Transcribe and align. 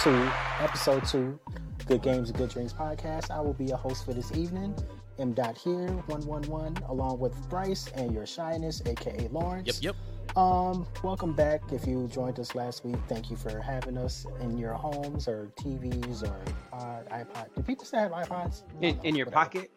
season 0.00 0.22
two, 0.22 0.30
episode 0.60 1.04
two, 1.06 1.38
Good 1.86 2.02
Games 2.02 2.30
and 2.30 2.38
Good 2.38 2.50
Drinks 2.50 2.72
podcast. 2.72 3.30
I 3.30 3.40
will 3.40 3.52
be 3.54 3.70
a 3.70 3.76
host 3.76 4.04
for 4.04 4.12
this 4.14 4.32
evening. 4.36 4.74
M. 5.18 5.32
Dot 5.32 5.58
here, 5.58 5.88
one 6.06 6.24
one 6.26 6.42
one, 6.44 6.74
along 6.88 7.18
with 7.18 7.34
Bryce 7.50 7.88
and 7.94 8.14
your 8.14 8.24
shyness, 8.24 8.80
aka 8.86 9.28
Lawrence. 9.30 9.82
Yep, 9.82 9.94
yep. 10.28 10.36
Um, 10.36 10.86
welcome 11.02 11.34
back. 11.34 11.60
If 11.72 11.86
you 11.86 12.08
joined 12.08 12.38
us 12.38 12.54
last 12.54 12.84
week, 12.84 12.96
thank 13.08 13.30
you 13.30 13.36
for 13.36 13.60
having 13.60 13.98
us 13.98 14.24
in 14.40 14.56
your 14.56 14.72
homes 14.72 15.28
or 15.28 15.50
TVs 15.60 16.22
or 16.22 16.40
uh, 16.72 17.02
iPod. 17.14 17.54
Do 17.54 17.62
people 17.62 17.84
still 17.84 18.00
have 18.00 18.12
iPods? 18.12 18.62
In, 18.80 18.98
in 19.04 19.14
your 19.14 19.26
pocket? 19.26 19.70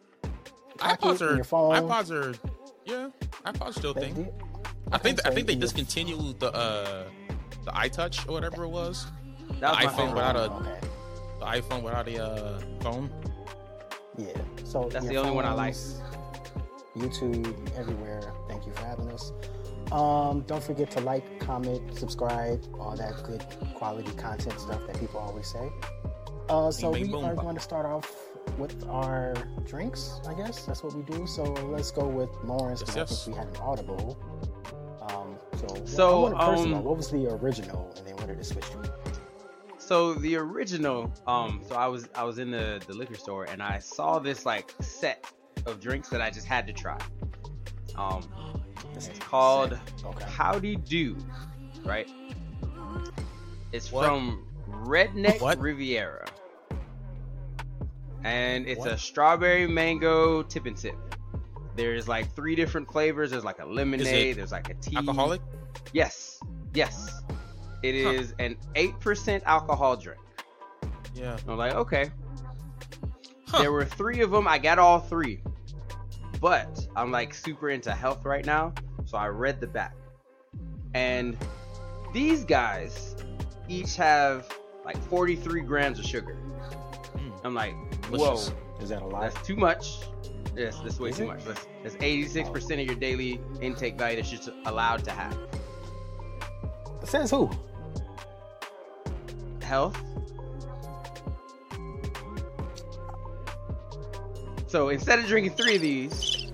Pocket, 0.78 1.00
iPods 1.00 1.20
are 1.20 1.34
your 1.34 1.44
phone. 1.44 1.74
iPods 1.74 2.10
are 2.10 2.34
yeah, 2.86 3.08
iPods 3.44 3.74
still 3.74 3.90
a 3.90 3.94
They- 3.94 4.00
thing. 4.00 4.14
they- 4.14 4.32
I 4.92 4.98
think 4.98 5.18
so, 5.20 5.28
I 5.30 5.34
think 5.34 5.46
they 5.46 5.54
discontinued 5.56 6.38
the 6.40 6.52
uh 6.52 7.04
the 7.64 7.70
iTouch 7.70 8.28
or 8.28 8.32
whatever 8.32 8.64
it 8.64 8.68
was. 8.68 9.06
That 9.60 9.70
was 9.70 9.78
The 9.80 9.86
my 9.86 9.92
iPhone 9.92 9.96
favorite. 9.96 10.14
without 10.14 10.36
a 10.36 10.52
Okay. 10.52 10.80
the 11.40 11.46
iPhone 11.46 11.82
without 11.82 12.08
a 12.08 12.24
uh, 12.24 12.60
phone. 12.80 13.10
Yeah. 14.16 14.28
So 14.64 14.88
That's 14.92 15.04
your 15.06 15.14
the 15.14 15.18
only 15.20 15.32
one 15.34 15.44
I 15.44 15.52
like. 15.52 15.74
YouTube, 16.96 17.76
everywhere. 17.76 18.32
Thank 18.48 18.66
you 18.66 18.72
for 18.72 18.84
having 18.86 19.10
us. 19.10 19.32
Um, 19.90 20.42
don't 20.46 20.62
forget 20.62 20.90
to 20.92 21.00
like, 21.00 21.40
comment, 21.40 21.98
subscribe, 21.98 22.62
all 22.78 22.94
that 22.96 23.20
good 23.24 23.44
quality 23.74 24.12
content 24.12 24.58
stuff 24.60 24.86
that 24.86 24.98
people 25.00 25.18
always 25.20 25.48
say. 25.48 25.70
Uh, 26.48 26.70
so 26.70 26.92
Bing, 26.92 27.02
we 27.02 27.08
bing, 27.08 27.10
boom, 27.20 27.24
are 27.24 27.34
bop. 27.34 27.44
going 27.44 27.56
to 27.56 27.60
start 27.60 27.84
off 27.84 28.12
with 28.58 28.86
our 28.88 29.34
drinks. 29.66 30.20
I 30.28 30.34
guess 30.34 30.64
that's 30.64 30.84
what 30.84 30.94
we 30.94 31.02
do. 31.02 31.26
So 31.26 31.42
let's 31.42 31.90
go 31.90 32.06
with 32.06 32.30
Lawrence. 32.44 32.80
Yes, 32.86 32.94
'cause 32.94 32.96
yes. 32.96 33.12
I 33.12 33.24
think 33.24 33.36
we 33.36 33.44
had 33.44 33.48
an 33.56 33.60
audible. 33.60 34.16
Um, 35.02 35.36
so 35.58 35.84
So, 35.84 36.26
I 36.36 36.54
um, 36.54 36.70
know, 36.70 36.80
what 36.80 36.96
was 36.96 37.10
the 37.10 37.26
original, 37.34 37.92
and 37.96 38.06
then 38.06 38.14
what 38.16 38.28
did 38.28 38.38
it 38.38 38.44
switch 38.46 38.70
to? 38.70 38.93
So 39.86 40.14
the 40.14 40.36
original, 40.36 41.12
um, 41.26 41.60
so 41.68 41.74
I 41.74 41.88
was 41.88 42.08
I 42.14 42.24
was 42.24 42.38
in 42.38 42.50
the, 42.50 42.82
the 42.86 42.94
liquor 42.94 43.16
store 43.16 43.44
and 43.44 43.62
I 43.62 43.80
saw 43.80 44.18
this 44.18 44.46
like 44.46 44.72
set 44.80 45.30
of 45.66 45.78
drinks 45.78 46.08
that 46.08 46.22
I 46.22 46.30
just 46.30 46.46
had 46.46 46.66
to 46.68 46.72
try. 46.72 46.98
Um, 47.94 48.26
it's 48.94 49.10
called. 49.18 49.78
Okay. 50.02 50.24
Howdy 50.24 50.76
Do, 50.76 51.18
right? 51.84 52.08
It's 53.72 53.92
What? 53.92 54.06
from 54.06 54.46
Redneck 54.70 55.42
What? 55.42 55.58
Riviera, 55.58 56.26
and 58.24 58.66
it's 58.66 58.86
a 58.86 58.96
strawberry 58.96 59.66
mango 59.66 60.42
tip 60.42 60.64
and 60.64 60.78
sip. 60.78 60.96
There's 61.76 62.08
like 62.08 62.34
three 62.34 62.54
different 62.54 62.90
flavors. 62.90 63.32
There's 63.32 63.44
like 63.44 63.58
a 63.58 63.66
lemonade. 63.66 64.36
There's 64.36 64.52
like 64.52 64.70
a 64.70 64.74
tea. 64.74 64.96
Alcoholic? 64.96 65.42
Yes, 65.92 66.40
yes. 66.72 67.22
It 67.84 68.02
Huh. 68.02 68.10
is 68.12 68.34
an 68.38 68.56
eight 68.76 68.98
percent 68.98 69.42
alcohol 69.46 69.94
drink. 69.96 70.20
Yeah. 71.14 71.36
I'm 71.46 71.58
like, 71.58 71.74
okay. 71.74 72.10
Huh. 73.48 73.58
There 73.60 73.72
were 73.72 73.84
three 73.84 74.20
of 74.22 74.30
them. 74.30 74.48
I 74.48 74.58
got 74.58 74.78
all 74.78 75.00
three. 75.00 75.42
But 76.40 76.86
I'm 76.96 77.10
like 77.10 77.34
super 77.34 77.68
into 77.70 77.92
health 77.92 78.24
right 78.24 78.44
now. 78.46 78.72
So 79.04 79.18
I 79.18 79.28
read 79.28 79.60
the 79.60 79.66
back. 79.66 79.94
And 80.94 81.36
these 82.14 82.44
guys 82.44 83.16
each 83.68 83.96
have 83.96 84.48
like 84.84 84.96
43 85.08 85.60
grams 85.62 85.98
of 85.98 86.06
sugar. 86.06 86.38
Mm. 87.16 87.32
I'm 87.44 87.54
like, 87.54 87.74
whoa, 88.10 88.18
Delicious. 88.18 88.52
Is 88.80 88.88
that 88.88 89.02
a 89.02 89.06
lot? 89.06 89.20
that's 89.32 89.46
too 89.46 89.56
much. 89.56 89.98
Yes, 90.56 90.78
that's 90.82 90.98
way 91.00 91.10
Is 91.10 91.16
too 91.18 91.24
it? 91.24 91.26
much. 91.26 91.44
That's, 91.44 91.66
that's 91.82 91.96
86% 91.96 92.80
of 92.80 92.86
your 92.86 92.94
daily 92.94 93.40
intake 93.60 93.98
value 93.98 94.22
that 94.22 94.30
you're 94.32 94.54
allowed 94.66 95.04
to 95.04 95.10
have. 95.10 95.36
Says 97.04 97.30
who? 97.30 97.50
Health. 99.64 100.00
So 104.66 104.88
instead 104.88 105.18
of 105.18 105.26
drinking 105.26 105.54
three 105.56 105.76
of 105.76 105.82
these, 105.82 106.44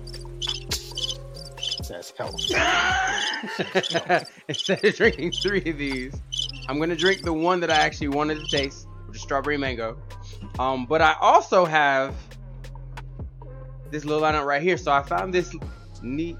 Says 1.83 2.13
health. 2.17 2.39
instead 4.47 4.85
of 4.85 4.95
drinking 4.95 5.31
three 5.31 5.63
of 5.65 5.77
these, 5.77 6.13
I'm 6.67 6.79
gonna 6.79 6.95
drink 6.95 7.23
the 7.23 7.33
one 7.33 7.59
that 7.61 7.71
I 7.71 7.77
actually 7.77 8.09
wanted 8.09 8.39
to 8.39 8.45
taste, 8.45 8.87
which 9.07 9.17
is 9.17 9.23
strawberry 9.23 9.57
mango. 9.57 9.97
Um, 10.59 10.85
but 10.85 11.01
I 11.01 11.15
also 11.19 11.65
have 11.65 12.15
this 13.89 14.05
little 14.05 14.21
lineup 14.21 14.45
right 14.45 14.61
here. 14.61 14.77
So 14.77 14.91
I 14.91 15.01
found 15.03 15.33
this 15.33 15.55
neat 16.01 16.37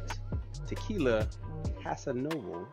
tequila 0.68 1.28
Casanova, 1.84 2.66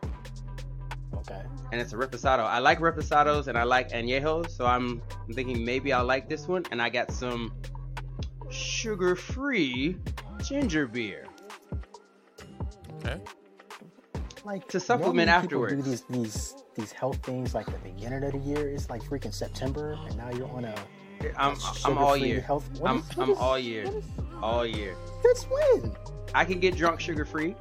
Okay. 1.19 1.41
and 1.71 1.79
it's 1.81 1.93
a 1.93 1.95
reposado. 1.95 2.39
I 2.39 2.59
like 2.59 2.79
reposados 2.79 3.47
and 3.47 3.57
I 3.57 3.63
like 3.63 3.89
añejos, 3.91 4.49
so 4.51 4.65
I'm, 4.65 5.01
I'm 5.27 5.33
thinking 5.33 5.63
maybe 5.65 5.91
I'll 5.93 6.05
like 6.05 6.27
this 6.29 6.47
one. 6.47 6.65
And 6.71 6.81
I 6.81 6.89
got 6.89 7.11
some 7.11 7.53
sugar-free 8.49 9.97
ginger 10.43 10.87
beer. 10.87 11.25
Okay. 12.97 13.19
Like 14.45 14.67
To 14.69 14.79
supplement 14.79 15.27
normally 15.27 15.47
people 15.47 15.65
afterwards. 15.65 15.73
Do 15.75 15.81
these 15.81 16.01
these 16.09 16.55
these 16.75 16.91
health 16.91 17.17
things 17.23 17.53
like 17.53 17.65
the 17.65 17.77
beginning 17.79 18.23
of 18.23 18.31
the 18.31 18.39
year. 18.39 18.69
It's 18.69 18.89
like 18.89 19.03
freaking 19.03 19.33
September, 19.33 19.97
and 20.07 20.17
now 20.17 20.29
you're 20.31 20.49
on 20.51 20.65
a. 20.65 20.75
I'm, 21.37 21.53
a 21.53 21.57
I'm 21.85 21.97
all 21.97 22.13
sugar-free 22.15 22.27
year. 22.29 22.41
Health. 22.41 22.69
what 22.79 22.89
I'm, 22.89 22.97
is- 22.99 23.09
I'm 23.17 23.29
is- 23.31 23.37
all 23.37 23.59
year. 23.59 23.83
what 23.85 23.95
is- 23.95 24.05
All 24.41 24.65
year. 24.65 24.95
Since 25.21 25.43
when? 25.45 25.91
I 26.33 26.45
can 26.45 26.59
get 26.61 26.77
drunk 26.77 27.01
sugar-free. 27.01 27.55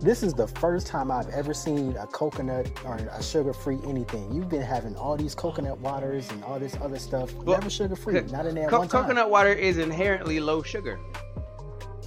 This 0.00 0.22
is 0.22 0.32
the 0.32 0.46
first 0.46 0.86
time 0.86 1.10
I've 1.10 1.28
ever 1.30 1.52
seen 1.52 1.96
a 1.96 2.06
coconut 2.06 2.70
or 2.84 2.96
a 2.96 3.22
sugar-free 3.22 3.78
anything. 3.84 4.32
You've 4.32 4.48
been 4.48 4.62
having 4.62 4.96
all 4.96 5.16
these 5.16 5.34
coconut 5.34 5.78
waters 5.78 6.30
and 6.30 6.42
all 6.44 6.58
this 6.58 6.76
other 6.80 6.98
stuff. 6.98 7.32
Well, 7.34 7.58
never 7.58 7.68
sugar-free. 7.68 8.20
co- 8.20 8.26
Not 8.32 8.46
in 8.46 8.54
there 8.54 8.68
Co- 8.68 8.78
one 8.78 8.88
time. 8.88 9.02
coconut 9.02 9.28
water 9.30 9.52
is 9.52 9.78
inherently 9.78 10.40
low 10.40 10.62
sugar. 10.62 10.98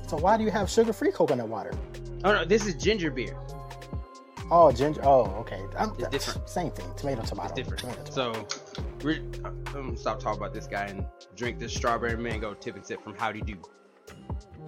So 0.08 0.18
why 0.18 0.38
do 0.38 0.44
you 0.44 0.52
have 0.52 0.70
sugar-free 0.70 1.12
coconut 1.12 1.48
water? 1.48 1.72
Oh 2.24 2.32
no, 2.34 2.46
this 2.46 2.66
is 2.66 2.76
ginger 2.76 3.12
beer. 3.12 3.36
Oh, 4.52 4.72
ginger. 4.72 5.02
Oh, 5.04 5.24
okay. 5.40 5.62
I'm, 5.78 5.92
It's 6.00 6.08
different. 6.10 6.50
Same 6.50 6.72
thing. 6.72 6.86
Tomato, 6.96 7.22
tomato. 7.24 7.50
It's 7.50 7.56
different. 7.56 7.80
Tomato, 7.80 8.04
tomato. 8.04 8.50
So, 8.50 8.84
we're, 9.04 9.20
I'm 9.46 9.64
gonna 9.72 9.98
stop 9.98 10.20
talking 10.20 10.40
about 10.40 10.54
this 10.54 10.68
guy 10.68 10.86
and 10.86 11.06
drink 11.36 11.60
this 11.60 11.74
strawberry 11.74 12.18
mango 12.18 12.54
tip 12.54 12.76
and 12.76 12.86
sip 12.86 13.04
from 13.04 13.16
Howdy 13.16 13.42
Do. 13.42 13.56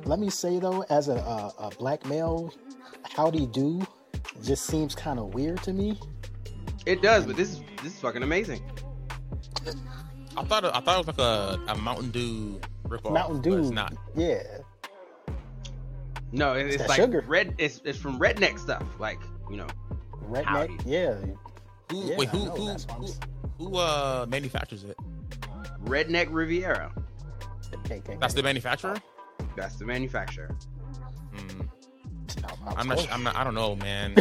Let 0.03 0.19
me 0.19 0.29
say 0.29 0.59
though, 0.59 0.81
as 0.89 1.07
a, 1.07 1.15
a, 1.15 1.53
a 1.59 1.69
black 1.77 2.05
male, 2.05 2.53
howdy 3.03 3.47
do 3.47 3.85
just 4.43 4.65
seems 4.65 4.93
kind 4.93 5.19
of 5.19 5.33
weird 5.33 5.61
to 5.63 5.73
me. 5.73 5.99
It 6.85 7.01
does, 7.01 7.25
but 7.25 7.35
this 7.35 7.49
is 7.53 7.61
this 7.81 7.93
is 7.95 7.99
fucking 7.99 8.21
amazing. 8.23 8.61
I 10.37 10.43
thought 10.43 10.65
it, 10.65 10.71
I 10.75 10.81
thought 10.81 10.95
it 10.99 11.07
was 11.07 11.07
like 11.07 11.17
a, 11.19 11.59
a 11.71 11.75
Mountain 11.77 12.11
Dew 12.11 12.59
ripoff. 12.87 13.13
Mountain 13.13 13.37
but 13.37 13.43
Dew, 13.43 13.57
It's 13.59 13.69
not. 13.71 13.93
yeah. 14.15 14.43
No, 16.31 16.53
it- 16.53 16.67
it's, 16.67 16.77
that 16.77 16.89
like 16.89 16.97
sugar. 16.99 17.23
red. 17.27 17.55
It's, 17.57 17.81
it's 17.85 17.97
from 17.97 18.19
redneck 18.19 18.59
stuff, 18.59 18.83
like 18.99 19.19
you 19.49 19.57
know. 19.57 19.67
Redneck, 20.29 20.43
Howdy. 20.43 20.77
yeah. 20.85 21.15
Who 21.91 22.03
Yeah, 22.05 22.17
wait, 22.17 22.29
who 22.29 22.39
who, 22.39 22.65
that's 22.67 22.85
what 22.87 22.97
I'm 22.97 23.03
who 23.57 23.69
who 23.69 23.77
uh 23.77 24.25
manufactures 24.27 24.83
it? 24.83 24.97
Redneck 25.85 26.27
Riviera. 26.31 26.91
Okay, 27.85 27.97
okay, 27.99 28.17
That's 28.19 28.33
the 28.33 28.43
manufacturer? 28.43 28.95
That's 29.55 29.75
the 29.75 29.85
manufacturer. 29.85 30.55
Hmm. 31.35 31.61
I- 32.43 32.71
I 32.71 32.73
I'm 32.79 32.87
not 32.87 33.11
I'm 33.13 33.23
not 33.23 33.35
I 33.35 33.43
don't 33.43 33.55
know, 33.55 33.75
man. 33.75 34.15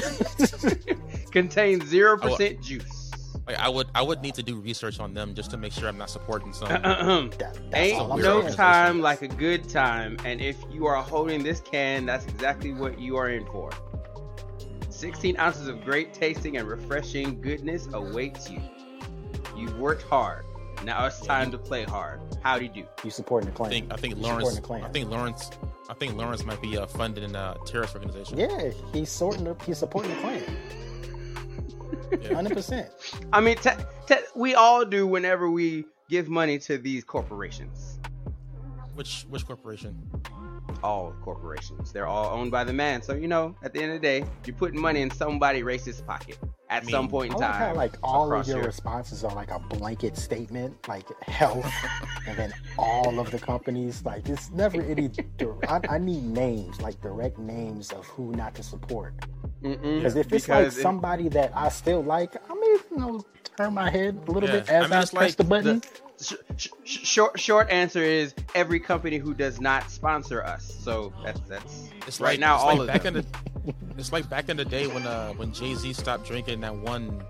Contains 1.33 1.85
zero 1.87 2.17
percent 2.17 2.61
juice. 2.63 3.11
like 3.47 3.59
I 3.59 3.69
would 3.69 3.89
I 3.95 4.03
would 4.03 4.21
need 4.23 4.35
to 4.35 4.43
do 4.43 4.57
research 4.61 5.01
on 5.01 5.15
them 5.15 5.35
just 5.35 5.51
to 5.53 5.57
make 5.57 5.73
sure 5.73 5.89
I'm 5.89 5.99
not 5.99 6.11
supporting 6.11 6.53
some. 6.53 6.69
That- 6.69 7.59
Ain't 7.73 7.99
all 8.01 8.17
no 8.17 8.49
time 8.57 9.01
like 9.01 9.23
a 9.23 9.29
good 9.29 9.69
time, 9.69 10.17
and 10.25 10.41
if 10.41 10.57
you 10.71 10.87
are 10.87 11.03
holding 11.03 11.43
this 11.43 11.61
can, 11.61 12.07
that's 12.07 12.27
exactly 12.27 12.73
what 12.73 12.99
you 12.99 13.17
are 13.17 13.31
in 13.31 13.45
for. 13.47 13.71
16 14.91 15.37
ounces 15.39 15.67
of 15.67 15.85
great 15.85 16.15
tasting 16.15 16.57
and 16.57 16.69
refreshing 16.69 17.41
goodness 17.41 17.89
awaits 17.93 18.49
you. 18.49 18.61
You've 19.57 19.77
worked 19.79 20.03
hard. 20.05 20.45
Now 20.85 21.07
it's 21.07 21.21
time 21.21 21.51
to 21.51 21.59
play 21.59 21.85
hard. 21.85 22.21
How 22.43 22.59
do. 22.59 22.65
You 22.65 22.71
do? 22.71 22.85
You 23.03 23.11
supporting 23.11 23.53
the 23.53 23.63
I 23.63 23.69
think 23.69 23.93
I 23.93 23.97
think 23.97 24.17
You 24.17 24.23
Lawrence 24.23 24.55
supporting 24.55 24.63
the 24.63 24.67
Klan. 24.67 24.85
I 24.85 24.93
think 24.93 25.11
Lawrence 25.11 25.51
I 25.89 25.95
think 25.95 26.17
Lawrence 26.17 26.45
might 26.45 26.61
be 26.63 26.77
uh, 26.79 26.87
funded 26.87 27.25
a 27.35 27.57
terrorist 27.67 27.95
organization. 27.95 28.39
Yeah, 28.39 28.71
he's 28.93 29.11
sorting. 29.11 29.45
The, 29.45 29.57
he's 29.65 29.79
supporting 29.79 30.15
the 30.15 30.21
Klan. 30.21 30.43
Yeah. 32.21 32.35
Hundred 32.35 32.55
percent. 32.55 32.91
I 33.33 33.41
mean, 33.41 33.57
te- 33.57 33.71
te- 34.07 34.25
we 34.35 34.55
all 34.55 34.85
do 34.85 35.07
whenever 35.07 35.51
we 35.51 35.85
give 36.09 36.29
money 36.29 36.59
to 36.61 36.79
these 36.79 37.05
corporations. 37.05 37.94
Which 38.95 39.27
which 39.31 39.47
corporation? 39.47 39.97
All 40.83 41.15
corporations. 41.23 41.93
They're 41.93 42.07
all 42.07 42.27
owned 42.39 42.51
by 42.51 42.65
the 42.65 42.73
man. 42.73 43.03
So, 43.03 43.15
you 43.15 43.29
know, 43.29 43.55
at 43.63 43.73
the 43.73 43.81
end 43.83 43.93
of 43.93 44.01
the 44.01 44.07
day, 44.07 44.25
you're 44.45 44.57
putting 44.57 44.81
money 44.81 45.01
in 45.03 45.11
somebody 45.11 45.63
racist 45.63 46.07
pocket 46.07 46.39
at 46.71 46.83
I 46.83 46.87
mean, 46.87 46.91
some 46.93 47.09
point 47.09 47.33
I 47.33 47.35
in 47.35 47.41
like 47.41 47.51
time. 47.53 47.61
how 47.69 47.75
like 47.75 47.95
all 48.03 48.33
of 48.33 48.47
your 48.47 48.59
here. 48.59 48.67
responses 48.67 49.25
are 49.25 49.35
like 49.35 49.51
a 49.51 49.59
blanket 49.59 50.17
statement, 50.17 50.87
like 50.89 51.07
health, 51.23 51.71
and 52.27 52.37
then 52.39 52.53
all 52.79 53.19
of 53.19 53.31
the 53.31 53.39
companies. 53.39 54.05
Like 54.05 54.29
it's 54.29 54.51
never 54.51 54.81
any. 54.83 55.11
I, 55.69 55.81
I 55.89 55.99
need 55.99 56.25
names, 56.25 56.81
like 56.81 57.01
direct 57.01 57.39
names 57.39 57.91
of 57.93 58.07
who 58.07 58.33
not 58.33 58.55
to 58.57 58.63
support. 58.63 59.15
Because 59.63 60.15
if 60.17 60.33
it's 60.33 60.49
like 60.49 60.59
Because 60.59 60.79
it- 60.79 60.83
somebody 60.83 61.29
that 61.31 61.53
I 61.55 61.69
still 61.71 62.03
like, 62.03 62.37
I 62.51 62.55
may 62.55 62.67
you 62.91 62.99
know 62.99 63.25
hurt 63.59 63.71
my 63.73 63.89
head 63.91 64.21
a 64.27 64.31
little 64.31 64.49
Yeah, 64.49 64.61
bit 64.61 64.69
as 64.69 64.85
I 64.85 64.89
mean, 64.89 64.93
I, 64.93 64.97
press 65.01 65.15
like 65.15 65.37
the 65.37 65.45
button. 65.45 65.81
Sh- 65.81 66.14
sh- 66.21 66.35
sh- 66.57 66.69
short 66.85 67.39
short 67.39 67.71
answer 67.71 68.03
is 68.03 68.35
every 68.55 68.81
company 68.81 69.19
who 69.19 69.35
does 69.35 69.61
not 69.61 69.91
sponsor 69.91 70.43
us. 70.45 70.65
So 70.83 71.13
that's 71.25 71.41
that's 71.49 71.89
It's 72.07 72.21
right 72.21 72.31
like, 72.33 72.41
now 72.41 72.55
it's 72.57 72.63
all 72.65 72.69
like 72.71 72.81
of 72.81 72.87
back 72.87 73.03
them. 73.03 73.17
in 73.17 73.25
the 73.67 73.75
it's 73.99 74.13
like 74.13 74.29
back 74.29 74.49
in 74.49 74.57
the 74.57 74.65
day 74.65 74.87
when 74.87 75.07
uh 75.07 75.33
when 75.35 75.53
Jay 75.53 75.75
Z 75.75 75.93
stopped 75.95 76.27
drinking 76.27 76.61
that 76.61 76.75
one 76.75 77.23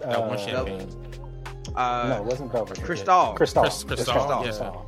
that 0.00 0.18
one 0.20 0.32
Uh, 0.32 0.36
champagne. 0.38 0.88
uh, 1.76 2.06
no, 2.08 2.16
it 2.18 2.24
wasn't 2.24 2.50
Belvedere. 2.52 2.84
Cristal. 2.84 3.34
Cristal. 3.34 3.62
Cris- 3.64 3.84
Cristal, 3.84 4.14
yeah. 4.16 4.42
Cristal. 4.42 4.86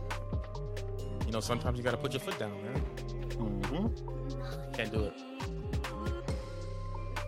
You 1.27 1.33
know, 1.33 1.41
sometimes 1.41 1.77
you 1.79 1.85
gotta 1.85 1.97
put 1.99 2.13
your 2.13 2.21
foot 2.21 2.39
down, 2.39 2.53
man. 2.63 2.83
Mm-hmm. 3.31 4.73
Can't 4.75 4.91
do 4.93 5.05
it. 5.05 5.15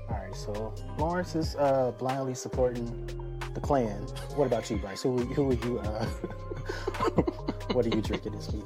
All 0.08 0.16
right, 0.18 0.34
so 0.34 0.74
Lawrence 0.98 1.34
is 1.34 1.56
uh, 1.56 1.92
blindly 1.98 2.34
supporting 2.34 2.88
the 3.54 3.60
Klan. 3.60 4.02
What 4.34 4.46
about 4.46 4.68
you, 4.70 4.76
Bryce? 4.76 5.02
Who 5.02 5.18
who 5.18 5.44
would 5.44 5.64
you? 5.64 5.78
Uh, 5.78 6.04
what 7.72 7.86
are 7.86 7.90
you 7.90 8.02
drinking 8.02 8.32
this 8.32 8.52
week? 8.52 8.64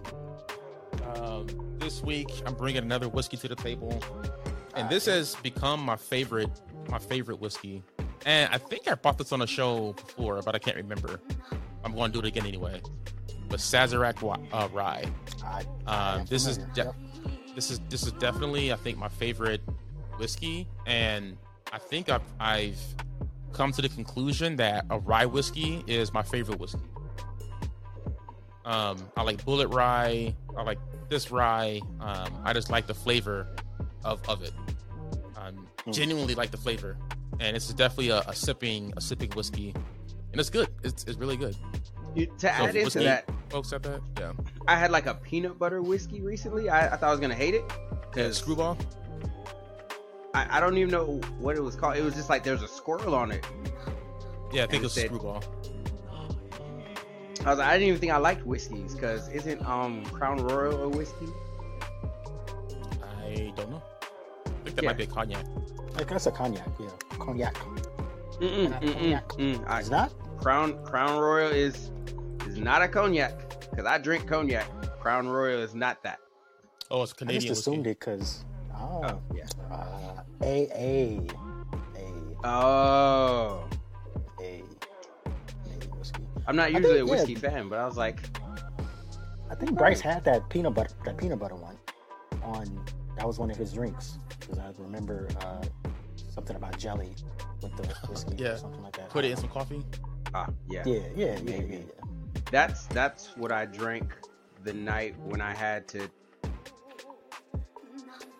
Um, 1.17 1.47
this 1.79 2.03
week 2.03 2.31
I'm 2.47 2.55
bringing 2.55 2.83
another 2.83 3.09
whiskey 3.09 3.37
to 3.39 3.49
the 3.49 3.57
table, 3.57 4.03
and 4.75 4.89
this 4.89 5.07
has 5.07 5.35
become 5.37 5.81
my 5.81 5.97
favorite 5.97 6.51
my 6.89 6.99
favorite 6.99 7.41
whiskey. 7.41 7.83
And 8.27 8.53
I 8.53 8.59
think 8.59 8.89
I 8.89 8.95
bought 8.95 9.17
this 9.17 9.33
on 9.33 9.43
a 9.43 9.47
show 9.47 9.93
before, 9.93 10.43
but 10.43 10.55
I 10.55 10.59
can't 10.59 10.77
remember. 10.77 11.21
I'm 11.85 11.95
going 11.95 12.11
to 12.11 12.21
do 12.21 12.27
it 12.27 12.29
again 12.29 12.47
anyway. 12.47 12.83
But 13.49 13.61
Sazerac 13.61 14.23
uh, 14.53 14.69
Rye. 14.73 15.07
Um, 15.87 16.27
this 16.27 16.47
is 16.47 16.59
de- 16.75 16.95
this 17.55 17.71
is 17.71 17.81
this 17.89 18.03
is 18.05 18.13
definitely 18.13 18.73
I 18.73 18.77
think 18.77 18.99
my 18.99 19.09
favorite 19.09 19.63
whiskey, 20.19 20.69
and 20.87 21.37
I 21.73 21.79
think 21.79 22.09
I've 22.09 22.23
I've 22.39 22.79
come 23.53 23.73
to 23.73 23.83
the 23.83 23.89
conclusion 23.89 24.57
that 24.57 24.85
a 24.91 24.99
rye 24.99 25.27
whiskey 25.27 25.83
is 25.87 26.13
my 26.13 26.23
favorite 26.23 26.59
whiskey. 26.61 26.81
Um, 28.65 29.11
I 29.17 29.23
like 29.23 29.43
Bulleit 29.45 29.73
Rye. 29.73 30.35
I 30.57 30.63
like 30.63 30.79
this 31.09 31.31
rye. 31.31 31.81
Um, 32.01 32.29
I 32.45 32.53
just 32.53 32.71
like 32.71 32.87
the 32.87 32.95
flavor 32.95 33.47
of 34.05 34.21
of 34.29 34.43
it. 34.43 34.53
Um, 35.37 35.67
Mm. 35.87 35.95
genuinely 35.95 36.35
like 36.35 36.51
the 36.51 36.57
flavor, 36.59 36.99
and 37.41 37.57
it's 37.57 37.73
definitely 37.73 38.11
a, 38.11 38.19
a 38.27 38.35
sipping 38.35 38.93
a 38.97 39.01
sipping 39.01 39.31
whiskey, 39.31 39.73
and 40.33 40.41
it's 40.41 40.51
good. 40.51 40.69
It's, 40.83 41.05
it's 41.05 41.17
really 41.17 41.37
good. 41.37 41.57
You, 42.15 42.27
to 42.27 42.33
So 42.41 42.49
add 42.49 42.77
into 42.77 42.99
that, 43.01 43.25
Folks 43.49 43.73
at 43.73 43.83
that, 43.85 44.01
yeah. 44.19 44.33
I 44.67 44.77
had 44.77 44.91
like 44.91 45.07
a 45.07 45.15
peanut 45.15 45.59
butter 45.59 45.81
whiskey 45.81 46.21
recently. 46.21 46.69
I, 46.69 46.89
I 46.93 46.97
thought 46.97 47.05
I 47.05 47.11
was 47.11 47.21
gonna 47.21 47.35
hate 47.35 47.55
it 47.55 47.65
Yeah, 48.17 48.31
screwball. 48.33 48.77
I, 50.39 50.57
I 50.59 50.61
don't 50.61 50.77
even 50.79 50.91
know 50.91 51.21
what 51.39 51.57
it 51.57 51.63
was 51.63 51.75
called. 51.77 51.97
It 51.97 52.03
was 52.05 52.15
just 52.15 52.29
like 52.31 52.45
there's 52.45 52.63
a 52.63 52.69
squirrel 52.69 53.15
on 53.15 53.33
it. 53.33 53.45
Yeah, 54.53 54.65
I 54.65 54.67
think 54.67 54.75
And 54.77 54.85
it's 54.87 54.95
said- 54.95 55.07
screwball. 55.07 55.43
I 57.47 57.51
was 57.51 57.59
like, 57.61 57.69
I 57.69 57.73
didn't 57.75 57.89
even 57.89 58.01
think 58.01 58.13
I 58.13 58.17
liked 58.19 58.45
whiskeys 58.45 58.95
because 58.95 59.29
isn't 59.31 59.65
um 59.67 60.05
Crown 60.07 60.39
Royal 60.39 60.83
a 60.85 60.89
whiskey? 60.89 61.27
I 63.25 63.53
don't 63.57 63.71
know. 63.71 63.83
I 64.47 64.51
think 64.65 64.77
that 64.77 64.83
Yeah. 64.83 64.89
might 64.91 64.97
be 64.97 65.05
a 65.05 65.07
cognac. 65.07 65.45
I 65.97 66.05
guess 66.05 66.27
a 66.27 66.31
cognac. 66.33 66.67
Yeah, 66.81 66.89
cognac. 67.19 67.55
Mm-mm, 68.41 68.71
Not 68.71 68.83
mm-mm, 68.83 68.93
cognac. 68.95 69.29
mm. 69.31 69.69
I- 69.69 69.81
It's 69.81 69.89
not. 69.91 70.13
Crown 70.39 70.85
Crown 70.85 71.19
Royal 71.21 71.51
is 71.51 71.91
is 72.47 72.59
not 72.59 72.83
a 72.83 72.89
cognac 72.89 73.39
because 73.71 73.87
I 73.87 73.99
drink 73.99 74.27
cognac. 74.27 74.67
Crown 75.01 75.29
Royal 75.29 75.61
is 75.61 75.75
not 75.75 76.03
that. 76.03 76.19
Oh, 76.91 77.03
it's 77.03 77.13
Canadian. 77.13 77.43
I 77.43 77.47
just 77.49 77.61
assumed 77.61 77.87
whiskey. 77.87 77.91
it 77.91 78.01
because. 78.01 78.45
Oh, 78.79 79.01
Oh 79.05 79.23
yeah. 79.35 79.45
Uh, 79.71 80.23
a 80.43 80.69
a 80.75 81.21
a 81.97 82.47
Oh, 82.47 83.69
a 84.41 84.63
a 84.63 85.97
whiskey. 85.97 86.23
I'm 86.47 86.57
not 86.57 86.67
I 86.67 86.69
usually 86.69 86.99
think, 86.99 87.09
a 87.09 87.11
whiskey 87.11 87.33
yeah. 87.35 87.39
fan, 87.51 87.69
but 87.69 87.79
I 87.79 87.85
was 87.87 87.97
like, 87.97 88.21
I 89.51 89.55
think 89.55 89.77
Bryce 89.77 90.01
had 90.01 90.25
that 90.25 90.49
peanut 90.49 90.75
butter 90.75 90.91
that 91.05 91.17
peanut 91.17 91.39
butter 91.39 91.57
one 91.57 91.77
on. 92.43 92.85
That 93.17 93.27
was 93.27 93.39
one 93.41 93.51
of 93.51 93.57
his 93.57 93.73
drinks 93.73 94.19
because 94.39 94.59
I 94.61 94.71
remember 94.79 95.29
uh, 95.43 95.65
something 96.33 96.55
about 96.55 96.79
jelly 96.79 97.17
with 97.63 97.77
the 97.77 97.83
whiskey 98.09 98.37
Yeah. 98.39 98.51
or 98.51 98.57
something 98.59 98.83
like 98.83 98.97
that. 98.97 99.09
Put 99.11 99.25
it 99.25 99.33
in 99.33 99.37
some 99.37 99.49
coffee. 99.49 99.83
ah, 100.35 100.47
yeah. 100.71 100.85
Yeah, 100.87 100.95
yeah, 100.95 101.03
yeah, 101.17 101.33
yeah, 101.35 101.41
Maybe. 101.43 101.75
yeah. 101.77 102.41
That's 102.53 102.87
that's 102.87 103.37
what 103.37 103.51
I 103.51 103.65
drank 103.67 104.15
the 104.63 104.73
night 104.73 105.17
when 105.25 105.41
I 105.41 105.53
had 105.53 105.89
to 105.89 106.09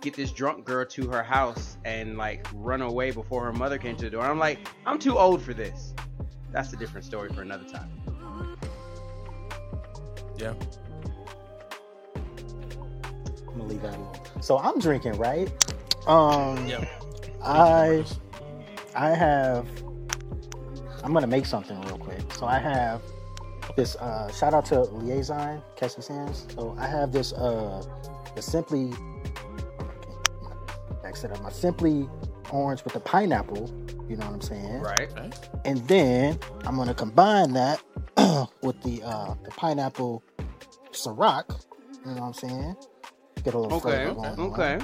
get 0.01 0.15
this 0.15 0.31
drunk 0.31 0.65
girl 0.65 0.87
to 0.87 1.09
her 1.11 1.23
house 1.23 1.77
and 1.85 2.17
like 2.17 2.47
run 2.55 2.83
away 2.83 3.11
before 3.11 3.45
her 3.45 3.53
mother 3.53 3.79
came 3.79 3.97
to 3.97 4.05
the 4.05 4.11
door. 4.11 4.23
I'm 4.23 4.39
like, 4.39 4.59
I'm 4.87 4.99
too 4.99 5.19
old 5.19 5.43
for 5.43 5.55
this. 5.55 5.95
That's 6.53 6.73
a 6.73 6.77
different 6.77 7.05
story 7.05 7.29
for 7.31 7.43
another 7.43 7.65
time. 7.65 7.91
Yeah. 10.37 10.55
I'm 12.17 13.59
gonna 13.59 13.65
leave 13.65 13.83
that 13.83 13.97
alone. 13.97 14.15
So 14.41 14.59
I'm 14.59 14.79
drinking, 14.79 15.15
right? 15.19 15.51
Um, 16.07 16.67
Yeah. 16.67 16.85
I 17.45 18.05
I 18.95 19.11
have. 19.11 19.67
I'm 21.05 21.13
gonna 21.13 21.27
make 21.27 21.47
something 21.47 21.81
real 21.83 21.99
quick. 21.99 22.21
So 22.35 22.47
I 22.47 22.59
have 22.59 23.03
this. 23.77 23.97
Uh, 23.97 24.31
shout 24.33 24.55
out 24.55 24.65
to 24.67 24.81
Liaison 24.81 25.63
Catch 25.77 25.93
Sands. 25.93 26.09
Hands. 26.09 26.47
So 26.55 26.77
I 26.79 26.87
have 26.87 27.13
this. 27.13 27.33
Uh, 27.33 27.85
the 28.35 28.43
simply. 28.43 28.93
Back 31.09 31.25
it 31.25 31.33
up. 31.33 31.43
My 31.43 31.51
simply 31.51 32.07
orange 32.51 32.85
with 32.85 32.93
the 32.93 33.01
pineapple. 33.01 33.71
You 34.11 34.17
know 34.17 34.27
what 34.27 34.35
I'm 34.35 34.41
saying? 34.43 34.81
Right? 34.81 35.11
And 35.65 35.79
then 35.89 36.39
I'm 36.67 36.77
gonna 36.77 36.93
combine 36.93 37.55
that 37.55 37.83
with 38.63 38.79
the 38.83 39.03
uh, 39.03 39.35
the 39.43 39.51
pineapple 39.53 40.23
Ciroc. 40.93 41.65
You 42.05 42.15
know 42.15 42.21
what 42.21 42.27
I'm 42.27 42.35
saying? 42.35 42.77
Get 43.43 43.55
a 43.55 43.59
little 43.59 43.79
Okay. 43.79 44.05
flavor 44.05 44.15
going 44.17 44.39
on. 44.39 44.53
Okay. 44.53 44.79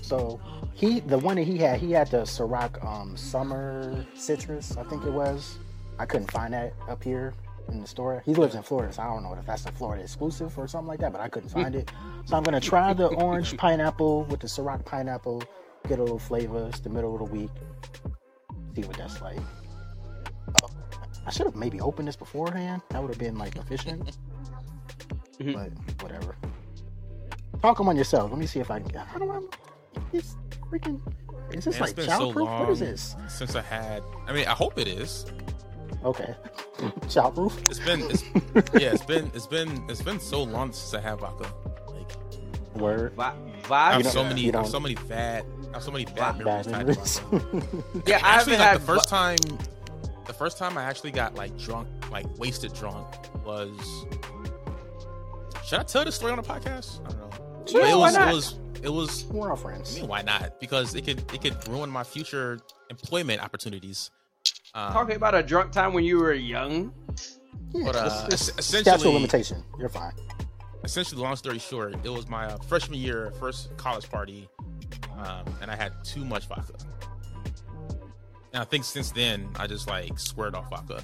So 0.00 0.40
he, 0.72 1.00
the 1.00 1.18
one 1.18 1.36
that 1.36 1.42
he 1.42 1.58
had, 1.58 1.80
he 1.80 1.92
had 1.92 2.10
the 2.10 2.22
Ciroc 2.22 2.82
um, 2.82 3.14
Summer 3.14 4.06
Citrus, 4.14 4.78
I 4.78 4.84
think 4.84 5.04
it 5.04 5.12
was. 5.12 5.58
I 5.98 6.06
couldn't 6.06 6.30
find 6.30 6.54
that 6.54 6.72
up 6.88 7.04
here 7.04 7.34
in 7.68 7.80
the 7.80 7.86
store. 7.86 8.22
He 8.24 8.34
lives 8.34 8.54
in 8.54 8.62
Florida, 8.62 8.92
so 8.92 9.02
I 9.02 9.06
don't 9.06 9.22
know 9.22 9.34
if 9.34 9.46
that's 9.46 9.64
a 9.66 9.72
Florida 9.72 10.02
exclusive 10.02 10.56
or 10.58 10.66
something 10.68 10.88
like 10.88 11.00
that, 11.00 11.12
but 11.12 11.20
I 11.20 11.28
couldn't 11.28 11.48
find 11.50 11.74
it. 11.74 11.90
So 12.24 12.36
I'm 12.36 12.42
gonna 12.42 12.60
try 12.60 12.92
the 12.92 13.06
orange 13.08 13.56
pineapple 13.56 14.24
with 14.24 14.40
the 14.40 14.46
Ciroc 14.46 14.84
pineapple, 14.84 15.42
get 15.88 15.98
a 15.98 16.02
little 16.02 16.18
flavor. 16.18 16.66
It's 16.68 16.80
the 16.80 16.90
middle 16.90 17.12
of 17.14 17.18
the 17.28 17.36
week. 17.36 17.50
See 18.74 18.82
what 18.82 18.96
that's 18.96 19.20
like. 19.20 19.38
Oh, 20.62 20.68
I 21.26 21.30
should 21.30 21.46
have 21.46 21.56
maybe 21.56 21.80
opened 21.80 22.08
this 22.08 22.16
beforehand. 22.16 22.82
That 22.90 23.00
would 23.02 23.10
have 23.10 23.18
been 23.18 23.36
like 23.38 23.56
efficient. 23.56 24.16
Mhm. 25.38 25.52
but 25.52 26.02
whatever. 26.02 26.34
Talk 27.60 27.80
among 27.80 27.96
yourself. 27.96 28.30
Let 28.30 28.38
me 28.40 28.46
see 28.46 28.60
if 28.60 28.70
I 28.70 28.80
can. 28.80 28.94
How 29.06 29.18
do 29.18 29.30
I? 29.30 29.40
It's 30.12 30.36
freaking. 30.70 31.00
Is 31.52 31.64
this 31.64 31.74
Man, 31.74 31.80
like 31.82 31.90
it's 31.90 32.06
been 32.06 32.08
so 32.08 32.32
childproof? 32.32 32.60
what 32.60 32.70
is 32.70 32.80
this? 32.80 33.16
since 33.28 33.54
I 33.54 33.60
had. 33.62 34.02
I 34.26 34.32
mean, 34.32 34.46
I 34.46 34.52
hope 34.52 34.78
it 34.78 34.88
is. 34.88 35.26
Okay, 36.06 36.34
childproof. 37.08 37.58
It's 37.68 37.80
been. 37.80 38.02
It's, 38.10 38.22
yeah, 38.80 38.92
it's 38.92 39.04
been. 39.04 39.30
It's 39.34 39.46
been. 39.46 39.84
It's 39.88 40.02
been 40.02 40.20
so 40.20 40.42
long 40.42 40.72
since 40.72 40.94
I 40.94 41.00
had 41.00 41.18
vodka. 41.18 41.52
Like 41.88 42.76
Word. 42.80 43.12
Vi- 43.14 43.34
I 43.70 43.92
have 43.94 44.06
so 44.06 44.22
many. 44.22 44.42
you 44.42 44.52
I 44.54 44.58
have 44.58 44.68
so 44.68 44.78
many 44.78 44.94
bad. 44.94 45.44
I 45.70 45.74
have 45.74 45.82
so 45.82 45.90
many 45.90 46.04
bad 46.04 46.38
Bad 46.44 46.66
memories 46.68 47.18
tied 47.20 47.40
to 47.40 47.40
vodka. 47.40 47.82
Yeah, 48.06 48.20
I 48.22 48.36
actually, 48.36 48.52
like 48.52 48.60
had 48.68 48.76
the 48.80 48.84
first 48.84 49.08
time. 49.08 49.36
The 50.26 50.32
first 50.32 50.58
time 50.58 50.78
I 50.78 50.84
actually 50.84 51.10
got 51.10 51.34
like 51.34 51.56
drunk, 51.58 51.88
like 52.12 52.26
wasted 52.38 52.72
drunk, 52.72 53.06
was. 53.44 53.70
Should 55.64 55.80
I 55.80 55.82
tell 55.82 56.04
this 56.04 56.14
story 56.14 56.30
on 56.32 56.36
the 56.38 56.44
podcast? 56.44 57.00
I 57.04 57.08
don't 57.10 57.18
know. 57.18 57.30
Sure, 57.66 57.80
But 57.80 57.90
it 57.90 57.94
why 57.96 57.98
was. 58.06 58.14
not? 58.14 58.28
It 58.28 58.34
was. 58.34 58.54
It 58.84 58.88
was. 58.92 59.24
We're 59.24 59.50
all 59.50 59.56
friends. 59.56 59.80
I 59.90 59.92
friends. 59.94 60.00
mean, 60.00 60.08
why 60.08 60.22
not? 60.22 60.60
Because 60.60 60.94
it 60.94 61.04
could. 61.04 61.18
It 61.34 61.40
could 61.42 61.66
ruin 61.66 61.90
my 61.90 62.04
future 62.04 62.60
employment 62.90 63.42
opportunities. 63.42 64.12
Um, 64.76 64.92
talking 64.92 65.16
about 65.16 65.34
a 65.34 65.42
drunk 65.42 65.72
time 65.72 65.92
when 65.94 66.04
you 66.04 66.18
were 66.18 66.34
young. 66.34 66.92
Yeah, 67.72 67.84
But, 67.86 67.96
uh, 67.96 68.26
it's, 68.26 68.34
es- 68.34 68.48
it's 68.50 68.58
essentially- 68.58 68.82
statute 68.82 69.08
of 69.08 69.14
limitation. 69.14 69.64
You're 69.78 69.88
fine. 69.88 70.12
essentially, 70.84 71.20
long 71.20 71.34
story 71.36 71.58
short, 71.58 71.94
it 72.04 72.10
was 72.10 72.28
my 72.28 72.44
uh, 72.46 72.58
freshman 72.58 72.98
year, 73.00 73.32
first 73.40 73.74
college 73.78 74.08
party, 74.10 74.48
um, 75.18 75.44
and 75.62 75.70
I 75.70 75.76
had 75.76 75.92
too 76.04 76.24
much 76.24 76.46
vodka. 76.46 76.74
And 78.52 78.62
I 78.62 78.64
think 78.64 78.84
since 78.84 79.10
then, 79.10 79.48
I 79.56 79.66
just 79.66 79.88
like 79.88 80.18
squared 80.18 80.54
off 80.54 80.68
vodka. 80.70 81.02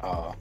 Uh, 0.00 0.32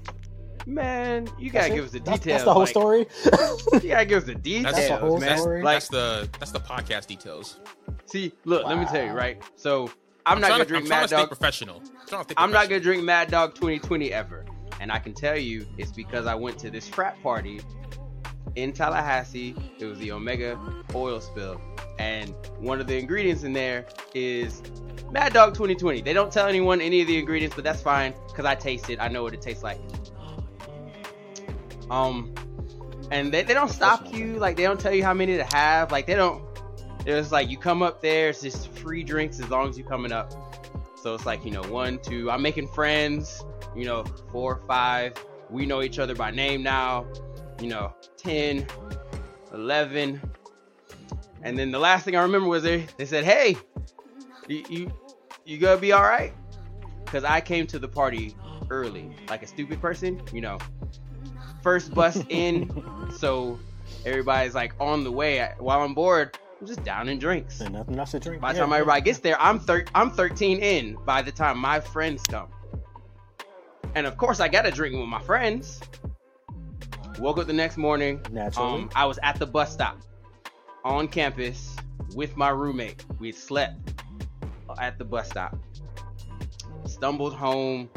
Man, 0.67 1.27
you 1.37 1.51
gotta 1.51 1.69
give 1.69 1.83
it? 1.83 1.87
us 1.87 1.91
the 1.91 1.99
details. 1.99 2.23
That's 2.25 2.43
the 2.43 2.53
whole 2.53 2.61
like, 2.63 2.69
story. 2.69 3.07
You 3.83 3.89
gotta 3.89 4.05
give 4.05 4.17
us 4.23 4.23
the 4.25 4.35
details, 4.35 4.75
That's 4.75 4.87
the 4.87 4.97
whole 4.97 5.19
man. 5.19 5.37
story? 5.37 5.61
Like, 5.61 5.75
that's 5.75 5.87
the 5.89 6.27
that's 6.39 6.51
the 6.51 6.59
podcast 6.59 7.05
details. 7.07 7.59
see, 8.05 8.33
look, 8.45 8.65
let 8.65 8.77
me 8.79 8.85
tell 8.85 9.05
you, 9.05 9.11
right? 9.11 9.41
So 9.55 9.89
I'm, 10.25 10.41
not 10.41 10.50
gonna 10.50 10.63
to, 10.63 10.67
drink 10.67 10.86
I'm 10.86 10.89
Mad 10.89 11.10
Dog. 11.10 11.27
professional. 11.27 11.82
I'm, 12.12 12.25
I'm 12.38 12.51
not 12.51 12.70
gonna 12.70 12.82
drink 12.82 13.03
Mad 13.03 13.29
Dog 13.29 13.55
2020 13.55 14.12
ever. 14.12 14.46
And 14.79 14.91
I 14.91 15.00
can 15.00 15.13
tell 15.13 15.38
you, 15.38 15.65
it's 15.77 15.91
because 15.91 16.25
I 16.25 16.36
went 16.36 16.60
to 16.60 16.70
this 16.70 16.88
frat 16.88 17.22
party 17.24 17.62
in 18.55 18.74
Tallahassee. 18.74 19.55
It 19.79 19.86
was 19.86 19.98
the 20.00 20.12
Omega 20.12 20.60
oil 20.94 21.22
spill, 21.22 21.62
and 22.00 22.34
one 22.60 22.82
of 22.82 22.88
the 22.88 22.98
ingredients 22.98 23.44
in 23.44 23.53
there 23.53 23.86
is 24.13 24.62
Mad 25.12 25.34
Dog 25.34 25.53
2020. 25.53 26.01
They 26.01 26.13
don't 26.13 26.32
tell 26.32 26.48
anyone 26.48 26.82
any 26.82 27.01
of 27.01 27.08
the 27.08 27.17
ingredients, 27.17 27.55
but 27.55 27.63
that's 27.63 27.82
fine 27.82 28.13
because 28.27 28.46
I 28.46 28.55
taste 28.55 28.89
it. 28.89 29.00
I 29.00 29.08
know 29.08 29.24
what 29.24 29.34
it 29.34 29.41
tastes 29.41 29.63
like. 29.63 29.79
Um, 31.89 32.34
and 33.12 33.32
they, 33.32 33.44
they 33.44 33.53
don't 33.53 33.70
stop 33.70 34.13
you. 34.13 34.38
Like 34.38 34.58
they 34.58 34.63
don't 34.63 34.79
tell 34.79 34.94
you 34.94 35.03
how 35.03 35.13
many 35.13 35.38
to 35.38 35.44
have. 35.44 35.91
Like 35.91 36.08
they 36.08 36.15
don't. 36.15 36.44
It's 37.05 37.31
like 37.31 37.50
you 37.50 37.57
come 37.57 37.83
up 37.83 38.01
there. 38.01 38.29
It's 38.29 38.41
just 38.41 38.69
free 38.69 39.03
drinks 39.03 39.39
as 39.39 39.50
long 39.50 39.69
as 39.69 39.77
you're 39.77 39.88
coming 39.88 40.12
up. 40.12 40.33
So 41.01 41.13
it's 41.13 41.25
like 41.25 41.45
you 41.45 41.51
know 41.51 41.62
one, 41.63 42.00
two. 42.00 42.31
I'm 42.31 42.41
making 42.41 42.67
friends. 42.69 43.43
You 43.75 43.85
know 43.85 44.03
four, 44.31 44.62
five. 44.67 45.13
We 45.50 45.65
know 45.65 45.83
each 45.83 46.00
other 46.00 46.15
by 46.15 46.31
name 46.31 46.63
now. 46.63 47.05
You 47.62 47.67
know 47.67 47.93
10, 48.17 48.65
11. 49.53 50.21
And 51.43 51.57
then 51.57 51.69
the 51.69 51.77
last 51.77 52.05
thing 52.05 52.15
I 52.15 52.24
remember 52.24 52.47
was 52.47 52.63
they, 52.63 52.88
they 52.97 53.05
said, 53.05 53.24
"Hey, 53.24 53.55
you 54.47 54.63
you, 54.67 54.91
you 55.45 55.57
gonna 55.59 55.79
be 55.79 55.91
all 55.91 56.01
right?" 56.03 56.33
Because 57.05 57.24
I 57.24 57.39
came 57.39 57.67
to 57.67 57.77
the 57.77 57.88
party 57.88 58.35
early, 58.71 59.15
like 59.29 59.43
a 59.43 59.47
stupid 59.47 59.79
person, 59.79 60.19
you 60.33 60.41
know. 60.41 60.57
First 61.62 61.93
bus 61.93 62.19
in, 62.29 62.83
so 63.17 63.59
everybody's 64.05 64.55
like 64.55 64.74
on 64.79 65.03
the 65.03 65.12
way. 65.12 65.47
While 65.59 65.81
I'm 65.81 65.93
bored, 65.93 66.35
I'm 66.59 66.67
just 66.67 66.83
down 66.83 67.09
in 67.09 67.19
drinks. 67.19 67.59
And 67.62 67.74
nothing 67.74 68.00
else 68.00 68.12
to 68.12 68.19
drink. 68.19 68.41
By 68.41 68.53
the 68.53 68.57
Yeah, 68.59 68.63
time 68.63 68.71
yeah. 68.71 68.77
everybody 68.77 69.01
gets 69.01 69.19
there, 69.19 69.39
I'm 69.41 69.59
thir- 69.59 69.85
I'm 69.93 70.09
13 70.12 70.59
in. 70.59 70.95
By 71.05 71.21
the 71.21 71.31
time 71.31 71.57
my 71.57 71.79
friends 71.79 72.24
come, 72.24 72.47
and 73.93 74.07
of 74.07 74.17
course 74.17 74.39
I 74.39 74.47
gotta 74.47 74.71
drink 74.71 74.95
with 74.95 75.07
my 75.07 75.21
friends. 75.21 75.81
Woke 77.19 77.38
up 77.38 77.47
the 77.47 77.53
next 77.53 77.77
morning. 77.77 78.21
Naturally. 78.31 78.83
Um, 78.83 78.89
I 78.95 79.05
was 79.05 79.19
at 79.24 79.38
the 79.39 79.45
bus 79.45 79.71
stop 79.71 79.97
on 80.83 81.07
campus 81.07 81.75
with 82.13 82.35
my 82.35 82.50
roommate. 82.50 83.05
We 83.19 83.31
slept 83.31 83.93
at 84.79 84.97
the 84.97 85.05
bus 85.05 85.29
stop. 85.29 85.57
Stumbled 86.85 87.33
home, 87.33 87.89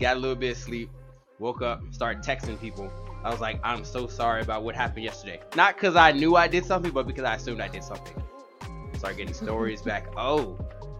got 0.00 0.16
a 0.16 0.20
little 0.20 0.36
bit 0.36 0.52
of 0.52 0.56
sleep, 0.58 0.90
woke 1.38 1.62
up, 1.62 1.82
started 1.92 2.22
texting 2.22 2.60
people. 2.60 2.90
I 3.22 3.30
was 3.30 3.40
like, 3.40 3.60
I'm 3.62 3.84
so 3.84 4.06
sorry 4.06 4.42
about 4.42 4.62
what 4.62 4.74
happened 4.74 5.04
yesterday. 5.04 5.40
Not 5.54 5.74
because 5.76 5.96
I 5.96 6.12
knew 6.12 6.36
I 6.36 6.48
did 6.48 6.64
something, 6.64 6.90
but 6.90 7.06
because 7.06 7.24
I 7.24 7.34
assumed 7.34 7.60
I 7.60 7.68
did 7.68 7.84
something. 7.84 8.22
Start 8.96 9.16
getting 9.16 9.34
stories 9.34 9.82
back. 9.82 10.06
Oh, 10.16 10.58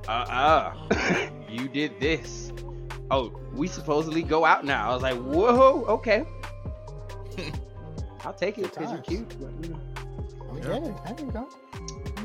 uh 0.08 0.10
uh, 0.10 1.28
you 1.48 1.68
did 1.68 2.00
this. 2.00 2.52
Oh, 3.10 3.32
we 3.52 3.68
supposedly 3.68 4.22
go 4.22 4.44
out 4.44 4.64
now. 4.64 4.90
I 4.90 4.94
was 4.94 5.02
like, 5.02 5.16
whoa, 5.16 5.84
okay. 5.86 6.24
I'll 8.24 8.32
take 8.32 8.58
it 8.58 8.72
because 8.72 8.90
you're 8.92 9.02
cute. 9.02 9.28
but, 9.40 9.52
you 9.62 9.70
know. 9.72 9.80
I 10.48 10.52
mean, 10.52 10.62
yeah, 10.64 11.12
there 11.12 11.26
you 11.26 11.32
go. 11.32 11.48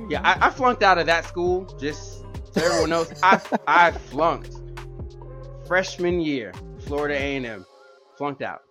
Yeah, 0.10 0.22
I, 0.24 0.48
I 0.48 0.50
flunked 0.50 0.84
out 0.84 0.98
of 0.98 1.06
that 1.08 1.26
school. 1.26 1.66
Just 1.80 2.24
so 2.52 2.62
everyone 2.64 2.90
knows, 2.90 3.14
I 3.24 3.42
I 3.68 3.92
flunked 3.92 4.56
freshman 5.68 6.22
year, 6.22 6.54
Florida 6.80 7.16
A&M, 7.16 7.66
flunked 8.18 8.42
out. 8.42 8.65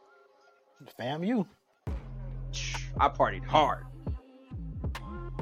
Fam, 0.96 1.24
you. 1.24 1.46
I 2.98 3.08
partied 3.08 3.44
hard. 3.44 3.84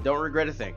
Don't 0.02 0.20
regret 0.20 0.48
a 0.48 0.52
thing. 0.52 0.74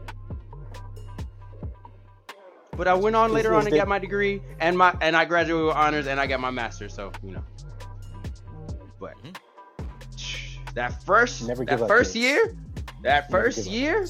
But 2.75 2.87
I 2.87 2.93
went 2.93 3.15
on 3.15 3.31
later 3.31 3.53
on 3.53 3.65
and 3.65 3.75
got 3.75 3.87
my 3.87 3.99
degree 3.99 4.41
and 4.59 4.77
my 4.77 4.93
and 4.99 5.15
I 5.15 5.23
graduated 5.23 5.67
with 5.67 5.75
honors 5.75 6.07
and 6.07 6.19
I 6.19 6.27
got 6.27 6.41
my 6.41 6.51
master's. 6.51 6.93
So 6.93 7.11
you 7.23 7.31
know. 7.31 7.43
But 8.99 9.13
mm-hmm. 9.23 10.73
that 10.73 11.01
first 11.03 11.47
Never 11.47 11.63
that 11.65 11.79
first 11.87 12.13
kids. 12.13 12.25
year, 12.25 12.55
that 13.03 13.31
Never 13.31 13.43
first 13.43 13.65
year. 13.65 14.05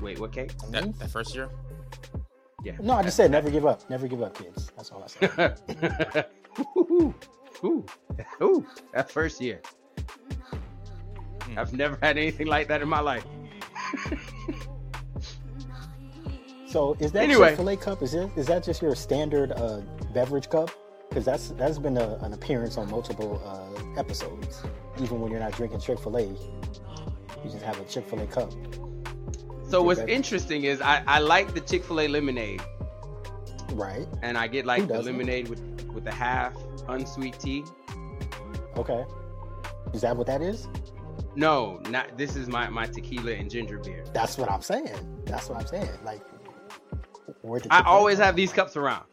Wait, 0.00 0.18
what 0.18 0.32
cake? 0.32 0.52
I 0.62 0.70
That, 0.70 0.98
that 0.98 1.10
first 1.10 1.34
year. 1.34 1.50
Yeah. 2.62 2.76
no, 2.80 2.94
I 2.94 3.02
just 3.02 3.16
said 3.16 3.30
never 3.30 3.50
give 3.50 3.66
up. 3.66 3.88
Never 3.90 4.08
give 4.08 4.22
up, 4.22 4.38
kids. 4.38 4.72
That's 4.76 4.90
all 4.90 5.02
I 5.02 5.06
said. 5.06 6.26
ooh, 7.64 7.68
ooh, 7.68 7.84
ooh, 8.44 8.66
that 8.92 9.10
first 9.10 9.40
year. 9.40 9.60
I've 11.56 11.72
never 11.72 11.98
had 12.02 12.18
anything 12.18 12.46
like 12.46 12.68
that 12.68 12.82
in 12.82 12.88
my 12.88 13.00
life. 13.00 13.24
So 16.66 16.96
is 16.98 17.12
that 17.12 17.22
Anyway. 17.22 17.50
Chick 17.50 17.56
Fil 17.58 17.68
A 17.68 17.76
cup? 17.76 18.02
Is 18.02 18.14
it 18.14 18.28
is 18.36 18.46
that 18.46 18.64
just 18.64 18.82
your 18.82 18.96
standard 18.96 19.52
uh, 19.52 19.80
beverage 20.12 20.50
cup? 20.50 20.70
Because 21.08 21.24
that's 21.24 21.50
that's 21.50 21.78
been 21.78 21.96
a, 21.96 22.14
an 22.22 22.32
appearance 22.32 22.76
on 22.76 22.90
multiple 22.90 23.40
uh, 23.44 24.00
episodes. 24.00 24.60
Even 25.00 25.20
when 25.20 25.30
you're 25.30 25.38
not 25.40 25.52
drinking 25.52 25.78
Chick 25.80 26.00
Fil 26.00 26.16
A, 26.16 26.22
you 26.22 26.36
just 27.44 27.62
have 27.62 27.78
a 27.78 27.84
Chick 27.84 28.04
Fil 28.08 28.20
A 28.22 28.26
cup. 28.26 28.52
So 29.68 29.82
what's 29.82 30.00
beverage. 30.00 30.16
interesting 30.16 30.64
is 30.64 30.80
I, 30.80 31.04
I 31.06 31.20
like 31.20 31.54
the 31.54 31.60
Chick 31.60 31.84
Fil 31.84 32.00
A 32.00 32.08
lemonade, 32.08 32.60
Right. 33.74 34.08
and 34.22 34.36
I 34.36 34.48
get 34.48 34.66
like 34.66 34.88
the 34.88 35.00
lemonade 35.00 35.46
with 35.48 35.60
with 35.92 36.02
the 36.02 36.12
half 36.12 36.54
unsweet 36.88 37.38
tea. 37.38 37.64
Okay. 38.76 39.04
Is 39.92 40.00
that 40.02 40.16
what 40.16 40.26
that 40.26 40.42
is? 40.42 40.68
No, 41.36 41.80
not 41.88 42.16
this 42.16 42.36
is 42.36 42.48
my 42.48 42.68
my 42.68 42.86
tequila 42.86 43.32
and 43.32 43.50
ginger 43.50 43.78
beer. 43.78 44.04
That's 44.12 44.38
what 44.38 44.50
I'm 44.50 44.62
saying. 44.62 45.22
That's 45.24 45.48
what 45.48 45.60
I'm 45.60 45.66
saying. 45.66 45.98
Like, 46.04 46.22
where 47.42 47.60
I 47.70 47.82
always 47.82 48.18
have 48.18 48.36
these 48.36 48.52
cups 48.52 48.76
around. 48.76 49.04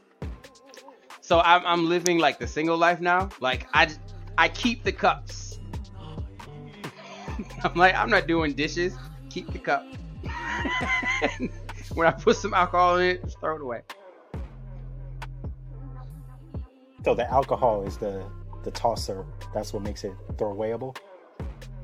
So 1.21 1.39
I'm 1.39 1.65
I'm 1.65 1.87
living 1.89 2.19
like 2.19 2.39
the 2.39 2.47
single 2.47 2.77
life 2.77 2.99
now. 2.99 3.29
Like 3.39 3.67
I 3.73 3.89
I 4.37 4.49
keep 4.49 4.83
the 4.83 4.91
cups. 4.91 5.59
I'm 7.63 7.75
like 7.75 7.95
I'm 7.95 8.09
not 8.09 8.27
doing 8.27 8.53
dishes. 8.53 8.95
Keep 9.29 9.53
the 9.53 9.59
cup. 9.59 9.85
when 11.93 12.07
I 12.07 12.11
put 12.11 12.37
some 12.37 12.53
alcohol 12.53 12.97
in 12.97 13.15
it, 13.15 13.23
just 13.23 13.39
throw 13.39 13.55
it 13.55 13.61
away. 13.61 13.81
So 17.03 17.15
the 17.15 17.29
alcohol 17.29 17.83
is 17.83 17.97
the 17.97 18.23
the 18.63 18.71
tosser. 18.71 19.25
That's 19.53 19.73
what 19.73 19.83
makes 19.83 20.03
it 20.03 20.13
throwawayable. 20.35 20.95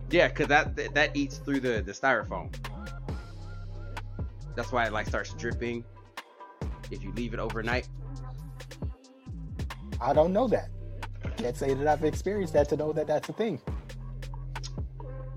Yeah, 0.09 0.29
cause 0.29 0.47
that 0.47 0.75
that, 0.93 1.15
eats 1.15 1.37
through 1.37 1.59
the 1.59 1.81
the 1.81 1.91
styrofoam. 1.91 2.53
That's 4.55 4.71
why 4.71 4.85
it 4.85 4.93
like 4.93 5.07
starts 5.07 5.33
dripping 5.33 5.83
if 6.91 7.03
you 7.03 7.11
leave 7.13 7.33
it 7.33 7.39
overnight. 7.39 7.87
I 9.99 10.13
don't 10.13 10.33
know 10.33 10.47
that. 10.47 10.69
Can't 11.37 11.55
say 11.55 11.73
that 11.73 11.87
I've 11.87 12.03
experienced 12.03 12.53
that 12.53 12.69
to 12.69 12.77
know 12.77 12.93
that 12.93 13.07
that's 13.07 13.29
a 13.29 13.33
thing. 13.33 13.59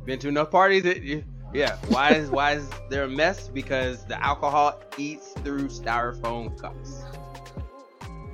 Been 0.05 0.19
to 0.21 0.29
enough 0.29 0.51
parties. 0.51 0.85
That 0.85 1.03
you, 1.03 1.25
yeah. 1.53 1.77
Why 1.89 2.11
is 2.13 2.31
why 2.31 2.53
is 2.53 2.71
there 2.89 3.05
a 3.05 3.09
mess? 3.09 3.49
Because 3.49 4.05
the 4.07 4.23
alcohol 4.23 4.81
eats 4.97 5.33
through 5.43 5.69
styrofoam 5.69 6.59
cups. 6.59 7.03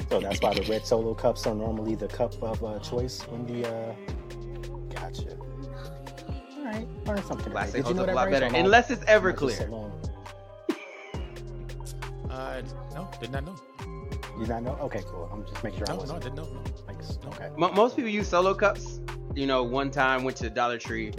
So 0.08 0.20
that's 0.20 0.40
why 0.40 0.54
the 0.54 0.62
red 0.62 0.86
solo 0.86 1.14
cups 1.14 1.46
are 1.46 1.54
normally 1.54 1.94
the 1.94 2.08
cup 2.08 2.40
of 2.42 2.62
uh, 2.64 2.78
choice 2.78 3.22
when 3.22 3.46
the. 3.46 3.68
Uh... 3.68 3.94
Gotcha. 4.94 5.36
All 6.58 6.64
right, 6.64 6.86
learn 7.06 7.22
something. 7.22 7.38
today. 7.38 7.50
Plastic 7.50 7.72
Did 7.72 7.78
you 7.78 7.84
holds 7.84 7.96
know 7.96 8.02
up 8.04 8.08
a 8.10 8.12
lot 8.12 8.30
better, 8.30 8.46
or 8.46 8.56
unless 8.56 8.90
it's 8.90 9.02
am 9.08 9.24
I 9.26 9.32
Everclear. 9.32 9.92
Uh, 12.30 12.62
no, 12.94 13.10
did 13.20 13.32
not 13.32 13.44
know. 13.44 13.56
You 14.38 14.46
not 14.46 14.62
know? 14.62 14.76
Okay, 14.82 15.02
cool. 15.06 15.28
I'm 15.32 15.44
just 15.46 15.64
making 15.64 15.78
sure 15.78 15.90
I 15.90 15.96
No, 15.96 16.04
no, 16.04 16.10
I 16.10 16.14
wasn't. 16.14 16.36
didn't 16.36 16.36
know. 16.36 16.62
No. 17.24 17.28
Okay. 17.30 17.50
Mo- 17.56 17.72
most 17.72 17.96
people 17.96 18.10
use 18.10 18.28
solo 18.28 18.54
cups. 18.54 19.00
You 19.34 19.46
know, 19.46 19.62
one 19.62 19.90
time 19.90 20.24
went 20.24 20.36
to 20.38 20.44
the 20.44 20.50
Dollar 20.50 20.78
Tree. 20.78 21.12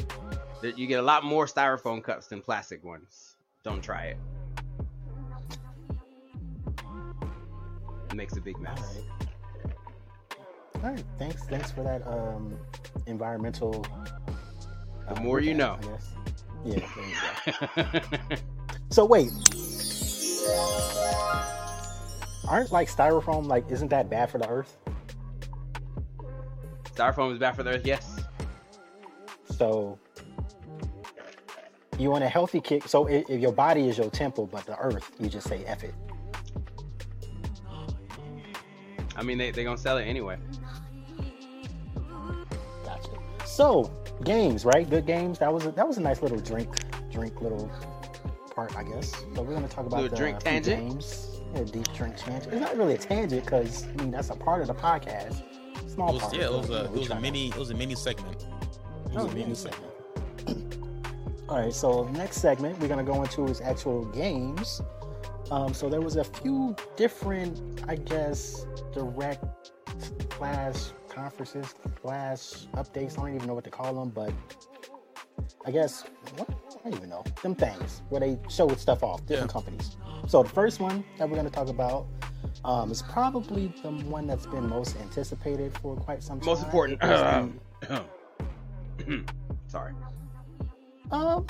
That 0.62 0.78
you 0.78 0.88
get 0.88 1.00
a 1.00 1.04
lot 1.04 1.24
more 1.24 1.46
styrofoam 1.46 2.04
cups 2.04 2.28
than 2.28 2.42
plastic 2.42 2.84
ones. 2.84 3.36
Don't 3.64 3.82
try 3.82 4.06
it. 4.06 4.18
It 8.10 8.16
makes 8.16 8.36
a 8.38 8.42
big 8.42 8.58
mess. 8.60 8.80
right. 9.66 9.74
All 10.84 10.92
right. 10.92 11.04
Thanks. 11.18 11.44
Thanks 11.46 11.72
for 11.72 11.84
that 11.84 12.06
um, 12.08 12.58
environmental. 13.08 13.86
uh, 15.08 15.14
The 15.14 15.22
more 15.22 15.40
you 15.40 15.54
recap, 15.54 15.58
know. 15.58 15.80
Yeah. 16.66 16.80
There 16.96 17.96
you 17.96 18.02
go. 18.30 18.36
So 18.90 19.06
wait, 19.06 19.30
aren't 22.48 22.72
like 22.72 22.90
styrofoam 22.90 23.46
like 23.48 23.70
isn't 23.70 23.90
that 23.90 24.10
bad 24.10 24.30
for 24.30 24.38
the 24.38 24.48
earth? 24.50 24.78
Styrofoam 26.96 27.34
is 27.34 27.40
bad 27.40 27.56
for 27.56 27.64
the 27.64 27.72
earth. 27.72 27.86
Yes. 27.86 28.20
So 29.52 30.00
you 32.00 32.10
want 32.10 32.24
a 32.24 32.30
healthy 32.30 32.62
kick. 32.62 32.88
So 32.88 33.08
if, 33.08 33.30
if 33.30 33.40
your 33.42 33.52
body 33.52 33.88
is 33.90 33.98
your 33.98 34.10
temple, 34.10 34.48
but 34.48 34.66
the 34.66 34.78
earth, 34.80 35.12
you 35.20 35.30
just 35.30 35.48
say 35.48 35.64
F 35.66 35.84
it. 35.84 35.94
I 39.18 39.24
mean, 39.24 39.38
they 39.38 39.52
they 39.52 39.64
gonna 39.64 39.78
sell 39.78 39.98
it 39.98 40.04
anyway. 40.04 40.38
Gotcha. 42.86 43.10
So 43.46 43.92
games, 44.24 44.64
right? 44.66 44.90
Good 44.90 45.06
games. 45.06 45.40
That 45.40 45.52
was 45.54 45.66
a, 45.66 45.72
that 45.72 45.88
was 45.88 45.98
a 45.98 46.02
nice 46.02 46.22
little 46.22 46.40
drink, 46.40 46.70
drink 47.12 47.42
little 47.42 47.70
part, 48.56 48.76
I 48.78 48.84
guess. 48.84 49.12
So 49.36 49.42
we're 49.42 49.54
gonna 49.54 49.68
talk 49.68 49.86
about 49.86 50.02
Little 50.02 50.10
the 50.10 50.16
drink 50.22 50.42
few 50.42 50.52
tangent? 50.52 50.90
games. 50.90 51.42
Yeah, 51.56 51.64
deep 51.64 51.88
drink 51.94 52.16
tangent. 52.18 52.54
It's 52.54 52.62
not 52.62 52.78
really 52.78 52.94
a 52.96 52.98
tangent 52.98 53.44
because 53.46 53.86
I 53.86 54.02
mean 54.02 54.12
that's 54.12 54.30
a 54.30 54.36
part 54.36 54.62
of 54.62 54.68
the 54.68 54.76
podcast. 54.76 55.42
It's 55.84 55.94
small 55.94 56.10
It 56.10 56.14
was, 56.14 56.22
part. 56.24 56.36
yeah, 56.36 56.46
it 56.46 56.52
was 56.54 56.70
a 56.70 56.86
it 56.86 56.92
was 56.92 57.10
a 57.10 57.20
mini 57.20 57.48
it 57.50 57.58
was 57.58 57.70
a 57.72 57.76
mini 57.76 57.96
segment. 57.96 58.44
It 58.44 59.14
was 59.14 59.26
Oh, 59.26 59.30
a 59.30 59.34
mini 59.34 59.56
segment. 59.56 59.94
All 61.50 61.60
right, 61.62 61.74
so 61.74 62.04
next 62.10 62.38
segment 62.42 62.78
we're 62.80 62.90
gonna 62.90 63.04
go 63.04 63.24
into 63.24 63.46
is 63.46 63.62
actual 63.62 64.06
games. 64.06 64.82
Um, 65.52 65.74
so 65.74 65.90
there 65.90 66.02
was 66.02 66.16
a 66.18 66.24
few 66.24 66.76
different, 66.96 67.84
I 67.88 67.96
guess, 67.96 68.66
direct 68.94 69.44
slash 70.38 70.76
conferences 71.10 71.74
slash 72.02 72.40
updates. 72.76 73.14
I 73.18 73.22
don't 73.22 73.36
even 73.36 73.48
know 73.48 73.54
what 73.54 73.64
to 73.64 73.70
call 73.70 73.94
them, 73.94 74.10
but 74.10 74.32
I 75.66 75.72
guess 75.72 76.04
what 76.36 76.50
I 76.50 76.90
don't 76.90 76.98
even 76.98 77.10
know 77.10 77.24
them 77.42 77.56
things 77.56 78.02
where 78.10 78.20
they 78.20 78.38
show 78.50 78.68
stuff 78.76 79.04
off 79.04 79.26
different 79.26 79.50
Yeah. 79.50 79.54
companies. 79.54 79.98
So 80.28 80.44
the 80.44 80.50
first 80.50 80.80
one 80.80 81.04
that 81.18 81.30
we're 81.30 81.38
gonna 81.38 81.50
talk 81.50 81.70
about 81.70 82.06
um, 82.66 82.92
is 82.92 83.02
probably 83.02 83.72
the 83.82 83.92
one 83.92 84.28
that's 84.28 84.46
been 84.46 84.68
most 84.68 84.98
anticipated 84.98 85.78
for 85.82 85.96
quite 85.96 86.22
some 86.24 86.40
time. 86.40 86.46
Most 86.48 86.64
important. 86.64 87.00
The- 87.00 87.50
Sorry. 89.68 89.94
Um, 91.12 91.46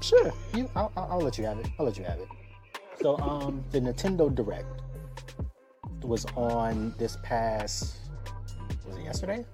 sure. 0.00 0.32
You, 0.54 0.70
I'll, 0.74 0.90
I'll, 0.96 1.08
I'll 1.12 1.20
let 1.20 1.36
you 1.36 1.44
have 1.44 1.58
it. 1.58 1.66
I'll 1.78 1.84
let 1.84 1.98
you 1.98 2.04
have 2.04 2.18
it. 2.18 2.28
So, 3.00 3.18
um, 3.18 3.64
the 3.70 3.80
Nintendo 3.80 4.32
Direct 4.34 4.66
was 6.02 6.26
on 6.36 6.94
this 6.98 7.16
past. 7.22 7.96
Was 8.86 8.96
it 8.98 9.04
yesterday? 9.04 9.44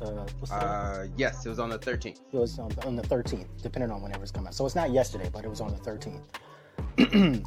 Uh, 0.00 0.24
Uh, 0.50 1.06
yes, 1.16 1.44
it 1.44 1.48
was 1.48 1.58
on 1.58 1.68
the 1.70 1.78
13th. 1.78 2.20
it 2.32 2.36
was 2.36 2.58
on, 2.58 2.70
on 2.86 2.94
the 2.94 3.02
13th, 3.02 3.48
depending 3.62 3.90
on 3.90 4.00
whenever 4.00 4.22
it's 4.22 4.30
coming. 4.30 4.46
Out. 4.48 4.54
So 4.54 4.64
it's 4.64 4.76
not 4.76 4.92
yesterday, 4.92 5.28
but 5.32 5.44
it 5.44 5.48
was 5.48 5.60
on 5.60 5.72
the 5.74 5.80
13th. 5.80 6.22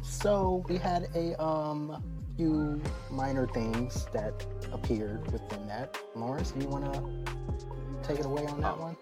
so 0.04 0.64
we 0.68 0.76
had 0.76 1.08
a 1.14 1.40
um 1.42 2.02
few 2.36 2.80
minor 3.10 3.46
things 3.46 4.06
that 4.12 4.44
appeared 4.72 5.30
within 5.32 5.66
that. 5.66 5.98
Lawrence, 6.14 6.50
do 6.52 6.60
you 6.60 6.68
want 6.68 6.92
to 6.92 7.02
take 8.02 8.18
it 8.18 8.26
away 8.26 8.46
on 8.46 8.60
that 8.60 8.78
one? 8.78 8.96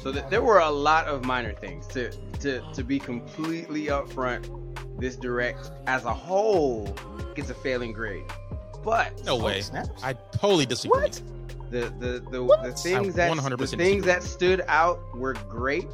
So 0.00 0.10
th- 0.12 0.24
there 0.30 0.42
were 0.42 0.58
a 0.60 0.70
lot 0.70 1.06
of 1.06 1.24
minor 1.24 1.52
things. 1.52 1.86
To 1.88 2.10
to 2.40 2.62
to 2.72 2.82
be 2.82 2.98
completely 2.98 3.86
upfront, 3.86 4.48
this 4.98 5.16
direct 5.16 5.70
as 5.86 6.04
a 6.04 6.12
whole 6.14 6.94
gets 7.34 7.50
a 7.50 7.54
failing 7.54 7.92
grade. 7.92 8.24
But 8.82 9.24
No 9.24 9.34
Oh, 9.40 9.44
way. 9.44 9.62
I 10.02 10.12
totally 10.32 10.66
disagree. 10.66 11.00
What? 11.00 11.20
the 11.70 11.92
the 11.98 12.24
the, 12.30 12.42
What? 12.44 12.62
the 12.62 12.72
things 12.72 13.14
that 13.16 13.34
the 13.58 13.66
things 13.66 14.04
that 14.04 14.22
stood 14.22 14.62
out 14.68 15.00
were 15.16 15.34
great, 15.48 15.88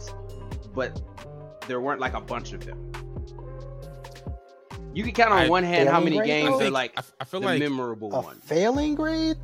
but 0.75 1.01
there 1.67 1.81
weren't 1.81 2.01
like 2.01 2.13
a 2.15 2.21
bunch 2.21 2.53
of 2.53 2.65
them. 2.67 2.93
You 4.95 5.03
can 5.05 5.13
count 5.13 5.33
on 5.33 5.39
I- 5.39 5.49
one 5.49 5.65
hand 5.65 5.89
how 5.89 6.01
many 6.01 6.21
games 6.23 6.59
though? 6.59 6.67
are 6.67 6.71
like 6.71 6.93
I, 6.99 7.03
I 7.21 7.25
feel 7.25 7.41
the 7.41 7.47
like 7.47 7.61
memorable 7.61 8.13
A 8.15 8.21
one. 8.21 8.37
failing 8.41 8.95
grade? 8.95 9.39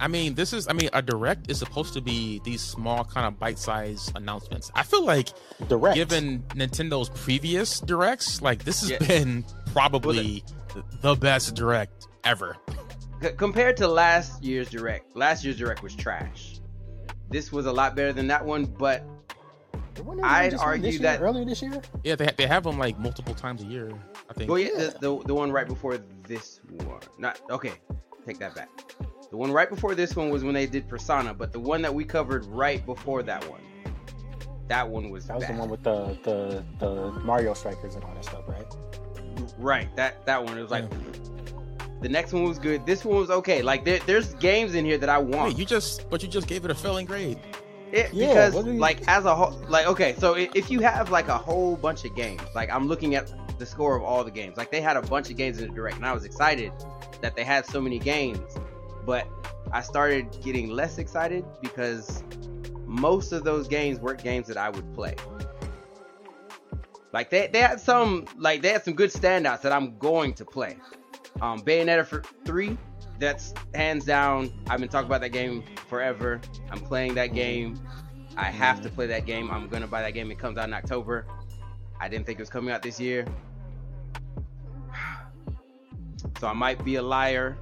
I 0.00 0.08
mean, 0.08 0.34
this 0.34 0.52
is 0.52 0.68
I 0.68 0.72
mean, 0.72 0.90
a 0.92 1.00
direct 1.02 1.50
is 1.50 1.58
supposed 1.58 1.94
to 1.94 2.00
be 2.00 2.40
these 2.44 2.60
small 2.60 3.04
kind 3.04 3.26
of 3.26 3.38
bite-sized 3.38 4.12
announcements. 4.16 4.70
I 4.74 4.82
feel 4.82 5.04
like 5.04 5.28
Direct. 5.68 5.94
given 5.94 6.40
Nintendo's 6.50 7.08
previous 7.10 7.80
directs, 7.80 8.42
like 8.42 8.64
this 8.64 8.80
has 8.80 8.90
Yeah. 8.90 8.98
been 8.98 9.44
probably 9.72 10.44
the 11.02 11.14
best 11.14 11.54
direct 11.54 12.06
ever. 12.24 12.56
C- 13.22 13.30
compared 13.36 13.76
to 13.78 13.88
last 13.88 14.42
year's 14.42 14.68
direct, 14.70 15.16
last 15.16 15.44
year's 15.44 15.56
direct 15.58 15.82
was 15.82 15.94
trash. 15.94 16.60
This 17.30 17.52
was 17.52 17.66
a 17.66 17.72
lot 17.72 17.94
better 17.96 18.12
than 18.12 18.26
that 18.28 18.44
one, 18.44 18.64
but 18.66 19.04
I'd 20.22 20.54
argue 20.54 20.82
this 20.82 20.94
year, 20.94 21.02
that- 21.02 21.20
earlier 21.22 21.44
this 21.44 21.62
year. 21.62 21.80
Yeah, 22.02 22.16
they 22.16 22.28
they 22.36 22.46
have 22.46 22.64
them 22.64 22.78
like 22.78 22.98
multiple 22.98 23.34
times 23.34 23.62
a 23.62 23.66
year. 23.66 23.92
I 24.28 24.32
think. 24.34 24.50
well, 24.50 24.58
yeah, 24.58 24.68
Yeah. 24.76 24.78
The, 24.90 24.98
the 25.00 25.22
the 25.26 25.34
one 25.34 25.52
right 25.52 25.66
before 25.66 25.98
this 26.26 26.60
one, 26.84 27.00
not 27.18 27.40
okay. 27.50 27.72
Take 28.26 28.38
that 28.38 28.54
back. 28.54 28.68
The 29.34 29.38
one 29.38 29.50
right 29.50 29.68
before 29.68 29.96
this 29.96 30.14
one 30.14 30.30
was 30.30 30.44
when 30.44 30.54
they 30.54 30.64
did 30.64 30.86
Persona, 30.88 31.34
but 31.34 31.50
the 31.50 31.58
one 31.58 31.82
that 31.82 31.92
we 31.92 32.04
covered 32.04 32.46
right 32.46 32.86
before 32.86 33.20
that 33.24 33.42
one, 33.50 33.62
that 34.68 34.88
one 34.88 35.10
was 35.10 35.26
That 35.26 35.34
was 35.38 35.44
bad. 35.46 35.56
the 35.56 35.58
one 35.58 35.68
with 35.70 35.82
the, 35.82 36.16
the 36.22 36.64
the 36.78 37.10
Mario 37.24 37.52
strikers 37.52 37.96
and 37.96 38.04
all 38.04 38.14
that 38.14 38.24
stuff, 38.24 38.44
right? 38.46 38.64
Right, 39.58 39.88
that 39.96 40.24
that 40.26 40.44
one. 40.44 40.56
It 40.56 40.62
was 40.62 40.70
like 40.70 40.84
the 42.00 42.08
next 42.08 42.32
one 42.32 42.44
was 42.44 42.60
good. 42.60 42.86
This 42.86 43.04
one 43.04 43.16
was 43.18 43.28
okay. 43.28 43.60
Like 43.60 43.84
there, 43.84 43.98
there's 44.06 44.34
games 44.34 44.76
in 44.76 44.84
here 44.84 44.98
that 44.98 45.08
I 45.08 45.18
want. 45.18 45.48
Wait, 45.48 45.58
you 45.58 45.64
just 45.64 46.08
but 46.10 46.22
you 46.22 46.28
just 46.28 46.46
gave 46.46 46.64
it 46.64 46.70
a 46.70 46.74
failing 46.76 47.04
grade. 47.04 47.40
It, 47.90 48.14
Yeah, 48.14 48.28
because 48.28 48.54
you- 48.64 48.74
like 48.74 49.00
as 49.08 49.24
a 49.24 49.34
whole, 49.34 49.60
like 49.68 49.88
okay, 49.88 50.14
so 50.16 50.34
if 50.34 50.70
you 50.70 50.78
have 50.78 51.10
like 51.10 51.26
a 51.26 51.36
whole 51.38 51.74
bunch 51.76 52.04
of 52.04 52.14
games, 52.14 52.42
like 52.54 52.70
I'm 52.70 52.86
looking 52.86 53.16
at 53.16 53.32
the 53.58 53.66
score 53.66 53.96
of 53.96 54.04
all 54.04 54.22
the 54.22 54.30
games, 54.30 54.56
like 54.56 54.70
they 54.70 54.80
had 54.80 54.96
a 54.96 55.02
bunch 55.02 55.28
of 55.28 55.36
games 55.36 55.60
in 55.60 55.66
the 55.70 55.74
direct, 55.74 55.96
and 55.96 56.06
I 56.06 56.12
was 56.12 56.24
excited 56.24 56.70
that 57.20 57.34
they 57.34 57.42
had 57.42 57.66
so 57.66 57.80
many 57.80 57.98
games, 57.98 58.38
but 59.04 59.28
I 59.72 59.80
started 59.80 60.36
getting 60.42 60.70
less 60.70 60.98
excited 60.98 61.44
because 61.60 62.22
most 62.86 63.32
of 63.32 63.44
those 63.44 63.68
games 63.68 63.98
weren't 63.98 64.22
games 64.22 64.46
that 64.46 64.56
I 64.56 64.70
would 64.70 64.94
play. 64.94 65.16
Like 67.12 67.30
they, 67.30 67.48
they 67.48 67.60
had 67.60 67.80
some 67.80 68.26
like 68.36 68.62
they 68.62 68.70
had 68.70 68.84
some 68.84 68.94
good 68.94 69.10
standouts 69.10 69.62
that 69.62 69.72
I'm 69.72 69.98
going 69.98 70.34
to 70.34 70.44
play. 70.44 70.76
Um, 71.40 71.60
Bayonetta 71.60 72.06
for 72.06 72.22
three, 72.44 72.76
that's 73.18 73.54
hands 73.74 74.04
down. 74.04 74.52
I've 74.68 74.80
been 74.80 74.88
talking 74.88 75.06
about 75.06 75.20
that 75.20 75.30
game 75.30 75.62
forever. 75.88 76.40
I'm 76.70 76.80
playing 76.80 77.14
that 77.14 77.34
game. 77.34 77.80
I 78.36 78.46
have 78.46 78.82
to 78.82 78.88
play 78.88 79.06
that 79.06 79.26
game. 79.26 79.50
I'm 79.50 79.68
gonna 79.68 79.86
buy 79.86 80.02
that 80.02 80.12
game. 80.12 80.30
It 80.30 80.38
comes 80.38 80.58
out 80.58 80.66
in 80.68 80.74
October. 80.74 81.26
I 82.00 82.08
didn't 82.08 82.26
think 82.26 82.38
it 82.38 82.42
was 82.42 82.50
coming 82.50 82.72
out 82.72 82.82
this 82.82 83.00
year. 83.00 83.26
So 86.40 86.48
I 86.48 86.52
might 86.54 86.82
be 86.84 86.96
a 86.96 87.02
liar 87.02 87.58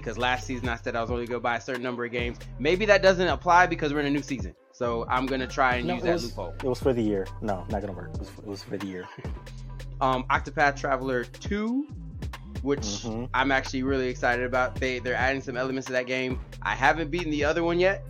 because 0.00 0.18
last 0.18 0.46
season 0.46 0.68
I 0.68 0.76
said 0.76 0.96
I 0.96 1.00
was 1.00 1.10
only 1.10 1.26
gonna 1.26 1.40
buy 1.40 1.56
a 1.56 1.60
certain 1.60 1.82
number 1.82 2.04
of 2.04 2.12
games. 2.12 2.38
Maybe 2.58 2.84
that 2.86 3.02
doesn't 3.02 3.28
apply 3.28 3.66
because 3.66 3.92
we're 3.92 4.00
in 4.00 4.06
a 4.06 4.10
new 4.10 4.22
season. 4.22 4.54
So 4.72 5.06
I'm 5.08 5.26
gonna 5.26 5.46
try 5.46 5.76
and 5.76 5.86
No, 5.86 5.94
use 5.94 6.02
that 6.04 6.12
was, 6.14 6.24
loophole. 6.24 6.54
It 6.62 6.64
was 6.64 6.80
for 6.80 6.92
the 6.92 7.02
year. 7.02 7.26
No, 7.42 7.64
not 7.70 7.80
gonna 7.80 7.92
work. 7.92 8.10
It 8.14 8.18
was, 8.18 8.28
it 8.28 8.46
was 8.46 8.62
for 8.62 8.76
the 8.76 8.86
year. 8.86 9.08
um, 10.00 10.24
Octopath 10.30 10.76
Traveler 10.76 11.24
2, 11.24 11.86
which 12.62 12.80
Mhm. 12.80 13.28
I'm 13.34 13.52
actually 13.52 13.82
really 13.82 14.08
excited 14.08 14.44
about. 14.44 14.74
They 14.76 14.98
they're 14.98 15.14
adding 15.14 15.42
some 15.42 15.56
elements 15.56 15.86
to 15.88 15.92
that 15.92 16.06
game. 16.06 16.40
I 16.62 16.74
haven't 16.74 17.10
beaten 17.10 17.30
the 17.30 17.44
other 17.44 17.62
one 17.62 17.78
yet 17.78 18.02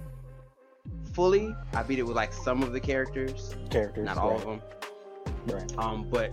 fully. 1.12 1.54
I 1.74 1.82
beat 1.82 1.98
it 1.98 2.04
with 2.06 2.16
like 2.16 2.32
some 2.32 2.62
of 2.62 2.72
the 2.72 2.80
characters, 2.80 3.56
Characters, 3.68 4.04
not 4.04 4.16
all 4.16 4.30
right, 4.30 4.38
of 4.38 4.44
them. 4.46 4.62
Right. 5.48 5.78
Um, 5.78 6.06
but 6.08 6.32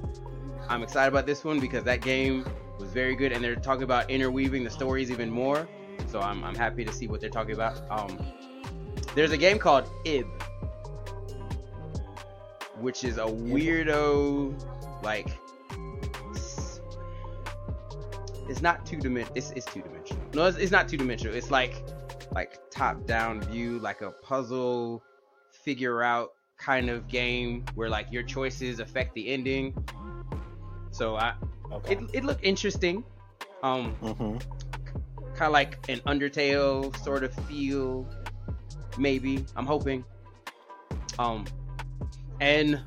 I'm 0.69 0.83
excited 0.83 1.09
about 1.09 1.25
this 1.25 1.43
one 1.43 1.59
because 1.59 1.83
that 1.85 2.01
game 2.01 2.45
was 2.79 2.89
very 2.91 3.15
good, 3.15 3.31
and 3.31 3.43
they're 3.43 3.55
talking 3.55 3.83
about 3.83 4.09
interweaving 4.09 4.63
the 4.63 4.69
stories 4.69 5.11
even 5.11 5.29
more. 5.29 5.67
So 6.07 6.19
I'm 6.19 6.43
I'm 6.43 6.55
happy 6.55 6.85
to 6.85 6.91
see 6.93 7.07
what 7.07 7.21
they're 7.21 7.29
talking 7.29 7.53
about. 7.55 7.81
Um, 7.89 8.17
there's 9.15 9.31
a 9.31 9.37
game 9.37 9.57
called 9.59 9.89
Ib, 10.05 10.27
which 12.79 13.03
is 13.03 13.17
a 13.17 13.25
weirdo 13.25 14.53
like. 15.03 15.29
s- 16.35 16.79
It's 18.49 18.61
not 18.61 18.85
two 18.85 18.97
dimensional. 18.97 19.35
It's, 19.37 19.51
it's 19.51 19.65
two 19.65 19.81
dimensional. 19.81 20.23
No, 20.33 20.45
it's, 20.45 20.57
it's 20.57 20.71
not 20.71 20.87
two 20.87 20.97
dimensional. 20.97 21.35
It's 21.35 21.51
like 21.51 21.83
like 22.33 22.59
top 22.69 23.05
down 23.05 23.41
view, 23.41 23.79
like 23.79 24.01
a 24.01 24.11
puzzle 24.11 25.01
figure 25.51 26.03
out 26.03 26.29
kind 26.57 26.89
of 26.89 27.07
game 27.07 27.65
where 27.75 27.89
like 27.89 28.11
your 28.11 28.23
choices 28.23 28.79
affect 28.79 29.13
the 29.15 29.29
ending. 29.29 29.73
So 30.91 31.15
I 31.15 31.33
Okay. 31.71 31.95
it, 31.95 31.99
it 32.13 32.23
looked 32.23 32.43
interesting. 32.43 33.03
Um, 33.63 33.95
mm-hmm. 34.01 34.37
kind 35.33 35.47
of 35.47 35.51
like 35.51 35.77
an 35.89 35.99
Undertale 36.01 36.95
sort 37.03 37.23
of 37.23 37.33
feel, 37.45 38.07
maybe. 38.97 39.45
I'm 39.55 39.65
hoping. 39.65 40.03
Um, 41.19 41.45
and 42.39 42.81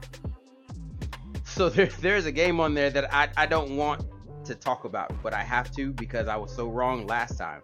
so 1.44 1.68
there, 1.68 1.86
there's 2.00 2.26
a 2.26 2.32
game 2.32 2.60
on 2.60 2.74
there 2.74 2.90
that 2.90 3.12
I, 3.12 3.28
I 3.36 3.46
don't 3.46 3.76
want 3.76 4.04
to 4.44 4.54
talk 4.54 4.84
about, 4.84 5.12
but 5.22 5.34
I 5.34 5.42
have 5.42 5.70
to 5.76 5.92
because 5.92 6.28
I 6.28 6.36
was 6.36 6.54
so 6.54 6.68
wrong 6.68 7.06
last 7.06 7.38
time. 7.38 7.62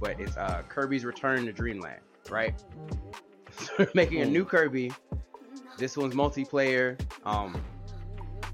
But 0.00 0.20
it's 0.20 0.36
uh, 0.36 0.62
Kirby's 0.68 1.04
Return 1.04 1.46
to 1.46 1.52
Dream 1.52 1.80
Land, 1.80 2.00
right? 2.28 2.54
So 3.58 3.86
making 3.94 4.20
a 4.20 4.26
new 4.26 4.44
Kirby. 4.44 4.92
This 5.78 5.96
one's 5.96 6.14
multiplayer, 6.14 7.00
um, 7.24 7.62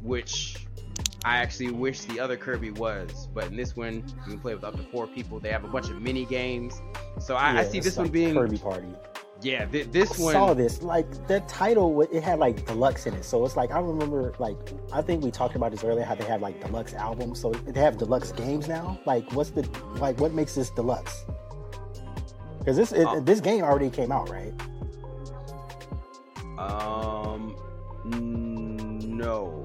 which 0.03 0.66
I 1.25 1.37
actually 1.39 1.71
wish 1.71 2.01
the 2.03 2.19
other 2.19 2.37
Kirby 2.37 2.73
was, 2.73 3.29
but 3.33 3.45
in 3.47 3.57
this 3.57 3.77
one 3.77 4.05
you 4.09 4.23
can 4.25 4.39
play 4.41 4.55
with 4.55 4.65
up 4.65 4.77
to 4.77 4.83
four 4.91 5.07
people. 5.07 5.39
They 5.39 5.51
have 5.51 5.65
a 5.65 5.69
bunch 5.69 5.89
of 5.89 6.01
mini 6.03 6.25
games, 6.25 6.81
so 7.21 7.37
I, 7.37 7.59
I 7.61 7.65
see 7.65 7.79
this 7.81 7.97
one 7.97 8.07
like 8.07 8.13
being 8.13 8.35
Kirby 8.35 8.59
Party. 8.59 8.89
yeah. 9.41 9.65
Th- 9.67 9.87
this 9.93 10.19
one 10.19 10.35
I 10.35 10.41
one 10.41 10.49
saw 10.49 10.55
this 10.55 10.83
like 10.83 11.29
the 11.29 11.39
title. 11.47 12.01
It 12.03 12.23
had 12.25 12.41
like 12.41 12.67
deluxe 12.67 13.07
in 13.07 13.15
it, 13.15 13.25
so 13.25 13.45
it's 13.45 13.57
like 13.57 13.71
I 13.71 13.79
remember 13.79 14.35
like 14.41 14.57
I 14.93 15.01
think 15.01 15.23
we 15.23 15.31
talked 15.31 15.55
about 15.55 15.71
this 15.71 15.85
earlier. 15.85 16.05
How 16.05 16.17
they 16.17 16.25
have 16.25 16.43
like 16.43 16.61
deluxe 16.61 16.93
albums, 16.95 17.41
so 17.41 17.53
they 17.53 17.81
have 17.81 17.99
deluxe 17.99 18.33
games 18.33 18.67
now. 18.67 18.99
Like, 19.07 19.31
what's 19.33 19.51
the 19.51 19.63
like? 19.99 20.19
What 20.19 20.33
makes 20.33 20.57
this 20.57 20.71
deluxe? 20.71 21.25
Because 22.59 22.77
this 22.77 22.91
it, 22.93 23.07
Oh. 23.09 23.21
this 23.21 23.41
game 23.41 23.63
already 23.63 23.91
came 23.91 24.11
out, 24.11 24.29
right? 24.29 24.53
Um, 26.59 27.57
no, 28.05 29.65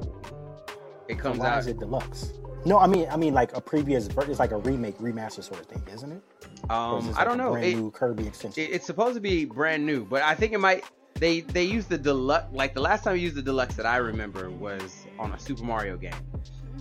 it 1.09 1.19
comes 1.19 1.39
why 1.39 1.47
out. 1.49 1.59
is 1.59 1.67
it 1.67 1.79
deluxe? 1.79 2.33
No, 2.65 2.79
I 2.79 2.87
mean 2.87 3.07
I 3.09 3.17
mean 3.17 3.33
like 3.33 3.55
a 3.55 3.61
previous 3.61 4.07
version. 4.07 4.31
It's 4.31 4.39
like 4.39 4.51
a 4.51 4.57
remake, 4.57 4.97
remaster 4.97 5.43
sort 5.43 5.59
of 5.61 5.67
thing, 5.67 5.83
isn't 5.93 6.11
it? 6.11 6.21
Or 6.69 6.99
is 6.99 7.05
Um, 7.05 7.13
I 7.15 7.19
like 7.19 7.25
don't 7.25 7.39
a 7.39 7.43
know. 7.43 7.51
Brand 7.51 7.65
It, 7.65 7.75
new 7.75 7.91
Kirby 7.91 8.27
extension. 8.27 8.63
it- 8.63 8.71
it's 8.71 8.85
supposed 8.85 9.15
to 9.15 9.21
be 9.21 9.45
brand 9.45 9.85
new, 9.85 10.03
but 10.05 10.21
I 10.23 10.35
think 10.35 10.53
it 10.53 10.59
might. 10.59 10.83
They 11.15 11.41
they 11.41 11.63
used 11.63 11.89
the 11.89 11.97
deluxe. 11.97 12.47
Like 12.53 12.73
the 12.73 12.81
last 12.81 13.03
time 13.03 13.13
we 13.13 13.21
used 13.21 13.35
the 13.35 13.41
deluxe 13.41 13.75
that 13.75 13.85
I 13.85 13.97
remember 13.97 14.49
was 14.49 15.05
on 15.17 15.31
a 15.31 15.39
Super 15.39 15.63
Mario 15.63 15.97
game, 15.97 16.13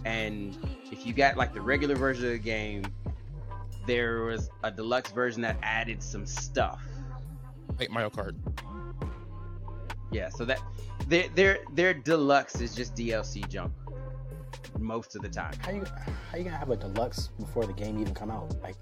and 0.05 0.57
if 0.91 1.07
you 1.07 1.13
got 1.13 1.37
like 1.37 1.55
the 1.55 1.61
regular 1.61 1.95
version 1.95 2.25
of 2.27 2.33
the 2.33 2.39
game, 2.39 2.83
there 3.87 4.23
was 4.25 4.51
a 4.65 4.71
deluxe 4.71 5.11
version 5.13 5.41
that 5.43 5.57
added 5.63 6.03
some 6.03 6.27
stuff. 6.27 6.83
Like 7.79 7.91
Mario 7.91 8.11
Kart. 8.11 8.35
Yeah, 10.13 10.29
so 10.31 10.45
that 10.45 10.61
their 11.09 11.29
their 11.35 11.59
their 11.75 11.95
deluxe 11.95 12.61
is 12.61 12.75
just 12.75 12.95
DLC 12.95 13.49
junk 13.49 13.73
most 14.79 15.17
of 15.17 15.23
the 15.23 15.29
time. 15.29 15.53
how 15.61 15.71
you 15.73 15.85
how 16.31 16.39
you 16.39 16.45
gonna 16.45 16.57
have 16.57 16.71
a 16.71 16.77
deluxe 16.77 17.29
before 17.39 17.65
the 17.67 17.73
game 17.73 17.99
even 18.01 18.15
come 18.15 18.31
out? 18.31 18.55
Like 18.63 18.77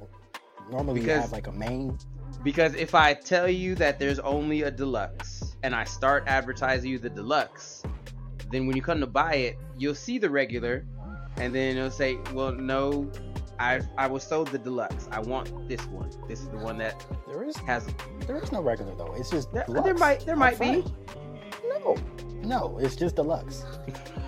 normally 0.70 1.02
you 1.02 1.10
have 1.10 1.32
like 1.32 1.46
a 1.46 1.52
main. 1.52 1.98
Because 2.42 2.74
if 2.74 2.94
I 2.94 3.14
tell 3.14 3.48
you 3.48 3.74
that 3.76 3.98
there's 3.98 4.18
only 4.18 4.62
a 4.62 4.70
deluxe 4.70 5.56
and 5.62 5.74
I 5.74 5.84
start 5.84 6.24
advertising 6.26 6.90
you 6.90 6.98
the 6.98 7.08
deluxe, 7.10 7.82
then 8.50 8.66
when 8.66 8.76
you 8.76 8.82
come 8.82 9.00
to 9.00 9.06
buy 9.06 9.34
it, 9.34 9.56
you'll 9.78 9.94
see 9.94 10.18
the 10.18 10.28
regular, 10.28 10.84
and 11.37 11.54
then 11.54 11.76
it'll 11.76 11.90
say, 11.90 12.18
"Well, 12.32 12.52
no, 12.52 13.10
I 13.58 13.80
I 13.96 14.06
was 14.08 14.22
sold 14.24 14.48
the 14.48 14.58
deluxe. 14.58 15.08
I 15.12 15.20
want 15.20 15.68
this 15.68 15.80
one. 15.87 16.10
This 16.28 16.40
is 16.40 16.48
the 16.48 16.58
one 16.58 16.76
that 16.78 17.04
There 17.28 17.44
is 17.44 17.56
has." 17.58 17.87
there 18.26 18.37
is 18.37 18.50
no 18.52 18.60
regular 18.60 18.94
though. 18.96 19.14
It's 19.16 19.30
just 19.30 19.52
There, 19.52 19.64
deluxe. 19.64 19.84
there 19.84 19.94
might 19.94 20.26
there 20.26 20.37
might 20.37 20.58
be. 20.58 20.84
No, 21.68 21.96
no, 22.42 22.78
it's 22.78 22.96
just 22.96 23.16
deluxe. 23.16 23.64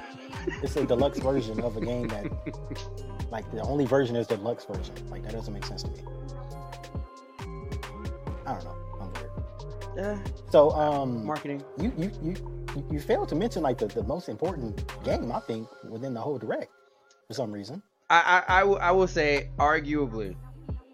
it's 0.62 0.76
a 0.76 0.84
deluxe 0.86 1.18
version 1.18 1.60
of 1.60 1.76
a 1.76 1.80
game 1.80 2.08
that, 2.08 2.26
like, 3.30 3.50
the 3.52 3.60
only 3.62 3.86
version 3.86 4.16
is 4.16 4.26
the 4.26 4.36
deluxe 4.36 4.64
version. 4.64 4.94
Like, 5.10 5.22
that 5.24 5.32
doesn't 5.32 5.52
make 5.52 5.64
sense 5.64 5.82
to 5.84 5.90
me. 5.90 5.98
I 8.46 8.52
don't 8.54 8.64
know. 8.64 8.76
I'm 9.00 9.12
weird. 9.96 10.06
Uh, 10.06 10.18
So, 10.50 10.70
um, 10.72 11.24
marketing. 11.26 11.62
you 11.78 11.92
you 11.96 12.10
you 12.22 12.30
you- 12.76 12.86
you 12.90 13.00
failed 13.00 13.26
to 13.30 13.34
mention 13.34 13.62
like 13.62 13.78
the, 13.78 13.86
the 13.86 14.02
most 14.02 14.28
important 14.28 14.84
game 15.02 15.32
I 15.32 15.40
think 15.40 15.66
within 15.88 16.12
the 16.12 16.20
whole 16.20 16.36
direct 16.36 16.70
for 17.26 17.32
some 17.32 17.50
reason. 17.50 17.82
I, 18.10 18.44
I, 18.46 18.60
I, 18.60 18.66
I 18.88 18.90
will 18.92 19.08
say, 19.08 19.48
arguably, 19.58 20.36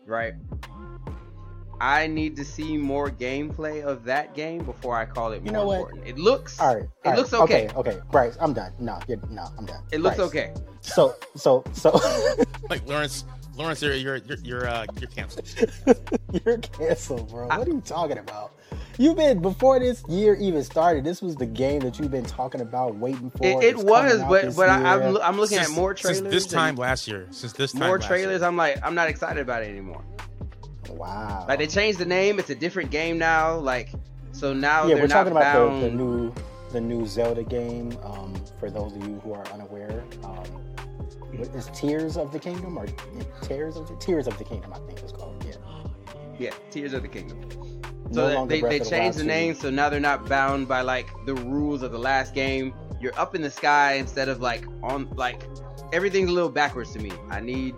right? 0.07 0.35
I 1.81 2.07
need 2.07 2.37
to 2.37 2.45
see 2.45 2.77
more 2.77 3.11
gameplay 3.11 3.83
of 3.83 4.05
that 4.05 4.35
game 4.35 4.65
before 4.65 4.97
I 4.97 5.05
call 5.05 5.33
it 5.33 5.41
more 5.41 5.47
You 5.47 5.53
know 5.53 5.67
what? 5.67 5.77
important. 5.81 6.07
It 6.09 6.19
looks, 6.19 6.61
All 6.61 6.75
right, 6.75 6.85
It 6.85 6.91
all 7.05 7.13
right, 7.13 7.19
looks 7.19 7.33
okay. 7.35 7.69
Okay, 7.69 7.75
okay, 7.77 8.01
Bryce, 8.11 8.37
I'm 8.41 8.53
done. 8.53 8.73
No, 8.79 8.99
you're, 9.09 9.19
no, 9.31 9.47
I'm 9.59 9.67
done. 9.67 9.83
it 9.91 10.01
looks 10.01 10.17
Bryce. 10.17 10.29
okay. 10.29 10.55
So 10.81 11.15
so 11.37 11.65
so 11.73 11.99
Like 12.71 12.87
Lawrence, 12.89 13.25
Lawrence, 13.57 13.83
you're 13.83 13.95
you're 13.95 14.17
you're 14.17 14.39
you're, 14.43 14.69
uh, 14.69 14.87
you're 15.01 15.11
canceled. 15.11 15.49
you're 16.45 16.59
canceled, 16.59 17.29
bro. 17.31 17.47
What 17.49 17.67
are 17.69 17.71
you 17.71 17.81
talking 17.85 18.19
about? 18.19 18.53
You've 18.99 19.17
been 19.17 19.41
before 19.41 19.79
this 19.79 20.03
year 20.09 20.35
even 20.35 20.63
started. 20.65 21.05
This 21.05 21.23
was 21.23 21.35
the 21.37 21.47
game 21.47 21.81
that 21.81 21.99
you've 21.99 22.11
been 22.11 22.25
talking 22.25 22.61
about, 22.61 22.97
waiting 22.97 23.31
for. 23.31 23.45
It, 23.45 23.63
it 23.65 23.77
was, 23.77 24.21
but 24.29 24.55
but 24.57 24.69
I, 24.69 24.79
year. 24.97 25.09
I'm, 25.09 25.17
I'm 25.19 25.37
looking 25.39 25.59
Since- 25.59 25.71
at 25.71 25.75
more 25.75 25.95
trailers. 25.95 26.19
Since 26.19 26.31
this 26.31 26.47
time 26.47 26.77
last 26.77 27.07
year. 27.09 27.27
Since 27.31 27.53
this 27.55 27.73
time 27.73 27.87
more 27.89 27.99
last 27.99 28.07
trailers. 28.09 28.41
Year. 28.41 28.49
I'm 28.49 28.57
like, 28.57 28.79
I'm 28.83 28.95
not 28.95 29.09
excited 29.09 29.41
about 29.41 29.63
it 29.63 29.69
anymore. 29.71 30.03
Wow. 30.91 31.45
Like 31.49 31.59
they 31.59 31.67
changed 31.67 31.99
the 31.99 32.07
name. 32.07 32.39
It's 32.39 32.51
a 32.51 32.55
different 32.55 32.91
game 32.91 33.19
now. 33.19 33.57
Like 33.57 33.91
so 34.33 34.53
now 34.53 34.83
yeah, 34.83 34.95
they're 34.95 35.05
we're 35.05 35.09
not 35.09 35.15
talking 35.15 35.33
about 35.33 35.81
the, 35.81 35.89
the 35.89 35.91
new 35.91 36.35
the 36.73 36.81
new 36.81 37.07
Zelda 37.07 37.43
game. 37.43 37.97
Um, 38.03 38.35
for 38.59 38.71
those 38.71 38.97
of 38.97 39.07
you 39.07 39.21
who 39.21 39.35
are 39.35 39.47
unaware, 39.49 40.05
um, 40.25 40.45
what 41.37 41.49
is 41.55 41.71
Tears 41.75 42.17
of 42.17 42.33
the 42.33 42.39
Kingdom 42.39 42.79
or 42.79 42.87
Tears 43.43 43.77
of 43.77 43.89
the 43.89 43.97
Tears 43.97 44.27
of 44.27 44.37
the 44.39 44.45
Kingdom? 44.45 44.73
I 44.73 44.79
think 44.79 44.99
it's 45.01 45.13
called. 45.13 45.45
Yeah. 45.47 45.55
yeah, 46.39 46.51
Tears 46.71 46.93
of 46.93 47.03
the 47.03 47.09
Kingdom. 47.09 47.41
So 48.13 48.29
longer 48.29 48.55
they, 48.55 48.61
Breath 48.61 48.71
they 48.71 48.79
of 48.79 48.85
the 48.85 48.91
changed 48.91 49.19
the 49.19 49.25
name, 49.25 49.55
so 49.55 49.71
now 49.71 49.89
they're 49.89 50.01
not 50.01 50.29
bound 50.29 50.69
by 50.69 50.83
like 50.83 51.09
the 51.25 51.35
rules 51.35 51.83
of 51.83 51.93
the 51.93 51.99
last 51.99 52.35
game. 52.35 52.75
You're 53.01 53.19
up 53.19 53.35
in 53.35 53.43
the 53.43 53.51
sky 53.51 53.95
instead 53.95 54.29
of 54.29 54.41
like 54.41 54.65
on 54.83 55.09
like 55.17 55.43
everything's 55.93 56.31
a 56.31 56.33
little 56.33 56.51
backwards 56.51 56.93
to 56.93 56.99
me. 56.99 57.13
I 57.31 57.41
need 57.41 57.75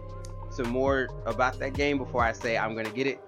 some 0.54 0.68
more 0.68 1.08
about 1.26 1.58
that 1.58 1.74
game 1.74 1.98
before 1.98 2.22
I 2.22 2.32
say 2.32 2.56
I'm 2.56 2.74
gonna 2.74 2.90
get 2.90 3.06
it. 3.06 3.20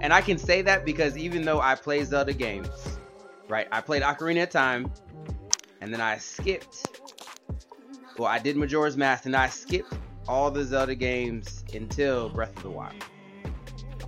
And 0.00 0.12
I 0.12 0.20
can 0.20 0.38
say 0.38 0.62
that 0.62 0.84
because 0.84 1.16
even 1.16 1.42
though 1.42 1.60
I 1.60 1.74
play 1.74 2.04
Zelda 2.04 2.32
games, 2.32 2.98
right? 3.48 3.66
I 3.72 3.80
played 3.80 4.02
Ocarina 4.02 4.44
of 4.44 4.50
Time, 4.50 4.92
and 5.80 5.92
then 5.92 6.00
I 6.00 6.18
skipped. 6.18 6.86
Well, 8.16 8.28
I 8.28 8.38
did 8.38 8.56
Majora's 8.56 8.96
Mask, 8.96 9.26
and 9.26 9.36
I 9.36 9.48
skipped 9.48 9.94
all 10.26 10.50
the 10.50 10.64
Zelda 10.64 10.94
games 10.94 11.64
until 11.74 12.28
Breath 12.28 12.56
of 12.56 12.62
the 12.62 12.70
Wild. 12.70 12.94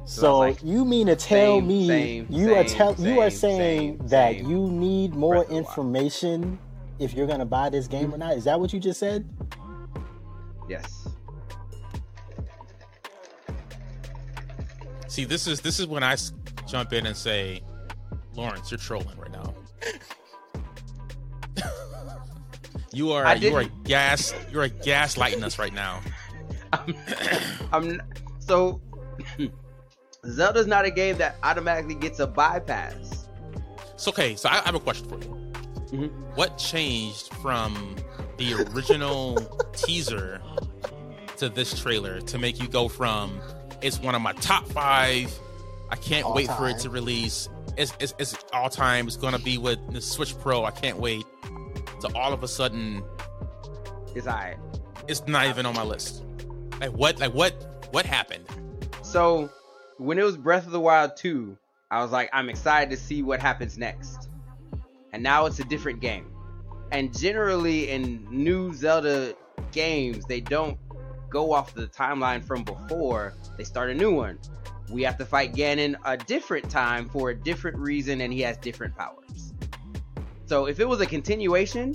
So 0.04 0.22
So 0.22 0.38
like, 0.38 0.62
you 0.62 0.84
mean 0.84 1.06
to 1.06 1.16
tell 1.16 1.60
same, 1.60 1.68
me 1.68 1.86
same, 1.86 2.26
you 2.28 2.54
are 2.54 2.66
same, 2.66 2.76
tell 2.76 2.94
you 3.06 3.20
are 3.20 3.30
saying 3.30 3.98
that 4.08 4.38
you 4.38 4.68
need 4.68 5.14
more 5.14 5.34
Breath 5.34 5.44
of 5.44 5.48
the 5.48 5.54
Wild. 5.54 5.66
information 5.66 6.58
if 6.98 7.14
you're 7.14 7.26
gonna 7.26 7.46
buy 7.46 7.70
this 7.70 7.86
game 7.86 8.12
or 8.12 8.18
not? 8.18 8.36
Is 8.36 8.44
that 8.44 8.60
what 8.60 8.72
you 8.72 8.80
just 8.80 9.00
said? 9.00 9.28
Yes. 10.68 10.99
See, 15.10 15.24
this 15.24 15.48
is 15.48 15.60
this 15.60 15.80
is 15.80 15.88
when 15.88 16.04
I 16.04 16.16
jump 16.68 16.92
in 16.92 17.04
and 17.04 17.16
say, 17.16 17.62
Lawrence, 18.32 18.70
you're 18.70 18.78
trolling 18.78 19.18
right 19.18 19.32
now. 19.32 19.56
you 22.92 23.10
are 23.10 23.34
you 23.34 23.56
are 23.56 23.64
gas 23.82 24.32
you 24.52 24.60
are 24.60 24.64
a 24.64 24.70
gaslighting 24.70 25.42
us 25.42 25.58
right 25.58 25.74
now. 25.74 26.00
I'm, 26.72 26.94
I'm 27.72 28.02
so 28.38 28.80
Zelda's 30.28 30.68
not 30.68 30.84
a 30.84 30.92
game 30.92 31.18
that 31.18 31.38
automatically 31.42 31.96
gets 31.96 32.20
a 32.20 32.26
bypass. 32.28 33.26
So 33.96 34.12
okay, 34.12 34.36
so 34.36 34.48
I, 34.48 34.60
I 34.60 34.62
have 34.62 34.76
a 34.76 34.80
question 34.80 35.08
for 35.08 35.18
you. 35.18 35.52
Mhm. 35.88 36.36
What 36.36 36.56
changed 36.56 37.34
from 37.42 37.96
the 38.36 38.54
original 38.54 39.34
teaser 39.72 40.40
to 41.38 41.48
this 41.48 41.76
trailer 41.80 42.20
to 42.20 42.38
make 42.38 42.60
you 42.60 42.68
go 42.68 42.86
from 42.86 43.40
it's 43.82 44.00
one 44.00 44.14
of 44.14 44.22
my 44.22 44.32
top 44.34 44.66
five, 44.68 45.32
I 45.90 45.96
can't 45.96 46.24
All 46.26 46.34
wait 46.34 46.50
for 46.52 46.68
it 46.68 46.78
to 46.80 46.90
release. 46.90 47.48
It's, 47.76 47.92
it's, 48.00 48.14
it's 48.18 48.36
all 48.52 48.68
time. 48.68 49.06
It's 49.06 49.16
gonna 49.16 49.38
be 49.38 49.58
with 49.58 49.78
the 49.92 50.00
Switch 50.00 50.38
Pro. 50.38 50.64
I 50.64 50.70
can't 50.70 50.98
wait. 50.98 51.24
To 52.00 52.08
all 52.16 52.32
of 52.32 52.42
a 52.42 52.48
sudden, 52.48 53.02
It's 54.14 54.26
alright. 54.26 54.56
it's 55.08 55.26
not 55.26 55.46
even 55.48 55.66
on 55.66 55.74
my 55.74 55.82
list. 55.82 56.22
Like 56.80 56.90
what? 56.92 57.18
Like 57.20 57.34
what? 57.34 57.88
What 57.92 58.06
happened? 58.06 58.44
So 59.02 59.50
when 59.98 60.18
it 60.18 60.22
was 60.22 60.36
Breath 60.36 60.64
of 60.66 60.72
the 60.72 60.80
Wild 60.80 61.16
2, 61.16 61.56
I 61.90 62.02
was 62.02 62.10
like, 62.12 62.30
I'm 62.32 62.48
excited 62.48 62.90
to 62.90 62.96
see 62.96 63.22
what 63.22 63.40
happens 63.40 63.76
next. 63.76 64.28
And 65.12 65.22
now 65.22 65.46
it's 65.46 65.58
a 65.58 65.64
different 65.64 66.00
game. 66.00 66.30
And 66.92 67.16
generally 67.16 67.90
in 67.90 68.26
new 68.30 68.72
Zelda 68.74 69.34
games, 69.72 70.24
they 70.26 70.40
don't 70.40 70.78
go 71.30 71.52
off 71.52 71.72
the 71.74 71.86
timeline 71.86 72.44
from 72.44 72.64
before, 72.64 73.34
they 73.56 73.64
start 73.64 73.90
a 73.90 73.94
new 73.94 74.12
one. 74.12 74.38
We 74.90 75.02
have 75.04 75.16
to 75.18 75.24
fight 75.24 75.54
Ganon 75.54 75.94
a 76.04 76.16
different 76.16 76.68
time 76.68 77.08
for 77.08 77.30
a 77.30 77.34
different 77.34 77.78
reason, 77.78 78.20
and 78.20 78.32
he 78.32 78.40
has 78.40 78.56
different 78.58 78.96
powers. 78.96 79.52
So 80.46 80.66
if 80.66 80.80
it 80.80 80.88
was 80.88 81.00
a 81.00 81.06
continuation, 81.06 81.94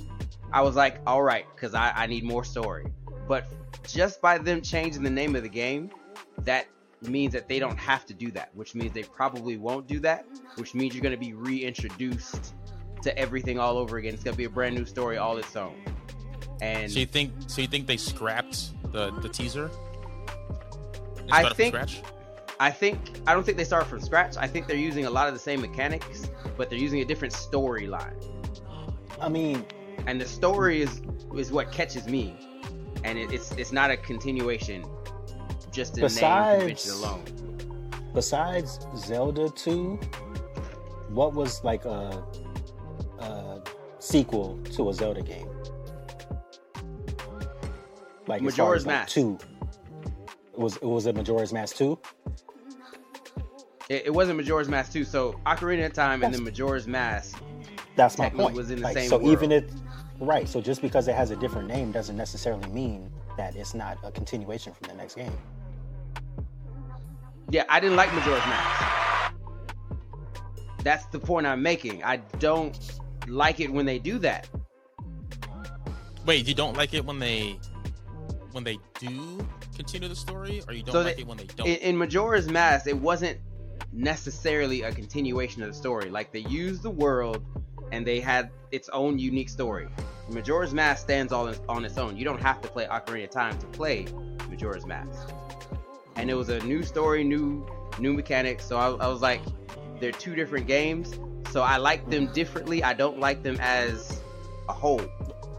I 0.54 0.62
was 0.62 0.76
like, 0.76 1.02
all 1.06 1.22
right, 1.22 1.46
because 1.54 1.74
I, 1.74 1.92
I 1.94 2.08
need 2.08 2.24
more 2.24 2.46
story. 2.46 2.86
But 3.28 3.46
just 3.86 4.22
by 4.22 4.38
them 4.38 4.62
changing 4.62 5.04
the 5.04 5.10
name 5.10 5.36
of 5.36 5.44
the 5.44 5.50
game, 5.50 5.92
that 6.40 6.68
means 7.02 7.34
that 7.34 7.50
they 7.50 7.60
don't 7.60 7.78
have 7.78 8.06
to 8.06 8.14
do 8.14 8.32
that, 8.32 8.50
which 8.56 8.74
means 8.74 8.94
they 8.94 9.04
probably 9.04 9.58
won't 9.58 9.88
do 9.88 10.00
that, 10.00 10.26
which 10.56 10.74
means 10.74 10.96
you're 10.96 11.04
going 11.04 11.14
to 11.14 11.20
be 11.20 11.34
reintroduced 11.34 12.54
to 13.02 13.18
everything 13.18 13.60
all 13.60 13.78
over 13.78 13.98
again. 13.98 14.14
It's 14.14 14.24
going 14.24 14.34
to 14.34 14.38
be 14.38 14.46
a 14.46 14.50
brand 14.50 14.76
new 14.76 14.86
story 14.86 15.18
all 15.18 15.38
its 15.38 15.56
own. 15.56 15.76
And 16.62 16.92
So 16.92 17.00
you 17.00 17.06
think? 17.06 17.34
So 17.48 17.62
you 17.62 17.68
think 17.68 17.86
they 17.88 17.98
scrapped 17.98 18.72
the 18.96 19.12
the 19.22 19.30
teaser? 19.30 19.70
I 21.32 21.50
think- 21.54 21.76
I 22.58 22.72
think 22.72 22.98
I 23.28 23.34
don't 23.34 23.44
think 23.46 23.58
they 23.58 23.66
start 23.66 23.86
from 23.88 24.00
scratch. 24.00 24.38
I 24.38 24.48
think 24.48 24.66
they're 24.68 24.78
using 24.92 25.06
a 25.06 25.10
lot 25.10 25.28
of 25.28 25.34
the 25.34 25.40
same 25.50 25.60
mechanics, 25.60 26.30
but 26.58 26.70
they're 26.70 26.80
using 26.80 27.02
a 27.02 27.06
different 27.06 27.34
storyline. 27.34 28.16
I 29.20 29.30
mean, 29.30 29.66
And 30.08 30.22
the 30.22 30.26
story 30.40 30.82
is 30.82 31.02
is 31.36 31.52
what 31.52 31.72
catches 31.72 32.06
me, 32.08 32.24
and 33.04 33.18
it, 33.18 33.32
it's 33.34 33.52
it's 33.62 33.72
not 33.74 33.90
a 33.92 33.98
continuation, 33.98 34.86
just 35.72 35.98
in 35.98 36.04
Besides- 36.04 36.60
convention 36.60 36.92
alone. 37.00 37.24
besides 38.14 38.70
Zelda 38.96 39.50
2, 39.50 40.00
what 41.10 41.34
was 41.34 41.64
like 41.64 41.84
a, 41.86 42.24
a 43.20 43.62
sequel 44.00 44.60
to 44.76 44.90
a 44.90 44.94
Zelda 44.94 45.22
game? 45.22 45.50
Like 48.28 48.42
as 48.44 48.56
far 48.56 48.66
Majora's 48.76 48.82
as, 48.84 48.86
like, 48.88 48.96
Mask. 48.96 49.14
2. 49.14 49.40
Was 50.58 50.78
it 50.78 50.84
was 50.86 51.06
it 51.06 51.16
Majora's 51.16 51.54
Mask 51.54 51.76
2? 51.78 52.00
It, 53.90 54.08
it 54.08 54.14
wasn't 54.14 54.38
Majora's 54.38 54.68
Mask 54.70 54.92
2, 54.94 55.04
so 55.04 55.40
Ocarina 55.46 55.86
of 55.86 55.94
Time 55.94 56.24
and 56.24 56.34
then 56.34 56.44
Majora's 56.44 56.88
Mask. 56.88 57.38
That's 57.96 58.18
my 58.18 58.30
point. 58.30 58.56
was 58.56 58.72
in 58.72 58.78
the 58.78 58.84
Like, 58.84 58.96
same 58.98 59.10
so 59.10 59.18
world. 59.18 59.30
even 59.32 59.52
if 59.52 59.66
right, 60.20 60.48
so 60.50 60.60
just 60.62 60.82
because 60.82 61.08
it 61.08 61.16
has 61.16 61.30
a 61.32 61.36
different 61.36 61.68
name 61.68 61.92
doesn't 61.92 62.18
necessarily 62.18 62.68
mean 62.70 63.12
that 63.38 63.56
it's 63.56 63.74
not 63.74 63.98
a 64.04 64.12
continuation 64.12 64.74
from 64.74 64.88
the 64.88 64.96
next 64.96 65.16
game. 65.16 65.32
Yeah, 67.52 67.64
I 67.70 67.80
didn't 67.80 67.96
like 67.96 68.12
Majora's 68.14 68.46
Mask. 68.48 69.34
That's 70.84 71.06
the 71.08 71.20
point 71.20 71.46
I'm 71.46 71.62
making. 71.62 72.04
I 72.04 72.18
don't 72.40 72.78
like 73.28 73.60
it 73.60 73.72
when 73.72 73.86
they 73.86 74.00
do 74.00 74.18
that. 74.20 74.48
Wait, 76.26 76.48
you 76.48 76.54
don't 76.56 76.76
like 76.76 76.94
it 76.94 77.06
when 77.06 77.20
they 77.20 77.60
when 78.56 78.64
they 78.64 78.80
do 79.00 79.46
continue 79.76 80.08
the 80.08 80.16
story, 80.16 80.64
or 80.68 80.74
you 80.74 80.82
don't 80.82 80.94
So 80.94 81.02
like 81.02 81.18
they- 81.18 81.22
it 81.24 81.28
when 81.28 81.38
they 81.38 81.44
don't? 81.44 81.68
In, 81.68 81.76
in 81.76 81.98
Majora's 81.98 82.50
Mask, 82.50 82.88
it 82.88 82.98
wasn't 82.98 83.38
necessarily 83.92 84.84
a 84.84 84.92
continuation 84.94 85.62
of 85.62 85.68
the 85.68 85.74
story. 85.74 86.10
Like 86.10 86.32
they 86.32 86.40
used 86.40 86.82
the 86.82 86.90
world 86.90 87.46
and 87.92 88.08
they 88.08 88.22
had 88.22 88.50
its 88.72 88.88
own 88.90 89.20
unique 89.20 89.50
story. 89.50 89.88
Majora's 90.30 90.74
Mask 90.74 91.04
stands 91.04 91.34
on 91.34 91.50
its, 91.50 91.60
on 91.68 91.84
its 91.86 91.98
own. 91.98 92.16
You 92.18 92.24
don't 92.24 92.42
have 92.42 92.62
to 92.62 92.68
play 92.70 92.86
Ocarina 92.88 93.26
of 93.26 93.30
Time 93.30 93.60
to 93.60 93.66
play 93.68 94.06
Majora's 94.50 94.86
Mask. 94.86 95.30
And 96.16 96.32
it 96.32 96.34
was 96.34 96.48
a 96.50 96.60
new 96.62 96.82
story, 96.82 97.24
new 97.26 97.68
new 98.00 98.14
mechanics. 98.14 98.66
So 98.66 98.78
I, 98.78 98.88
I 99.06 99.08
was 99.10 99.22
like, 99.22 99.42
they're 100.00 100.12
two 100.14 100.34
different 100.34 100.66
games. 100.66 101.14
So 101.52 101.62
I 101.62 101.76
like 101.78 102.10
them 102.10 102.32
differently. 102.32 102.84
I 102.84 102.94
don't 102.94 103.20
like 103.20 103.44
them 103.44 103.58
as 103.60 104.22
a 104.70 104.74
whole. 104.74 105.02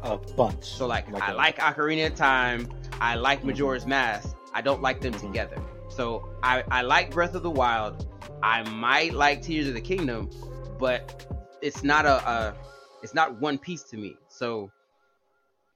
A 0.03 0.17
bunch. 0.17 0.65
So 0.65 0.87
like, 0.87 1.07
I 1.23 1.33
a- 1.33 1.35
like 1.35 1.59
Ocarina 1.59 2.07
of 2.09 2.15
Time. 2.15 2.69
I 3.01 3.15
like. 3.17 3.45
Majora's 3.45 3.87
Mask. 3.87 4.37
I 4.53 4.63
don't 4.63 4.83
like 4.83 5.01
them 5.01 5.13
together. 5.13 5.57
So 5.89 6.29
I, 6.43 6.65
I 6.71 6.83
like 6.83 7.11
Breath 7.11 7.35
of 7.35 7.43
the 7.43 7.51
Wild. 7.51 8.07
I 8.43 8.63
might 8.71 9.15
like 9.15 9.43
Tears 9.43 9.69
of 9.69 9.75
the 9.75 9.81
Kingdom, 9.81 10.31
but 10.79 11.27
it's 11.63 11.83
not 11.83 12.07
a, 12.07 12.29
a 12.29 12.55
it's 13.03 13.15
not 13.15 13.41
one 13.41 13.59
piece 13.59 13.83
to 13.85 13.97
me. 13.97 14.17
So 14.29 14.71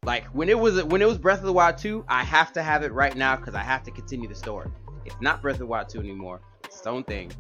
like 0.04 0.24
when 0.28 0.48
it 0.48 0.58
was 0.58 0.82
when 0.84 1.02
it 1.02 1.06
was 1.08 1.18
Breath 1.18 1.38
of 1.40 1.44
the 1.44 1.52
Wild 1.52 1.78
2, 1.78 2.04
I 2.08 2.24
have 2.24 2.52
to 2.54 2.62
have 2.62 2.82
it 2.82 2.92
right 2.92 3.14
now 3.16 3.36
because 3.36 3.54
I 3.54 3.62
have 3.62 3.82
to 3.84 3.90
continue 3.90 4.28
the 4.28 4.34
story. 4.34 4.70
It's 5.04 5.16
not 5.20 5.42
Breath 5.42 5.56
of 5.56 5.60
the 5.60 5.66
Wild 5.66 5.88
2 5.88 6.00
anymore. 6.00 6.40
It's 6.64 6.78
its 6.78 6.86
own 6.86 7.04
thing. 7.04 7.30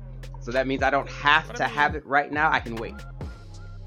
So 0.40 0.50
that 0.52 0.66
means 0.66 0.82
I 0.82 0.90
don't 0.90 1.08
have 1.08 1.46
But 1.48 1.56
I 1.60 1.64
to 1.64 1.70
mean- 1.70 1.78
have 1.78 1.94
it 1.96 2.06
right 2.06 2.30
now. 2.30 2.50
I 2.50 2.60
can 2.60 2.76
wait. 2.76 2.94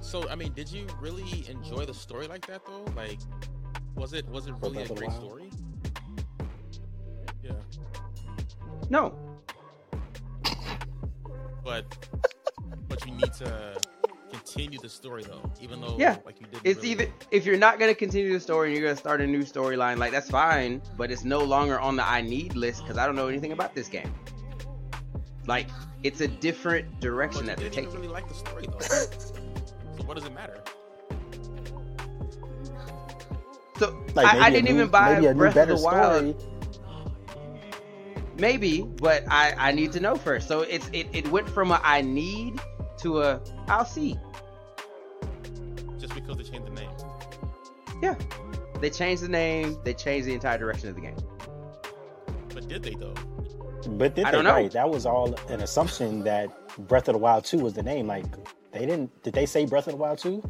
So 0.02 0.28
I 0.30 0.36
mean, 0.36 0.54
did 0.54 0.72
you 0.72 0.86
really 1.00 1.46
enjoy 1.50 1.86
the 1.86 1.94
story 1.94 2.28
like 2.28 2.46
that 2.48 2.66
though? 2.66 2.84
Like, 2.96 3.20
was 3.96 4.14
it 4.14 4.28
was 4.30 4.48
it 4.48 4.54
really 4.62 4.84
a 4.84 4.88
Breath 4.88 4.90
of 4.92 4.96
the 4.98 5.06
great 5.06 5.12
story? 5.14 5.43
Yeah, 7.44 7.52
No, 8.90 9.14
but 11.64 11.86
but 12.88 13.06
you 13.06 13.14
need 13.14 13.34
to 13.34 13.76
continue 14.32 14.80
the 14.80 14.90
story 14.90 15.24
though, 15.24 15.42
even 15.62 15.82
though 15.82 15.96
Yeah. 16.00 16.18
like 16.26 16.40
you 16.40 16.48
did. 16.48 16.62
It's 16.64 16.84
either 16.84 17.08
if 17.32 17.46
you're 17.46 17.58
not 17.58 17.80
gonna 17.80 17.96
continue 17.96 18.32
the 18.34 18.40
story 18.40 18.70
and 18.70 18.78
you're 18.78 18.88
gonna 18.88 19.00
start 19.00 19.22
a 19.22 19.28
new 19.28 19.42
storyline, 19.44 19.98
like 19.98 20.12
that's 20.12 20.30
fine, 20.30 20.82
but 20.98 21.12
it's 21.12 21.24
no 21.24 21.40
longer 21.40 21.80
on 21.80 21.96
the 21.96 22.08
I 22.08 22.22
need 22.22 22.56
list 22.56 22.84
because 22.84 22.98
I 22.98 23.06
don't 23.06 23.16
know 23.16 23.28
anything 23.28 23.52
about 23.52 23.76
this 23.76 23.88
game. 23.88 24.14
Like 25.48 25.68
it's 26.04 26.22
a 26.22 26.28
different 26.28 27.00
direction 27.02 27.42
you 27.42 27.48
that 27.48 27.58
they're 27.58 27.70
didn't 27.70 27.86
taking. 27.86 28.00
really 28.02 28.14
like 28.14 28.28
the 28.28 28.36
story 28.36 28.66
though. 28.68 28.80
so 28.80 30.04
what 30.06 30.16
does 30.18 30.26
it 30.26 30.34
matter? 30.34 30.62
So 33.80 34.00
Like, 34.14 34.28
I, 34.28 34.46
I 34.46 34.50
didn't 34.52 34.66
new- 34.66 34.76
even 34.76 34.88
buy 34.90 35.16
maybe 35.16 35.26
a 35.28 35.34
new, 35.34 35.40
Breath 35.40 35.52
of 35.52 35.56
better 35.56 35.76
the 35.76 35.82
Wild. 35.82 36.38
story. 36.40 36.53
Maybe, 38.38 38.82
but 38.82 39.24
I 39.30 39.54
I 39.58 39.72
need 39.72 39.92
to 39.94 40.00
know 40.00 40.16
first. 40.16 40.48
So 40.48 40.62
it's 40.62 40.90
it, 40.94 41.08
it 41.14 41.28
went 41.30 41.50
from 41.50 41.72
a 41.72 41.80
I 41.84 42.02
need 42.02 42.60
to 43.00 43.22
a 43.22 43.42
I'll 43.68 43.86
see. 43.86 44.18
Just 45.98 46.16
because 46.16 46.38
they 46.38 46.44
changed 46.44 46.68
the 46.68 46.72
name. 46.72 46.90
Yeah. 48.02 48.16
They 48.82 48.90
changed 48.90 49.24
the 49.24 49.30
name. 49.30 49.78
They 49.84 49.94
changed 49.94 50.28
the 50.28 50.34
entire 50.34 50.58
direction 50.58 50.90
of 50.90 50.96
the 50.96 51.02
game. 51.02 51.16
But 52.54 52.68
did 52.68 52.84
they 52.84 52.96
though? 52.96 53.14
But 53.92 54.16
did 54.16 54.26
I 54.26 54.32
they 54.32 54.38
don't 54.38 54.44
know. 54.46 54.54
right? 54.54 54.72
That 54.72 54.90
was 54.90 55.06
all 55.06 55.36
an 55.50 55.62
assumption 55.62 56.24
that 56.24 56.50
Breath 56.88 57.08
of 57.08 57.14
the 57.14 57.20
Wild 57.20 57.46
2 57.46 57.60
was 57.60 57.74
the 57.74 57.84
name. 57.84 58.08
Like 58.08 58.26
they 58.72 58.80
didn't 58.86 59.22
did 59.24 59.34
they 59.34 59.46
say 59.46 59.66
Breath 59.66 59.88
of 59.88 59.94
the 59.94 59.98
Wild 59.98 60.18
2? 60.20 60.42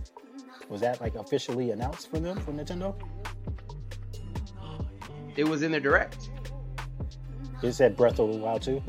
Was 0.70 0.82
that 0.82 1.02
like 1.02 1.16
officially 1.16 1.72
announced 1.72 2.10
for 2.10 2.20
them 2.20 2.40
from 2.40 2.58
Nintendo? 2.58 2.96
It 5.36 5.48
was 5.48 5.64
in 5.64 5.72
the 5.72 5.80
direct. 5.80 6.30
It 7.64 7.74
said 7.74 7.96
Breath 7.96 8.20
of 8.20 8.32
the 8.32 8.38
Wild 8.38 8.62
2? 8.62 8.84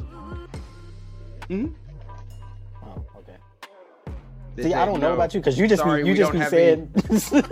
Mhm. 1.48 1.74
Oh, 2.82 3.04
okay. 3.18 3.36
They 4.56 4.64
See, 4.64 4.74
I 4.74 4.84
don't 4.84 4.96
you 4.96 5.00
know 5.00 5.14
about 5.14 5.32
you 5.32 5.40
because 5.40 5.58
you 5.58 5.68
just 5.68 5.82
sorry, 5.82 6.02
be, 6.02 6.08
you 6.10 6.16
just 6.16 6.32
be 6.32 6.42
saying. 6.44 6.90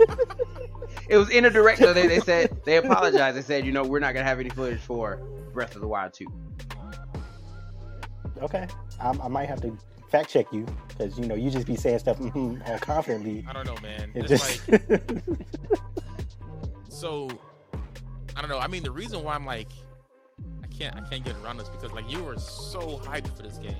It 1.09 1.17
was 1.17 1.29
in 1.29 1.45
a 1.45 1.49
direct. 1.49 1.79
So 1.79 1.93
they, 1.93 2.07
they 2.07 2.19
said 2.21 2.57
they 2.65 2.77
apologized. 2.77 3.37
They 3.37 3.41
said, 3.41 3.65
you 3.65 3.71
know, 3.71 3.83
we're 3.83 3.99
not 3.99 4.13
gonna 4.13 4.25
have 4.25 4.39
any 4.39 4.49
footage 4.49 4.79
for 4.79 5.19
Breath 5.53 5.75
of 5.75 5.81
the 5.81 5.87
Wild 5.87 6.13
2. 6.13 6.25
okay, 8.41 8.67
I, 8.99 9.09
I 9.09 9.27
might 9.27 9.47
have 9.47 9.61
to 9.61 9.77
fact 10.09 10.29
check 10.29 10.51
you 10.51 10.65
because 10.87 11.17
you 11.17 11.25
know 11.25 11.35
you 11.35 11.49
just 11.49 11.67
be 11.67 11.75
saying 11.75 11.99
stuff 11.99 12.19
mhm, 12.19 12.67
all 12.67 12.79
confidently. 12.79 13.45
I 13.47 13.53
don't 13.53 13.65
know, 13.65 13.75
man. 13.81 14.11
It's 14.15 14.29
just 14.29 14.69
like 14.69 14.81
so. 16.89 17.29
I 18.35 18.41
don't 18.41 18.49
know. 18.49 18.59
I 18.59 18.67
mean, 18.67 18.81
the 18.83 18.91
reason 18.91 19.23
why 19.23 19.35
I'm 19.35 19.45
like, 19.45 19.69
I 19.71 19.92
can't, 20.83 20.95
I 20.97 21.09
can't 21.09 21.23
get 21.23 21.35
around 21.43 21.57
this 21.57 21.69
because 21.69 21.91
like 21.93 22.09
you 22.11 22.23
were 22.23 22.37
so 22.37 22.99
hyped 23.03 23.35
for 23.35 23.43
this 23.43 23.57
game. 23.57 23.75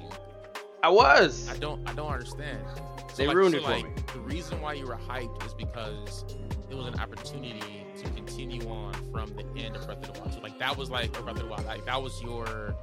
I 0.82 0.90
was. 0.90 1.50
I 1.50 1.58
don't, 1.58 1.88
I 1.90 1.94
don't 1.94 2.12
understand. 2.12 2.60
So, 2.76 3.16
They 3.16 3.28
like, 3.28 3.38
ruined 3.38 3.54
so, 3.54 3.60
it 3.60 3.64
for 3.64 3.70
like, 3.70 3.86
me. 3.86 4.04
The 4.14 4.20
reason 4.20 4.62
why 4.62 4.74
you 4.74 4.86
were 4.86 4.98
hyped 5.08 5.46
is 5.46 5.54
because 5.54 6.26
it 6.70 6.76
was 6.76 6.88
an 6.88 7.00
opportunity 7.00 7.86
to 7.98 8.10
continue 8.12 8.68
on 8.70 8.94
from 9.12 9.34
the 9.36 9.46
end 9.62 9.76
of 9.76 9.86
Breath 9.86 10.08
of 10.08 10.14
the 10.14 10.20
Wild. 10.20 10.34
So 10.34 10.42
like 10.42 10.60
that 10.60 10.76
was 10.78 10.90
like 10.90 11.14
Breath 11.14 11.36
of 11.36 11.38
the 11.38 11.46
Wild. 11.48 11.66
Like 11.66 11.86
that 11.86 12.02
was 12.02 12.22
your 12.22 12.76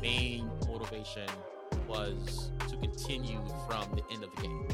main 0.00 0.50
motivation 0.68 1.28
was 1.86 2.50
to 2.68 2.76
continue 2.78 3.40
from 3.68 3.86
the 3.94 4.02
end 4.10 4.24
of 4.24 4.34
the 4.36 4.42
game. 4.42 4.66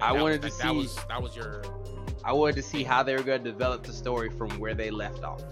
I 0.00 0.12
wanted 0.12 0.42
was, 0.42 0.56
to 0.58 0.66
like, 0.66 0.68
That 0.68 0.70
see- 0.70 0.76
was 0.76 1.06
that 1.08 1.22
was 1.22 1.36
your 1.36 1.62
I 2.24 2.32
wanted 2.32 2.56
to 2.56 2.62
see 2.62 2.82
how 2.82 3.02
they 3.02 3.16
were 3.16 3.22
gonna 3.22 3.38
develop 3.38 3.84
the 3.84 3.92
story 3.92 4.28
from 4.28 4.50
where 4.58 4.74
they 4.74 4.90
left 4.90 5.24
off. 5.24 5.42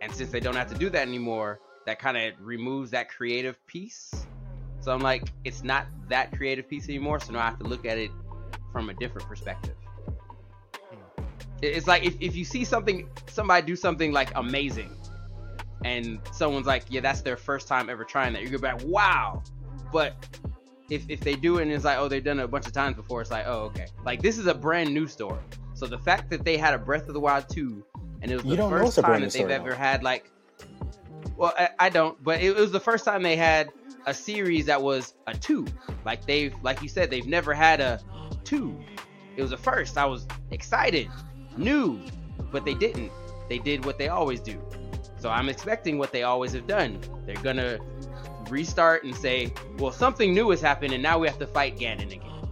And 0.00 0.12
since 0.12 0.30
they 0.30 0.40
don't 0.40 0.56
have 0.56 0.68
to 0.68 0.78
do 0.78 0.88
that 0.90 1.06
anymore, 1.06 1.60
that 1.90 1.98
kind 1.98 2.16
of 2.16 2.34
removes 2.40 2.92
that 2.92 3.08
creative 3.08 3.56
piece. 3.66 4.14
So 4.80 4.92
I'm 4.92 5.00
like, 5.00 5.24
it's 5.44 5.64
not 5.64 5.86
that 6.08 6.30
creative 6.30 6.68
piece 6.68 6.88
anymore. 6.88 7.18
So 7.18 7.32
now 7.32 7.40
I 7.40 7.46
have 7.46 7.58
to 7.58 7.64
look 7.64 7.84
at 7.84 7.98
it 7.98 8.12
from 8.72 8.90
a 8.90 8.94
different 8.94 9.26
perspective. 9.26 9.74
It's 11.60 11.88
like 11.88 12.04
if, 12.04 12.14
if 12.20 12.36
you 12.36 12.44
see 12.44 12.64
something, 12.64 13.08
somebody 13.28 13.66
do 13.66 13.74
something 13.74 14.12
like 14.12 14.30
amazing, 14.36 14.96
and 15.84 16.20
someone's 16.32 16.66
like, 16.66 16.84
yeah, 16.88 17.00
that's 17.00 17.22
their 17.22 17.36
first 17.36 17.66
time 17.66 17.90
ever 17.90 18.04
trying 18.04 18.34
that, 18.34 18.42
you're 18.42 18.56
gonna 18.56 18.78
be 18.78 18.84
like, 18.84 18.88
wow. 18.88 19.42
But 19.92 20.14
if, 20.90 21.04
if 21.08 21.20
they 21.20 21.34
do 21.34 21.58
it 21.58 21.62
and 21.62 21.72
it's 21.72 21.84
like, 21.84 21.98
oh, 21.98 22.06
they've 22.06 22.22
done 22.22 22.38
it 22.38 22.44
a 22.44 22.48
bunch 22.48 22.68
of 22.68 22.72
times 22.72 22.94
before, 22.94 23.20
it's 23.20 23.32
like, 23.32 23.48
oh, 23.48 23.64
okay. 23.64 23.86
Like 24.06 24.22
this 24.22 24.38
is 24.38 24.46
a 24.46 24.54
brand 24.54 24.94
new 24.94 25.08
story. 25.08 25.42
So 25.74 25.86
the 25.86 25.98
fact 25.98 26.30
that 26.30 26.44
they 26.44 26.56
had 26.56 26.72
a 26.72 26.78
Breath 26.78 27.08
of 27.08 27.14
the 27.14 27.20
Wild 27.20 27.48
2 27.48 27.84
and 28.22 28.30
it 28.30 28.36
was 28.36 28.44
You 28.44 28.56
the 28.56 28.68
first 28.68 28.98
time 29.00 29.22
that 29.22 29.32
they've 29.32 29.50
ever 29.50 29.70
though. 29.70 29.76
had 29.76 30.04
like 30.04 30.30
well 31.40 31.54
I, 31.58 31.70
I 31.80 31.88
don't 31.88 32.22
but 32.22 32.40
it, 32.40 32.56
it 32.56 32.60
was 32.60 32.70
the 32.70 32.80
first 32.80 33.04
time 33.04 33.22
they 33.22 33.36
had 33.36 33.72
a 34.06 34.14
series 34.14 34.66
that 34.66 34.80
was 34.80 35.14
a 35.26 35.34
2 35.34 35.66
like 36.04 36.26
they've 36.26 36.54
like 36.62 36.82
you 36.82 36.88
said 36.88 37.10
they've 37.10 37.26
never 37.26 37.54
had 37.54 37.80
a 37.80 38.00
2 38.44 38.78
it 39.36 39.42
was 39.42 39.52
a 39.52 39.56
first. 39.56 39.96
I 39.96 40.04
was 40.04 40.26
excited 40.50 41.08
new 41.56 41.98
but 42.52 42.64
they 42.64 42.74
didn't. 42.74 43.10
They 43.48 43.58
did 43.58 43.84
what 43.84 43.96
they 43.96 44.08
always 44.08 44.40
do. 44.40 44.60
So 45.18 45.30
I'm 45.30 45.48
expecting 45.48 45.98
what 45.98 46.12
they 46.12 46.24
always 46.24 46.52
have 46.52 46.66
done. 46.66 47.00
They're 47.26 47.36
gonna 47.36 47.78
restart 48.48 49.04
and 49.04 49.14
say 49.14 49.52
well 49.78 49.92
something 49.92 50.34
new 50.34 50.50
has 50.50 50.60
happened 50.60 50.92
and 50.92 51.02
now 51.02 51.18
we 51.18 51.26
have 51.26 51.38
to 51.38 51.46
fight 51.46 51.78
Ganon 51.78 52.12
again. 52.12 52.48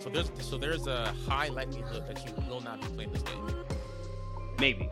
So 0.00 0.10
there's 0.10 0.30
so 0.40 0.58
there's 0.58 0.86
a 0.86 1.14
high 1.26 1.48
likelihood 1.48 2.06
that 2.06 2.22
you 2.26 2.34
will 2.50 2.60
not 2.60 2.82
be 2.82 2.88
playing 2.88 3.12
this 3.12 3.22
game. 3.22 3.64
maybe 4.58 4.90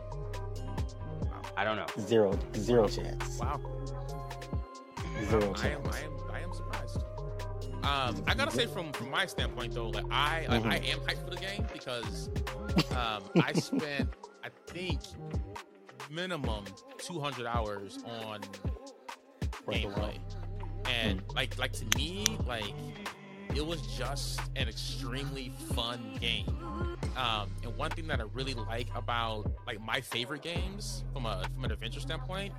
I 1.55 1.63
don't 1.63 1.77
know 1.77 1.85
zero 1.99 2.37
zero 2.55 2.87
chance. 2.87 3.39
Wow. 3.39 3.59
Zero 5.29 5.43
I 5.43 5.47
am, 5.47 5.53
chance. 5.55 5.95
I 5.95 5.99
am, 5.99 6.11
I 6.33 6.39
am 6.39 6.53
surprised. 6.53 7.03
Um, 7.83 8.23
I 8.27 8.33
gotta 8.33 8.51
say, 8.51 8.65
from 8.65 8.91
from 8.93 9.11
my 9.11 9.25
standpoint 9.25 9.73
though, 9.73 9.89
like 9.89 10.05
I, 10.09 10.45
like, 10.49 10.65
I 10.65 10.75
am 10.77 10.99
hyped 11.01 11.23
for 11.23 11.29
the 11.31 11.35
game 11.35 11.65
because 11.71 12.29
um, 12.91 13.23
I 13.43 13.51
spent, 13.59 14.09
I 14.43 14.49
think, 14.67 15.01
minimum 16.09 16.65
200 16.99 17.45
hours 17.45 17.99
on 18.05 18.41
the 19.41 19.47
gameplay, 19.71 19.97
Wild. 19.97 20.19
and 20.85 21.21
like, 21.35 21.57
like 21.59 21.73
to 21.73 21.85
me, 21.97 22.25
like 22.47 22.73
it 23.55 23.65
was 23.65 23.81
just 23.97 24.39
an 24.55 24.67
extremely 24.67 25.51
fun 25.73 26.17
game. 26.19 26.57
Um, 27.15 27.49
and 27.63 27.75
one 27.77 27.91
thing 27.91 28.07
that 28.07 28.19
I 28.19 28.23
really 28.33 28.53
like 28.53 28.87
about 28.95 29.51
like 29.67 29.79
my 29.81 30.01
favorite 30.01 30.41
games 30.41 31.03
from 31.13 31.25
a 31.25 31.45
from 31.53 31.65
an 31.65 31.71
adventure 31.71 31.99
standpoint 31.99 32.53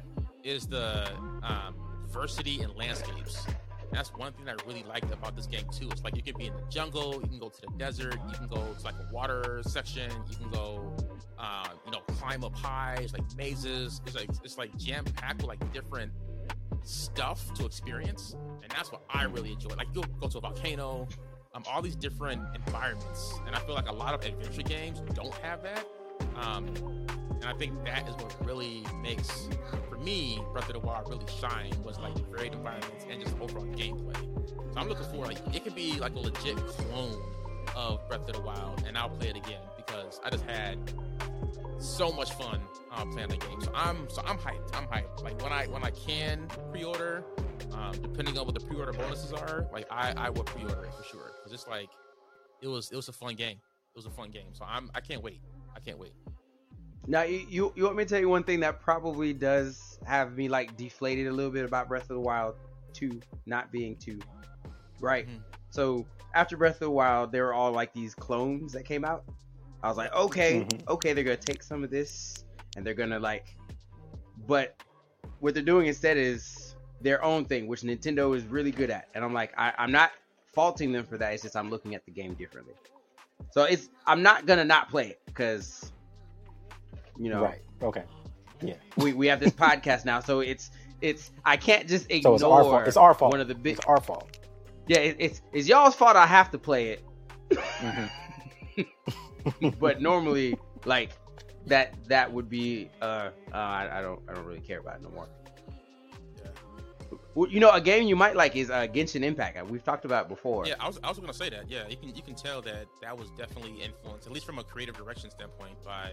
is 0.44 0.66
the 0.66 1.11
um, 1.42 1.74
diversity 2.07 2.61
in 2.61 2.74
landscapes. 2.76 3.46
That's 3.92 4.12
one 4.12 4.33
thing 4.33 4.48
I 4.48 4.54
really 4.66 4.85
liked 4.85 5.12
about 5.12 5.37
this 5.37 5.46
game 5.46 5.66
too. 5.70 5.88
It's 5.90 6.02
like 6.02 6.16
you 6.16 6.22
can 6.22 6.37
be 6.37 6.46
in 6.46 6.54
the 6.54 6.62
jungle, 6.68 7.14
you 7.22 7.28
can 7.28 7.38
go 7.38 7.48
to 7.48 7.61
the 7.61 7.68
desert, 7.76 8.16
you 8.28 8.37
can 8.37 8.48
go 8.48 8.57
to 8.57 8.85
like 8.85 8.94
a 8.94 9.12
water 9.12 9.62
section, 9.66 10.11
you 10.30 10.37
can 10.37 10.50
go, 10.50 10.96
uh, 11.38 11.68
you 11.85 11.92
know, 11.92 12.00
climb 12.18 12.44
up 12.44 12.57
high. 12.57 12.98
It's 13.00 13.12
like 13.12 13.22
mazes. 13.37 14.00
It's 14.07 14.16
like 14.16 14.30
it's 14.42 14.59
like 14.59 14.76
jam 14.76 15.04
packed 15.04 15.42
with 15.42 15.48
like 15.48 15.72
different 15.72 16.12
stuff 16.85 17.53
to 17.55 17.64
experience, 17.64 18.37
and 18.62 18.70
that's 18.70 18.92
what 18.92 19.03
I 19.11 19.25
really 19.25 19.53
enjoy. 19.53 19.70
Like 19.75 19.88
you'll 19.94 20.05
go 20.20 20.29
to 20.29 20.38
a 20.38 20.40
volcano, 20.40 21.09
um, 21.55 21.64
all 21.70 21.83
these 21.83 21.97
different 21.97 22.42
environments, 22.55 23.35
and 23.47 23.55
I 23.55 23.61
feel 23.61 23.75
like 23.75 23.88
a 23.88 23.94
lot 23.94 24.14
of 24.14 24.25
adventure 24.25 24.62
games 24.62 25.01
don't 25.14 25.35
have 25.38 25.62
that. 25.62 25.87
Um, 26.37 26.66
and 27.44 27.44
I 27.44 27.53
think 27.55 27.85
that 27.85 28.09
is 28.09 28.14
what 28.14 28.47
really 28.47 28.85
makes, 29.03 29.49
for 29.88 29.99
me, 29.99 30.40
Breath 30.53 30.68
of 30.68 30.75
the 30.75 30.79
Wild 30.81 31.09
really 31.11 31.27
shine 31.40 31.73
was 31.83 31.99
like 31.99 32.14
the 32.14 32.23
varied 32.23 32.55
environments 32.55 33.05
and 33.11 33.20
just 33.23 33.37
overall 33.40 33.66
gameplay. 33.66 34.16
So 34.49 34.81
I'm 34.81 34.88
looking 34.88 35.05
for 35.07 35.27
like 35.27 35.38
it 35.55 35.62
could 35.62 35.75
be 35.75 35.99
like 35.99 36.14
a 36.14 36.18
legit 36.18 36.57
clone 36.57 37.23
of 37.77 38.07
Breath 38.09 38.29
of 38.29 38.35
the 38.35 38.40
Wild, 38.40 38.85
and 38.87 38.97
I'll 38.97 39.11
play 39.11 39.29
it 39.29 39.37
again 39.37 39.61
because 39.77 40.20
I 40.25 40.31
just 40.31 40.44
had 40.44 40.79
so 41.79 42.13
much 42.13 42.33
fun 42.33 42.61
uh, 42.93 43.05
playing 43.07 43.29
the 43.29 43.37
game. 43.37 43.61
So 43.61 43.71
I'm 43.75 44.09
so 44.09 44.23
I'm 44.25 44.39
hyped. 44.39 44.75
I'm 44.75 44.87
hyped. 44.87 45.23
Like 45.23 45.41
when 45.43 45.53
I 45.53 45.67
when 45.67 45.85
I 45.85 45.91
can 45.91 46.47
pre-order, 46.71 47.25
um, 47.73 47.93
depending 48.01 48.39
on 48.39 48.47
what 48.47 48.55
the 48.55 48.61
pre-order 48.61 48.93
bonuses 48.93 49.33
are, 49.33 49.67
like 49.73 49.87
I 49.91 50.15
I 50.17 50.31
will 50.31 50.45
pre-order 50.45 50.85
it 50.85 50.95
for 50.95 51.05
sure 51.05 51.33
because 51.37 51.53
it's 51.53 51.67
like 51.69 51.91
it 52.63 52.69
was 52.69 52.91
it 52.91 52.97
was 52.97 53.09
a 53.09 53.13
fun 53.13 53.35
game. 53.35 53.57
It 53.57 53.97
was 53.97 54.07
a 54.07 54.11
fun 54.11 54.31
game. 54.31 54.53
So 54.53 54.65
I'm 54.67 54.91
I 54.95 55.01
can't 55.01 55.23
wait. 55.23 55.41
I 55.77 55.81
can't 55.81 55.99
wait. 55.99 56.13
Now 57.07 57.23
you, 57.23 57.73
you 57.77 57.85
want 57.85 57.97
me 57.97 58.05
to 58.05 58.09
tell 58.09 58.21
you 58.21 58.29
one 58.31 58.45
thing 58.45 58.61
that 58.61 58.81
probably 58.81 59.35
does 59.35 59.99
have 60.07 60.37
me 60.37 60.49
like 60.49 60.77
deflated 60.77 61.27
a 61.27 61.33
little 61.33 61.51
bit 61.51 61.65
about 61.65 61.89
Breath 61.89 62.05
of 62.05 62.17
the 62.17 62.21
Wild 62.21 62.55
2 62.95 63.21
not 63.45 63.71
being 63.71 63.97
2. 63.97 64.19
Right. 65.01 65.29
Mhm. 65.29 65.41
So 65.69 66.07
after 66.35 66.57
Breath 66.57 66.77
of 66.77 66.81
the 66.81 66.91
Wild, 66.91 67.31
there 67.31 67.45
were 67.45 67.53
all 67.53 67.73
like 67.73 67.93
these 67.93 68.15
clones 68.15 68.73
that 68.73 68.85
came 68.87 69.05
out. 69.05 69.25
I 69.85 69.88
was 69.88 69.99
like, 69.99 70.14
okay, 70.14 70.61
Mhm. 70.62 70.88
okay, 70.88 71.12
they're 71.12 71.25
gonna 71.25 71.37
take 71.37 71.62
some 71.62 71.85
of 71.85 71.90
this 71.90 72.44
and 72.75 72.87
they're 72.87 72.94
gonna 72.94 73.18
like, 73.20 73.55
but 74.49 74.75
what 75.40 75.53
they're 75.53 75.62
doing 75.62 75.87
instead 75.88 76.16
is 76.16 76.75
their 77.03 77.23
own 77.23 77.44
thing, 77.44 77.66
which 77.66 77.83
Nintendo 77.83 78.35
is 78.35 78.44
really 78.47 78.70
good 78.70 78.88
at. 78.88 79.09
And 79.14 79.23
I'm 79.23 79.35
like, 79.35 79.53
I, 79.59 79.75
I'm 79.77 79.92
not 79.92 80.12
faulting 80.55 80.90
them 80.90 81.05
for 81.05 81.18
that. 81.18 81.35
It's 81.35 81.42
just 81.42 81.55
I'm 81.55 81.68
looking 81.68 81.94
at 81.94 82.05
the 82.07 82.12
game 82.12 82.33
differently. 82.35 82.73
So 83.51 83.64
it's 83.64 83.90
I'm 84.07 84.23
not 84.23 84.47
gonna 84.47 84.64
not 84.64 84.88
play 84.88 85.09
it 85.11 85.20
because 85.27 85.92
you 87.18 87.29
know 87.29 87.42
Right. 87.42 87.61
Okay. 87.83 88.05
yeah 88.62 88.75
we, 88.97 89.12
we 89.12 89.27
have 89.27 89.38
this 89.38 89.53
podcast 89.64 90.07
now, 90.07 90.20
so 90.20 90.40
it's 90.40 90.70
it's 91.03 91.31
I 91.44 91.59
can't 91.59 91.87
just 91.87 92.05
So 92.07 92.16
ignore 92.16 92.35
it's 92.37 92.42
our 92.42 92.62
fault. 92.62 92.88
It's 92.88 92.97
our 92.97 93.12
fault. 93.14 93.33
one 93.33 93.40
of 93.42 93.49
the 93.49 93.55
big 93.55 93.77
It's 93.77 93.85
our 93.87 94.01
fault. 94.01 94.38
yeah 94.88 94.99
it, 95.01 95.16
it's 95.18 95.42
it's 95.53 95.68
y'all's 95.68 95.94
fault 95.94 96.16
I 96.16 96.27
have 96.27 96.51
to 96.53 96.59
play 96.59 96.88
it, 96.92 97.03
Mhm. 97.51 98.11
but 99.78 100.00
normally 100.00 100.59
like 100.85 101.12
that 101.66 101.94
that 102.09 102.33
would 102.33 102.48
be 102.48 102.90
uh, 103.00 103.30
uh 103.52 103.57
I, 103.57 103.98
I 103.98 104.02
don't 104.02 104.20
I 104.28 104.35
don't 104.35 104.44
really 104.44 104.61
care 104.61 104.80
about 104.80 104.96
it 104.96 105.02
no 105.02 105.11
more. 105.11 105.28
Well, 107.35 107.50
you 107.50 107.59
know, 107.59 107.70
a 107.70 107.80
game 107.80 108.07
you 108.07 108.14
might 108.14 108.37
like 108.37 108.54
is 108.54 108.70
uh, 108.70 108.87
Genshin 108.87 109.24
Impact. 109.24 109.68
We've 109.68 109.83
talked 109.83 110.04
about 110.04 110.26
it 110.26 110.28
before. 110.28 110.66
Yeah, 110.66 110.74
I 110.78 110.87
was 110.87 111.00
I 111.02 111.09
was 111.09 111.18
gonna 111.18 111.35
say 111.35 111.48
that. 111.50 111.68
Yeah, 111.68 111.88
you 111.88 111.96
can 111.96 112.14
you 112.14 112.22
can 112.22 112.35
tell 112.35 112.62
that 112.62 112.87
that 113.02 113.16
was 113.16 113.30
definitely 113.30 113.83
influenced, 113.83 114.26
at 114.26 114.33
least 114.33 114.46
from 114.46 114.59
a 114.61 114.64
creative 114.64 114.96
direction 114.96 115.30
standpoint, 115.30 115.83
by 115.85 116.12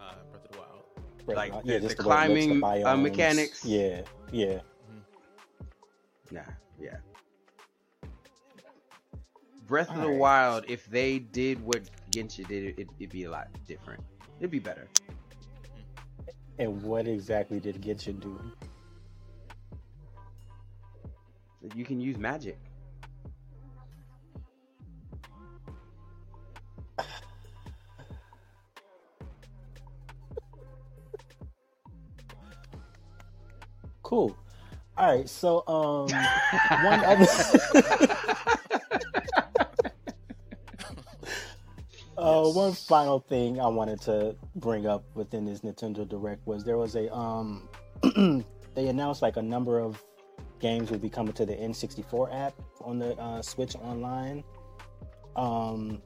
uh, 0.00 0.14
Breath 0.30 0.46
of 0.46 0.52
the 0.52 0.58
Wild. 0.58 0.82
Right. 1.26 1.36
Like, 1.36 1.52
Uh, 1.52 1.60
the- 1.64 1.80
just 1.80 1.98
the 1.98 2.08
way 2.08 2.24
it 2.24 2.28
looks, 2.30 2.46
the 2.46 2.60
climbing, 2.60 2.86
uh, 2.86 2.96
mechanics. 2.96 3.64
Yeah. 3.64 4.00
Yeah. 4.32 4.60
Nah, 6.30 6.40
yeah. 6.80 6.96
Breath 9.66 9.90
of 9.90 9.96
the 9.96 10.02
Alright. 10.02 10.18
Wild, 10.18 10.64
if 10.68 10.86
they 10.86 11.18
did 11.18 11.62
what 11.62 11.82
Genshin 12.12 12.46
did, 12.46 12.78
it, 12.78 12.88
it'd 12.98 13.10
be 13.10 13.24
a 13.24 13.30
lot 13.30 13.48
different. 13.66 14.02
It'd 14.38 14.50
be 14.50 14.58
better. 14.58 14.86
And 16.58 16.82
what 16.82 17.08
exactly 17.08 17.58
did 17.58 17.80
Genshin 17.80 18.20
do? 18.20 18.38
You 21.74 21.84
can 21.84 22.00
use 22.00 22.18
magic. 22.18 22.58
Cool. 34.02 34.36
All 34.98 35.16
right. 35.16 35.26
So, 35.26 35.64
um, 35.66 36.08
one 36.84 37.02
other. 37.06 37.26
Uh, 42.22 42.48
one 42.50 42.72
final 42.72 43.18
thing 43.18 43.60
I 43.60 43.66
wanted 43.66 44.00
to 44.02 44.36
bring 44.56 44.86
up 44.86 45.04
within 45.14 45.44
this 45.44 45.60
Nintendo 45.62 46.08
Direct 46.08 46.46
was 46.46 46.62
there 46.64 46.78
was 46.78 46.94
a 46.94 47.12
um, 47.12 47.68
they 48.74 48.86
announced 48.88 49.22
like 49.22 49.36
a 49.36 49.42
number 49.42 49.80
of 49.80 50.00
games 50.60 50.90
will 50.90 50.98
be 50.98 51.10
coming 51.10 51.32
to 51.32 51.44
the 51.44 51.54
N64 51.54 52.32
app 52.32 52.54
on 52.80 53.00
the 53.00 53.18
uh, 53.18 53.42
Switch 53.42 53.74
Online. 53.74 54.44
Um, 55.34 56.00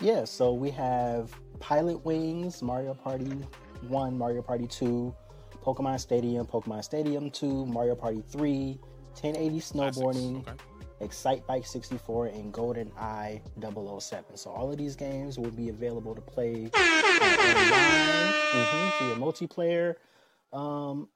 yeah, 0.00 0.24
so 0.24 0.52
we 0.52 0.70
have 0.70 1.32
Pilotwings, 1.60 2.60
Mario 2.60 2.92
Party 2.92 3.30
One, 3.86 4.18
Mario 4.18 4.42
Party 4.42 4.66
Two, 4.66 5.14
Pokemon 5.64 6.00
Stadium, 6.00 6.46
Pokemon 6.46 6.82
Stadium 6.82 7.30
Two, 7.30 7.64
Mario 7.66 7.94
Party 7.94 8.24
Three, 8.28 8.80
1080 9.20 9.60
Classics. 9.60 9.72
snowboarding, 9.72 10.40
Okay. 10.40 10.52
Excitebike 11.02 11.66
64, 11.66 12.26
and 12.26 12.52
GoldenEye 12.52 13.40
007. 14.00 14.36
So 14.36 14.50
all 14.50 14.70
of 14.70 14.78
these 14.78 14.96
games 14.96 15.38
will 15.38 15.50
be 15.50 15.68
available 15.68 16.14
to 16.14 16.20
play 16.20 16.70
uh, 16.74 16.78
online 16.78 18.32
mhm, 18.52 18.98
via 18.98 19.14
multiplayer. 19.16 19.94
Um, 20.52 21.08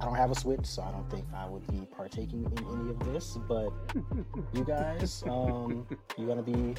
I 0.00 0.04
don't 0.04 0.14
have 0.14 0.30
a 0.30 0.34
Switch, 0.34 0.64
so 0.66 0.82
I 0.82 0.90
don't 0.92 1.10
think 1.10 1.24
I 1.34 1.46
would 1.46 1.66
be 1.68 1.86
partaking 1.96 2.44
in 2.44 2.80
any 2.80 2.90
of 2.90 2.98
this. 3.12 3.38
But 3.48 3.70
you 4.52 4.64
guys, 4.64 5.24
um, 5.26 5.86
you 6.18 6.26
gonna 6.26 6.42
be 6.42 6.74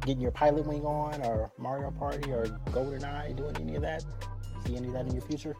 getting 0.00 0.20
your 0.20 0.30
Pilot 0.30 0.66
Wing 0.66 0.84
on, 0.84 1.22
or 1.22 1.52
Mario 1.58 1.90
Party, 1.90 2.32
or 2.32 2.46
GoldenEye, 2.70 3.36
doing 3.36 3.56
any 3.60 3.76
of 3.76 3.82
that? 3.82 4.04
See 4.66 4.76
any 4.76 4.88
of 4.88 4.94
that 4.94 5.06
in 5.06 5.12
your 5.12 5.22
future? 5.22 5.54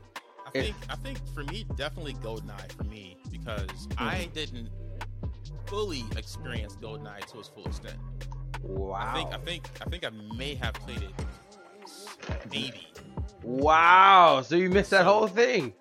I 0.46 0.50
think 0.50 0.76
I 0.88 0.96
think 0.96 1.18
for 1.34 1.44
me, 1.44 1.66
definitely 1.76 2.14
GoldenEye 2.14 2.72
for 2.72 2.84
me 2.84 3.18
because 3.30 3.88
I 3.98 4.28
didn't 4.32 4.70
fully 5.66 6.04
experience 6.16 6.76
GoldenEye 6.76 7.24
to 7.32 7.38
its 7.40 7.48
full 7.48 7.66
extent. 7.66 7.98
Wow. 8.62 8.94
I 8.94 9.14
think 9.14 9.32
I 9.34 9.38
think 9.38 9.68
I 9.84 9.90
think 9.90 10.04
I 10.06 10.10
may 10.36 10.54
have 10.54 10.74
played 10.74 11.02
it 11.02 11.12
maybe. 12.50 12.88
wow. 13.42 14.42
So 14.42 14.56
you 14.56 14.68
missed 14.70 14.90
that 14.90 15.00
So- 15.00 15.12
whole 15.12 15.28
thing. 15.28 15.72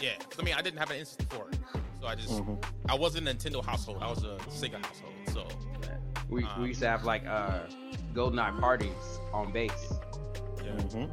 Yeah. 0.00 0.12
I 0.38 0.42
mean 0.42 0.54
I 0.54 0.62
didn't 0.62 0.78
have 0.78 0.90
an 0.90 0.98
N64, 1.00 1.52
so 2.00 2.06
I 2.06 2.14
just 2.14 2.30
Mhm. 2.30 2.64
I 2.88 2.94
wasn't 2.94 3.28
a 3.28 3.34
Nintendo 3.34 3.64
household. 3.64 3.98
I 4.02 4.08
was 4.08 4.22
a 4.24 4.36
Sega 4.48 4.84
household. 4.84 5.12
So 5.32 5.46
We, 6.28 6.42
Um, 6.42 6.62
we 6.62 6.68
used 6.68 6.80
to 6.80 6.88
have 6.88 7.04
like 7.04 7.24
uh 7.26 7.60
GoldenEye 8.12 8.58
parties 8.60 8.90
on 9.32 9.52
base. 9.52 9.92
yeah. 10.64 10.72
Mhm. 10.72 11.08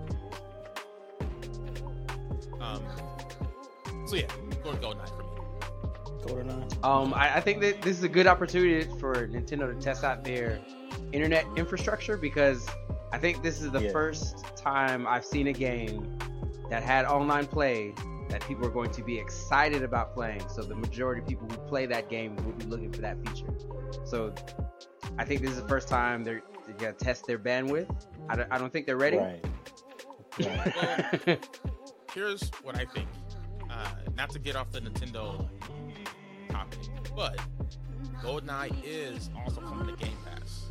Um. 2.62 4.08
So 4.08 4.16
yeah, 4.16 4.28
go 4.63 4.72
to 4.74 4.78
GoldenEye 4.80 5.10
for 5.10 5.24
me. 5.24 5.33
GoldenEye. 6.24 6.84
Um, 6.86 7.14
I, 7.14 7.36
I 7.38 7.40
think 7.42 7.62
that 7.62 7.82
this 7.82 7.98
is 7.98 8.04
a 8.04 8.10
good 8.10 8.28
opportunity 8.28 8.90
for 9.00 9.28
Nintendo 9.28 9.74
to 9.74 9.80
test 9.84 10.04
out 10.04 10.24
their 10.24 10.60
internet 11.12 11.46
infrastructure 11.56 12.18
because 12.18 12.68
I 13.12 13.18
think 13.18 13.44
this 13.44 13.62
is 13.62 13.72
the 13.72 13.82
Yeah. 13.84 13.92
first 13.92 14.44
time 14.56 15.06
I've 15.08 15.26
seen 15.26 15.48
a 15.48 15.54
game 15.54 16.18
that 16.70 16.82
had 16.84 17.06
online 17.06 17.46
play 17.46 17.94
that 18.30 18.42
people 18.48 18.66
are 18.66 18.72
going 18.72 18.90
to 18.92 19.04
be 19.04 19.20
excited 19.20 19.84
about 19.84 20.14
playing. 20.16 20.42
So 20.50 20.64
the 20.64 20.76
majority 20.76 21.22
of 21.22 21.28
people 21.28 21.48
who 21.48 21.58
play 21.68 21.86
that 21.86 22.10
game 22.10 22.36
will 22.38 22.54
be 22.54 22.66
looking 22.66 22.92
for 22.92 23.02
that 23.02 23.18
feature. 23.28 23.54
So 24.06 24.34
I 25.20 25.26
think 25.26 25.42
this 25.42 25.52
is 25.52 25.62
the 25.62 25.68
first 25.68 25.88
time 25.88 26.24
they're, 26.24 26.42
they're 26.66 26.76
gonna 26.76 26.94
test 26.94 27.28
their 27.28 27.38
bandwidth. 27.38 27.94
I 28.30 28.36
don't, 28.36 28.52
I 28.52 28.58
don't 28.58 28.74
think 28.74 28.88
they're 28.88 28.98
ready. 28.98 29.18
Right. 29.18 29.46
Right. 30.40 31.46
Here's 32.13 32.50
what 32.63 32.76
I 32.76 32.86
think. 32.86 33.08
Uh, 33.69 33.88
not 34.15 34.30
to 34.32 34.40
get 34.40 34.56
off 34.56 34.71
the 34.71 34.80
Nintendo 34.82 35.48
topic, 36.54 36.79
but 37.15 37.39
GoldenEye 38.21 38.73
is 38.85 39.29
also 39.43 39.62
coming 39.62 39.87
to 39.95 40.04
Game 40.04 40.15
Pass. 40.25 40.65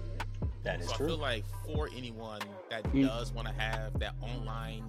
That 0.63 0.81
is 0.81 0.89
so 0.89 0.95
I 0.95 0.97
feel 0.99 1.17
like 1.19 1.45
for 1.67 1.89
anyone 1.97 2.41
that 2.71 2.85
Mm. 2.85 3.07
does 3.07 3.33
want 3.33 3.49
to 3.49 3.55
have 3.55 3.99
that 3.99 4.15
online 4.23 4.85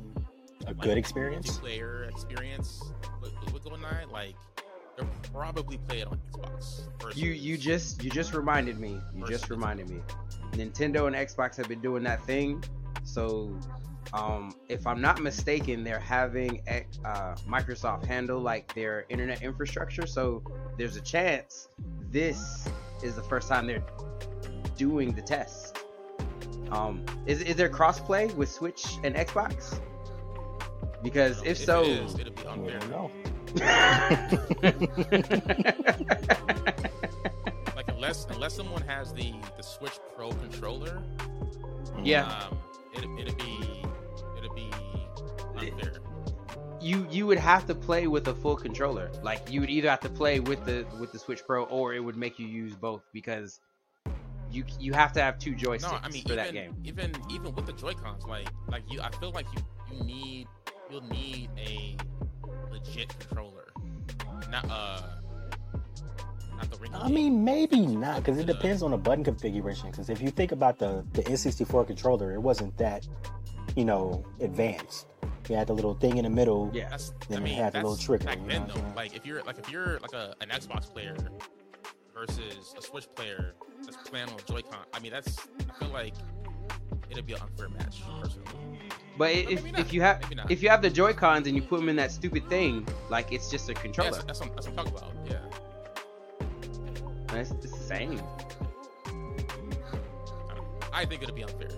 A 0.68 0.74
good 0.74 0.98
experience. 0.98 1.58
player 1.58 2.04
experience 2.06 2.82
with, 3.22 3.34
with 3.52 3.64
GoldenEye, 3.64 4.10
like 4.12 4.36
they'll 4.96 5.08
probably 5.34 5.78
play 5.80 6.02
it 6.02 6.08
on 6.08 6.20
Xbox. 6.32 7.16
You 7.16 7.32
you 7.32 7.58
just 7.58 8.04
you 8.04 8.12
just 8.12 8.34
reminded 8.34 8.80
me. 8.80 9.02
You 9.16 9.26
just 9.26 9.50
reminded 9.50 9.90
me. 9.90 10.02
Nintendo 10.52 11.08
and 11.08 11.16
Xbox 11.16 11.58
have 11.58 11.68
been 11.68 11.82
doing 11.82 12.04
that 12.04 12.24
thing. 12.26 12.64
So, 13.04 13.58
um, 14.14 14.54
if 14.70 14.86
I'm 14.86 15.02
not 15.02 15.22
mistaken, 15.22 15.84
they're 15.84 16.00
having 16.00 16.62
X- 16.68 17.00
uh, 17.04 17.36
Microsoft 17.48 18.06
handle 18.06 18.40
like 18.40 18.74
their 18.76 19.06
internet 19.10 19.42
infrastructure. 19.42 20.06
So 20.06 20.44
there's 20.78 20.96
a 20.96 21.02
chance 21.02 21.68
this 22.12 22.70
is 23.02 23.16
the 23.16 23.24
first 23.24 23.48
time 23.50 23.66
they're 23.68 23.84
doing 24.78 25.14
the 25.14 25.22
test. 25.22 25.78
Um, 26.72 27.04
is 27.26 27.42
is 27.42 27.56
there 27.56 27.70
crossplay 27.70 28.34
with 28.36 28.50
Switch 28.52 28.86
and 29.04 29.16
Xbox? 29.16 29.80
Because 31.04 31.40
if 31.44 31.60
it 31.60 31.66
so, 31.66 31.84
is, 31.84 32.18
it'll 32.18 32.34
be 32.34 32.46
unfair. 32.48 32.80
don't. 32.90 33.12
Like 37.76 37.88
unless 37.90 38.26
unless 38.30 38.54
someone 38.56 38.82
has 38.84 39.14
the 39.14 39.34
the 39.58 39.64
Switch 39.64 40.00
Pro 40.16 40.30
controller, 40.32 41.02
Yeah. 42.04 42.26
um, 42.28 42.58
it 42.94 43.04
it'd 43.20 43.38
be 43.38 43.60
you 46.84 47.08
you 47.10 47.26
would 47.28 47.40
have 47.40 47.66
to 47.68 47.76
play 47.76 48.08
with 48.08 48.28
a 48.28 48.34
full 48.36 48.56
controller. 48.56 49.10
Like 49.24 49.50
you 49.52 49.62
would 49.62 49.70
either 49.70 49.90
have 49.90 50.02
to 50.02 50.10
play 50.10 50.40
with 50.40 50.64
the 50.66 50.86
with 51.00 51.12
the 51.12 51.20
Switch 51.20 51.42
Pro, 51.46 51.64
or 51.66 51.94
it 51.94 52.00
would 52.00 52.18
make 52.18 52.38
you 52.40 52.48
use 52.48 52.76
both 52.76 53.04
because 53.14 53.60
you 54.52 54.66
you 54.80 54.94
have 54.94 55.14
to 55.14 55.22
have 55.22 55.40
two 55.40 55.54
joysticks 55.54 55.82
No, 55.82 56.00
I 56.02 56.10
mean 56.10 56.24
for 56.24 56.34
even 56.34 56.36
that 56.36 56.54
game. 56.54 56.76
even 56.84 57.14
even 57.30 57.56
with 57.56 57.66
the 57.66 57.74
Joy 57.74 57.94
Cons, 57.94 58.26
like 58.26 58.48
like 58.70 58.84
you, 58.92 59.02
I 59.02 59.10
feel 59.12 59.32
like 59.32 59.48
you 59.56 59.64
you 59.98 60.04
need 60.04 60.48
you'll 60.90 61.02
need 61.02 61.50
a 61.58 61.96
legit 62.72 63.18
controller, 63.20 63.72
not 64.52 64.70
uh 64.70 65.02
not 66.56 66.70
the 66.70 66.78
ring. 66.78 66.92
I 66.94 67.10
mean, 67.10 67.44
maybe 67.44 67.80
not, 67.86 68.18
because 68.18 68.38
it 68.38 68.46
depends 68.46 68.84
on 68.84 68.92
the 68.92 68.98
button 68.98 69.24
configuration. 69.24 69.90
Because 69.90 70.10
if 70.10 70.22
you 70.22 70.30
think 70.30 70.52
about 70.52 70.78
the 70.78 71.04
the 71.14 71.24
N64 71.24 71.88
controller, 71.88 72.34
it 72.34 72.42
wasn't 72.42 72.78
that, 72.78 73.08
you 73.76 73.86
know, 73.86 74.24
advanced. 74.40 75.08
You 75.50 75.56
had 75.56 75.68
the 75.68 75.74
little 75.74 75.94
thing 75.96 76.18
in 76.18 76.24
the 76.24 76.30
middle. 76.30 76.72
Yeah, 76.74 76.90
That's, 76.90 77.12
Then 77.28 77.40
I 77.40 77.42
it 77.42 77.44
mean, 77.44 77.56
had 77.56 77.74
the 77.74 77.80
little 77.80 77.98
trigger, 77.98 78.26
back 78.26 78.40
then 78.48 78.62
I'm 78.64 78.68
though. 78.70 78.74
saying? 78.76 78.96
Like 78.96 79.16
if 79.16 79.26
you're 79.26 79.44
like 79.44 79.58
if 79.60 79.70
you're 79.70 80.00
like 80.00 80.14
a 80.14 80.36
an 80.42 80.50
Xbox 80.50 80.92
player 80.92 81.18
versus 82.14 82.74
a 82.78 82.82
Switch 82.82 83.08
player 83.16 83.54
that's 83.84 83.98
playing 84.10 84.30
on 84.30 84.36
Joy-Con, 84.48 84.80
I 84.94 85.00
mean 85.00 85.12
that's 85.12 85.38
I 85.70 85.74
feel 85.80 85.90
like 85.90 86.14
it'd 87.10 87.26
be 87.26 87.34
an 87.34 87.42
unfair 87.42 87.68
match 87.70 88.02
personally. 88.22 88.80
but 89.18 89.28
i- 89.28 89.46
if, 89.50 89.78
if 89.78 89.94
you 89.94 90.02
have 90.02 90.24
if 90.50 90.64
you 90.64 90.70
have 90.70 90.82
the 90.82 90.90
Joy 90.90 91.12
Cons 91.14 91.46
and 91.48 91.56
you 91.58 91.62
put 91.62 91.80
them 91.80 91.90
in 91.90 91.96
that 91.98 92.12
stupid 92.12 92.48
thing, 92.50 92.88
like 93.10 93.34
it's 93.34 93.50
just 93.52 93.68
a 93.70 93.74
Yeah, 93.74 93.82
controller. 93.82 94.12
that's, 94.12 94.24
that's, 94.26 94.40
what, 94.40 94.56
that's 94.56 94.68
what 94.70 94.80
I'm 94.80 94.86
talking 94.86 94.98
about. 94.98 95.14
Yeah. 95.30 95.40
And 97.30 97.38
it's, 97.40 97.52
it's 97.52 97.62
the 97.72 97.78
same. 97.80 98.22
I 100.94 101.04
think 101.06 101.24
it'd 101.24 101.36
be 101.36 101.44
unfair. 101.44 101.70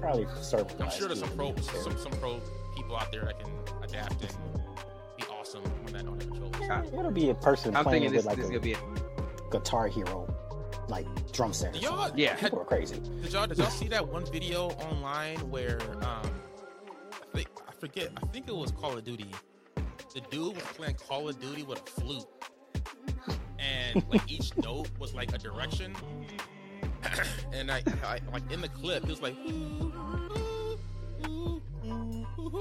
Probably 0.00 0.26
server. 0.42 0.66
I'm 0.82 0.90
sure 0.90 1.08
there's 1.08 1.20
some 1.20 1.30
pro 1.30 1.54
some, 1.56 1.98
some 1.98 2.12
pro 2.12 2.40
people 2.76 2.96
out 2.96 3.10
there 3.12 3.24
that 3.24 3.38
can 3.38 3.50
adapt 3.82 4.20
and 4.22 4.36
be 5.16 5.24
awesome 5.30 5.62
when 5.82 5.92
that 5.94 6.06
on 6.06 6.18
the 6.18 6.24
controllers. 6.26 6.92
It'll 6.92 7.10
be 7.10 7.30
a 7.30 7.34
person 7.34 7.74
I'm 7.76 7.84
playing 7.84 8.02
thinking 8.02 8.16
with 8.16 8.24
this, 8.24 8.26
like 8.26 8.36
this 8.36 8.46
a 8.46 8.50
gonna 8.50 8.60
be 8.60 8.72
it. 8.72 9.50
Guitar 9.50 9.88
Hero, 9.88 10.32
like 10.88 11.06
drum 11.32 11.52
set. 11.52 11.74
or 11.74 11.78
Y'all, 11.78 11.98
something. 12.02 12.18
Yeah. 12.18 12.30
had- 12.36 12.50
People 12.50 12.60
are 12.60 12.64
crazy. 12.64 13.00
Did 13.22 13.32
y'all 13.32 13.46
did 13.46 13.58
y'all 13.58 13.70
see 13.70 13.88
that 13.88 14.06
one 14.06 14.26
video 14.26 14.68
online 14.90 15.38
where 15.50 15.78
um 16.02 16.30
I 17.12 17.26
think 17.34 17.48
I 17.68 17.72
forget 17.72 18.10
I 18.22 18.26
think 18.26 18.48
it 18.48 18.54
was 18.54 18.70
Call 18.72 18.96
of 18.98 19.04
Duty. 19.04 19.30
The 20.14 20.20
dude 20.30 20.54
was 20.54 20.64
playing 20.74 20.94
Call 20.94 21.28
of 21.28 21.38
Duty 21.40 21.62
with 21.62 21.80
a 21.82 22.00
flute, 22.00 22.24
and 23.58 24.02
like 24.10 24.30
each 24.30 24.56
note 24.58 24.88
was 24.98 25.12
like 25.14 25.34
a 25.34 25.38
direction. 25.38 25.94
and 27.52 27.70
I, 27.70 27.82
I 28.04 28.20
like 28.32 28.50
in 28.50 28.60
the 28.60 28.68
clip, 28.68 29.04
it 29.04 29.08
was 29.10 29.22
like 29.22 29.34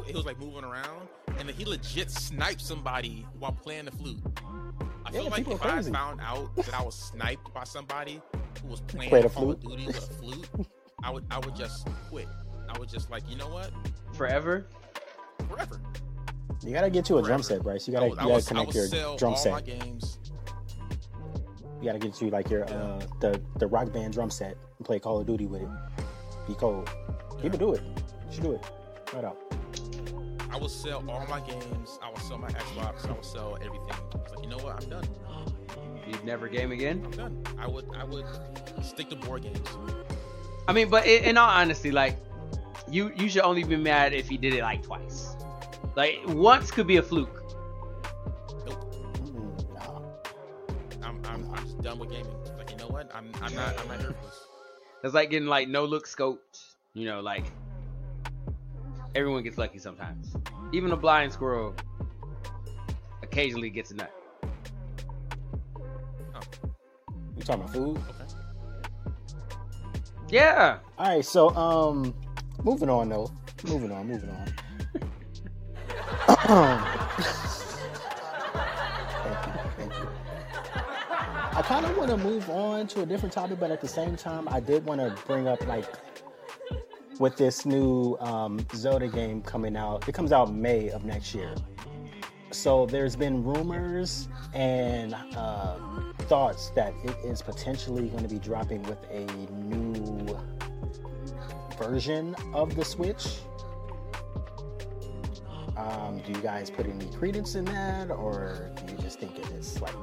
it 0.08 0.16
was 0.16 0.26
like 0.26 0.40
moving 0.40 0.64
around, 0.64 1.08
and 1.40 1.48
then 1.50 1.56
he 1.56 1.66
legit 1.66 2.12
sniped 2.12 2.62
somebody 2.62 3.26
while 3.40 3.52
playing 3.52 3.86
the 3.86 3.92
flute. 3.92 4.20
I 5.06 5.12
Yeah, 5.12 5.22
feel 5.22 5.30
like 5.30 5.48
if 5.48 5.64
are 5.64 5.70
I 5.70 5.82
found 5.82 6.22
out 6.22 6.56
that 6.58 6.74
I 6.74 6.82
was 6.84 6.96
sniped 6.96 7.54
by 7.54 7.64
somebody 7.64 8.22
who 8.62 8.68
was 8.70 8.82
playing 8.82 9.10
Play 9.10 9.22
the 9.22 9.30
Call 9.30 9.52
of 9.52 9.62
flute? 9.62 9.78
Duty 9.78 9.88
with 9.88 9.98
a 9.98 10.14
flute, 10.14 10.50
I 11.04 11.12
would 11.12 11.26
I 11.30 11.40
would 11.40 11.56
just 11.56 11.88
quit. 12.10 12.28
I 12.70 12.78
would 12.80 12.90
just 12.90 13.10
like 13.12 13.24
you 13.30 13.36
know 13.38 13.48
what, 13.48 13.72
Forever. 14.14 14.66
forever. 15.50 15.80
You 16.64 16.74
gotta 16.74 16.90
get 16.90 17.10
you 17.10 17.18
a 17.18 17.22
drum 17.22 17.44
set, 17.44 17.62
Bryce. 17.62 17.88
You 17.88 17.94
gotta 17.94 18.08
would, 18.08 18.12
you 18.14 18.16
gotta 18.18 18.34
would, 18.34 18.44
I 18.44 18.48
connect 18.48 18.68
would 18.68 18.76
your 18.76 18.88
sell 18.88 19.18
drum 19.18 19.32
all 19.34 19.38
set. 19.38 19.52
my 19.52 19.62
games. 19.62 20.18
You 21.80 21.86
gotta 21.86 22.00
get 22.00 22.22
you 22.22 22.30
like 22.30 22.50
your 22.50 22.64
uh 22.66 23.02
the 23.20 23.42
the 23.58 23.68
rock 23.68 23.92
band 23.92 24.14
drum 24.14 24.30
set 24.30 24.58
and 24.78 24.86
play 24.86 25.00
Call 25.00 25.20
of 25.20 25.28
Duty 25.28 25.46
with 25.46 25.62
it. 25.62 25.70
Be 26.48 26.54
cold. 26.56 26.90
People 27.42 27.58
do 27.58 27.74
it. 27.74 27.82
You 28.28 28.34
should 28.34 28.44
do 28.44 28.52
it. 28.54 28.66
Right 29.14 29.26
out. 29.26 29.38
I 30.52 30.58
would 30.58 30.72
sell 30.72 31.04
all 31.10 31.28
my 31.28 31.42
games. 31.42 32.00
I 32.02 32.10
would 32.10 32.22
sell 32.22 32.38
my 32.38 32.48
Xbox. 32.50 33.10
I 33.10 33.12
would 33.12 33.26
sell 33.26 33.58
everything. 33.58 33.90
It's 34.24 34.34
like 34.34 34.44
you 34.44 34.50
know 34.50 34.58
what, 34.58 34.82
I'm 34.82 34.90
done. 34.90 35.08
You'd 36.08 36.24
never 36.24 36.48
game 36.48 36.72
again. 36.72 37.02
I'm 37.04 37.12
done. 37.12 37.44
I 37.58 37.68
would 37.68 37.86
I 37.96 38.04
would 38.04 38.26
stick 38.82 39.10
to 39.10 39.16
board 39.16 39.44
games. 39.44 39.68
I 40.68 40.74
mean, 40.74 40.90
but 40.90 41.06
in, 41.06 41.24
in 41.24 41.38
all 41.38 41.50
honesty, 41.50 41.92
like 41.92 42.18
you 42.90 43.12
you 43.16 43.30
should 43.30 43.42
only 43.42 43.64
be 43.64 43.76
mad 43.76 44.14
if 44.14 44.30
he 44.30 44.38
did 44.38 44.54
it 44.54 44.62
like 44.62 44.84
twice. 44.84 45.36
Like 45.96 46.20
once 46.28 46.72
could 46.72 46.88
be 46.88 46.98
a 46.98 47.04
fluke. 47.04 47.44
Done 51.86 52.00
with 52.00 52.10
gaming. 52.10 52.36
Like 52.58 52.72
you 52.72 52.78
know 52.78 52.88
what, 52.88 53.10
I'm 53.14 53.32
I'm 53.42 53.56
not 53.56 53.80
I'm 53.80 53.88
not 53.88 54.00
here 54.00 54.12
for 54.12 54.26
this. 54.26 54.44
That's 55.04 55.14
like 55.14 55.30
getting 55.30 55.48
like 55.48 55.70
no 55.70 55.86
look 55.86 56.08
scoped. 56.08 56.74
You 56.96 57.06
know, 57.06 57.22
like 57.22 57.46
everyone 59.14 59.44
gets 59.44 59.60
lucky 59.60 59.78
sometimes. 59.78 60.36
Even 60.74 60.92
a 60.92 60.98
blind 60.98 61.32
squirrel 61.32 61.76
occasionally 63.22 63.70
gets 63.70 63.92
a 63.92 63.96
nut. 63.96 64.12
You 67.38 67.44
talking 67.44 67.64
about 67.64 67.74
food? 67.74 67.98
Okay. 67.98 68.26
Yeah. 70.30 70.80
All 70.98 71.06
right, 71.08 71.24
so 71.24 71.50
um, 71.56 72.16
moving 72.64 72.90
on 72.90 73.10
though. 73.10 73.30
Moving 73.68 73.92
on, 73.92 74.08
moving 74.08 74.30
on. 76.48 76.82
kind 81.66 81.84
of 81.84 81.98
want 81.98 82.12
to 82.12 82.18
move 82.18 82.48
on 82.52 82.86
to 82.86 83.02
a 83.02 83.06
different 83.08 83.34
topic, 83.34 83.60
but 83.60 83.72
at 83.72 83.82
the 83.82 83.88
same 83.88 84.16
time, 84.16 84.48
I 84.50 84.60
did 84.60 84.86
want 84.86 85.02
to 85.02 85.20
bring 85.26 85.48
up 85.48 85.66
like 85.66 85.88
with 87.18 87.38
this 87.38 87.66
new 87.66 88.16
um, 88.20 88.64
Zelda 88.76 89.08
game 89.08 89.42
coming 89.42 89.76
out. 89.76 90.08
It 90.08 90.14
comes 90.14 90.32
out 90.32 90.54
May 90.54 90.90
of 90.90 91.06
next 91.06 91.34
year. 91.34 91.56
So 92.52 92.86
there's 92.86 93.16
been 93.16 93.44
rumors 93.44 94.28
and 94.54 95.16
uh, 95.36 95.78
thoughts 96.28 96.70
that 96.76 96.94
it 97.04 97.18
is 97.24 97.42
potentially 97.42 98.10
going 98.10 98.22
to 98.22 98.30
be 98.30 98.38
dropping 98.38 98.84
with 98.84 99.00
a 99.10 99.26
new 99.52 100.38
version 101.80 102.36
of 102.54 102.76
the 102.76 102.86
Switch. 102.86 103.40
Um, 105.76 106.22
do 106.24 106.32
you 106.32 106.42
guys 106.42 106.70
put 106.70 106.86
any 106.86 107.08
credence 107.08 107.56
in 107.56 107.66
that, 107.66 108.12
or 108.12 108.72
do 108.86 108.94
you 108.94 109.00
just 109.00 109.20
think 109.20 109.40
it 109.40 109.48
is 109.48 109.82
like 109.82 109.96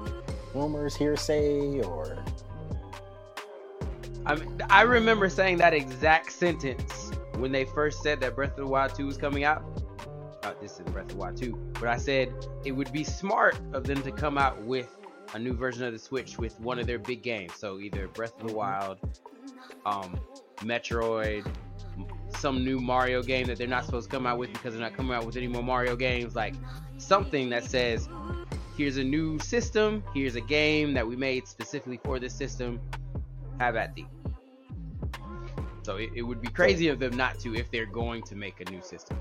rumors, 0.54 0.96
hearsay, 0.96 1.80
or 1.82 2.22
I 4.24 4.36
mean, 4.36 4.62
I 4.70 4.82
remember 4.82 5.28
saying 5.28 5.58
that 5.58 5.74
exact 5.74 6.32
sentence 6.32 7.10
when 7.36 7.50
they 7.50 7.64
first 7.64 8.02
said 8.02 8.20
that 8.20 8.36
Breath 8.36 8.50
of 8.50 8.56
the 8.56 8.66
Wild 8.66 8.94
2 8.94 9.06
was 9.06 9.16
coming 9.16 9.44
out. 9.44 9.64
Uh, 10.44 10.52
this 10.60 10.72
is 10.78 10.86
Breath 10.86 11.04
of 11.06 11.12
the 11.12 11.16
Wild 11.16 11.36
2, 11.36 11.52
but 11.80 11.88
I 11.88 11.96
said 11.96 12.32
it 12.64 12.72
would 12.72 12.92
be 12.92 13.04
smart 13.04 13.58
of 13.72 13.84
them 13.84 14.02
to 14.02 14.12
come 14.12 14.38
out 14.38 14.60
with 14.62 14.88
a 15.34 15.38
new 15.38 15.54
version 15.54 15.84
of 15.84 15.92
the 15.92 15.98
Switch 15.98 16.38
with 16.38 16.58
one 16.60 16.78
of 16.78 16.86
their 16.86 16.98
big 16.98 17.22
games. 17.22 17.54
So 17.56 17.78
either 17.80 18.06
Breath 18.08 18.34
of 18.40 18.48
the 18.48 18.52
Mhm. 18.52 18.56
Wild, 18.56 18.98
um, 19.86 20.20
Metroid, 20.58 21.46
some 22.36 22.64
new 22.64 22.78
Mario 22.78 23.22
game 23.22 23.46
that 23.46 23.58
they're 23.58 23.66
not 23.66 23.84
supposed 23.84 24.10
to 24.10 24.16
come 24.16 24.26
out 24.26 24.38
with 24.38 24.52
because 24.52 24.74
they're 24.74 24.82
not 24.82 24.94
coming 24.94 25.12
out 25.16 25.24
with 25.24 25.36
any 25.36 25.48
more 25.48 25.62
Mario 25.62 25.96
games. 25.96 26.34
Like 26.34 26.54
something 26.98 27.48
that 27.50 27.64
says, 27.64 28.08
here's 28.76 28.96
a 28.96 29.04
new 29.04 29.38
system, 29.38 30.02
here's 30.14 30.34
a 30.34 30.40
game 30.40 30.94
that 30.94 31.06
we 31.06 31.16
made 31.16 31.46
specifically 31.46 32.00
for 32.04 32.18
this 32.18 32.34
system. 32.34 32.80
Have 33.58 33.76
at 33.76 33.94
thee. 33.94 34.06
So 35.82 35.96
it, 35.96 36.10
it 36.14 36.22
would 36.22 36.40
be 36.40 36.48
crazy 36.48 36.88
of 36.88 36.98
them 36.98 37.16
not 37.16 37.38
to 37.40 37.54
if 37.54 37.70
they're 37.70 37.86
going 37.86 38.22
to 38.24 38.36
make 38.36 38.60
a 38.60 38.70
new 38.70 38.80
system. 38.82 39.18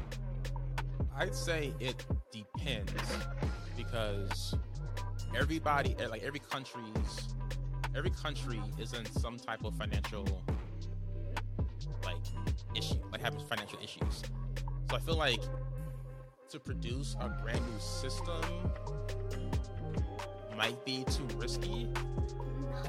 I'd 1.16 1.36
say 1.36 1.74
it 1.80 2.04
depends 2.32 2.93
because 3.76 4.56
everybody, 5.36 5.95
eh, 5.99 6.08
like 6.08 6.24
every 6.24 6.39
country's, 6.39 7.36
every 7.95 8.12
country 8.12 8.62
is 8.80 8.93
in 8.93 9.06
some 9.06 9.38
type 9.38 9.64
of 9.64 9.76
financial 9.76 10.26
like 12.04 12.16
issue, 12.76 12.95
like 13.12 13.22
having 13.22 13.39
financial 13.45 13.80
issues. 13.84 14.24
So 14.89 14.95
I 14.95 14.99
feel 14.99 15.18
like 15.18 15.41
to 16.49 16.60
produce 16.60 17.16
a 17.20 17.30
brand 17.30 17.62
new 17.72 17.80
system 17.80 18.41
might 20.58 20.84
be 20.86 21.04
too 21.06 21.28
risky. 21.38 21.88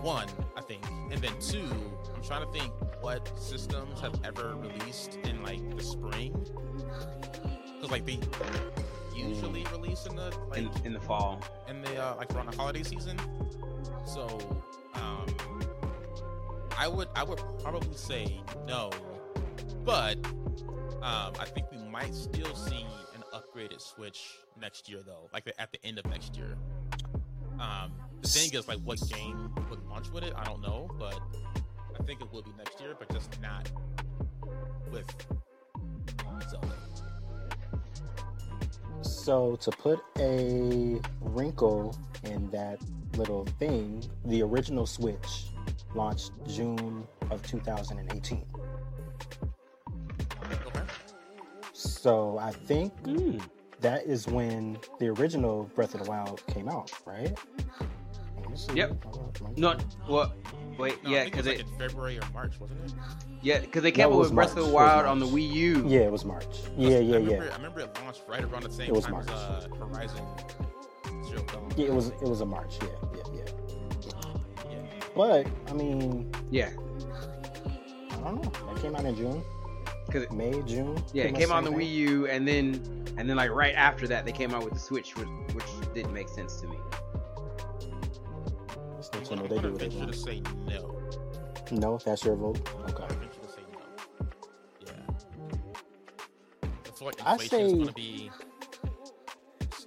One, 0.00 0.28
I 0.56 0.60
think, 0.62 0.84
and 1.10 1.20
then 1.22 1.32
two, 1.40 1.68
I'm 2.14 2.22
trying 2.22 2.44
to 2.44 2.52
think 2.58 2.72
what 3.00 3.30
systems 3.38 4.00
have 4.00 4.18
ever 4.24 4.56
released 4.56 5.18
in 5.24 5.42
like 5.42 5.76
the 5.76 5.82
spring 5.82 6.32
because 7.82 7.90
like 7.90 8.06
they 8.06 8.18
usually 9.14 9.66
release 9.72 10.06
in 10.06 10.16
the 10.16 10.32
like 10.50 10.58
in, 10.58 10.70
in 10.84 10.92
the 10.92 11.00
fall. 11.00 11.40
in 11.68 11.82
the 11.82 11.96
uh, 11.96 12.14
like 12.16 12.32
around 12.34 12.50
the 12.50 12.56
holiday 12.56 12.82
season. 12.82 13.18
So 14.04 14.38
um, 14.94 15.26
I 16.78 16.88
would 16.88 17.08
I 17.14 17.24
would 17.24 17.40
probably 17.62 17.96
say 17.96 18.40
no, 18.66 18.90
but 19.84 20.16
um, 21.02 21.32
I 21.40 21.44
think 21.44 21.70
we 21.72 21.78
might 21.78 22.14
still 22.14 22.54
see 22.54 22.86
an 23.14 23.24
upgraded 23.34 23.80
Switch 23.80 24.38
next 24.60 24.88
year 24.88 25.00
though, 25.04 25.28
like 25.32 25.52
at 25.58 25.72
the 25.72 25.84
end 25.84 25.98
of 25.98 26.06
next 26.06 26.36
year. 26.36 26.56
Um, 27.62 27.92
the 28.20 28.28
thing 28.28 28.52
is, 28.54 28.66
like, 28.66 28.78
what 28.78 28.98
game 29.08 29.52
would 29.70 29.84
launch 29.88 30.10
with 30.10 30.24
it? 30.24 30.32
I 30.36 30.44
don't 30.44 30.60
know, 30.62 30.90
but 30.98 31.18
I 31.98 32.02
think 32.02 32.20
it 32.20 32.32
will 32.32 32.42
be 32.42 32.50
next 32.58 32.80
year, 32.80 32.94
but 32.98 33.08
just 33.12 33.40
not 33.40 33.70
with 34.90 35.06
Zelda. 36.50 36.76
So 39.02 39.56
to 39.56 39.70
put 39.70 40.00
a 40.18 41.00
wrinkle 41.20 41.96
in 42.24 42.50
that 42.50 42.80
little 43.16 43.44
thing, 43.58 44.04
the 44.24 44.42
original 44.42 44.86
Switch 44.86 45.46
launched 45.94 46.32
June 46.48 47.06
of 47.30 47.42
2018. 47.46 48.44
Okay. 50.52 50.80
So 51.72 52.38
I 52.38 52.50
think 52.50 52.92
Hmm. 53.04 53.38
That 53.82 54.04
is 54.06 54.26
when 54.26 54.78
the 54.98 55.08
original 55.08 55.64
Breath 55.74 55.94
of 55.94 56.04
the 56.04 56.10
Wild 56.10 56.44
came 56.46 56.68
out, 56.68 56.92
right? 57.04 57.36
Let 58.36 58.50
me 58.50 58.56
see. 58.56 58.74
Yep. 58.74 59.04
Hold 59.04 59.40
on. 59.44 59.54
No, 59.56 59.76
well, 60.08 60.34
wait, 60.78 61.02
No, 61.04 61.10
yeah, 61.10 61.18
I 61.18 61.20
it 61.22 61.24
because 61.26 61.46
it, 61.46 61.58
like 61.58 61.66
in 61.66 61.78
February 61.78 62.18
or 62.18 62.22
March, 62.32 62.58
wasn't 62.60 62.80
it? 62.84 62.92
yeah, 63.42 63.60
because 63.60 63.82
they 63.82 63.92
came 63.92 64.04
No, 64.04 64.10
up 64.10 64.14
it 64.14 64.18
was 64.18 64.28
with 64.28 64.36
Breath 64.36 64.56
of 64.56 64.66
the 64.66 64.72
Wild 64.72 65.06
on 65.06 65.18
the 65.18 65.26
Wii 65.26 65.52
U. 65.52 65.84
Yeah, 65.86 66.00
it 66.00 66.12
was 66.12 66.24
March. 66.24 66.46
Yeah, 66.76 66.96
I 66.96 67.00
yeah, 67.00 67.16
remember, 67.16 67.44
yeah. 67.44 67.50
I 67.52 67.56
remember 67.56 67.80
it 67.80 67.98
launched 68.04 68.22
right 68.28 68.42
around 68.44 68.62
the 68.64 68.70
same 68.72 68.88
It 68.88 68.94
was 68.94 69.04
time 69.04 69.16
as 69.16 69.26
March. 69.26 69.38
uh, 69.38 69.68
Horizon 69.76 70.24
Yeah, 71.76 71.86
it 71.86 71.94
was 71.94 72.08
it 72.08 72.22
was 72.28 72.40
a 72.40 72.46
March. 72.46 72.78
Yeah, 72.82 72.88
yeah, 73.14 73.22
yeah. 73.34 74.70
Yeah. 74.70 74.78
But 75.16 75.46
I 75.68 75.72
mean, 75.72 76.30
Yeah, 76.50 76.70
I 78.10 78.14
don't 78.24 78.42
know. 78.42 78.72
That 78.72 78.82
came 78.82 78.94
out 78.94 79.04
in 79.04 79.16
June, 79.16 79.42
because 80.12 80.30
May, 80.32 80.62
June. 80.62 81.02
yeah, 81.12 81.24
it 81.24 81.34
came 81.34 81.50
out 81.50 81.58
on 81.58 81.64
the 81.64 81.70
same 81.70 81.78
Wii. 81.80 81.94
U, 81.94 82.26
and 82.26 82.46
then 82.46 82.74
and 83.16 83.28
then 83.28 83.36
like 83.36 83.50
right 83.50 83.74
after 83.74 84.06
that, 84.08 84.24
they 84.24 84.32
came 84.32 84.54
out 84.54 84.64
with 84.64 84.74
the 84.74 84.78
Switch, 84.78 85.16
which, 85.16 85.28
which 85.54 85.64
didn't 85.94 86.12
make 86.12 86.28
sense 86.28 86.60
to 86.60 86.66
me. 86.68 86.76
It's 88.98 89.10
I'm 89.14 89.22
Nintendo, 89.22 89.48
they 89.48 89.58
do 89.58 89.70
what 89.70 89.78
they 89.80 89.88
venture 89.88 89.98
to 89.98 90.04
want. 90.04 90.14
say 90.16 90.42
no. 90.66 90.98
No, 91.72 91.98
that's 92.04 92.24
your 92.24 92.36
vote. 92.36 92.60
I'm 92.78 92.84
Okay. 92.94 93.06
gonna 93.14 93.28
say 93.48 93.62
no. 93.72 94.26
Yeah. 94.86 94.92
I 96.62 96.90
feel 96.90 97.06
like 97.06 97.26
I 97.26 97.32
inflation 97.32 97.60
is 97.60 97.70
say- 97.72 97.78
gonna 97.78 97.92
be. 97.92 98.30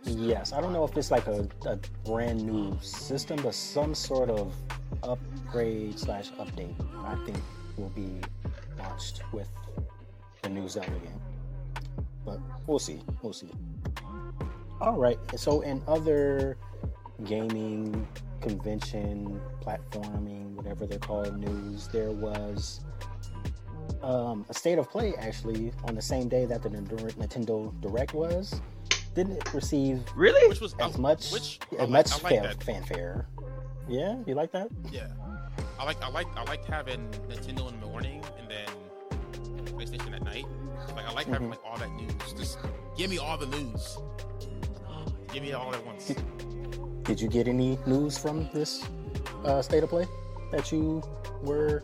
Yes, 0.07 0.53
I 0.53 0.61
don't 0.61 0.71
know 0.71 0.83
if 0.85 0.95
it's 0.97 1.09
like 1.09 1.25
a, 1.27 1.47
a 1.65 1.77
brand 2.05 2.43
new 2.45 2.77
system, 2.79 3.39
but 3.41 3.55
some 3.55 3.95
sort 3.95 4.29
of 4.29 4.53
upgrade 5.01 5.97
slash 5.99 6.29
update. 6.33 6.75
I 7.03 7.15
think 7.25 7.37
will 7.77 7.89
be 7.89 8.21
launched 8.77 9.21
with 9.33 9.49
the 10.45 10.49
new 10.51 10.67
Zelda 10.69 10.89
game. 10.91 11.19
But 12.25 12.39
we'll 12.67 12.79
see. 12.79 12.99
We'll 13.21 13.33
see. 13.33 13.49
All 14.81 14.97
right. 14.97 15.17
So 15.35 15.61
in 15.61 15.81
other 15.87 16.57
gaming 17.25 18.07
convention 18.41 19.39
platforming, 19.61 20.53
whatever 20.55 20.85
they're 20.85 20.99
called, 20.99 21.37
news, 21.37 21.87
there 21.87 22.11
was 22.11 22.81
um, 24.01 24.45
a 24.49 24.53
state 24.53 24.77
of 24.77 24.89
play 24.89 25.13
actually 25.17 25.71
on 25.85 25.95
the 25.95 26.01
same 26.01 26.27
day 26.27 26.45
that 26.45 26.61
the 26.61 26.69
Nintendo 26.69 27.79
Direct 27.81 28.13
was. 28.13 28.61
Didn't 29.13 29.53
receive 29.53 30.03
Really? 30.15 30.47
Which 30.49 30.59
was 30.59 30.73
as 30.79 30.95
I- 30.95 30.99
much 30.99 31.31
Which 31.31 31.59
as 31.71 31.79
like- 31.79 31.89
much 31.89 32.23
like 32.23 32.41
fan- 32.41 32.57
fanfare. 32.59 33.27
Yeah, 33.87 34.17
you 34.27 34.33
like 34.35 34.51
that? 34.51 34.67
Yeah. 34.91 35.07
I 35.79 35.85
like 35.85 36.01
I 36.03 36.09
like 36.09 36.27
I 36.35 36.43
like 36.43 36.65
having 36.65 37.07
Nintendo 37.29 37.69
in 37.71 37.79
the 37.79 37.85
morning 37.87 38.21
and 38.39 38.49
then 38.49 38.67
PlayStation 39.75 40.13
at 40.13 40.23
night. 40.23 40.45
Like 40.95 41.05
I 41.05 41.11
like 41.13 41.27
having 41.27 41.47
Mhm. 41.47 41.51
like 41.51 41.65
all 41.65 41.77
that 41.77 41.91
news. 41.91 42.33
Just 42.37 42.57
give 42.97 43.09
me 43.09 43.17
all 43.17 43.37
the 43.37 43.47
news. 43.47 43.97
Give 45.33 45.43
me 45.43 45.49
it 45.49 45.53
all 45.55 45.73
at 45.73 45.85
once. 45.85 46.13
Did 47.03 47.19
you 47.19 47.27
get 47.27 47.47
any 47.47 47.77
news 47.85 48.17
from 48.17 48.49
this 48.53 48.83
uh, 49.43 49.61
state 49.61 49.83
of 49.83 49.89
play 49.89 50.07
that 50.51 50.71
you 50.71 51.03
were 51.43 51.83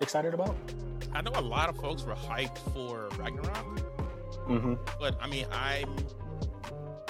excited 0.00 0.34
about? 0.34 0.56
I 1.14 1.20
know 1.22 1.30
a 1.34 1.40
lot 1.40 1.68
of 1.68 1.76
folks 1.76 2.02
were 2.02 2.14
hyped 2.14 2.58
for 2.74 3.08
Ragnarok, 3.16 3.82
Mm-hmm. 4.48 4.74
but 4.98 5.16
I 5.20 5.26
mean 5.28 5.46
I'm 5.52 5.94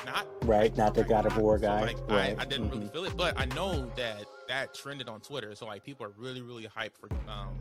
not 0.05 0.26
Right, 0.43 0.76
not 0.76 0.95
the 0.95 1.05
God 1.05 1.26
of 1.26 1.36
War 1.39 1.59
so, 1.59 1.62
guy. 1.66 1.80
like, 1.82 1.99
right. 2.11 2.36
I, 2.39 2.43
I 2.43 2.45
didn't 2.45 2.70
really 2.70 2.86
mhm. 2.86 2.93
feel 2.93 3.05
it, 3.05 3.16
but 3.16 3.39
I 3.39 3.45
know 3.47 3.91
that 3.97 4.24
that 4.49 4.74
trended 4.74 5.09
on 5.09 5.20
Twitter. 5.20 5.55
So 5.55 5.66
like 5.66 5.82
people 5.84 6.05
are 6.07 6.12
really 6.16 6.43
really 6.43 6.64
hyped 6.64 6.97
for 7.01 7.09
um 7.28 7.55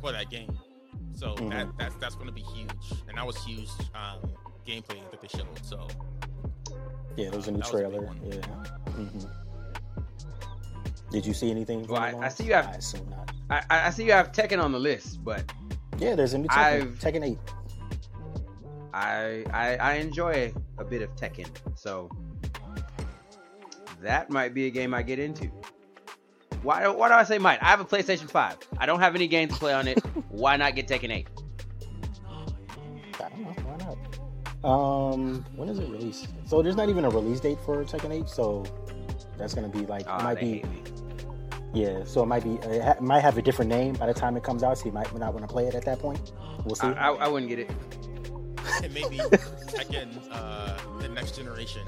for 0.00 0.12
that 0.12 0.30
game. 0.30 0.56
So 1.16 1.34
Mhm. 1.34 1.50
that 1.50 1.66
that's 1.78 1.96
that's 1.96 2.14
going 2.14 2.26
to 2.28 2.32
be 2.32 2.42
huge, 2.42 2.70
and 3.08 3.16
that 3.18 3.26
was 3.26 3.36
huge 3.44 3.68
um 3.94 4.20
gameplay 4.66 5.00
that 5.10 5.20
they 5.20 5.28
showed. 5.28 5.64
So 5.64 5.88
Yeah, 7.16 7.30
there 7.30 7.38
was 7.38 7.48
a 7.48 7.52
new 7.52 7.58
That 7.60 7.72
was 7.72 7.80
a 7.80 7.88
big 7.88 7.92
trailer. 7.92 8.06
one. 8.06 8.20
yeah. 8.22 8.46
hmm 8.92 9.26
Did 11.10 11.24
you 11.24 11.32
see 11.34 11.50
anything? 11.50 11.84
from 11.84 11.94
Well, 11.94 12.02
I- 12.02 12.26
I 12.26 12.28
see 12.28 12.44
you 12.44 12.52
have- 12.54 12.66
I 12.66 12.72
assume 12.72 13.08
not. 13.08 13.30
I, 13.48 13.62
I 13.70 13.86
I 13.86 13.90
see 13.90 14.04
you 14.04 14.12
have 14.12 14.32
Tekken 14.32 14.62
on 14.62 14.70
the 14.72 14.78
list, 14.80 15.24
but 15.24 15.50
Yeah, 15.98 16.14
there's 16.14 16.34
a 16.34 16.38
new 16.38 16.48
Tekken. 16.48 16.58
I've- 16.58 16.96
Tekken 16.98 17.24
8. 17.24 17.38
I, 18.92 19.44
I 19.52 19.76
I 19.76 19.92
enjoy 19.94 20.52
a 20.78 20.84
bit 20.84 21.00
of 21.02 21.14
Tekken, 21.16 21.48
so 21.74 22.10
that 24.02 24.28
might 24.30 24.52
be 24.52 24.66
a 24.66 24.70
game 24.70 24.92
I 24.94 25.02
get 25.02 25.18
into. 25.18 25.50
Why 26.62 26.88
why 26.88 27.08
do 27.08 27.14
I 27.14 27.24
say 27.24 27.38
might? 27.38 27.62
I 27.62 27.66
have 27.66 27.80
a 27.80 27.84
PlayStation 27.84 28.28
5. 28.30 28.56
I 28.78 28.86
don't 28.86 29.00
have 29.00 29.14
any 29.14 29.28
games 29.28 29.52
to 29.54 29.58
play 29.58 29.72
on 29.72 29.86
it. 29.88 29.98
why 30.28 30.56
not 30.56 30.74
get 30.74 30.88
Tekken 30.88 31.10
8? 31.10 31.28
I 32.26 33.28
don't 33.28 33.40
know. 33.40 33.54
Why 33.64 33.76
not? 33.76 33.96
Um, 34.64 35.44
when 35.54 35.68
is 35.68 35.78
it 35.78 35.88
released? 35.88 36.28
So 36.46 36.62
there's 36.62 36.76
not 36.76 36.88
even 36.88 37.04
a 37.04 37.10
release 37.10 37.40
date 37.40 37.58
for 37.64 37.84
Tekken 37.84 38.10
8. 38.24 38.28
So 38.28 38.64
that's 39.38 39.54
gonna 39.54 39.68
be 39.68 39.80
like 39.86 40.02
it 40.02 40.08
Ah, 40.08 40.22
might 40.22 40.40
be 40.40 40.64
yeah. 41.74 42.04
So 42.04 42.22
it 42.22 42.26
might 42.26 42.42
be 42.42 42.54
it 42.68 42.82
ha- 42.82 42.96
might 43.00 43.20
have 43.20 43.36
a 43.38 43.42
different 43.42 43.68
name 43.70 43.94
by 43.94 44.06
the 44.06 44.14
time 44.14 44.36
it 44.36 44.42
comes 44.42 44.62
out. 44.62 44.78
So 44.78 44.86
you 44.86 44.92
might 44.92 45.12
not 45.16 45.32
want 45.34 45.46
to 45.46 45.52
play 45.52 45.66
it 45.66 45.74
at 45.74 45.84
that 45.84 45.98
point. 45.98 46.32
We'll 46.64 46.74
see. 46.74 46.86
I, 46.88 47.10
I, 47.10 47.14
I 47.14 47.28
wouldn't 47.28 47.48
get 47.50 47.58
it. 47.60 47.70
and 48.82 48.92
maybe 48.94 49.16
Tekken 49.68 50.08
uh 50.32 50.76
the 50.95 50.95
next 51.16 51.34
generation. 51.36 51.82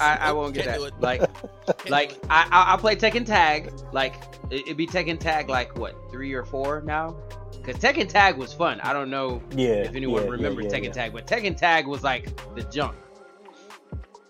I, 0.00 0.16
I 0.16 0.32
won't 0.32 0.54
get 0.54 0.64
Can't 0.64 0.80
that. 0.80 0.88
it. 0.88 1.00
Like 1.00 1.20
Can't 1.20 1.90
like. 1.90 2.18
I 2.28 2.48
I 2.50 2.62
I'll 2.72 2.78
play 2.78 2.96
Tekken 2.96 3.24
Tag. 3.24 3.72
Like 3.92 4.14
it, 4.50 4.62
it'd 4.62 4.76
be 4.76 4.86
Tekken 4.86 5.20
Tag 5.20 5.48
like 5.48 5.78
what 5.78 5.94
three 6.10 6.32
or 6.32 6.44
four 6.44 6.82
now? 6.82 7.16
Because 7.52 7.76
Tekken 7.76 8.08
Tag 8.08 8.36
was 8.36 8.52
fun. 8.52 8.80
I 8.80 8.92
don't 8.92 9.10
know 9.10 9.40
yeah. 9.54 9.68
if 9.68 9.94
anyone 9.94 10.22
yeah, 10.22 10.26
yeah, 10.26 10.30
remembers 10.32 10.64
yeah, 10.66 10.70
Tekken 10.78 10.84
yeah. 10.84 10.92
Tag, 10.92 11.12
but 11.12 11.26
Tekken 11.26 11.56
Tag 11.56 11.86
was 11.86 12.02
like 12.02 12.34
the 12.56 12.62
junk. 12.64 12.96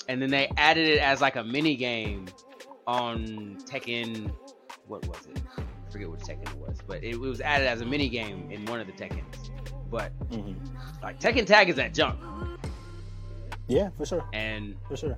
And 0.08 0.20
then 0.20 0.30
they 0.30 0.50
added 0.58 0.86
it 0.86 0.98
as 0.98 1.20
like 1.22 1.36
a 1.36 1.42
mini 1.42 1.76
game 1.76 2.26
on 2.86 3.56
Tekken. 3.64 4.30
What 4.86 5.06
was 5.08 5.26
it? 5.26 5.42
I 5.56 5.90
forget 5.90 6.10
which 6.10 6.20
Tekken 6.20 6.50
it 6.50 6.58
was, 6.58 6.78
but 6.86 7.02
it, 7.02 7.18
was 7.18 7.40
added 7.40 7.66
as 7.66 7.80
a 7.80 7.86
mini 7.86 8.08
game 8.08 8.50
in 8.50 8.66
one 8.66 8.80
of 8.80 8.86
the 8.86 8.92
Tekkens. 8.92 9.50
But 9.90 10.12
Mhm. 10.28 10.56
like 11.02 11.18
Tekken 11.20 11.46
Tag 11.46 11.68
is 11.70 11.76
that 11.76 11.94
junk, 11.94 12.20
Yeah, 13.68 13.90
for 13.96 14.04
sure, 14.06 14.24
and 14.32 14.74
for 14.88 14.96
sure. 14.96 15.16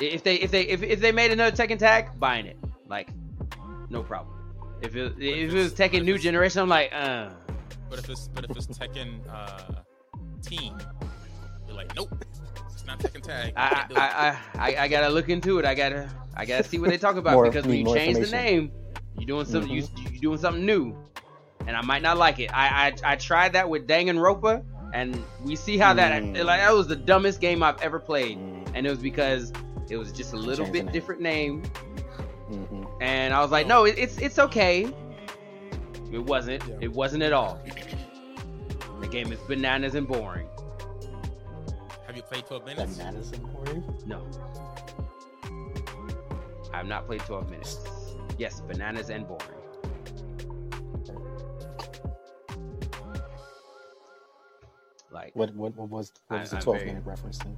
if 0.00 0.22
they 0.22 0.36
if 0.36 0.50
they 0.50 0.62
if, 0.62 0.82
if 0.82 1.00
they 1.00 1.12
made 1.12 1.32
another 1.32 1.54
Tekken 1.56 1.78
Tag, 1.78 2.18
buying 2.18 2.46
it, 2.46 2.56
like 2.88 3.08
no 3.90 4.02
problem. 4.02 4.36
If 4.82 4.94
it 4.96 5.14
if 5.18 5.52
it 5.52 5.54
was 5.54 5.72
Tekken 5.74 6.04
New 6.04 6.16
Generation, 6.18 6.62
I'm 6.62 6.68
like, 6.68 6.92
uh, 6.94 7.30
But 7.88 7.98
if 7.98 8.08
it's 8.08 8.28
but 8.28 8.44
if 8.44 8.56
it's 8.56 8.66
Tekken 8.68 9.20
uh 9.28 9.82
team, 10.42 10.78
you're 11.66 11.76
like, 11.76 11.94
nope, 11.96 12.14
it's 12.72 12.86
not 12.86 12.98
Tekken 13.00 13.22
tag. 13.22 13.52
I, 13.56 13.68
Can't 13.68 13.88
do 13.88 13.94
it. 13.96 13.98
I, 13.98 14.06
I, 14.54 14.72
I, 14.72 14.82
I 14.84 14.88
gotta 14.88 15.08
look 15.08 15.28
into 15.28 15.58
it. 15.58 15.64
I 15.64 15.74
gotta, 15.74 16.08
I 16.36 16.44
gotta 16.46 16.64
see 16.64 16.78
what 16.78 16.90
they 16.90 16.96
talk 16.98 17.16
about 17.16 17.34
More- 17.34 17.44
because 17.46 17.66
when 17.66 17.84
you 17.86 17.94
change 17.94 18.18
the 18.18 18.30
name, 18.30 18.70
you're 19.18 19.26
doing 19.26 19.44
something, 19.46 19.70
you, 19.70 19.82
Mm-hmm. 19.82 20.14
you 20.14 20.20
doing 20.20 20.38
something 20.38 20.64
new, 20.64 20.96
and 21.66 21.76
I 21.76 21.82
might 21.82 22.02
not 22.02 22.16
like 22.16 22.38
it. 22.38 22.50
I, 22.54 22.92
I, 23.04 23.12
I 23.12 23.16
tried 23.16 23.52
that 23.52 23.68
with 23.68 23.86
Danganronpa, 23.86 24.64
and 24.92 25.22
we 25.44 25.56
see 25.56 25.78
how 25.78 25.94
that, 25.94 26.22
Mm. 26.22 26.44
like, 26.44 26.60
that 26.60 26.72
was 26.72 26.86
the 26.88 26.96
dumbest 26.96 27.40
game 27.40 27.62
I've 27.62 27.80
ever 27.82 27.98
played, 27.98 28.38
Mm, 28.38 28.72
and 28.74 28.86
it 28.86 28.90
was 28.90 28.98
because 28.98 29.52
it 29.88 29.96
was 29.96 30.12
just 30.12 30.32
a 30.32 30.36
little 30.36 30.64
Change 30.64 30.68
the 30.68 30.72
bit 30.72 30.84
name. 30.86 30.92
different 30.92 31.20
name, 31.20 31.62
mhm. 32.50 32.86
and 33.00 33.32
I 33.34 33.40
was 33.42 33.50
like, 33.50 33.66
no, 33.66 33.84
it, 33.84 33.96
it's, 33.98 34.18
it's 34.18 34.38
okay. 34.38 34.88
It 36.12 36.18
wasn't. 36.18 36.62
Yeah. 36.68 36.74
It 36.80 36.92
wasn't 36.92 37.22
at 37.22 37.32
all. 37.32 37.60
The 39.00 39.06
game 39.06 39.32
is 39.32 39.38
bananas 39.40 39.94
and 39.94 40.06
boring. 40.08 40.48
Have 42.06 42.16
you 42.16 42.22
played 42.22 42.46
12 42.46 42.64
minutes? 42.66 42.98
matters 42.98 43.30
for 43.30 43.72
you. 43.72 43.84
No. 44.06 44.20
I 46.72 46.76
have 46.78 46.86
not 46.86 47.06
played 47.06 47.20
12 47.20 47.48
minutes. 47.48 47.78
Yes, 48.38 48.60
bananas 48.60 49.10
and 49.10 49.26
boring. 49.28 49.59
Like, 55.10 55.34
What 55.34 55.54
what 55.54 55.74
what 55.76 55.88
was 55.88 56.12
what 56.28 56.36
I- 56.38 56.40
was 56.42 56.50
the 56.50 56.56
I'm 56.56 56.62
12 56.62 56.78
very- 56.78 56.90
minute 56.90 57.06
reference 57.06 57.40
in? 57.44 57.56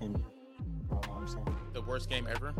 in 0.00 0.24
oh, 0.92 1.00
I'm. 1.16 1.26
The 1.72 1.82
worst 1.82 2.08
game 2.10 2.26
ever. 2.30 2.52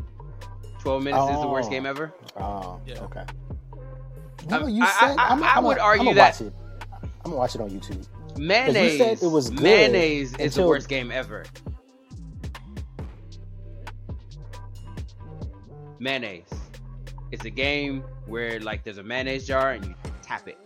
12 0.81 1.03
minutes 1.05 1.31
is 1.35 1.41
the 1.41 1.47
worst 1.49 1.69
Oh. 1.69 1.71
game 1.71 1.87
ever? 1.87 2.13
Oh, 2.37 2.81
Yeah. 2.87 3.01
okay. 3.03 3.21
Um, 3.21 4.49
No, 4.49 4.67
you 4.67 4.83
I- 4.83 4.87
said 4.89 5.17
I- 5.19 5.29
I'm, 5.29 5.43
I 5.43 5.53
I'm 5.57 5.65
would 5.65 5.77
gonna- 5.77 5.87
argue 5.89 6.09
I'm 6.11 6.15
that- 6.17 6.41
I'm 6.41 6.53
gonna 7.25 7.37
watch 7.37 7.55
it 7.55 7.61
on 7.61 7.71
YouTube. 7.71 8.07
Mayonnaise. 8.39 8.99
said 8.99 9.23
it 9.23 9.31
was 9.31 9.51
good 9.51 9.61
mayonnaise 9.63 10.35
is 10.37 10.55
the 10.55 10.67
worst 10.67 10.89
game 10.89 11.13
ever. 11.13 11.45
Mayonnaise. 15.99 16.49
It's 17.31 17.45
a 17.45 17.51
game 17.51 18.03
where 18.27 18.59
like 18.61 18.85
there's 18.85 18.99
a 18.99 19.03
mayonnaise 19.03 19.47
jar 19.47 19.73
and 19.73 19.85
you 19.87 19.95
tap 20.23 20.49
it. 20.49 20.59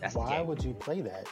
That's 0.00 0.14
the 0.14 0.20
Why 0.20 0.38
game. 0.38 0.46
would 0.46 0.62
you 0.62 0.74
play 0.74 1.00
that? 1.00 1.26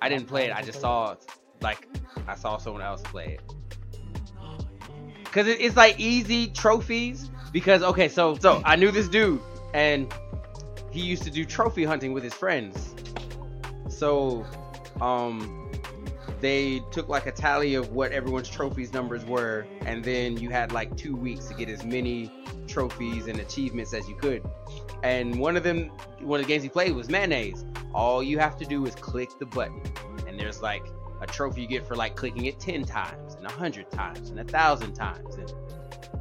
I 0.00 0.08
didn't 0.08 0.26
play 0.26 0.46
it. 0.46 0.56
I 0.56 0.62
just 0.62 0.80
saw 0.80 1.16
like 1.60 1.88
I 2.26 2.34
saw 2.34 2.58
someone 2.58 2.82
else 2.82 3.02
play 3.02 3.38
it. 3.38 3.54
Cause 5.32 5.46
it's 5.46 5.76
like 5.76 5.98
easy 5.98 6.48
trophies. 6.48 7.30
Because 7.52 7.82
okay, 7.82 8.08
so 8.08 8.36
so 8.36 8.62
I 8.64 8.76
knew 8.76 8.90
this 8.90 9.08
dude 9.08 9.40
and 9.74 10.12
he 10.90 11.00
used 11.00 11.22
to 11.24 11.30
do 11.30 11.44
trophy 11.44 11.84
hunting 11.84 12.12
with 12.12 12.22
his 12.22 12.34
friends. 12.34 12.94
So 13.88 14.46
um 15.00 15.70
they 16.40 16.80
took 16.92 17.08
like 17.08 17.26
a 17.26 17.32
tally 17.32 17.74
of 17.74 17.92
what 17.92 18.12
everyone's 18.12 18.48
trophies 18.48 18.92
numbers 18.92 19.24
were 19.24 19.66
and 19.82 20.04
then 20.04 20.36
you 20.36 20.50
had 20.50 20.72
like 20.72 20.96
two 20.96 21.16
weeks 21.16 21.46
to 21.46 21.54
get 21.54 21.68
as 21.68 21.84
many 21.84 22.30
trophies 22.66 23.26
and 23.26 23.40
achievements 23.40 23.92
as 23.92 24.08
you 24.08 24.14
could 24.14 24.42
and 25.02 25.38
one 25.38 25.56
of 25.56 25.62
them 25.62 25.90
one 26.20 26.38
of 26.40 26.46
the 26.46 26.52
games 26.52 26.62
he 26.62 26.68
played 26.68 26.94
was 26.94 27.08
mayonnaise 27.08 27.64
all 27.94 28.22
you 28.22 28.38
have 28.38 28.56
to 28.58 28.64
do 28.64 28.84
is 28.86 28.94
click 28.94 29.30
the 29.38 29.46
button. 29.46 29.82
And 30.26 30.38
there's 30.38 30.62
like 30.62 30.86
a 31.20 31.26
trophy 31.26 31.62
you 31.62 31.66
get 31.66 31.86
for 31.86 31.96
like 31.96 32.14
clicking 32.16 32.46
it 32.46 32.60
10 32.60 32.84
times 32.84 33.34
and 33.34 33.44
100 33.44 33.90
times 33.90 34.30
and 34.30 34.38
a 34.38 34.44
thousand 34.44 34.94
times 34.94 35.34
and 35.34 35.52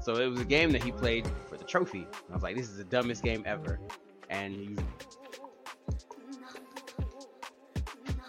so 0.02 0.16
it 0.16 0.28
was 0.28 0.40
a 0.40 0.46
game 0.46 0.72
that 0.72 0.84
he 0.84 0.92
played 0.92 1.28
for 1.50 1.58
the 1.58 1.64
trophy. 1.64 2.00
And 2.00 2.32
i 2.32 2.34
was 2.34 2.44
like 2.44 2.56
this 2.56 2.70
is 2.70 2.78
the 2.78 2.84
dumbest 2.84 3.24
game 3.24 3.44
ever. 3.46 3.80
And 4.30 4.56
you 4.56 4.78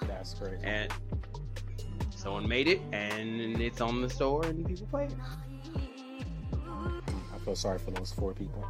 That's 0.06 0.34
great 0.34 0.58
and 0.62 0.92
someone 2.14 2.48
made 2.48 2.68
it 2.68 2.80
and 2.92 3.60
it's 3.60 3.80
on 3.80 4.02
the 4.02 4.10
store 4.10 4.44
and 4.44 4.66
people 4.66 4.86
play 4.90 5.04
it. 5.04 5.14
I 6.54 7.38
feel 7.44 7.54
sorry 7.54 7.78
for 7.78 7.92
those 7.92 8.12
four 8.12 8.34
people. 8.34 8.66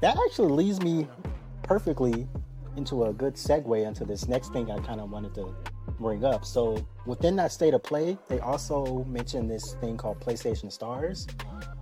That 0.00 0.18
actually 0.26 0.52
leads 0.52 0.80
me 0.82 1.06
perfectly 1.62 2.26
into 2.76 3.04
a 3.04 3.12
good 3.12 3.34
segue 3.34 3.86
into 3.86 4.04
this 4.04 4.28
next 4.28 4.52
thing 4.52 4.70
I 4.70 4.78
kind 4.80 5.00
of 5.00 5.10
wanted 5.10 5.34
to 5.34 5.54
bring 5.98 6.24
up. 6.24 6.44
So 6.44 6.84
within 7.06 7.36
that 7.36 7.52
state 7.52 7.74
of 7.74 7.82
play, 7.82 8.18
they 8.28 8.40
also 8.40 9.04
mentioned 9.04 9.50
this 9.50 9.74
thing 9.80 9.96
called 9.96 10.20
PlayStation 10.20 10.70
Stars. 10.70 11.26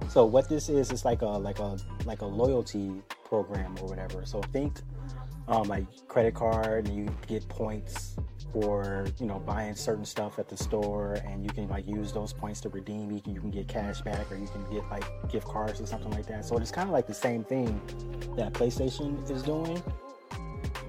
So 0.09 0.25
what 0.25 0.49
this 0.49 0.69
is 0.69 0.91
is 0.91 1.05
like 1.05 1.23
a 1.23 1.27
like 1.27 1.59
a 1.59 1.77
like 2.05 2.23
a 2.23 2.27
loyalty 2.27 2.93
program 3.25 3.77
or 3.81 3.89
whatever. 3.89 4.27
So 4.27 4.41
think 4.53 4.81
um, 5.49 5.69
like 5.69 5.85
credit 6.09 6.35
card, 6.35 6.89
and 6.89 6.97
you 6.97 7.15
get 7.27 7.49
points 7.49 8.17
for 8.53 9.07
you 9.19 9.27
know 9.27 9.39
buying 9.41 9.75
certain 9.75 10.05
stuff 10.05 10.39
at 10.39 10.49
the 10.49 10.57
store, 10.57 11.15
and 11.27 11.45
you 11.45 11.51
can 11.51 11.69
like 11.69 11.87
use 11.87 12.13
those 12.13 12.33
points 12.33 12.61
to 12.63 12.69
redeem. 12.69 13.11
You 13.11 13.21
can 13.21 13.35
you 13.35 13.41
can 13.41 13.51
get 13.51 13.69
cash 13.69 14.01
back, 14.01 14.31
or 14.31 14.37
you 14.37 14.49
can 14.49 14.65
get 14.71 14.89
like 14.91 15.05
gift 15.29 15.47
cards 15.47 15.81
or 15.81 15.87
something 15.87 16.11
like 16.11 16.27
that. 16.27 16.45
So 16.45 16.57
it's 16.57 16.71
kind 16.71 16.89
of 16.89 16.93
like 16.93 17.07
the 17.07 17.15
same 17.15 17.45
thing 17.45 17.81
that 18.37 18.53
PlayStation 18.53 19.29
is 19.31 19.43
doing. 19.43 19.83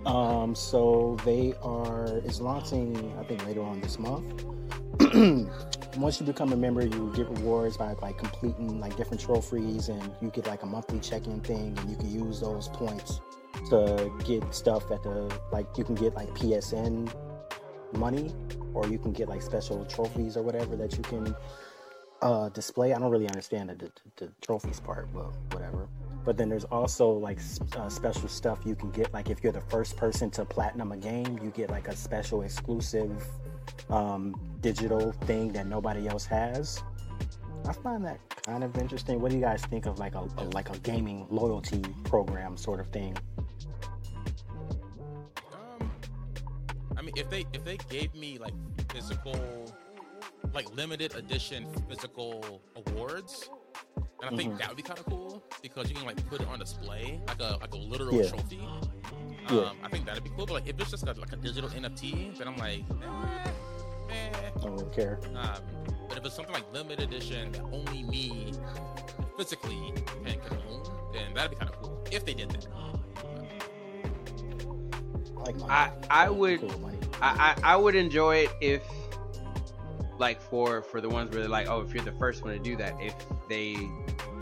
Um, 0.05 0.55
so 0.55 1.17
they 1.23 1.53
are 1.61 2.07
is 2.25 2.41
launching 2.41 3.13
I 3.19 3.23
think 3.23 3.45
later 3.45 3.61
on 3.61 3.81
this 3.81 3.99
month. 3.99 4.45
Once 5.97 6.19
you 6.19 6.25
become 6.25 6.53
a 6.53 6.55
member, 6.55 6.81
you 6.81 7.11
get 7.15 7.27
rewards 7.29 7.77
by 7.77 7.93
like 8.01 8.17
completing 8.17 8.79
like 8.79 8.95
different 8.95 9.21
trophies, 9.21 9.89
and 9.89 10.11
you 10.21 10.29
get 10.29 10.47
like 10.47 10.63
a 10.63 10.65
monthly 10.65 10.99
check-in 10.99 11.41
thing, 11.41 11.77
and 11.77 11.89
you 11.89 11.95
can 11.95 12.11
use 12.11 12.39
those 12.39 12.67
points 12.69 13.19
to 13.69 14.11
get 14.25 14.53
stuff 14.53 14.89
at 14.91 15.03
the 15.03 15.31
like 15.51 15.67
you 15.77 15.83
can 15.83 15.95
get 15.95 16.15
like 16.15 16.29
PSN 16.29 17.13
money, 17.93 18.33
or 18.73 18.87
you 18.87 18.97
can 18.97 19.11
get 19.11 19.27
like 19.27 19.41
special 19.41 19.85
trophies 19.85 20.37
or 20.37 20.43
whatever 20.43 20.75
that 20.75 20.95
you 20.97 21.03
can 21.03 21.35
uh, 22.21 22.49
display. 22.49 22.93
I 22.93 22.99
don't 22.99 23.11
really 23.11 23.27
understand 23.27 23.69
the, 23.69 23.75
the, 23.75 23.91
the 24.15 24.31
trophies 24.41 24.79
part, 24.79 25.11
but 25.13 25.31
whatever. 25.51 25.87
But 26.23 26.37
then 26.37 26.49
there's 26.49 26.65
also 26.65 27.09
like 27.09 27.39
uh, 27.75 27.89
special 27.89 28.27
stuff 28.27 28.59
you 28.65 28.75
can 28.75 28.91
get. 28.91 29.13
Like 29.13 29.29
if 29.29 29.43
you're 29.43 29.51
the 29.51 29.61
first 29.61 29.97
person 29.97 30.29
to 30.31 30.45
platinum 30.45 30.91
a 30.91 30.97
game, 30.97 31.39
you 31.43 31.49
get 31.49 31.69
like 31.69 31.87
a 31.87 31.95
special 31.95 32.43
exclusive 32.43 33.25
um, 33.89 34.35
digital 34.61 35.11
thing 35.11 35.51
that 35.53 35.67
nobody 35.67 36.07
else 36.07 36.25
has. 36.25 36.83
I 37.67 37.73
find 37.73 38.05
that 38.05 38.19
kind 38.45 38.63
of 38.63 38.77
interesting. 38.77 39.19
What 39.21 39.31
do 39.31 39.37
you 39.37 39.43
guys 39.43 39.61
think 39.63 39.85
of 39.85 39.99
like 39.99 40.15
a, 40.15 40.27
a 40.37 40.43
like 40.53 40.69
a 40.69 40.77
gaming 40.79 41.27
loyalty 41.29 41.83
program 42.03 42.57
sort 42.57 42.79
of 42.79 42.87
thing? 42.87 43.15
Um, 45.53 45.91
I 46.97 47.01
mean, 47.01 47.13
if 47.15 47.29
they 47.29 47.45
if 47.53 47.63
they 47.63 47.77
gave 47.89 48.13
me 48.15 48.37
like 48.37 48.53
physical, 48.89 49.71
like 50.53 50.73
limited 50.75 51.15
edition 51.15 51.67
physical 51.87 52.61
awards, 52.75 53.49
and 54.21 54.33
I 54.33 54.37
think 54.37 54.53
Mhm. 54.53 54.57
that 54.59 54.67
would 54.69 54.77
be 54.77 54.83
kind 54.83 54.99
of 54.99 55.05
cool 55.05 55.41
because 55.61 55.89
you 55.89 55.95
can 55.95 56.05
like 56.05 56.23
put 56.29 56.41
it 56.41 56.47
on 56.47 56.59
display 56.59 57.21
like 57.27 57.39
a 57.39 57.57
like 57.61 57.73
a 57.73 57.77
literal 57.77 58.15
Yeah. 58.21 58.29
trophy. 58.29 58.59
Yeah. 59.49 59.57
Um, 59.59 59.77
I 59.83 59.89
think 59.89 60.05
that'd 60.05 60.23
be 60.23 60.29
cool. 60.31 60.45
But 60.45 60.53
like 60.53 60.67
if 60.67 60.79
it's 60.79 60.91
just 60.91 61.05
got 61.05 61.17
like 61.17 61.33
a 61.33 61.35
digital 61.37 61.69
NFT, 61.71 62.37
then 62.37 62.47
I'm 62.47 62.57
like, 62.57 62.83
eh, 63.01 64.13
eh. 64.13 64.49
I 64.55 64.59
don't 64.59 64.73
really 64.77 64.93
care. 64.93 65.19
Um, 65.35 65.61
but 66.07 66.17
if 66.17 66.25
it's 66.25 66.35
something 66.35 66.53
like 66.53 66.71
limited 66.73 67.01
edition 67.11 67.51
that 67.53 67.61
only 67.63 68.03
me 68.03 68.53
physically 69.37 69.93
can, 70.05 70.23
can 70.41 70.57
own, 70.69 70.83
then 71.13 71.33
that'd 71.33 71.51
be 71.51 71.57
kind 71.57 71.71
of 71.71 71.81
cool 71.81 72.03
if 72.11 72.23
they 72.25 72.33
did 72.33 72.49
that. 72.51 72.67
I 75.37 75.41
like. 75.43 75.55
I- 75.69 75.91
I 76.09 76.29
would- 76.29 76.59
Cool. 76.61 76.91
I, 77.21 77.55
I 77.63 77.73
I 77.73 77.75
would 77.75 77.95
enjoy 77.95 78.37
it 78.37 78.49
if 78.61 78.83
like 80.17 80.39
for 80.41 80.81
for 80.83 81.01
the 81.01 81.09
ones 81.09 81.31
where 81.31 81.41
they're 81.41 81.49
like 81.49 81.67
oh 81.67 81.81
if 81.81 81.93
you're 81.93 82.03
the 82.03 82.11
first 82.13 82.43
one 82.43 82.53
to 82.53 82.59
do 82.59 82.75
that 82.77 82.95
if 83.01 83.15
they 83.49 83.75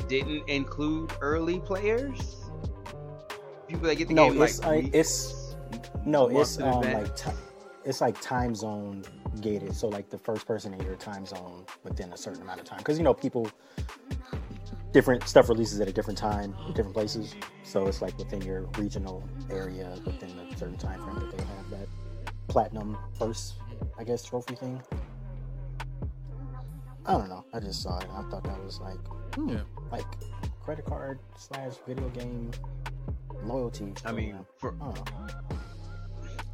didn't 0.07 0.47
include 0.47 1.11
early 1.21 1.59
players 1.59 2.37
people 3.67 3.87
that 3.87 3.95
get 3.95 4.07
the 4.07 4.13
No, 4.13 4.31
game 4.31 4.41
it's, 4.41 4.59
like 4.59 4.67
uh, 4.67 4.87
it's- 4.87 5.55
No, 6.05 6.27
it's 6.27 6.59
um 6.59 6.81
like 6.81 7.15
ti 7.15 7.29
it's 7.85 8.01
like 8.01 8.19
time 8.19 8.53
zone 8.55 9.03
gated. 9.41 9.73
So 9.75 9.87
like 9.87 10.09
the 10.09 10.17
first 10.17 10.45
person 10.45 10.73
in 10.73 10.81
your 10.81 10.95
time 10.95 11.25
zone 11.25 11.65
within 11.83 12.11
a 12.11 12.17
certain 12.17 12.41
amount 12.41 12.59
of 12.59 12.65
time, 12.65 12.79
because 12.79 12.97
you 12.97 13.03
know 13.03 13.13
people 13.13 13.49
different 14.91 15.27
stuff 15.27 15.49
releases 15.49 15.79
at 15.79 15.87
a 15.87 15.91
different 15.93 16.17
time, 16.17 16.55
different 16.73 16.93
places. 16.93 17.35
So 17.63 17.87
it's 17.87 18.01
like 18.01 18.17
within 18.17 18.41
your 18.41 18.61
regional 18.77 19.23
area 19.51 19.95
within 20.05 20.31
a 20.39 20.57
certain 20.57 20.77
time 20.77 20.99
frame 21.01 21.15
that 21.19 21.37
they 21.37 21.43
have 21.43 21.69
that 21.69 21.87
platinum 22.47 22.97
first, 23.17 23.53
I 23.99 24.03
guess, 24.03 24.23
trophy 24.23 24.55
thing. 24.55 24.81
I 27.05 27.13
don't 27.13 27.29
know. 27.29 27.45
I 27.53 27.59
just 27.59 27.81
saw 27.81 27.97
it. 27.99 28.03
and 28.05 28.11
I 28.13 28.29
thought 28.29 28.43
that 28.43 28.63
was 28.63 28.79
like, 28.79 28.99
hmm, 29.35 29.49
Yeah. 29.49 29.61
Like 29.91 30.05
credit 30.63 30.85
card 30.85 31.19
slash 31.37 31.73
video 31.87 32.09
game 32.09 32.51
loyalty. 33.43 33.93
I 34.05 34.11
mean 34.11 34.39
for 34.57 34.73
program. 34.73 35.03
I 35.07 35.27
don't 35.27 35.49
know. 35.49 35.57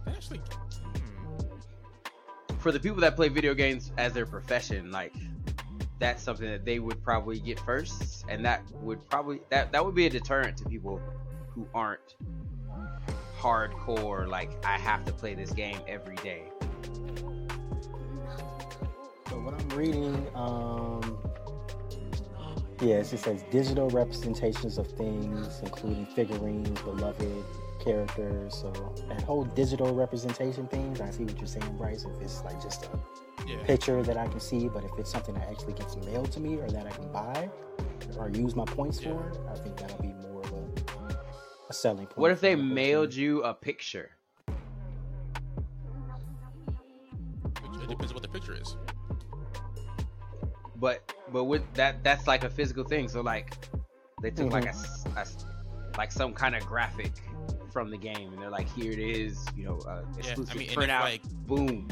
Actually, 0.07 0.39
hmm. 0.39 2.55
for 2.57 2.71
the 2.71 2.79
people 2.79 3.01
that 3.01 3.15
play 3.15 3.29
video 3.29 3.53
games 3.53 3.91
as 3.97 4.13
their 4.13 4.25
profession 4.25 4.91
like 4.91 5.13
that's 5.97 6.21
something 6.21 6.47
that 6.47 6.65
they 6.65 6.79
would 6.79 7.01
probably 7.03 7.39
get 7.39 7.59
first 7.59 8.25
and 8.27 8.43
that 8.45 8.61
would 8.81 9.07
probably 9.09 9.39
that 9.49 9.71
that 9.71 9.83
would 9.83 9.95
be 9.95 10.05
a 10.05 10.09
deterrent 10.09 10.57
to 10.57 10.65
people 10.65 11.01
who 11.53 11.67
aren't 11.73 12.15
hardcore 13.39 14.27
like 14.27 14.51
I 14.65 14.77
have 14.77 15.05
to 15.05 15.13
play 15.13 15.36
this 15.36 15.51
game 15.51 15.79
every 15.88 16.17
day 16.17 16.43
So 19.36 19.41
what 19.41 19.59
I'm 19.59 19.69
reading, 19.69 20.27
um, 20.36 21.17
yeah, 22.86 22.95
it 22.97 23.09
just 23.09 23.23
says 23.23 23.43
digital 23.51 23.89
representations 23.89 24.77
of 24.77 24.88
things, 24.88 25.59
including 25.63 26.05
figurines, 26.05 26.79
beloved 26.81 27.43
characters. 27.83 28.55
So 28.55 28.71
that 29.09 29.21
whole 29.23 29.43
digital 29.43 29.93
representation 29.95 30.67
thing, 30.67 30.95
I 31.01 31.09
see 31.09 31.23
what 31.23 31.38
you're 31.38 31.47
saying, 31.47 31.77
Bryce. 31.77 32.05
If 32.05 32.21
it's 32.21 32.43
like 32.43 32.61
just 32.61 32.86
a 32.86 32.99
yeah. 33.47 33.57
picture 33.63 34.03
that 34.03 34.17
I 34.17 34.27
can 34.27 34.39
see, 34.39 34.67
but 34.69 34.83
if 34.83 34.91
it's 34.99 35.11
something 35.11 35.33
that 35.36 35.47
actually 35.49 35.73
gets 35.73 35.95
mailed 35.97 36.31
to 36.33 36.39
me 36.39 36.57
or 36.57 36.69
that 36.69 36.86
I 36.86 36.91
can 36.91 37.11
buy 37.11 37.49
or 38.17 38.29
use 38.29 38.55
my 38.55 38.65
points 38.65 39.01
Yeah. 39.01 39.13
for, 39.13 39.49
I 39.51 39.55
think 39.55 39.77
that'll 39.77 40.01
be 40.01 40.13
more 40.27 40.41
of 40.43 40.51
a, 40.53 41.17
a 41.69 41.73
selling 41.73 42.05
point. 42.05 42.17
what 42.19 42.31
if 42.31 42.39
they 42.41 42.55
mailed 42.55 43.13
thing. 43.13 43.23
you 43.23 43.43
a 43.43 43.53
picture 43.53 44.11
It 47.83 47.89
depends 47.89 48.13
what 48.13 48.23
the 48.23 48.29
picture 48.29 48.55
is. 48.59 48.77
But 50.80 51.13
but 51.32 51.45
with 51.45 51.61
that 51.73 52.03
that's 52.03 52.28
like 52.28 52.43
a 52.43 52.49
physical 52.49 52.84
thing 52.84 53.07
so 53.07 53.21
like 53.21 53.53
they 54.21 54.32
took 54.32 54.51
like 54.51 54.65
a, 54.65 54.69
Mm-hmm. 54.69 55.17
s- 55.17 55.17
a 55.17 55.19
s- 55.19 55.45
like 55.97 56.11
some 56.11 56.34
kind 56.34 56.55
of 56.55 56.65
graphic 56.65 57.11
from 57.71 57.89
the 57.89 57.97
game 57.97 58.32
and 58.34 58.41
they're 58.41 58.49
like 58.49 58.69
here 58.73 58.91
it 58.91 58.99
is 58.99 59.45
you 59.55 59.65
know 59.65 59.78
uh, 59.88 60.01
Yeah, 60.13 60.19
exclusive 60.19 60.55
I 60.55 60.59
mean, 60.59 60.67
and 60.67 60.76
print 60.76 60.91
if 60.91 60.95
out 60.97 61.03
like, 61.03 61.23
boom 61.47 61.88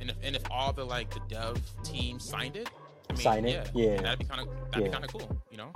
and 0.00 0.10
if 0.10 0.16
and 0.22 0.36
if 0.36 0.42
all 0.50 0.72
the 0.72 0.84
like 0.84 1.10
the 1.10 1.20
dev 1.28 1.58
team 1.82 2.18
signed 2.18 2.56
it, 2.56 2.70
I 3.08 3.12
mean, 3.12 3.22
Sign 3.22 3.44
it? 3.44 3.70
yeah, 3.74 3.86
Yeah. 3.94 4.00
that'd 4.02 4.18
be 4.18 4.24
kind 4.24 4.40
of 4.40 4.48
that'd 4.72 4.80
Yeah. 4.80 4.82
be 4.88 4.90
kind 4.90 5.04
of 5.04 5.12
cool, 5.12 5.42
you 5.50 5.56
know. 5.58 5.72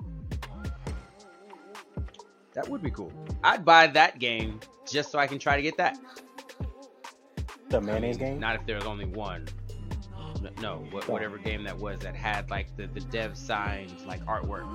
That 2.55 2.69
would 2.69 2.83
be 2.83 2.91
cool. 2.91 3.13
I'd 3.43 3.65
buy 3.65 3.89
that 3.89 4.19
game 4.21 4.61
just 4.91 5.11
so 5.11 5.19
I 5.19 5.27
can 5.27 5.39
try 5.39 5.57
to 5.57 5.63
get 5.63 5.77
that. 5.77 5.99
The 7.69 7.79
I 7.79 7.81
mayonnaise 7.81 8.19
mean, 8.19 8.29
game. 8.35 8.41
Not 8.41 8.55
if 8.57 8.65
there's 8.67 8.85
only 8.85 9.07
one. 9.07 9.47
No, 10.61 10.85
what, 10.91 11.09
whatever 11.09 11.39
game 11.39 11.65
that 11.65 11.79
was 11.79 12.01
that 12.01 12.15
had 12.15 12.51
like 12.51 12.75
the 12.77 12.87
the 12.87 13.01
dev 13.01 13.37
signs 13.37 14.05
like 14.07 14.25
artwork. 14.27 14.67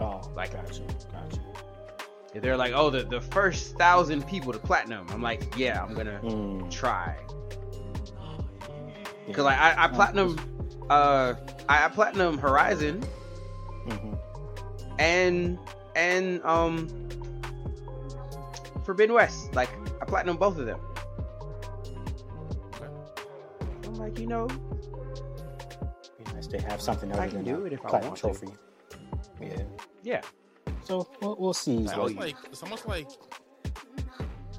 oh, 0.00 0.20
like- 0.34 0.52
gotcha, 0.52 0.82
gotcha. 1.12 1.40
If 2.34 2.42
they're 2.42 2.56
like, 2.56 2.72
oh, 2.74 2.90
the 2.90 3.02
the 3.04 3.20
first 3.20 3.76
thousand 3.78 4.26
people 4.28 4.52
to 4.52 4.58
platinum, 4.58 5.06
I'm 5.10 5.22
like, 5.22 5.56
yeah, 5.56 5.82
I'm 5.82 5.94
gonna 5.94 6.20
Mm, 6.22 6.70
try. 6.70 7.16
Cause 9.32 9.44
like 9.44 9.58
I, 9.58 9.84
I 9.84 9.88
platinum, 9.88 10.36
uh, 10.90 11.34
I, 11.68 11.86
I 11.86 11.88
platinum 11.88 12.38
Horizon 12.38 13.02
Mhm. 13.88 14.18
and 14.98 15.58
and 15.96 16.42
um 16.44 16.88
Forbidden 18.84 19.14
West. 19.14 19.54
Like 19.54 19.70
I 20.00 20.04
platinum 20.04 20.36
both 20.36 20.58
of 20.58 20.66
them. 20.66 20.78
I'm 23.96 24.02
like, 24.02 24.18
you 24.18 24.26
know, 24.26 24.46
Be 24.46 26.32
nice 26.34 26.46
to 26.48 26.60
have 26.60 26.82
something 26.82 27.10
other 27.12 27.22
I 27.22 27.28
can 27.28 27.44
than 27.44 27.54
do 27.54 27.64
it 27.64 27.72
if 27.72 27.84
I 27.86 27.88
platinum 27.88 28.08
want 28.10 28.16
to. 28.18 28.22
trophy. 28.22 28.48
Yeah. 29.40 29.62
yeah. 30.02 30.20
So 30.84 31.08
we'll, 31.22 31.36
we'll 31.38 31.54
see. 31.54 31.78
It's 31.78 31.92
almost 31.92 32.16
like 32.16 32.36
it's 32.44 32.62
almost 32.62 32.86
like 32.86 33.08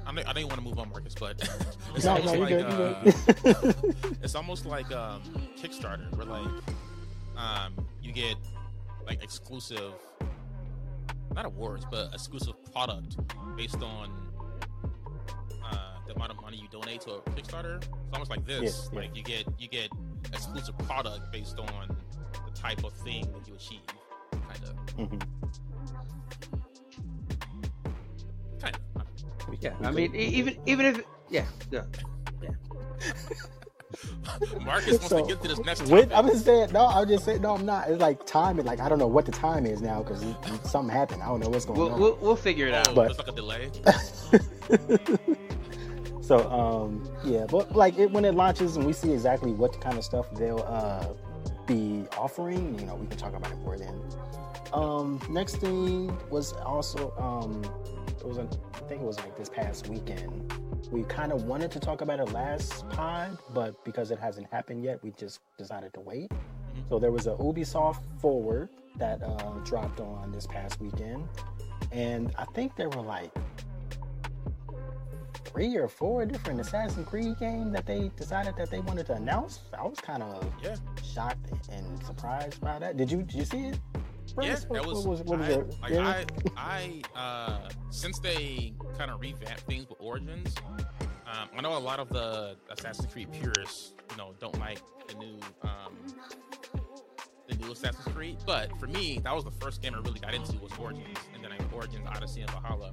I 0.06 0.12
don't, 0.12 0.28
I 0.28 0.32
don't 0.32 0.46
want 0.46 0.56
to 0.56 0.62
move 0.62 0.78
on, 0.78 0.90
Marcus, 0.90 1.14
but 1.14 1.40
it's 1.94 2.04
no, 2.04 2.16
almost 2.16 2.34
no, 2.34 2.40
like 2.40 2.50
you're 2.50 2.66
uh, 2.66 3.02
good. 3.04 3.14
You're 3.44 3.74
it's 4.22 4.34
almost 4.34 4.66
like 4.66 4.90
um, 4.92 5.22
Kickstarter, 5.56 6.10
where 6.16 6.26
like 6.26 6.48
um, 7.36 7.74
you 8.02 8.12
get 8.12 8.34
like 9.06 9.22
exclusive, 9.22 9.92
not 11.32 11.46
awards, 11.46 11.86
but 11.90 12.12
exclusive 12.12 12.54
product 12.72 13.16
based 13.56 13.82
on 13.82 14.10
uh, 14.10 14.27
the 16.08 16.14
amount 16.14 16.30
of 16.32 16.40
money 16.40 16.56
you 16.56 16.66
donate 16.70 17.02
to 17.02 17.10
a 17.12 17.20
Kickstarter. 17.20 17.76
It's 17.76 17.88
almost 18.14 18.30
like 18.30 18.44
this. 18.46 18.62
Yes, 18.62 18.88
yeah. 18.92 18.98
Like 19.00 19.14
you 19.16 19.22
get 19.22 19.44
you 19.58 19.68
get 19.68 19.90
exclusive 20.32 20.76
product 20.78 21.30
based 21.30 21.58
on 21.58 21.96
the 22.32 22.50
type 22.58 22.82
of 22.82 22.92
thing 22.94 23.30
that 23.32 23.46
you 23.46 23.54
achieve. 23.54 23.80
Kind 24.32 24.64
of, 24.64 24.74
Mm-hmm. 24.96 25.18
kind 28.60 28.76
of. 28.96 29.02
Yeah. 29.60 29.74
I 29.82 29.90
mean, 29.90 30.14
even 30.16 30.56
even 30.66 30.86
if 30.86 31.02
yeah, 31.30 31.44
yeah. 31.70 31.82
Yeah. 32.42 32.50
Marcus 34.64 34.92
wants 34.98 35.08
So, 35.08 35.20
to 35.22 35.26
get 35.26 35.42
to 35.42 35.48
this 35.48 35.58
next 35.60 35.82
With. 35.88 36.12
I'm 36.12 36.26
just 36.28 36.44
saying, 36.44 36.72
no, 36.72 36.86
I'm 36.86 37.08
just 37.08 37.24
saying, 37.24 37.40
no, 37.42 37.54
I'm 37.54 37.64
not. 37.66 37.88
It's 37.90 38.00
like 38.00 38.24
timing. 38.26 38.64
like 38.66 38.80
I 38.80 38.88
don't 38.88 38.98
know 38.98 39.06
what 39.06 39.24
the 39.26 39.32
time 39.32 39.66
is 39.66 39.80
now 39.82 40.02
because 40.02 40.22
something 40.70 40.94
happened. 40.94 41.22
I 41.22 41.26
don't 41.26 41.40
know 41.40 41.48
what's 41.48 41.64
going 41.64 41.78
We'll 41.78 41.92
on. 41.92 42.00
we'll, 42.00 42.16
we'll 42.20 42.36
figure 42.36 42.66
it 42.68 42.72
oh, 42.74 42.78
out. 42.78 42.94
but- 42.94 43.06
there's 43.08 43.18
like 43.18 43.28
a 43.28 43.32
delay. 43.32 43.70
so, 46.28 46.46
um, 46.50 47.10
yeah, 47.24 47.46
but 47.50 47.74
like 47.74 47.98
it, 47.98 48.10
when 48.10 48.26
it 48.26 48.34
launches 48.34 48.76
and 48.76 48.84
we 48.84 48.92
see 48.92 49.12
exactly 49.12 49.50
what 49.50 49.80
kind 49.80 49.96
of 49.96 50.04
stuff 50.04 50.26
they'll 50.34 50.60
uh, 50.68 51.06
be 51.66 52.04
offering, 52.18 52.78
you 52.78 52.84
know, 52.84 52.96
we 52.96 53.06
can 53.06 53.16
talk 53.16 53.34
about 53.34 53.50
it 53.50 53.56
more 53.60 53.78
then. 53.78 53.98
Um, 54.74 55.22
next 55.30 55.56
thing 55.56 56.14
was 56.28 56.52
also, 56.52 57.14
um, 57.16 57.64
it 58.10 58.26
was, 58.26 58.36
a, 58.36 58.42
I 58.74 58.80
think 58.80 59.00
it 59.00 59.06
was 59.06 59.18
like 59.20 59.38
this 59.38 59.48
past 59.48 59.88
weekend. 59.88 60.52
We 60.90 61.02
kind 61.04 61.32
of 61.32 61.44
wanted 61.44 61.70
to 61.70 61.80
talk 61.80 62.02
about 62.02 62.20
it 62.20 62.30
last 62.30 62.86
pod, 62.90 63.38
but 63.54 63.82
because 63.86 64.10
it 64.10 64.18
hasn't 64.18 64.52
happened 64.52 64.84
yet, 64.84 65.02
we 65.02 65.12
just 65.12 65.40
decided 65.56 65.94
to 65.94 66.00
wait. 66.00 66.30
So 66.90 66.98
there 66.98 67.10
was 67.10 67.26
a 67.26 67.36
Ubisoft 67.36 68.04
forward 68.20 68.68
that 68.98 69.22
uh, 69.22 69.52
dropped 69.64 70.00
on 70.00 70.30
this 70.32 70.46
past 70.46 70.78
weekend, 70.78 71.26
and 71.90 72.34
I 72.36 72.44
think 72.44 72.76
there 72.76 72.90
were 72.90 73.00
like 73.00 73.32
three 75.48 75.76
or 75.76 75.88
four 75.88 76.24
different 76.26 76.60
Assassin's 76.60 77.08
Creed 77.08 77.38
games 77.38 77.72
that 77.72 77.86
they 77.86 78.10
decided 78.16 78.54
that 78.56 78.70
they 78.70 78.80
wanted 78.80 79.06
to 79.06 79.14
announce. 79.14 79.60
I 79.76 79.82
was 79.84 79.98
kind 80.00 80.22
of 80.22 80.52
Yeah. 80.62 80.76
shocked 81.02 81.50
and 81.70 82.02
surprised 82.04 82.60
by 82.60 82.78
that. 82.78 82.96
Did 82.96 83.10
you 83.10 83.22
did 83.22 83.34
you 83.34 83.44
see 83.44 83.66
it? 83.68 83.78
Yeah, 84.40 84.54
that 84.54 84.86
was, 84.86 84.98
what 85.04 85.06
was, 85.06 85.22
what 85.22 85.38
was 85.40 85.48
I, 85.48 85.52
your- 85.52 85.64
like 85.82 85.90
yeah? 85.92 86.24
I 86.56 87.02
I 87.16 87.18
uh 87.18 87.68
since 87.90 88.18
they 88.20 88.74
kind 88.96 89.10
of 89.10 89.20
revamped 89.20 89.62
things 89.62 89.88
with 89.88 89.98
Origins, 90.00 90.54
um, 91.26 91.48
I 91.56 91.60
know 91.60 91.76
a 91.76 91.78
lot 91.78 91.98
of 91.98 92.08
the 92.10 92.56
Assassin's 92.70 93.12
Creed 93.12 93.32
purists, 93.32 93.94
you 94.10 94.16
know, 94.16 94.34
don't 94.38 94.58
like 94.60 94.80
the 95.08 95.14
new 95.14 95.38
um 95.62 95.96
Assassin's 97.66 98.14
Creed, 98.14 98.38
but 98.46 98.76
for 98.78 98.86
me, 98.86 99.20
that 99.24 99.34
was 99.34 99.44
the 99.44 99.50
first 99.50 99.82
game 99.82 99.94
I 99.94 99.98
really 99.98 100.20
got 100.20 100.34
into 100.34 100.56
was 100.58 100.72
Origins, 100.78 101.18
and 101.34 101.42
then 101.42 101.52
I 101.52 101.58
Origins, 101.78 102.08
Odyssey, 102.08 102.40
and 102.40 102.50
Valhalla. 102.50 102.92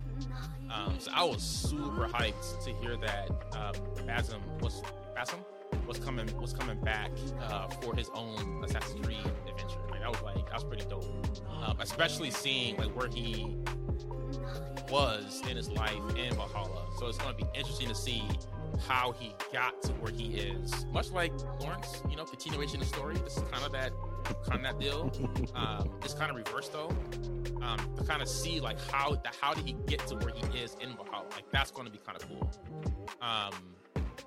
Um, 0.72 0.95
so 0.99 1.09
I 1.13 1.24
was 1.24 1.41
super 1.41 2.07
hyped 2.07 2.63
to 2.66 2.74
hear 2.74 2.95
that 2.97 3.32
um, 3.55 3.74
Basim 4.07 4.39
was 4.61 4.84
Basim 5.18 5.39
was 5.88 5.97
coming 5.97 6.26
was 6.39 6.53
coming 6.53 6.80
back 6.82 7.09
uh, 7.41 7.68
for 7.68 7.95
his 7.95 8.09
own 8.13 8.63
Assassin's 8.63 9.03
Creed 9.03 9.18
adventure. 9.47 9.80
Like 9.89 10.01
that 10.01 10.11
was 10.11 10.22
like 10.22 10.45
that 10.45 10.53
was 10.53 10.63
pretty 10.63 10.86
dope, 10.86 11.05
um, 11.63 11.78
especially 11.80 12.30
seeing 12.30 12.78
like 12.78 12.95
where 12.95 13.07
he 13.07 13.55
was 14.89 15.41
in 15.50 15.58
his 15.58 15.70
life 15.70 16.00
in 16.18 16.34
Valhalla. 16.36 16.84
So 17.00 17.08
it's 17.08 17.18
going 17.18 17.36
to 17.36 17.43
be 17.43 17.50
interesting 17.58 17.88
to 17.89 17.96
see 17.96 18.24
how 18.88 19.14
he 19.14 19.34
got 19.54 19.82
to 19.84 19.91
where 19.93 20.12
he 20.12 20.36
is. 20.36 20.86
Much 20.88 21.12
like 21.12 21.32
Lawrence, 21.60 22.02
you 22.10 22.16
know, 22.16 22.26
continuation 22.26 22.82
of 22.82 22.88
story. 22.88 23.16
This 23.18 23.38
is 23.38 23.43
kind 23.52 23.66
of 23.66 23.72
that 23.72 23.91
kind 24.48 24.56
of 24.56 24.62
that 24.64 24.80
deal. 24.80 25.12
Um, 25.56 25.89
it's 26.04 26.14
kind 26.14 26.30
of 26.30 26.36
reversed 26.36 26.74
though. 26.74 26.89
Um, 27.62 27.80
to 27.96 28.04
kind 28.04 28.22
of 28.22 28.28
see 28.28 28.60
like 28.60 28.78
how 28.91 29.12
the, 29.12 29.30
how 29.39 29.54
did 29.54 29.66
he 29.66 29.74
get 29.88 30.06
to 30.08 30.16
where 30.16 30.34
he 30.34 30.60
is 30.60 30.76
in 30.82 30.96
Valhalla? 30.96 31.26
Like 31.32 31.50
that's 31.52 31.72
going 31.72 31.86
to 31.86 31.91
be 31.91 32.00
kind 32.00 32.22
of 32.22 32.28
cool. 32.28 32.52
Um, 33.22 33.54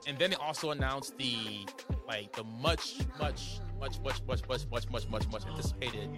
and 0.06 0.18
then 0.18 0.30
they 0.30 0.36
also 0.36 0.70
announced 0.70 1.18
the 1.18 1.66
like 2.06 2.32
the 2.34 2.44
much 2.44 2.94
much 3.18 3.60
much 3.78 4.00
much 4.00 4.22
much 4.26 4.48
much 4.48 4.66
much 4.70 4.90
much 4.90 5.08
much 5.08 5.28
much 5.28 5.46
anticipated 5.46 6.08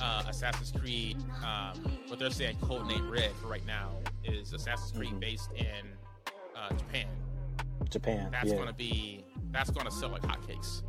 uh, 0.00 0.22
Assassin's 0.28 0.72
Creed. 0.72 1.16
Um, 1.44 1.78
what 2.08 2.18
they're 2.18 2.30
saying, 2.30 2.56
codename 2.58 3.10
Red 3.10 3.32
for 3.40 3.48
right 3.48 3.66
now, 3.66 3.90
is 4.24 4.52
Assassin's 4.52 4.92
Creed 4.96 5.12
Mhm. 5.14 5.20
based 5.20 5.50
in 5.56 5.96
uh, 6.56 6.70
Japan. 6.76 7.06
Japan. 7.90 8.28
That's 8.32 8.50
yeah. 8.50 8.56
gonna 8.58 8.72
be 8.72 9.24
that's 9.50 9.70
gonna 9.70 9.90
sell 9.90 10.10
like 10.10 10.22
hotcakes. 10.22 10.82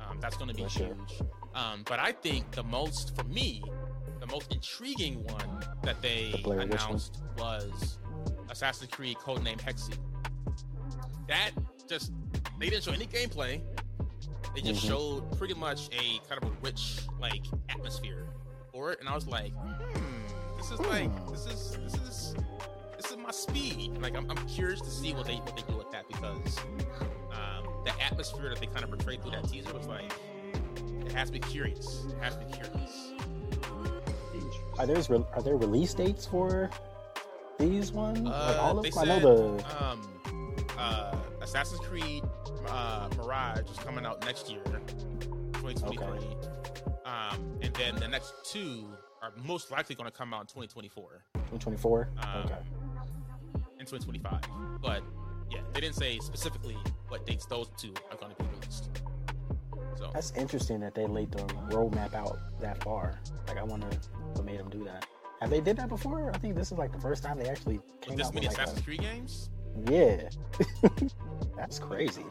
Um, 0.00 0.18
that's 0.20 0.36
gonna 0.36 0.54
be 0.54 0.62
For 0.64 0.68
sure. 0.70 0.86
huge. 0.86 1.20
Um, 1.54 1.84
but 1.86 1.98
I 2.00 2.12
think 2.12 2.50
the 2.52 2.62
most 2.64 3.14
for 3.14 3.24
me, 3.24 3.62
the 4.20 4.26
most 4.26 4.52
intriguing 4.52 5.22
one 5.24 5.60
that 5.82 6.00
they 6.02 6.32
The 6.32 6.38
Blair 6.42 6.58
Witch 6.60 6.68
one? 6.70 6.78
announced 6.78 7.22
was 7.38 7.98
Assassin's 8.50 8.90
Creed 8.90 9.18
codename 9.18 9.60
Hexe. 9.60 9.96
That 11.28 11.50
just 11.88 12.12
they 12.58 12.68
didn't 12.70 12.84
show 12.84 12.92
any 12.92 13.06
gameplay. 13.06 13.60
They 14.54 14.60
just 14.62 14.82
Mhm. 14.84 14.88
showed 14.88 15.38
pretty 15.38 15.54
much 15.54 15.88
a 15.92 16.18
kind 16.28 16.42
of 16.42 16.48
a 16.50 16.52
rich 16.62 17.00
like 17.20 17.44
atmosphere 17.68 18.26
and 18.74 19.08
I 19.08 19.14
was 19.14 19.26
like, 19.26 19.52
hmm, 19.54 20.56
this 20.56 20.70
is 20.70 20.80
like 20.80 21.10
this 21.30 21.46
is 21.46 21.76
this 21.84 21.94
is 21.94 22.34
this 22.96 23.10
is 23.10 23.16
my 23.18 23.30
speed. 23.30 23.98
Like 24.00 24.16
I'm, 24.16 24.30
I'm 24.30 24.46
curious 24.48 24.80
to 24.80 24.90
see 24.90 25.12
what 25.12 25.26
they 25.26 25.36
what 25.36 25.56
they 25.56 25.62
do 25.70 25.76
with 25.76 25.90
that 25.90 26.08
because 26.08 26.58
um, 27.32 27.68
the 27.84 27.92
atmosphere 28.02 28.48
that 28.48 28.60
they 28.60 28.66
kind 28.66 28.82
of 28.82 28.90
portrayed 28.90 29.22
through 29.22 29.32
that 29.32 29.48
teaser 29.48 29.72
was 29.74 29.86
like 29.86 30.10
it 31.04 31.12
has 31.12 31.28
to 31.28 31.32
be 31.34 31.38
curious. 31.40 32.04
It 32.08 32.22
has 32.22 32.36
to 32.36 32.44
be 32.44 32.52
curious. 32.52 33.12
Are 34.78 34.86
there 34.86 35.02
re- 35.08 35.24
are 35.34 35.42
there 35.42 35.56
release 35.56 35.92
dates 35.92 36.26
for 36.26 36.70
these 37.58 37.92
ones? 37.92 38.20
like 38.20 38.32
Uh, 38.34 38.58
all 38.60 38.78
of 38.78 38.84
them? 38.84 38.92
I 38.98 39.04
know 39.04 39.20
the 39.58 39.84
um, 39.84 40.14
uh, 40.78 41.14
Assassin's 41.42 41.80
Creed 41.80 42.24
uh, 42.68 43.08
Mirage 43.18 43.70
is 43.70 43.76
coming 43.78 44.06
out 44.06 44.24
next 44.24 44.50
year, 44.50 44.62
2023. 45.60 46.51
Um, 47.12 47.58
and 47.60 47.74
then 47.74 47.96
the 47.96 48.08
next 48.08 48.32
two 48.44 48.86
are 49.22 49.32
most 49.44 49.70
likely 49.70 49.94
going 49.94 50.10
to 50.10 50.16
come 50.16 50.32
out 50.32 50.40
in 50.40 50.46
2024 50.46 51.24
2024. 51.34 52.08
Um, 52.16 52.44
okay. 52.44 52.54
and 53.78 53.86
2025. 53.86 54.40
But 54.80 55.02
yeah, 55.50 55.60
they 55.74 55.80
didn't 55.80 55.96
say 55.96 56.18
specifically 56.20 56.76
what 57.08 57.26
dates 57.26 57.44
those 57.44 57.68
two 57.76 57.92
are 58.10 58.16
going 58.16 58.34
to 58.34 58.42
be 58.42 58.48
released. 58.58 58.88
So 59.96 60.10
That's 60.14 60.32
interesting 60.32 60.80
that 60.80 60.94
they 60.94 61.06
laid 61.06 61.30
the 61.32 61.44
roadmap 61.70 62.14
out 62.14 62.38
that 62.60 62.82
far. 62.82 63.20
Like 63.46 63.58
I 63.58 63.62
wonder 63.62 63.88
what 64.32 64.44
made 64.46 64.58
them 64.58 64.70
do 64.70 64.82
that. 64.84 65.06
Have 65.42 65.50
they 65.50 65.60
did 65.60 65.76
that 65.76 65.90
before? 65.90 66.32
I 66.34 66.38
think 66.38 66.54
this 66.54 66.72
is 66.72 66.78
like 66.78 66.92
the 66.92 67.00
first 67.00 67.22
time 67.22 67.38
they 67.38 67.48
actually 67.48 67.78
with 67.78 68.00
came 68.00 68.16
this 68.16 68.28
out 68.28 68.34
many 68.34 68.46
with 68.46 68.56
like 68.56 68.66
Assassin's 68.66 68.84
Creed 68.86 69.00
games, 69.00 69.50
yeah. 69.90 70.28
That's 71.56 71.78
crazy. 71.78 72.24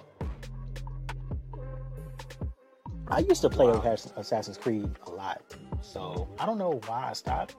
I 3.11 3.19
used 3.19 3.41
to 3.41 3.49
play 3.49 3.67
Wow. 3.67 3.95
Assassin's 4.15 4.57
Creed 4.57 4.89
a 5.05 5.09
lot, 5.11 5.41
so 5.81 6.27
I 6.39 6.45
don't 6.45 6.57
know 6.57 6.79
why 6.87 7.09
I 7.09 7.13
stopped. 7.13 7.55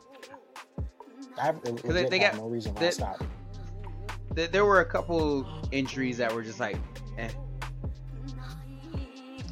I 1.41 1.53
they- 1.53 2.09
they 2.09 2.19
got- 2.19 2.37
no 2.37 2.49
reason 2.49 2.75
why 2.75 2.81
they- 2.81 2.87
I 2.89 2.91
stopped. 2.91 3.23
There, 4.35 4.49
there 4.49 4.65
were 4.65 4.81
a 4.81 4.85
couple 4.85 5.47
entries 5.73 6.17
that 6.19 6.35
were 6.35 6.43
just 6.43 6.59
like, 6.59 6.77
eh. 7.19 7.29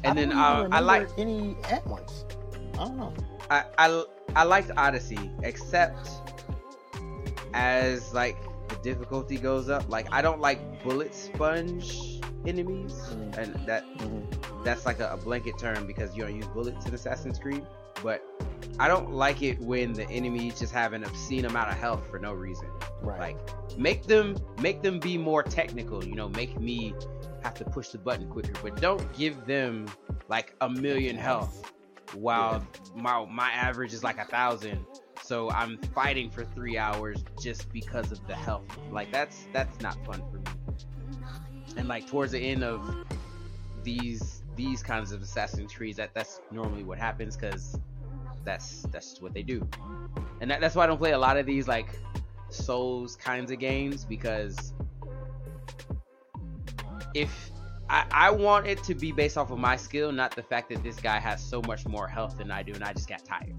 And 0.03 0.17
then 0.17 0.29
don't 0.29 0.37
even 0.61 0.73
uh, 0.73 0.75
I 0.75 0.79
like 0.79 1.07
any 1.19 1.55
at 1.69 1.85
once. 1.85 2.25
I 2.73 2.77
don't 2.85 2.97
know. 2.97 3.13
I, 3.51 3.65
I 3.77 4.03
I 4.35 4.43
liked 4.43 4.71
Odyssey, 4.75 5.29
except 5.43 6.09
as 7.53 8.11
like 8.13 8.37
the 8.69 8.75
difficulty 8.77 9.37
goes 9.37 9.69
up. 9.69 9.87
Like 9.87 10.11
I 10.11 10.23
don't 10.23 10.39
like 10.41 10.83
bullet 10.83 11.13
sponge 11.13 12.19
enemies, 12.47 12.93
Mhm. 13.11 13.37
and 13.37 13.67
that 13.67 13.85
Mhm. 13.97 14.40
That's 14.63 14.85
like 14.85 14.99
a, 14.99 15.09
a 15.11 15.17
blanket 15.17 15.57
term 15.57 15.87
because 15.87 16.15
you 16.15 16.23
don't 16.23 16.35
use 16.35 16.47
bullets 16.47 16.85
in 16.85 16.93
Assassin's 16.93 17.39
Creed. 17.39 17.65
But 18.03 18.23
I 18.79 18.87
don't 18.87 19.11
like 19.11 19.41
it 19.41 19.59
when 19.59 19.93
the 19.93 20.09
enemies 20.09 20.59
just 20.59 20.73
have 20.73 20.93
an 20.93 21.03
obscene 21.03 21.45
amount 21.45 21.71
of 21.71 21.77
health 21.77 22.07
for 22.09 22.19
no 22.19 22.33
reason. 22.33 22.69
Right. 23.01 23.19
Like 23.19 23.77
make 23.77 24.03
them 24.03 24.37
make 24.61 24.81
them 24.81 24.99
be 24.99 25.17
more 25.17 25.43
technical. 25.43 26.03
You 26.03 26.15
know, 26.15 26.29
make 26.29 26.59
me 26.59 26.93
have 27.43 27.53
to 27.55 27.65
push 27.65 27.89
the 27.89 27.97
button 27.97 28.29
quicker, 28.29 28.53
but 28.61 28.79
don't 28.79 29.11
give 29.13 29.45
them 29.45 29.87
like 30.29 30.55
a 30.61 30.69
million 30.69 31.17
health 31.17 31.71
while 32.13 32.65
my 32.95 33.25
my 33.25 33.51
average 33.51 33.93
is 33.93 34.03
like 34.03 34.17
a 34.17 34.25
thousand. 34.25 34.85
So 35.23 35.49
I'm 35.51 35.77
fighting 35.93 36.29
for 36.29 36.43
three 36.43 36.77
hours 36.77 37.23
just 37.39 37.71
because 37.71 38.11
of 38.11 38.25
the 38.27 38.35
health. 38.35 38.65
Like 38.91 39.11
that's 39.11 39.47
that's 39.53 39.79
not 39.81 40.03
fun 40.05 40.23
for 40.31 40.37
me. 40.37 40.43
And 41.77 41.87
like 41.87 42.07
towards 42.07 42.31
the 42.31 42.39
end 42.39 42.63
of 42.63 43.05
these 43.83 44.40
these 44.55 44.83
kinds 44.83 45.11
of 45.11 45.21
Assassin's 45.21 45.73
Creed, 45.73 45.95
that 45.97 46.13
that's 46.13 46.41
normally 46.51 46.83
what 46.83 46.97
happens 46.97 47.35
because 47.35 47.79
that's 48.43 48.83
that's 48.91 49.21
what 49.21 49.33
they 49.33 49.43
do. 49.43 49.67
And 50.39 50.49
that, 50.49 50.61
that's 50.61 50.75
why 50.75 50.83
I 50.83 50.87
don't 50.87 50.97
play 50.97 51.11
a 51.11 51.17
lot 51.17 51.37
of 51.37 51.45
these 51.45 51.67
like 51.67 51.99
Souls 52.49 53.15
kinds 53.15 53.51
of 53.51 53.59
games 53.59 54.05
because 54.05 54.73
if 57.13 57.51
I, 57.89 58.05
I 58.11 58.31
want 58.31 58.67
it 58.67 58.83
to 58.83 58.95
be 58.95 59.11
based 59.11 59.37
off 59.37 59.51
of 59.51 59.59
my 59.59 59.75
skill, 59.75 60.11
not 60.11 60.35
the 60.35 60.43
fact 60.43 60.69
that 60.69 60.81
this 60.83 60.97
guy 60.97 61.19
has 61.19 61.43
so 61.43 61.61
much 61.61 61.85
more 61.85 62.07
health 62.07 62.37
than 62.37 62.49
I 62.51 62.63
do, 62.63 62.73
and 62.73 62.83
I 62.83 62.93
just 62.93 63.09
got 63.09 63.23
tired. 63.25 63.53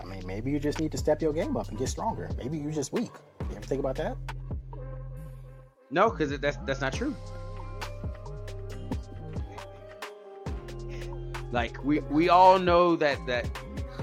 I 0.00 0.04
mean, 0.04 0.22
maybe 0.26 0.50
you 0.50 0.60
just 0.60 0.80
need 0.80 0.92
to 0.92 0.98
step 0.98 1.20
your 1.20 1.32
game 1.32 1.56
up 1.56 1.68
and 1.68 1.78
get 1.78 1.88
stronger. 1.88 2.30
Maybe 2.38 2.58
you're 2.58 2.70
just 2.72 2.92
weak. 2.92 3.10
You 3.50 3.56
ever 3.56 3.66
think 3.66 3.80
about 3.80 3.96
that? 3.96 4.16
No, 5.90 6.10
because 6.10 6.38
that's 6.38 6.58
that's 6.58 6.80
not 6.80 6.92
true. 6.92 7.14
Like 11.52 11.82
we 11.82 12.00
we 12.00 12.28
all 12.28 12.58
know 12.58 12.96
that 12.96 13.24
that 13.26 13.48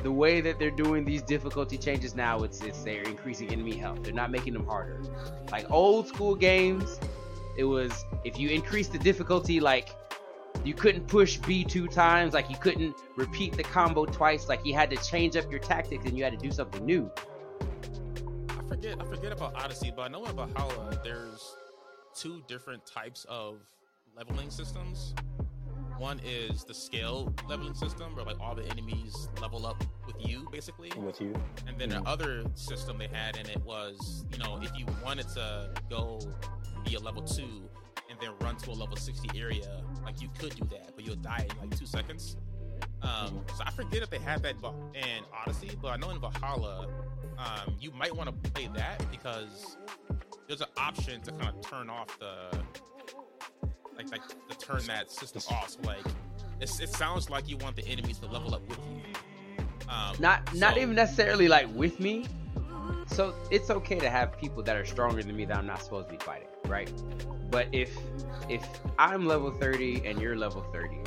the 0.04 0.12
way 0.12 0.42
that 0.42 0.60
they're 0.60 0.70
doing 0.70 1.06
these 1.06 1.22
difficulty 1.22 1.78
changes 1.78 2.16
now, 2.16 2.40
it's 2.40 2.62
it's 2.62 2.84
they're 2.84 3.04
increasing 3.04 3.50
enemy 3.52 3.78
health. 3.78 4.04
They're 4.04 4.14
not 4.14 4.32
making 4.32 4.54
them 4.54 4.66
harder. 4.66 5.02
Like 5.52 5.70
old 5.72 6.08
school 6.08 6.36
games, 6.36 7.00
it 7.58 7.64
was 7.64 8.06
if 8.24 8.40
you 8.40 8.50
increase 8.50 8.88
the 8.90 9.00
difficulty, 9.00 9.60
like 9.60 9.96
you 10.64 10.74
couldn't 10.74 11.08
push 11.08 11.38
B 11.38 11.64
two 11.64 11.88
times, 11.88 12.34
like 12.34 12.50
you 12.50 12.58
couldn't 12.58 12.96
repeat 13.16 13.56
the 13.56 13.64
combo 13.64 14.06
twice, 14.06 14.50
like 14.50 14.66
you 14.66 14.74
had 14.74 14.90
to 14.92 14.98
change 14.98 15.38
up 15.38 15.50
your 15.50 15.60
tactics 15.60 16.06
and 16.06 16.18
you 16.18 16.24
had 16.24 16.38
to 16.38 16.40
do 16.40 16.52
something 16.52 16.86
new. 16.86 17.10
I 18.50 18.68
forget 18.68 18.98
I 19.00 19.06
forget 19.06 19.32
about 19.32 19.56
Odyssey, 19.56 19.94
but 19.96 20.04
I 20.04 20.08
know 20.10 20.26
in 20.26 20.36
Valhalla 20.36 20.90
uh, 20.92 20.96
there's 21.04 21.56
two 22.14 22.44
different 22.48 22.86
types 22.86 23.26
of 23.30 23.60
leveling 24.16 24.50
systems. 24.50 25.14
One 25.98 26.20
is 26.24 26.64
the 26.64 26.74
scale 26.74 27.34
leveling 27.48 27.74
system, 27.74 28.16
where 28.16 28.26
like 28.26 28.40
all 28.40 28.54
the 28.54 28.66
enemies 28.66 29.30
level 29.42 29.66
up 29.66 29.84
with 30.06 30.16
you, 30.20 30.48
basically. 30.52 30.92
With 30.96 31.20
you? 31.20 31.34
And 31.68 31.80
then 31.80 31.90
the 31.90 32.02
other 32.02 32.44
system 32.54 32.98
they 32.98 33.08
had 33.08 33.38
in 33.38 33.50
it 33.50 33.62
was, 33.64 34.26
you 34.32 34.38
know, 34.38 34.60
if 34.62 34.72
you 34.78 34.86
wanted 35.04 35.28
to 35.30 35.72
go 35.90 36.20
be 36.86 36.96
a 36.96 37.00
level 37.00 37.24
two 37.24 37.68
and 38.10 38.20
then 38.22 38.30
run 38.42 38.56
to 38.58 38.72
a 38.72 38.74
level 38.74 38.96
60 38.96 39.40
area, 39.40 39.84
like 40.04 40.22
you 40.22 40.30
could 40.40 40.56
do 40.56 40.66
that, 40.66 40.92
but 40.96 41.06
you'll 41.06 41.16
die 41.16 41.48
in 41.50 41.58
like 41.60 41.78
two 41.78 41.86
seconds. 41.86 42.38
Um, 43.02 43.42
so 43.56 43.64
I 43.66 43.72
forget 43.72 44.02
if 44.04 44.10
they 44.10 44.20
had 44.20 44.44
that 44.44 44.56
in 44.56 45.00
in 45.02 45.24
Odyssey, 45.34 45.72
but 45.82 45.90
I 45.90 45.98
know 45.98 46.12
in 46.12 46.20
Valhalla, 46.20 46.88
um, 47.38 47.76
you 47.80 47.92
might 47.92 48.16
want 48.16 48.30
to 48.30 48.52
play 48.52 48.70
that 48.76 49.04
because 49.12 49.78
there's 50.48 50.62
an 50.62 50.68
option 50.78 51.22
to 51.22 51.32
kind 51.32 51.50
of 51.50 51.62
turn 51.62 51.90
off 51.90 52.18
the 52.20 52.50
like 53.98 54.12
like 54.12 54.22
to 54.28 54.58
turn 54.58 54.84
that 54.86 55.12
system 55.12 55.42
off. 55.52 55.70
So 55.70 55.80
like 55.84 56.06
it's, 56.60 56.80
it 56.80 56.90
sounds 56.90 57.30
like 57.30 57.50
you 57.50 57.58
want 57.58 57.76
the 57.76 57.86
enemies 57.88 58.20
to 58.20 58.28
level 58.28 58.56
up 58.56 58.68
with 58.68 58.80
you. 58.80 59.64
Um, 59.90 60.16
not 60.20 60.54
not 60.56 60.78
even 60.78 60.96
necessarily 60.96 61.48
like 61.48 61.68
with 61.74 62.00
me. 62.00 62.26
So 63.08 63.34
it's 63.52 63.70
okay 63.70 64.00
to 64.00 64.10
have 64.10 64.38
people 64.38 64.62
that 64.64 64.76
are 64.76 64.86
stronger 64.86 65.24
than 65.24 65.36
me 65.36 65.46
that 65.46 65.58
i'm 65.58 65.66
not 65.66 65.82
supposed 65.82 66.10
to 66.10 66.16
be 66.16 66.24
fighting 66.24 66.50
right? 66.68 66.92
But 67.50 67.68
if 67.72 67.98
if 68.50 68.66
i'm 69.00 69.26
level 69.26 69.52
30 69.52 70.06
and 70.06 70.22
you're 70.22 70.36
level 70.36 70.62
30 70.74 70.98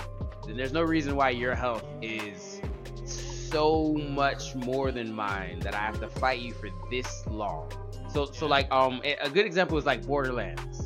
then 0.46 0.56
there's 0.56 0.72
no 0.72 0.82
reason 0.82 1.16
why 1.16 1.30
your 1.30 1.54
health 1.54 1.84
is 2.02 2.60
so 3.04 3.92
much 3.94 4.54
more 4.54 4.90
than 4.90 5.12
mine 5.12 5.60
that 5.60 5.74
i 5.74 5.78
have 5.78 6.00
to 6.00 6.08
fight 6.08 6.40
you 6.40 6.52
for 6.52 6.70
this 6.90 7.26
long. 7.28 7.70
So 8.12 8.24
so 8.24 8.46
like 8.46 8.70
um 8.72 9.00
a 9.04 9.28
good 9.28 9.46
example 9.46 9.76
is 9.78 9.84
like 9.84 10.06
borderlands 10.06 10.79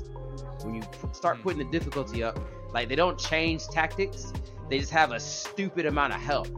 when 0.64 0.74
you 0.74 0.82
start 1.12 1.38
Mhm. 1.38 1.42
putting 1.42 1.58
the 1.58 1.70
difficulty 1.78 2.22
up 2.22 2.38
like 2.72 2.88
they 2.88 2.96
don't 2.96 3.18
change 3.18 3.66
tactics 3.68 4.32
they 4.68 4.78
just 4.78 4.90
have 4.90 5.12
a 5.12 5.20
stupid 5.20 5.86
amount 5.86 6.12
of 6.14 6.20
health 6.20 6.50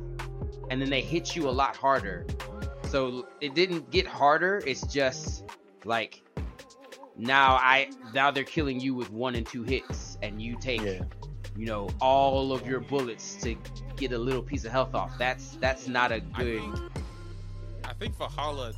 and 0.70 0.80
then 0.80 0.90
they 0.90 1.00
hit 1.00 1.36
you 1.36 1.48
a 1.48 1.50
lot 1.50 1.76
harder. 1.76 2.26
So 2.88 3.28
it 3.40 3.54
didn't 3.54 3.90
get 3.90 4.06
harder. 4.06 4.62
It's 4.66 4.86
just 4.86 5.44
like 5.84 6.22
now 7.16 7.54
I 7.54 7.90
now 8.14 8.30
they're 8.30 8.44
killing 8.44 8.80
you 8.80 8.94
with 8.94 9.10
one 9.10 9.34
and 9.34 9.46
two 9.46 9.62
hits, 9.62 10.18
and 10.22 10.40
you 10.40 10.56
take 10.60 10.82
Yeah. 10.82 11.02
you 11.56 11.66
know 11.66 11.88
all 12.00 12.52
of 12.52 12.66
your 12.66 12.80
bullets 12.80 13.36
to 13.42 13.56
get 13.96 14.12
a 14.12 14.18
little 14.18 14.42
piece 14.42 14.64
of 14.64 14.72
health 14.72 14.94
off. 14.94 15.16
That's 15.18 15.56
that's 15.60 15.88
not 15.88 16.12
a 16.12 16.20
good. 16.20 16.60
think, 16.62 16.78
I 17.84 17.92
think 17.94 18.16
Valhalla. 18.16 18.72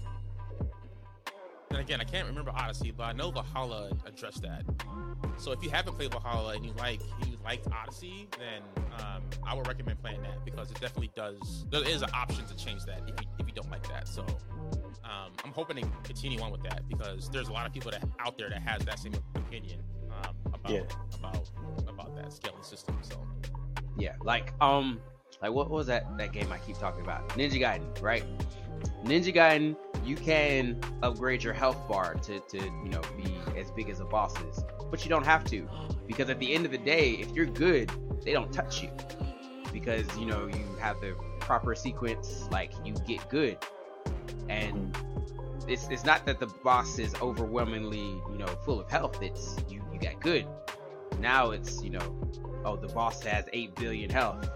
And 1.71 1.79
again, 1.81 2.01
I 2.01 2.05
can't 2.05 2.27
remember 2.27 2.51
Odyssey, 2.51 2.93
but 2.97 3.05
I 3.05 3.13
know 3.13 3.31
Valhalla 3.31 3.91
addressed 4.07 4.43
that. 4.43 4.65
So 5.37 5.53
if 5.53 5.63
you 5.63 5.71
haven't 5.71 5.95
played 5.95 6.11
Valhalla 6.13 6.55
and 6.55 6.65
you 6.65 6.73
like 6.79 7.01
you 7.27 7.37
liked 7.45 7.69
Odyssey, 7.73 8.29
then 8.39 8.63
um, 8.99 9.23
I 9.47 9.55
would 9.55 9.67
recommend 9.67 10.01
playing 10.01 10.23
that 10.23 10.45
because 10.45 10.71
it 10.71 10.81
definitely 10.81 11.11
does. 11.15 11.67
There 11.71 11.87
is 11.87 12.03
an 12.03 12.11
option 12.15 12.47
to 12.47 12.57
change 12.57 12.85
that 12.87 13.03
if 13.07 13.21
you 13.21 13.29
if 13.39 13.47
you 13.47 13.53
don't 13.53 13.71
like 13.71 13.87
that. 13.89 14.09
So 14.09 14.23
um, 15.05 15.33
I'm 15.45 15.53
hoping 15.53 15.77
to 15.77 15.89
continue 16.05 16.41
on 16.41 16.51
with 16.51 16.63
that 16.63 16.89
because 16.89 17.31
there's 17.31 17.49
a 17.49 17.53
lot 17.53 17.67
of 17.67 17.73
people 17.73 17.91
that 17.91 18.03
out 18.25 18.39
there 18.39 18.49
that 18.49 18.63
has 18.63 18.85
that 18.87 18.99
same 18.99 19.13
opinion 19.35 19.81
um, 20.25 20.35
about 20.55 20.73
Yeah. 20.73 20.83
about 21.19 21.51
about 21.87 22.17
that 22.17 22.33
scaling 22.33 22.63
system. 22.63 22.99
So 23.03 23.25
Yeah, 23.99 24.15
like 24.25 24.53
um, 24.61 25.01
like 25.43 25.53
what 25.53 25.71
was 25.71 25.87
that 25.89 26.17
that 26.19 26.33
game 26.33 26.51
I 26.51 26.59
keep 26.59 26.79
talking 26.79 27.03
about? 27.03 27.29
Ninja 27.31 27.61
Gaiden, 27.61 28.01
right? 28.03 28.25
Ninja 29.05 29.35
Gaiden, 29.35 29.77
you 30.09 30.17
can 30.17 30.81
upgrade 31.03 31.45
your 31.45 31.53
health 31.53 31.87
bar 31.87 32.15
to 32.15 32.41
to 32.41 32.59
you 32.59 32.89
know 32.89 33.03
be 33.17 33.35
as 33.59 33.71
big 33.71 33.91
as 33.91 33.99
the 33.99 34.05
bosses, 34.05 34.65
but 34.91 35.05
you 35.05 35.11
don't 35.11 35.25
have 35.25 35.45
to 35.45 35.69
because 36.07 36.31
at 36.31 36.39
the 36.39 36.55
end 36.55 36.65
of 36.65 36.73
the 36.73 36.79
day, 36.79 37.11
if 37.13 37.31
you're 37.33 37.47
good, 37.47 37.91
they 38.25 38.33
don't 38.33 38.53
touch 38.53 38.83
you 38.83 38.91
because 39.73 40.07
you 40.17 40.25
know 40.25 40.47
you 40.47 40.65
have 40.81 40.99
the 41.01 41.15
proper 41.41 41.75
sequence, 41.75 42.49
like 42.51 42.73
you 42.85 42.95
get 43.07 43.29
good, 43.29 43.59
and 44.49 44.97
it's 45.69 45.89
it's 45.89 46.05
not 46.05 46.25
that 46.25 46.41
the 46.41 46.47
boss 46.65 46.99
is 46.99 47.15
overwhelmingly 47.21 47.99
you 47.99 48.39
know 48.39 48.47
full 48.65 48.81
of 48.81 48.91
health. 48.91 49.23
It's 49.23 49.57
you 49.69 49.83
you 49.93 50.01
got 50.01 50.21
good. 50.21 50.47
Now 51.21 51.51
it's 51.51 51.83
you 51.83 51.91
know 51.91 52.19
oh, 52.65 52.77
the 52.77 52.89
boss 52.89 53.23
has 53.23 53.45
8 53.53 53.75
billion 53.77 54.11
health. 54.11 54.49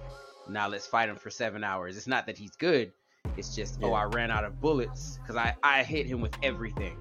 Now 0.48 0.68
let's 0.68 0.86
fight 0.86 1.08
him 1.08 1.16
for 1.16 1.30
seven 1.30 1.62
hours. 1.62 1.96
It's 1.96 2.06
not 2.06 2.26
that 2.26 2.36
he's 2.36 2.56
good. 2.56 2.92
It's 3.36 3.54
just, 3.54 3.78
oh, 3.82 3.92
I 3.94 4.04
ran 4.04 4.30
out 4.30 4.44
of 4.44 4.60
bullets 4.60 5.18
because 5.22 5.36
I, 5.36 5.54
I 5.62 5.82
hit 5.82 6.06
him 6.06 6.20
with 6.20 6.34
everything. 6.42 6.96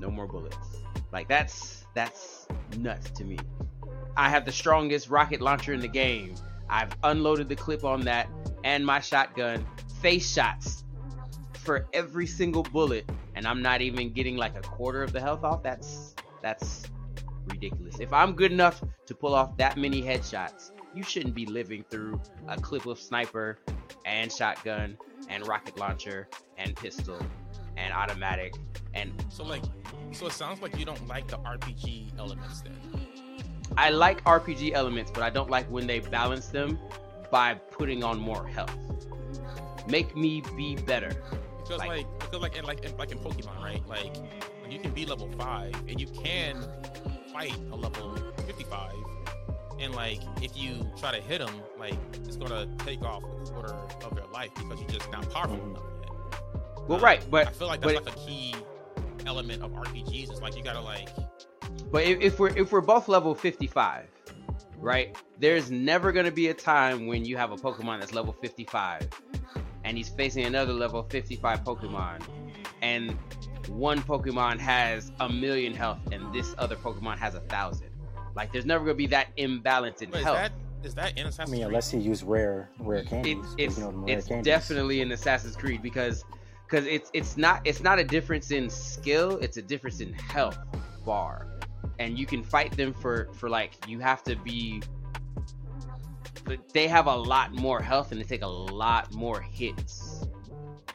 No 0.00 0.10
more 0.10 0.26
bullets. 0.26 0.56
Like, 1.12 1.28
that's, 1.28 1.86
that's 1.94 2.46
nuts 2.78 3.10
to 3.10 3.24
me. 3.24 3.38
I 4.16 4.28
have 4.28 4.44
the 4.44 4.52
strongest 4.52 5.10
rocket 5.10 5.40
launcher 5.40 5.72
in 5.72 5.80
the 5.80 5.88
game. 5.88 6.34
I've 6.68 6.90
unloaded 7.02 7.48
the 7.48 7.56
clip 7.56 7.84
on 7.84 8.00
that 8.02 8.28
and 8.64 8.84
my 8.84 9.00
shotgun. 9.00 9.66
Face 10.00 10.32
shots 10.32 10.84
for 11.58 11.86
every 11.92 12.26
single 12.26 12.62
bullet. 12.62 13.08
And 13.34 13.46
I'm 13.46 13.62
not 13.62 13.82
even 13.82 14.12
getting 14.12 14.36
like 14.36 14.56
a 14.56 14.62
quarter 14.62 15.02
of 15.02 15.12
the 15.12 15.20
health 15.20 15.44
off. 15.44 15.62
That's, 15.62 16.14
that's 16.42 16.84
ridiculous. 17.46 18.00
If 18.00 18.12
I'm 18.12 18.32
good 18.34 18.52
enough 18.52 18.82
to 19.06 19.14
pull 19.14 19.34
off 19.34 19.56
that 19.58 19.76
many 19.76 20.02
headshots, 20.02 20.72
you 20.94 21.02
shouldn't 21.02 21.34
be 21.34 21.46
living 21.46 21.84
through 21.90 22.20
a 22.48 22.60
clip 22.60 22.86
of 22.86 22.98
sniper 22.98 23.58
and 24.04 24.30
shotgun 24.32 24.96
and 25.32 25.46
rocket 25.48 25.78
launcher 25.78 26.28
and 26.58 26.76
pistol 26.76 27.18
and 27.76 27.92
automatic 27.92 28.54
and 28.94 29.12
so 29.30 29.42
like 29.44 29.62
so 30.12 30.26
it 30.26 30.32
sounds 30.32 30.60
like 30.60 30.78
you 30.78 30.84
don't 30.84 31.06
like 31.08 31.26
the 31.26 31.38
RPG 31.38 32.18
elements 32.18 32.60
then. 32.60 32.76
I 33.78 33.88
like 33.88 34.22
RPG 34.24 34.72
elements, 34.72 35.10
but 35.10 35.22
I 35.22 35.30
don't 35.30 35.48
like 35.48 35.66
when 35.70 35.86
they 35.86 36.00
balance 36.00 36.48
them 36.48 36.78
by 37.30 37.54
putting 37.54 38.04
on 38.04 38.18
more 38.18 38.46
health. 38.46 38.76
Make 39.88 40.14
me 40.14 40.42
be 40.54 40.76
better. 40.76 41.10
Because 41.62 41.78
Like- 41.78 41.88
like, 41.88 42.18
because 42.20 42.40
like 42.42 42.56
in 42.56 42.64
like 42.64 42.84
in, 42.84 42.96
like 42.98 43.10
in 43.12 43.18
Pokemon, 43.18 43.58
right? 43.62 43.82
Like 43.88 44.14
you 44.68 44.78
can 44.78 44.90
be 44.92 45.06
level 45.06 45.30
five 45.38 45.74
and 45.88 45.98
you 45.98 46.06
can 46.08 46.62
fight 47.32 47.56
a 47.70 47.76
level 47.76 48.14
fifty 48.46 48.64
five, 48.64 48.94
and 49.82 49.94
like 49.94 50.20
if 50.40 50.56
you 50.56 50.88
try 50.98 51.12
to 51.12 51.20
hit 51.20 51.38
them, 51.40 51.54
like 51.78 51.94
it's 52.14 52.36
gonna 52.36 52.66
take 52.78 53.02
off 53.02 53.22
a 53.24 53.50
quarter 53.50 53.74
of 53.74 54.14
their 54.14 54.26
life 54.32 54.50
because 54.54 54.80
you're 54.80 54.88
just 54.90 55.10
not 55.10 55.28
powerful 55.30 55.56
Mhm. 55.56 55.70
enough 55.70 55.82
yet. 56.00 56.10
Well, 56.88 56.98
Um, 56.98 57.04
right, 57.04 57.30
but 57.30 57.48
I 57.48 57.50
feel 57.50 57.68
like 57.68 57.80
that's 57.80 57.92
but 57.94 58.04
like 58.06 58.14
a 58.14 58.18
key 58.18 58.54
element 59.26 59.62
of 59.62 59.72
RPGs. 59.74 60.30
It's 60.30 60.40
like 60.40 60.56
you 60.56 60.62
gotta 60.62 60.80
like 60.80 61.08
But 61.90 62.04
if, 62.04 62.20
if 62.20 62.38
we're 62.38 62.56
if 62.56 62.72
we're 62.72 62.80
both 62.80 63.08
level 63.08 63.34
55, 63.34 64.06
right? 64.78 65.16
There's 65.38 65.70
never 65.70 66.12
gonna 66.12 66.30
be 66.30 66.48
a 66.48 66.54
time 66.54 67.06
when 67.06 67.24
you 67.24 67.36
have 67.36 67.50
a 67.52 67.56
Pokemon 67.56 68.00
that's 68.00 68.12
level 68.12 68.32
55 68.40 69.08
and 69.84 69.96
he's 69.96 70.08
facing 70.08 70.44
another 70.44 70.72
level 70.72 71.02
55 71.04 71.64
Pokemon 71.64 72.22
and 72.82 73.16
one 73.68 74.00
Pokemon 74.02 74.58
has 74.58 75.12
a 75.20 75.28
million 75.28 75.72
health 75.74 75.98
and 76.10 76.32
this 76.34 76.54
other 76.58 76.76
Pokemon 76.76 77.18
has 77.18 77.34
a 77.34 77.40
thousand. 77.40 77.88
Like 78.34 78.52
there's 78.52 78.66
never 78.66 78.84
gonna 78.84 78.94
be 78.94 79.06
that 79.08 79.28
imbalance 79.36 80.02
in 80.02 80.10
Wait, 80.10 80.20
is 80.20 80.24
that 80.24 80.52
is 80.84 80.94
that 80.94 81.16
in 81.18 81.26
I 81.26 81.28
Assassin's 81.28 81.50
mean, 81.50 81.60
Creed? 81.60 81.66
unless 81.68 81.92
you 81.92 82.00
use 82.00 82.22
rare 82.24 82.70
rare 82.78 82.98
It, 83.00 83.08
candies. 83.08 83.36
'cause, 83.36 83.54
it's 83.58 83.78
you 83.78 83.84
know, 83.84 83.90
rare 83.90 84.18
it's 84.18 84.26
candies. 84.28 84.44
definitely 84.44 85.00
in 85.00 85.12
Assassin's 85.12 85.56
Creed 85.56 85.82
because 85.82 86.24
because 86.68 86.86
it's 86.86 87.10
it's 87.12 87.36
not 87.36 87.60
it's 87.64 87.82
not 87.82 87.98
a 87.98 88.04
difference 88.04 88.50
in 88.50 88.68
skill, 88.70 89.36
it's 89.38 89.56
a 89.58 89.62
difference 89.62 90.00
in 90.00 90.12
health 90.14 90.58
bar, 91.04 91.46
and 91.98 92.18
you 92.18 92.26
can 92.26 92.42
fight 92.42 92.76
them 92.76 92.92
for 92.94 93.28
for 93.34 93.48
like 93.50 93.74
you 93.86 94.00
have 94.00 94.22
to 94.24 94.36
be. 94.36 94.82
But 96.44 96.58
they 96.72 96.88
have 96.88 97.06
a 97.06 97.14
lot 97.14 97.52
more 97.52 97.80
health 97.80 98.10
and 98.10 98.20
they 98.20 98.24
take 98.24 98.42
a 98.42 98.46
lot 98.46 99.14
more 99.14 99.40
hits, 99.40 100.26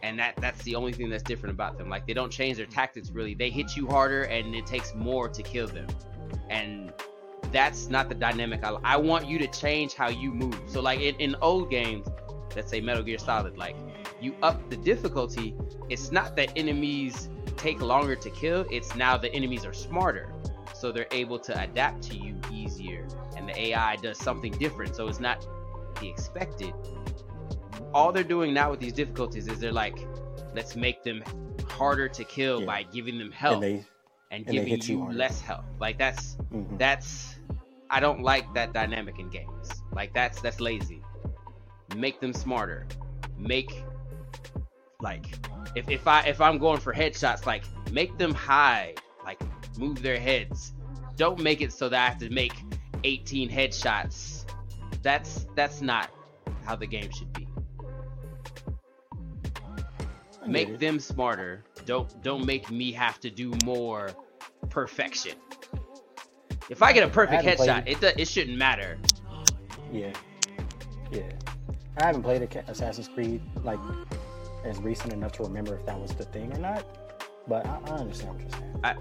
and 0.04 0.20
that 0.20 0.36
that's 0.38 0.62
the 0.64 0.76
only 0.76 0.92
thing 0.92 1.10
that's 1.10 1.24
different 1.24 1.54
about 1.54 1.78
them. 1.78 1.88
Like 1.90 2.06
they 2.06 2.14
don't 2.14 2.32
change 2.32 2.58
their 2.58 2.66
tactics 2.66 3.12
really. 3.12 3.34
They 3.34 3.50
hit 3.50 3.78
you 3.78 3.88
harder 3.88 4.24
and 4.24 4.54
it 4.56 4.66
takes 4.66 4.94
more 4.94 5.30
to 5.30 5.42
kill 5.44 5.68
them, 5.68 5.88
and 6.50 6.92
that's 7.52 7.90
not 7.90 8.10
the 8.10 8.16
dynamic 8.16 8.64
I, 8.64 8.76
I 8.84 8.98
want 8.98 9.28
you 9.28 9.38
to 9.40 9.48
change 9.48 9.94
how 9.94 10.10
you 10.10 10.32
move. 10.32 10.60
So 10.68 10.82
like 10.82 11.00
in, 11.00 11.16
in 11.16 11.36
old 11.42 11.70
games 11.70 12.08
let's 12.56 12.70
say 12.72 12.82
metal 12.82 13.04
gear 13.04 13.18
solid 13.18 13.58
like 13.58 13.76
you 14.20 14.34
up 14.42 14.70
the 14.70 14.78
difficulty 14.78 15.56
it's 15.90 16.12
not 16.12 16.36
that 16.36 16.52
enemies 16.56 17.30
take 17.56 17.82
longer 17.82 18.16
to 18.16 18.30
kill 18.32 18.66
it's 18.72 18.96
now 18.96 19.18
the 19.18 19.34
enemies 19.34 19.66
are 19.66 19.74
smarter. 19.74 20.34
So 20.74 20.92
they're 20.92 21.08
able 21.12 21.40
to 21.40 21.60
adapt 21.62 22.04
to 22.04 22.16
you 22.18 22.36
easier 22.52 23.08
and 23.36 23.48
the 23.50 23.60
ai 23.60 23.96
does 23.98 24.18
something 24.20 24.52
different 24.54 24.96
so 24.96 25.08
it's 25.08 25.20
not 25.20 25.46
the 26.00 26.08
expected. 26.10 26.74
All 27.94 28.12
they're 28.12 28.24
doing 28.24 28.54
now 28.54 28.72
with 28.72 28.80
these 28.80 28.94
difficulties 28.94 29.48
is 29.48 29.60
they're 29.60 29.72
like 29.72 29.98
let's 30.54 30.76
make 30.76 31.04
them 31.04 31.24
harder 31.70 32.08
to 32.10 32.24
kill 32.24 32.60
Yeah. 32.62 32.66
by 32.66 32.84
giving 32.84 33.18
them 33.18 33.32
health 33.32 33.64
And 33.64 33.64
they, 33.64 33.86
and 34.32 34.46
they 34.46 34.54
giving 34.54 34.82
you 34.82 35.12
less 35.12 35.42
health. 35.42 35.66
Like 35.80 35.98
that's 35.98 36.36
mhm. 36.54 36.78
that's 36.78 37.37
I 37.90 38.00
don't 38.00 38.22
like 38.22 38.54
that 38.54 38.74
dynamic 38.74 39.20
in 39.20 39.30
games. 39.30 39.70
Like 39.94 40.14
that's 40.14 40.42
that's 40.42 40.60
lazy. 40.60 41.02
Make 41.96 42.20
them 42.20 42.34
smarter. 42.34 42.88
Make 43.38 43.84
like 45.02 45.26
if, 45.76 45.90
if 45.90 46.08
I 46.08 46.22
if 46.22 46.42
I'm 46.42 46.58
going 46.58 46.80
for 46.80 46.94
headshots, 46.94 47.46
like 47.46 47.64
make 47.92 48.18
them 48.18 48.34
hide, 48.34 49.00
like 49.24 49.42
move 49.78 50.02
their 50.02 50.20
heads. 50.20 50.74
Don't 51.16 51.42
make 51.42 51.62
it 51.62 51.74
so 51.74 51.90
that 51.90 52.00
I 52.06 52.10
have 52.10 52.20
to 52.20 52.30
make 52.30 52.54
18 53.04 53.50
headshots. 53.50 54.46
That's 55.02 55.48
that's 55.56 55.82
not 55.82 56.10
how 56.64 56.76
the 56.76 56.88
game 56.88 57.10
should 57.12 57.32
be. 57.34 57.48
Make 60.46 60.80
them 60.80 61.00
smarter. 61.00 61.64
Don't 61.86 62.22
don't 62.24 62.46
make 62.46 62.72
me 62.72 62.92
have 62.94 63.20
to 63.22 63.30
do 63.30 63.54
more 63.66 64.10
perfection. 64.70 65.34
If 66.70 66.82
I 66.84 66.92
get 66.94 67.04
a 67.04 67.08
perfect 67.08 67.44
headshot, 67.44 67.84
it 67.88 68.02
do, 68.02 68.10
it 68.18 68.28
shouldn't 68.28 68.58
matter. 68.58 68.98
Yeah, 69.92 70.12
yeah. 71.12 71.22
I 72.00 72.06
haven't 72.06 72.24
played 72.24 72.42
Assassin's 72.68 73.08
Creed 73.08 73.42
like 73.64 73.80
as 74.66 74.78
recent 74.80 75.14
enough 75.14 75.32
to 75.34 75.44
remember 75.44 75.76
if 75.78 75.86
that 75.86 76.00
was 76.00 76.12
the 76.14 76.26
thing 76.26 76.54
or 76.54 76.60
not. 76.60 76.86
But 77.48 77.66
I, 77.66 77.80
I 77.86 77.90
understand 77.92 78.34
what 78.34 78.42
you're 78.42 78.52
saying. 78.52 78.80
I- 78.84 78.96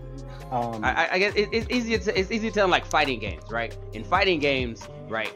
um, 0.51 0.85
I, 0.85 1.09
I- 1.13 1.19
guess 1.19 1.35
it, 1.35 1.49
it's 1.51 1.67
easy 1.71 1.99
to 1.99 2.19
it's 2.19 2.31
easy 2.31 2.49
to 2.49 2.55
tell 2.55 2.69
like 2.69 2.87
fighting 2.87 3.19
games, 3.19 3.43
right? 3.51 3.77
In 3.93 4.05
fighting 4.05 4.39
games, 4.39 4.87
right? 5.09 5.33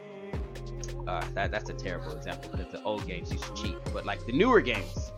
Uh, 1.09 1.25
that, 1.35 1.51
that's 1.51 1.69
a 1.71 1.75
terrible 1.75 2.13
example 2.13 2.49
because 2.53 2.71
the 2.71 2.81
old 2.85 3.05
games 3.09 3.33
used 3.33 3.43
to 3.45 3.55
cheat, 3.61 3.77
but 3.93 4.07
like 4.07 4.25
the 4.27 4.33
newer 4.33 4.61
games, 4.61 5.11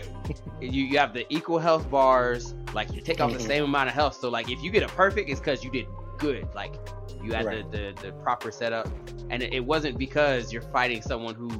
you, 0.60 0.84
you 0.84 0.96
have 0.98 1.12
the 1.12 1.26
equal 1.34 1.58
health 1.58 1.90
bars. 1.90 2.54
Like 2.72 2.92
you 2.94 3.00
take 3.00 3.20
off 3.20 3.32
the 3.32 3.38
Mhm. 3.38 3.46
same 3.48 3.64
amount 3.64 3.88
of 3.88 3.94
health. 3.96 4.14
So 4.20 4.28
like 4.28 4.48
if 4.48 4.62
you 4.62 4.70
get 4.70 4.84
a 4.84 4.88
perfect, 4.88 5.28
it's 5.28 5.40
because 5.40 5.64
you 5.64 5.70
did 5.72 5.86
good. 6.20 6.46
Like 6.54 6.74
you 7.22 7.32
had 7.32 7.44
Right. 7.46 7.70
the, 7.70 7.92
the 7.96 8.02
the 8.06 8.12
proper 8.12 8.50
setup, 8.52 8.88
and 9.30 9.42
it, 9.42 9.52
it 9.52 9.64
wasn't 9.64 9.98
because 9.98 10.52
you're 10.52 10.62
fighting 10.62 11.02
someone 11.02 11.34
who 11.34 11.50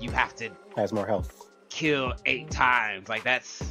you 0.00 0.10
have 0.10 0.34
to 0.36 0.50
has 0.76 0.92
more 0.92 1.06
health. 1.06 1.50
kill 1.68 2.14
eight 2.26 2.50
times. 2.50 3.08
Like 3.08 3.22
that's 3.22 3.62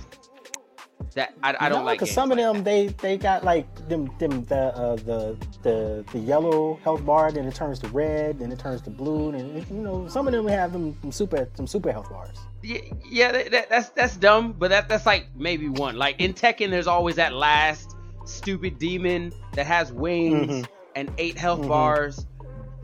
that 1.16 1.34
I, 1.42 1.56
I 1.60 1.70
don't 1.70 1.80
no, 1.80 1.86
like. 1.86 2.00
because 2.00 2.14
some 2.14 2.32
of 2.32 2.38
like 2.38 2.46
them 2.54 2.64
they 2.64 2.88
they 2.88 3.18
got 3.18 3.44
like 3.44 3.66
them 3.90 4.12
them 4.20 4.46
the 4.46 4.56
uh, 4.78 4.96
the 4.98 5.36
the 5.64 6.06
the 6.12 6.20
yellow 6.20 6.80
health 6.84 7.04
bar, 7.06 7.32
then 7.32 7.46
it 7.48 7.56
turns 7.56 7.80
to 7.80 7.88
red, 7.88 8.40
then 8.40 8.52
it 8.52 8.60
turns 8.60 8.82
to 8.84 8.90
blue, 8.92 9.30
and 9.32 9.68
you 9.70 9.78
know 9.78 10.08
some 10.08 10.28
of 10.28 10.34
them 10.34 10.48
have 10.48 10.72
them, 10.72 10.96
them 11.02 11.12
super 11.12 11.50
some 11.56 11.66
super 11.68 11.92
health 11.92 12.10
bars. 12.12 12.38
Yeah, 12.62 12.80
yeah 13.10 13.32
that, 13.32 13.52
that, 13.52 13.70
that's 13.70 13.90
that's 13.90 14.18
dumb, 14.18 14.54
but 14.54 14.70
that 14.70 14.88
that's 14.88 15.06
like 15.06 15.28
maybe 15.36 15.68
one. 15.68 15.96
Like 15.98 16.20
in 16.22 16.34
Tekken, 16.34 16.70
there's 16.70 16.88
always 16.88 17.16
that 17.16 17.34
last 17.34 17.96
stupid 18.30 18.78
demon 18.80 19.34
that 19.54 19.66
has 19.66 19.92
wings 19.92 20.66
Mhm. 20.66 20.68
and 20.96 21.12
eight 21.18 21.38
health 21.38 21.62
Mhm. 21.62 21.68
bars. 21.68 22.26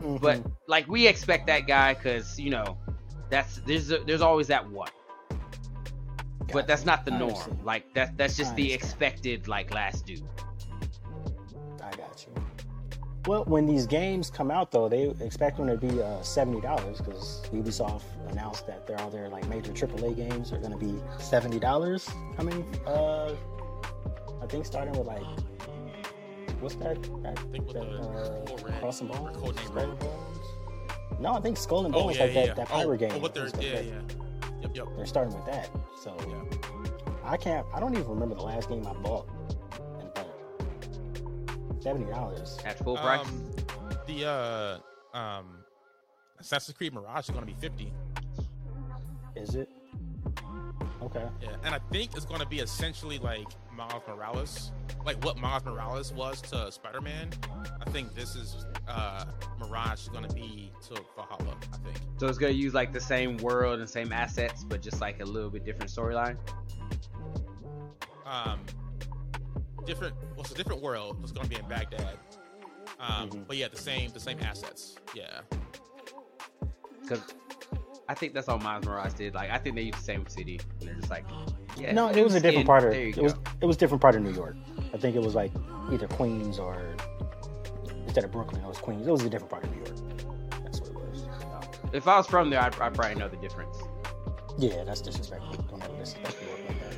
But 0.00 0.38
Mhm. 0.42 0.52
like 0.66 0.86
we 0.88 1.06
expect 1.06 1.46
that 1.46 1.66
guy 1.66 1.94
because 1.94 2.38
you 2.38 2.50
know 2.50 2.76
that's 3.30 3.60
there's 3.66 3.88
there's 3.88 4.20
always 4.20 4.48
that 4.48 4.68
one. 4.70 4.90
But 6.52 6.66
that's 6.66 6.84
not 6.84 7.04
the 7.04 7.10
norm. 7.10 7.30
understand. 7.32 7.64
Like 7.64 7.94
that 7.94 8.16
that's 8.16 8.36
just 8.36 8.54
the 8.56 8.72
expected 8.72 9.48
like 9.48 9.72
last 9.74 10.06
dude. 10.06 10.22
I 11.82 11.90
got 11.96 12.26
you. 12.26 12.42
Well, 13.26 13.44
when 13.46 13.66
these 13.66 13.86
games 13.88 14.30
come 14.30 14.52
out, 14.52 14.70
though, 14.70 14.88
they 14.88 15.08
expect 15.20 15.56
them 15.56 15.66
to 15.66 15.76
be 15.76 16.00
uh, 16.00 16.22
seventy 16.22 16.60
dollars 16.60 16.98
because 16.98 17.42
Ubisoft 17.52 18.02
announced 18.28 18.66
that 18.68 18.86
their 18.86 19.00
other 19.00 19.28
like 19.28 19.48
major 19.48 19.72
AAA 19.72 20.14
games 20.14 20.52
are 20.52 20.58
going 20.58 20.70
to 20.70 20.78
be 20.78 20.94
seventy 21.18 21.58
dollars 21.58 22.08
coming. 22.36 22.62
Uh, 22.86 23.34
I 24.42 24.46
think 24.46 24.66
starting 24.66 24.94
with 24.96 25.06
like 25.06 25.22
what's 26.60 26.74
that? 26.76 27.02
that, 27.22 27.38
I 27.38 27.42
think 27.52 27.66
with 27.66 27.74
that 27.74 27.84
the 28.58 28.66
uh, 28.68 28.80
Cross 28.80 29.00
and 29.00 29.10
or 29.10 29.30
Bones. 29.30 29.36
Codename 29.36 29.66
Skull 29.66 29.90
and 29.90 29.98
Bones? 29.98 31.20
No, 31.20 31.32
I 31.34 31.40
think 31.40 31.56
Skull 31.56 31.86
and 31.86 31.94
Oh 31.94 32.04
Bones 32.04 32.16
yeah, 32.16 32.24
like 32.24 32.34
yeah, 32.34 32.46
that, 32.46 32.58
yeah. 32.58 32.64
that 32.64 32.86
oh, 32.86 32.96
game. 32.96 33.12
oh, 33.14 33.18
what 33.18 33.34
they're 33.34 33.46
yeah, 33.60 33.74
that- 33.76 33.84
yeah. 33.84 34.00
Yep, 34.62 34.76
yep. 34.76 34.86
They're 34.96 35.06
starting 35.06 35.34
with 35.34 35.46
that. 35.46 35.70
So 36.02 36.16
Yeah. 36.28 36.42
I 37.24 37.36
can't. 37.36 37.66
I 37.74 37.80
don't 37.80 37.92
even 37.94 38.08
remember 38.08 38.34
the 38.36 38.42
last 38.42 38.68
game 38.68 38.86
I 38.86 38.92
bought. 38.94 39.28
And 40.00 40.14
bought 40.14 41.82
seventy 41.82 42.10
dollars. 42.10 42.58
At 42.64 42.78
full 42.78 42.96
price. 42.96 43.26
Um, 43.26 43.50
the 44.06 44.24
uh, 45.14 45.16
um, 45.16 45.58
Assassin's 46.38 46.76
Creed 46.76 46.94
Mirage 46.94 47.28
is 47.28 47.30
going 47.34 47.44
to 47.44 47.52
be 47.52 47.58
fifty. 47.60 47.92
Is 49.34 49.54
it? 49.56 49.68
Okay. 51.02 51.26
Yeah, 51.42 51.50
and 51.62 51.74
I 51.74 51.78
think 51.92 52.16
it's 52.16 52.24
going 52.24 52.40
to 52.40 52.46
be 52.46 52.60
essentially 52.60 53.18
like 53.18 53.46
Miles 53.74 54.02
Morales, 54.08 54.72
like 55.04 55.22
what 55.24 55.36
Miles 55.36 55.64
Morales 55.64 56.12
was 56.12 56.40
to 56.42 56.72
Spider-Man. 56.72 57.30
I 57.86 57.90
think 57.90 58.14
this 58.14 58.34
is 58.34 58.64
uh, 58.88 59.26
Mirage 59.58 60.02
is 60.02 60.08
going 60.08 60.26
to 60.26 60.34
be 60.34 60.72
to 60.88 60.94
Valhalla. 61.14 61.56
I 61.72 61.76
think. 61.78 61.98
so 62.18 62.26
it's 62.28 62.38
gonna 62.38 62.52
use 62.52 62.72
like 62.72 62.92
the 62.92 63.00
same 63.00 63.36
world 63.38 63.80
and 63.80 63.88
same 63.88 64.10
assets, 64.12 64.64
but 64.64 64.80
just 64.80 65.00
like 65.00 65.20
a 65.20 65.24
little 65.24 65.50
bit 65.50 65.64
different 65.64 65.90
storyline. 65.90 66.36
Um, 68.24 68.60
different. 69.84 70.14
Well, 70.34 70.40
it's 70.40 70.50
a 70.50 70.54
different 70.54 70.82
world. 70.82 71.18
It's 71.22 71.32
going 71.32 71.44
to 71.48 71.50
be 71.54 71.60
in 71.60 71.68
Baghdad. 71.68 72.18
Um, 72.98 73.28
Mhm. 73.30 73.46
but 73.46 73.56
yeah, 73.56 73.68
the 73.68 73.76
same, 73.76 74.10
the 74.10 74.20
same 74.20 74.38
assets. 74.40 74.96
Yeah. 75.14 75.42
Cause 77.08 77.20
I 78.08 78.14
think 78.14 78.34
that's 78.34 78.48
all 78.48 78.58
Miles 78.58 78.84
Morales 78.84 79.14
did. 79.14 79.34
Like 79.34 79.50
I 79.50 79.58
think 79.58 79.74
they 79.76 79.82
used 79.82 79.98
the 79.98 80.02
same 80.02 80.26
city, 80.28 80.60
and 80.80 80.88
they're 80.88 80.94
just 80.94 81.10
like, 81.10 81.24
yeah. 81.76 81.92
no, 81.92 82.08
it 82.08 82.22
was 82.22 82.34
a 82.34 82.40
different 82.40 82.60
in- 82.60 82.66
part 82.66 82.84
of 82.84 82.92
it 82.92 83.16
go. 83.16 83.22
was 83.22 83.34
it 83.60 83.66
was 83.66 83.76
different 83.76 84.00
part 84.00 84.14
of 84.14 84.22
New 84.22 84.32
York. 84.32 84.56
I 84.94 84.98
think 84.98 85.16
it 85.16 85.22
was 85.22 85.34
like 85.34 85.52
either 85.92 86.06
Queens 86.08 86.58
or 86.58 86.80
instead 88.04 88.24
of 88.24 88.32
Brooklyn, 88.32 88.62
it 88.62 88.66
was 88.68 88.78
Queens. 88.78 89.06
It 89.06 89.10
was 89.10 89.22
a 89.24 89.30
different 89.30 89.50
part 89.50 89.64
of 89.64 89.70
New 89.70 89.78
York. 89.84 89.96
That's 90.62 90.80
what 90.80 90.90
it 90.90 90.94
was. 90.94 91.26
If 91.92 92.08
I 92.08 92.16
was 92.18 92.26
from 92.26 92.50
there, 92.50 92.60
I'd, 92.60 92.78
I'd 92.80 92.94
probably 92.94 93.14
know 93.16 93.28
the 93.28 93.36
difference. 93.36 93.76
Yeah, 94.58 94.84
that's 94.84 95.00
disrespectful. 95.00 95.54
Don't 95.68 95.82
ever 95.82 95.96
disrespect 95.96 96.36
New 96.42 96.48
York 96.48 96.60
like 96.68 96.80
that. 96.80 96.92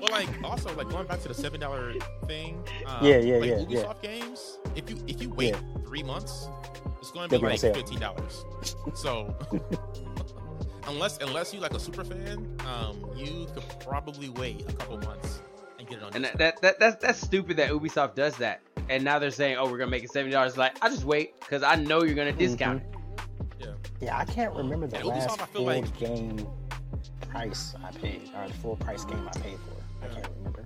well, 0.00 0.10
like 0.10 0.28
also 0.42 0.74
like 0.74 0.88
going 0.88 1.06
back 1.06 1.20
to 1.20 1.28
the 1.28 1.34
seven 1.34 1.60
dollar 1.60 1.92
thing. 2.26 2.64
Um, 2.86 3.04
Yeah, 3.06 3.18
yeah, 3.18 3.36
like 3.36 3.50
yeah, 3.50 3.56
Ubisoft 3.82 3.96
yeah. 4.02 4.10
games. 4.20 4.58
If 4.74 4.90
you 4.90 4.96
if 5.06 5.20
you 5.22 5.30
wait 5.30 5.54
Yeah. 5.54 5.60
three 5.86 6.02
months, 6.02 6.48
it's 7.06 7.12
going 7.14 7.28
to 7.28 7.36
be 7.36 7.40
be 7.40 7.46
like 7.50 7.60
sale. 7.60 7.74
fifteen 7.74 8.00
dollars. 8.00 8.44
So 8.94 9.34
unless 10.88 11.18
unless 11.18 11.52
you 11.54 11.60
like 11.60 11.72
a 11.74 11.80
super 11.80 12.04
fan, 12.04 12.56
um, 12.66 13.04
you 13.16 13.46
could 13.54 13.62
probably 13.80 14.28
wait 14.30 14.62
a 14.68 14.72
couple 14.72 14.98
months 14.98 15.40
and 15.78 15.88
get 15.88 15.98
it 15.98 16.04
on. 16.04 16.14
And 16.14 16.24
that, 16.24 16.38
that, 16.38 16.60
that 16.62 16.78
that's 16.78 16.96
that's 17.02 17.20
stupid 17.20 17.56
that 17.58 17.70
Ubisoft 17.70 18.14
does 18.14 18.36
that. 18.38 18.60
And 18.88 19.04
now 19.04 19.18
they're 19.18 19.30
saying, 19.30 19.56
oh, 19.58 19.70
we're 19.70 19.78
gonna 19.78 19.90
make 19.90 20.04
it 20.04 20.10
seventy 20.12 20.32
dollars. 20.32 20.56
Like 20.56 20.76
I 20.82 20.88
just 20.88 21.04
wait 21.04 21.38
because 21.40 21.62
I 21.62 21.76
know 21.76 22.02
you're 22.02 22.14
gonna 22.14 22.32
discount 22.32 22.82
it. 22.82 22.88
Yeah, 23.60 23.66
Yeah, 24.00 24.18
I 24.18 24.24
can't 24.24 24.54
remember 24.54 24.86
the 24.86 24.96
And 24.98 25.06
Ubisoft, 25.06 25.28
last 25.28 25.40
I 25.42 25.46
feel 25.46 25.46
full 25.46 25.64
like- 25.64 25.98
game 25.98 26.46
price 27.30 27.74
I 27.84 27.90
paid 27.92 28.30
or 28.36 28.46
the 28.48 28.54
full 28.54 28.76
price 28.76 29.04
game 29.04 29.28
I 29.32 29.38
paid 29.38 29.58
for. 29.58 30.04
I 30.04 30.08
can't 30.08 30.28
remember. 30.38 30.64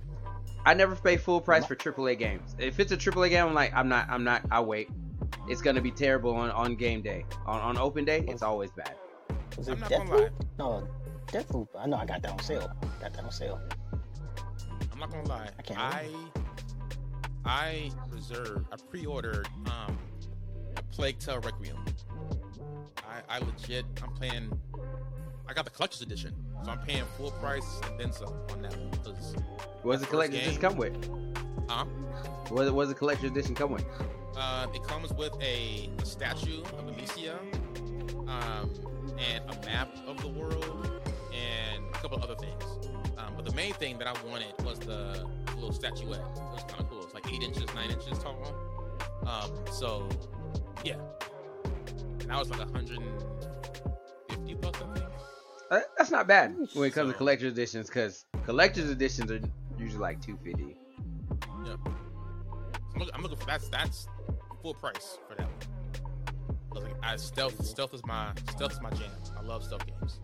I 0.63 0.73
never 0.75 0.95
pay 0.95 1.17
full 1.17 1.41
price 1.41 1.65
for 1.65 1.75
AAA 1.75 2.19
games. 2.19 2.55
If 2.59 2.79
it's 2.79 2.91
a 2.91 2.97
AAA 2.97 3.29
game, 3.31 3.47
I'm 3.47 3.53
like, 3.55 3.73
I'm 3.73 3.89
not, 3.89 4.07
I'm 4.09 4.23
not, 4.23 4.43
I'll 4.51 4.65
wait. 4.65 4.89
It's 5.47 5.61
gonna 5.61 5.81
be 5.81 5.91
terrible 5.91 6.35
on, 6.35 6.51
on 6.51 6.75
game 6.75 7.01
day. 7.01 7.25
On, 7.45 7.59
on 7.59 7.77
open 7.77 8.05
day, 8.05 8.23
it's 8.27 8.41
always 8.43 8.71
bad. 8.71 8.95
Was 9.57 9.67
it 9.67 9.73
I'm 9.73 9.79
not 9.81 9.89
gonna 9.89 10.03
Deathloop? 10.09 10.19
lie. 10.21 10.29
No, 10.59 10.87
Deathloop. 11.27 11.67
I 11.77 11.87
know 11.87 11.97
I 11.97 12.05
got 12.05 12.21
that 12.21 12.31
on 12.31 12.39
sale. 12.39 12.71
Got 13.01 13.13
that 13.13 13.23
on 13.23 13.31
sale. 13.31 13.59
I'm 14.91 14.99
not 14.99 15.11
gonna 15.11 15.27
lie. 15.27 15.49
I 15.57 15.61
can't 15.61 15.79
I 15.79 16.07
I 17.45 17.91
reserved. 18.09 18.67
I 18.71 18.75
pre-ordered 18.89 19.47
um 19.65 19.97
a 20.77 20.83
Plague 20.83 21.19
Tale 21.19 21.39
Requiem. 21.39 21.77
I 22.97 23.21
I 23.37 23.39
legit. 23.39 23.85
I'm 24.03 24.11
playing. 24.13 24.51
I 25.49 25.53
got 25.53 25.65
the 25.65 25.71
collector's 25.71 26.01
edition, 26.01 26.33
so 26.63 26.71
I'm 26.71 26.79
paying 26.79 27.03
full 27.17 27.31
price 27.31 27.81
and 27.89 27.99
then 27.99 28.11
some 28.13 28.29
on 28.51 28.61
that 28.61 28.75
one. 28.77 28.91
'cause, 29.03 29.35
What 29.81 29.93
does 29.93 30.01
the 30.01 30.05
First 30.07 30.09
collector's 30.11 30.39
game. 30.39 30.49
edition 30.49 30.61
come 30.61 30.77
with? 30.77 30.95
Uh, 31.79 31.85
What, 32.49 32.65
does 32.65 32.89
the 32.89 32.95
collector's 32.95 33.31
edition 33.31 33.55
come 33.55 33.71
with? 33.71 33.85
uh, 34.37 34.67
it 34.73 34.83
comes 34.83 35.13
with 35.13 35.33
a, 35.41 35.89
a 35.99 36.05
statue 36.05 36.61
of 36.63 36.87
Amicia, 36.87 37.37
um, 38.27 38.69
and 39.19 39.43
a 39.49 39.65
map 39.65 39.89
of 40.07 40.21
the 40.21 40.27
world, 40.27 41.01
and 41.33 41.83
a 41.93 41.97
couple 41.99 42.21
other 42.23 42.35
things. 42.35 42.63
Um, 43.17 43.33
but 43.35 43.45
the 43.45 43.53
main 43.53 43.73
thing 43.73 43.97
that 43.99 44.07
I 44.07 44.13
wanted 44.27 44.53
was 44.63 44.79
the 44.79 45.27
little 45.55 45.71
statuette. 45.73 46.19
It 46.19 46.53
was 46.53 46.63
kind 46.67 46.79
of 46.81 46.89
cool. 46.89 47.03
It's 47.03 47.13
like 47.13 47.31
eight 47.31 47.43
inches, 47.43 47.65
nine 47.75 47.91
inches 47.91 48.17
tall. 48.19 48.55
Um, 49.27 49.51
so 49.71 50.09
yeah, 50.83 50.95
and 52.19 52.21
that 52.29 52.37
was 52.39 52.49
like 52.49 52.59
150 52.59 54.53
bucks, 54.55 54.79
I 54.81 54.93
think. 54.93 55.05
Uh, 55.69 55.79
that's 55.97 56.11
not 56.11 56.27
bad 56.27 56.55
when 56.73 56.87
it 56.87 56.93
comes 56.93 57.07
to 57.09 57.11
So- 57.13 57.17
collector's 57.17 57.51
editions, 57.53 57.87
because 57.87 58.25
collector's 58.45 58.89
editions 58.89 59.31
are 59.31 59.39
usually 59.77 60.01
like 60.01 60.21
250. 60.21 60.75
Yeah. 61.65 61.75
I'm 62.93 62.99
looking, 62.99 63.15
I'm 63.15 63.21
looking 63.21 63.37
for 63.37 63.45
that's 63.45 63.67
that's 63.69 64.07
full 64.61 64.73
price 64.73 65.17
for 65.27 65.35
that 65.35 65.47
one. 65.47 65.55
I 66.71 66.73
was 66.75 66.83
like, 66.83 66.93
I, 67.03 67.15
stealth 67.17 67.63
stealth 67.65 67.93
is 67.93 68.05
my 68.05 68.31
stealth 68.51 68.73
is 68.73 68.81
my 68.81 68.89
jam. 68.91 69.09
I 69.37 69.41
love 69.41 69.63
stealth 69.63 69.85
games. 69.85 70.19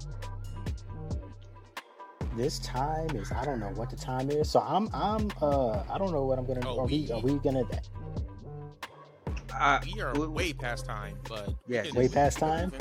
This 2.35 2.59
time 2.59 3.09
is 3.15 3.31
I 3.31 3.43
don't 3.45 3.59
know 3.59 3.71
what 3.71 3.89
the 3.89 3.95
time 3.95 4.29
is. 4.29 4.49
So 4.49 4.59
I'm 4.59 4.89
I'm 4.93 5.29
uh 5.41 5.83
I 5.89 5.97
don't 5.97 6.11
know 6.11 6.23
what 6.25 6.37
I'm 6.37 6.45
gonna. 6.45 6.61
Oh, 6.65 6.79
are 6.81 6.85
we 6.85 7.03
we- 7.03 7.11
are 7.11 7.19
we 7.19 7.33
gonna 7.39 7.63
Uh, 9.53 9.79
We 9.83 10.01
are 10.01 10.13
we- 10.13 10.27
way 10.27 10.53
past 10.53 10.85
time, 10.85 11.17
but 11.27 11.49
yeah, 11.67 11.83
Yes. 11.83 11.87
can- 11.87 11.99
Way 11.99 12.07
past 12.09 12.37
time? 12.37 12.71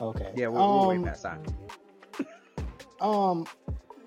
okay? 0.00 0.32
yeah, 0.36 0.46
we're, 0.46 0.60
we're 0.60 0.86
way 0.88 0.96
Um, 0.98 1.04
past 1.04 1.22
time. 1.24 1.42
Um, 3.00 3.46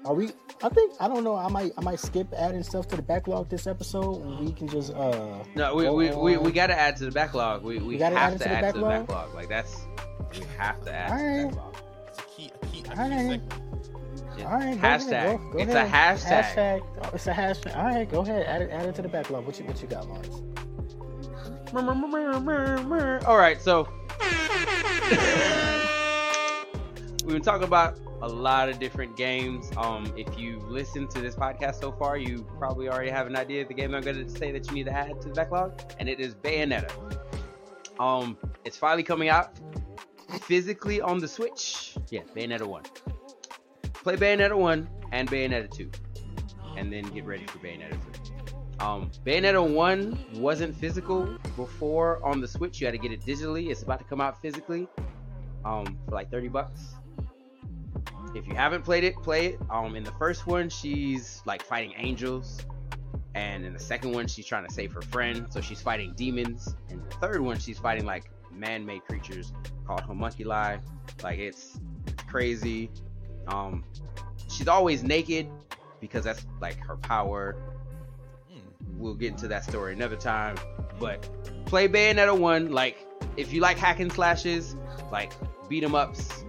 are 0.06 0.14
we? 0.14 0.32
I 0.64 0.70
think 0.70 0.93
I 0.99 1.08
don't 1.08 1.24
know. 1.24 1.36
I 1.36 1.47
might 1.49 1.74
I 1.78 1.82
might 1.82 1.99
skip 1.99 2.28
adding 2.36 2.64
stuff 2.64 2.88
to 2.88 2.95
the 2.95 3.01
backlog 3.01 3.49
this 3.49 3.68
episode. 3.68 4.22
and 4.24 4.39
We 4.45 4.51
can 4.53 4.68
just 4.68 4.93
uh. 4.93 5.43
No, 5.56 5.76
we, 5.76 5.89
we, 5.89 6.12
we, 6.16 6.38
we 6.38 6.51
got 6.51 6.68
to 6.68 6.80
add 6.80 6.95
to 6.97 7.06
the 7.06 7.12
backlog. 7.12 7.64
We, 7.64 7.78
we, 7.80 7.86
We 7.86 7.97
gotta 7.97 8.18
have 8.18 8.34
add 8.34 8.36
it 8.36 8.38
to 8.39 8.43
to 8.45 8.49
the 8.49 8.56
add 8.56 8.74
to 8.74 8.80
the 8.80 8.86
backlog? 8.86 9.08
backlog. 9.08 9.36
Like 9.36 9.49
that's 9.49 9.76
we 10.32 10.41
have 10.58 10.84
to 10.86 10.93
add 10.93 11.08
to 11.10 11.14
Alright. 11.14 11.51
the 11.51 11.56
backlog. 11.58 11.76
It's 12.08 12.20
a 12.20 12.22
key, 12.24 12.51
a 12.62 12.66
key, 12.68 12.80
a 12.80 12.84
key 12.84 12.89
All 12.89 12.95
right. 13.10 13.20
segment. 13.20 13.43
Yeah. 14.38 14.51
All 14.51 14.60
right, 14.60 14.82
go 14.82 14.88
hashtag. 14.88 15.12
ahead, 15.12 15.38
go- 15.39 15.51
go 15.51 15.58
it's 15.60 15.74
ahead. 15.74 15.88
a 15.88 16.20
hashtag. 16.20 16.56
Hashtag. 16.56 16.82
Oh, 17.03 17.10
it's 17.14 17.28
a 17.28 17.34
hashtag. 17.34 17.76
All 17.78 17.86
right, 17.86 18.10
go 18.12 18.22
ahead. 18.22 18.45
Add 18.45 18.62
it. 18.64 18.70
Add 18.72 18.86
it 18.88 18.95
to 18.95 19.01
the 19.01 19.08
backlog. 19.10 19.45
What 19.45 19.60
you 19.60 19.66
What 19.66 19.82
you 19.82 19.88
got, 19.88 20.08
Lawrence? 20.08 20.41
All 23.26 23.38
right, 23.38 23.62
so 23.62 23.88
we've 27.26 27.34
been 27.34 27.41
talking 27.41 27.68
about 27.68 27.97
a 28.22 28.28
lot 28.28 28.70
of 28.70 28.80
different 28.80 29.16
games. 29.18 29.72
Um, 29.78 30.13
if 30.18 30.38
you've 30.38 30.68
listened 30.70 31.09
to 31.11 31.22
this 31.22 31.36
podcast 31.36 31.80
so 31.80 31.91
far, 31.91 32.18
you 32.18 32.45
probably 32.57 32.89
already 32.89 33.09
have 33.09 33.28
an 33.28 33.36
idea 33.36 33.61
of 33.61 33.68
the 33.68 33.74
game 33.74 33.93
I'm 33.93 34.03
going 34.03 34.26
to 34.26 34.30
say 34.30 34.51
that 34.51 34.68
you 34.68 34.74
need 34.74 34.86
to 34.86 34.93
add 34.93 35.22
to 35.22 35.30
the 35.30 35.34
backlog, 35.34 35.82
and 35.99 36.07
it 36.07 36.20
is 36.20 36.36
Bayonetta. 36.36 36.91
Um, 37.99 38.38
it's 38.63 38.78
finally 38.78 39.03
coming 39.03 39.30
out 39.30 39.57
physically 40.41 41.01
on 41.01 41.20
the 41.20 41.28
Switch. 41.28 41.95
Yeah, 42.09 42.22
Bayonetta 42.36 42.66
one. 42.66 42.84
Play 43.93 44.18
Bayonetta 44.18 44.57
one 44.57 44.89
and 45.11 45.30
Bayonetta 45.30 45.70
two, 45.72 45.89
and 46.78 46.91
then 46.91 47.03
get 47.05 47.26
ready 47.26 47.45
for 47.45 47.59
Bayonetta 47.59 48.01
three. 48.01 48.36
Um, 48.80 49.09
Bayonetta 49.26 49.66
1 49.66 50.26
wasn't 50.36 50.76
physical 50.76 51.38
before 51.55 52.24
on 52.26 52.41
the 52.41 52.47
Switch. 52.47 52.82
You 52.82 52.88
had 52.88 52.91
to 52.91 52.97
get 52.97 53.11
it 53.11 53.22
digitally. 53.22 53.70
It's 53.70 53.84
about 53.84 53.99
to 53.99 54.05
come 54.05 54.20
out 54.20 54.41
physically 54.41 54.88
um, 55.63 55.97
for 56.05 56.11
like 56.11 56.30
30 56.30 56.49
bucks. 56.49 56.95
If 58.36 58.48
you 58.48 58.54
haven't 58.56 58.84
played 58.84 59.04
it, 59.04 59.16
play 59.24 59.48
it. 59.48 59.60
Um, 59.70 59.96
in 59.96 60.04
the 60.04 60.12
first 60.12 60.46
one, 60.46 60.70
she's 60.70 61.42
like 61.46 61.64
fighting 61.64 61.94
angels. 61.98 62.60
And 63.34 63.66
in 63.66 63.74
the 63.74 63.80
second 63.80 64.12
one, 64.14 64.28
she's 64.28 64.46
trying 64.46 64.68
to 64.68 64.74
save 64.74 64.92
her 64.94 65.02
friend. 65.02 65.48
So 65.50 65.62
she's 65.62 65.82
fighting 65.82 66.14
demons. 66.16 66.76
And 66.90 67.02
the 67.10 67.16
third 67.16 67.42
one, 67.42 67.58
she's 67.60 67.80
fighting 67.80 68.06
like 68.06 68.30
man 68.52 68.86
made 68.86 69.06
creatures 69.06 69.52
called 69.86 70.02
homunculi. 70.02 70.78
Like 71.24 71.40
it's, 71.40 71.80
it's 72.08 72.24
crazy. 72.24 72.90
Um, 73.48 73.84
she's 74.50 74.68
always 74.68 75.04
naked 75.04 75.48
because 76.00 76.24
that's 76.24 76.46
like 76.62 76.78
her 76.86 76.98
power 76.98 77.56
Hmm. 78.52 78.60
we'll 79.00 79.16
get 79.16 79.32
into 79.32 79.48
that 79.48 79.64
story 79.64 79.94
another 79.94 80.16
time. 80.18 80.58
But 81.00 81.28
play 81.66 81.88
Bayonetta 81.88 82.38
one. 82.38 82.72
Like 82.72 83.06
if 83.38 83.54
you 83.54 83.62
like 83.62 83.78
hack 83.78 84.00
and 84.00 84.12
slashes, 84.12 84.76
like 85.12 85.34
beat 85.68 85.84
'em 85.84 85.96
ups, 85.96 86.46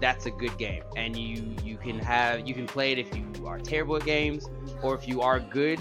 that's 0.00 0.26
a 0.26 0.30
good 0.30 0.56
game. 0.58 0.82
And 0.96 1.16
you 1.16 1.54
you 1.62 1.76
can 1.76 1.98
have 1.98 2.46
you 2.46 2.54
can 2.54 2.66
play 2.66 2.92
it 2.92 2.98
if 2.98 3.14
you 3.16 3.46
are 3.46 3.58
terrible 3.58 3.96
at 3.96 4.04
games 4.04 4.48
or 4.82 4.94
if 4.94 5.06
you 5.06 5.20
are 5.22 5.40
good. 5.40 5.80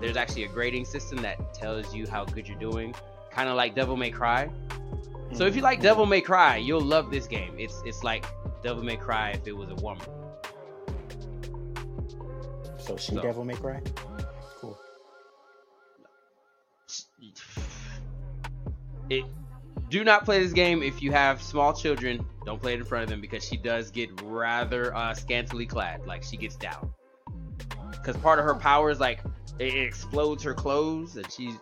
There's 0.00 0.16
actually 0.16 0.44
a 0.44 0.48
grading 0.48 0.84
system 0.84 1.18
that 1.22 1.54
tells 1.54 1.94
you 1.94 2.06
how 2.06 2.24
good 2.24 2.48
you're 2.48 2.58
doing, 2.58 2.94
kind 3.30 3.48
of 3.48 3.56
like 3.56 3.74
Devil 3.74 3.96
May 3.96 4.10
Cry. 4.10 4.50
So 5.32 5.46
if 5.46 5.56
you 5.56 5.62
like 5.62 5.78
mm-hmm. 5.78 5.84
Devil 5.84 6.06
May 6.06 6.20
Cry, 6.20 6.56
you'll 6.58 6.80
love 6.80 7.10
this 7.10 7.26
game. 7.26 7.54
It's 7.58 7.82
it's 7.84 8.04
like 8.04 8.26
Devil 8.62 8.82
May 8.82 8.96
Cry 8.96 9.30
if 9.30 9.46
it 9.46 9.52
was 9.52 9.70
a 9.70 9.74
woman. 9.76 10.06
So 12.78 12.96
she 12.96 13.14
So- 13.14 13.22
Devil 13.22 13.44
May 13.44 13.54
Cry. 13.54 13.80
Cool. 14.60 14.78
it 19.10 19.24
do 19.94 20.02
not 20.02 20.24
play 20.24 20.42
this 20.42 20.52
game 20.52 20.82
if 20.82 21.00
you 21.00 21.12
have 21.12 21.40
small 21.40 21.72
children. 21.72 22.26
Don't 22.44 22.60
play 22.60 22.72
it 22.74 22.80
in 22.80 22.84
front 22.84 23.04
of 23.04 23.10
them 23.10 23.20
because 23.20 23.44
she 23.44 23.56
does 23.56 23.92
get 23.92 24.10
rather 24.24 24.92
uh, 24.92 25.14
scantily 25.14 25.66
clad. 25.66 26.04
Like 26.04 26.24
she 26.24 26.36
gets 26.36 26.56
down. 26.56 26.92
Because 27.92 28.16
part 28.16 28.40
of 28.40 28.44
her 28.44 28.56
power 28.56 28.90
is 28.90 28.98
like 28.98 29.20
it 29.60 29.72
explodes 29.72 30.42
her 30.42 30.52
clothes 30.52 31.14
and 31.14 31.30
she's 31.30 31.54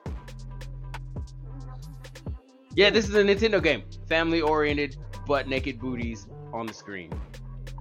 yeah 2.74 2.89
this 2.89 3.06
is 3.06 3.15
a 3.15 3.23
nintendo 3.23 3.62
game. 3.62 3.82
Family 4.09 4.40
oriented 4.40 4.97
butt 5.27 5.47
naked 5.47 5.78
booties 5.78 6.27
on 6.55 6.65
the 6.65 6.73
screen. 6.73 7.12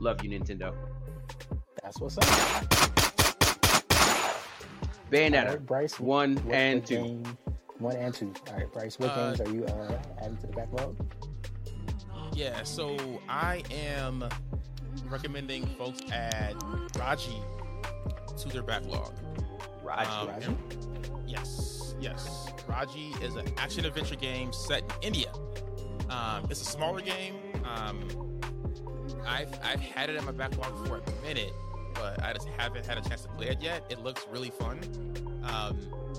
Love 0.02 0.22
you 0.22 0.38
nintendo. 0.38 0.76
That's 1.82 1.98
what's 2.02 2.18
up. 2.18 2.26
bayonetta. 5.10 5.52
Right, 5.52 5.66
Bryce. 5.66 5.98
one 5.98 6.44
and 6.52 6.86
two. 6.86 6.96
game- 6.96 7.38
one 7.82 7.96
and 7.96 8.14
two. 8.14 8.34
All 8.50 8.56
right, 8.58 8.72
Bryce. 8.72 9.00
What 9.00 9.10
Uh, 9.12 9.34
games 9.34 9.42
are 9.50 9.54
you 9.54 9.66
uh, 9.66 10.02
adding 10.22 10.38
to 10.38 10.48
the 10.48 10.54
backlog? 10.54 10.96
Yeah, 12.34 12.64
so 12.64 12.98
I 13.28 13.64
am 13.72 14.28
recommending 15.10 15.66
folks 15.78 16.00
add 16.12 16.56
Raji 16.98 17.42
to 18.38 18.50
their 18.50 18.64
backlog. 18.64 19.14
Raj, 19.84 20.08
Um, 20.08 20.28
Raji? 20.30 20.58
Yes, 21.28 21.96
yes. 22.00 22.48
Raji 22.68 23.14
is 23.22 23.36
an 23.36 23.46
action 23.58 23.86
adventure 23.86 24.16
game 24.16 24.54
set 24.54 24.84
in 25.02 25.08
India. 25.14 25.32
Um, 26.10 26.46
it's 26.50 26.62
a 26.62 26.66
smaller 26.66 27.02
game. 27.02 27.36
Um, 27.66 28.08
I've 29.28 29.54
I've 29.64 29.80
had 29.82 30.10
it 30.10 30.16
in 30.16 30.26
my 30.26 30.32
backlog 30.32 30.88
for 30.88 30.98
a 30.98 31.22
minute, 31.28 31.54
but 31.94 32.22
I 32.24 32.34
just 32.34 32.48
haven't 32.58 32.86
had 32.86 32.98
a 32.98 33.02
chance 33.02 33.22
to 33.24 33.30
play 33.30 33.48
it 33.48 33.62
yet. 33.62 33.84
It 33.90 34.00
looks 34.04 34.26
really 34.32 34.50
fun, 34.52 34.80
um, 35.44 35.78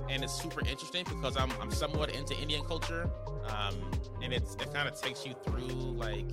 and 0.08 0.22
it's 0.22 0.32
super 0.32 0.60
interesting 0.60 1.04
because 1.04 1.36
I'm 1.36 1.50
I'm 1.60 1.70
somewhat 1.70 2.14
into 2.14 2.36
Indian 2.38 2.64
culture, 2.64 3.10
um, 3.46 3.74
and 4.22 4.32
it's 4.32 4.54
it 4.56 4.72
kind 4.72 4.88
of 4.88 5.00
takes 5.00 5.26
you 5.26 5.34
through 5.44 5.68
like 5.96 6.32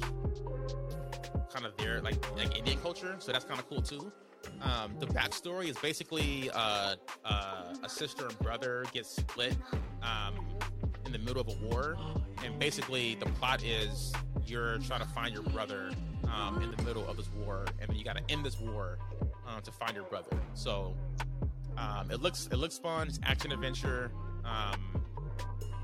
kind 1.54 1.66
of 1.66 1.76
their 1.78 2.02
like 2.02 2.18
like 2.36 2.58
Indian 2.58 2.80
culture, 2.80 3.16
so 3.20 3.32
that's 3.32 3.46
kind 3.46 3.60
of 3.60 3.68
cool 3.70 3.82
too. 3.82 4.12
Um, 4.62 4.96
the 5.00 5.08
backstory 5.08 5.70
is 5.70 5.78
basically 5.78 6.50
uh, 6.54 6.96
uh, 7.26 7.74
a 7.84 7.90
sister 7.90 8.28
and 8.28 8.40
brother 8.40 8.86
get 8.94 9.06
split 9.06 9.56
um, 10.02 10.36
in 11.06 11.12
the 11.12 11.20
middle 11.20 11.42
of 11.42 11.48
a 11.48 11.66
war, 11.68 11.98
and 12.44 12.58
basically 12.60 13.16
the 13.16 13.26
plot 13.26 13.64
is 13.64 14.14
you're 14.46 14.78
trying 14.80 15.02
to 15.02 15.08
find 15.08 15.34
your 15.34 15.44
brother 15.44 15.92
um, 16.34 16.62
in 16.62 16.72
the 16.72 16.84
middle 16.84 17.08
of 17.08 17.18
this 17.18 17.30
war, 17.46 17.66
and 17.80 17.90
then 17.90 17.98
you 17.98 18.04
got 18.04 18.18
to 18.18 18.24
end 18.30 18.46
this 18.46 18.60
war 18.60 18.98
uh, 19.48 19.60
to 19.62 19.72
find 19.72 19.96
your 19.96 20.06
brother. 20.06 20.38
So 20.54 20.96
um, 21.80 22.12
it 22.12 22.22
looks 22.22 22.48
it 22.52 22.58
looks 22.58 22.78
fun. 22.78 23.08
It's 23.08 23.20
action 23.24 23.52
adventure. 23.52 24.12
Um, 24.46 25.04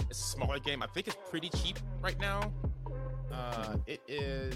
it's 0.09 0.19
a 0.19 0.23
smaller 0.23 0.59
game. 0.59 0.83
I 0.83 0.87
think 0.87 1.07
it's 1.07 1.17
pretty 1.29 1.49
cheap 1.49 1.79
right 2.01 2.19
now. 2.19 2.51
Uh, 3.31 3.77
it 3.87 4.01
is 4.07 4.55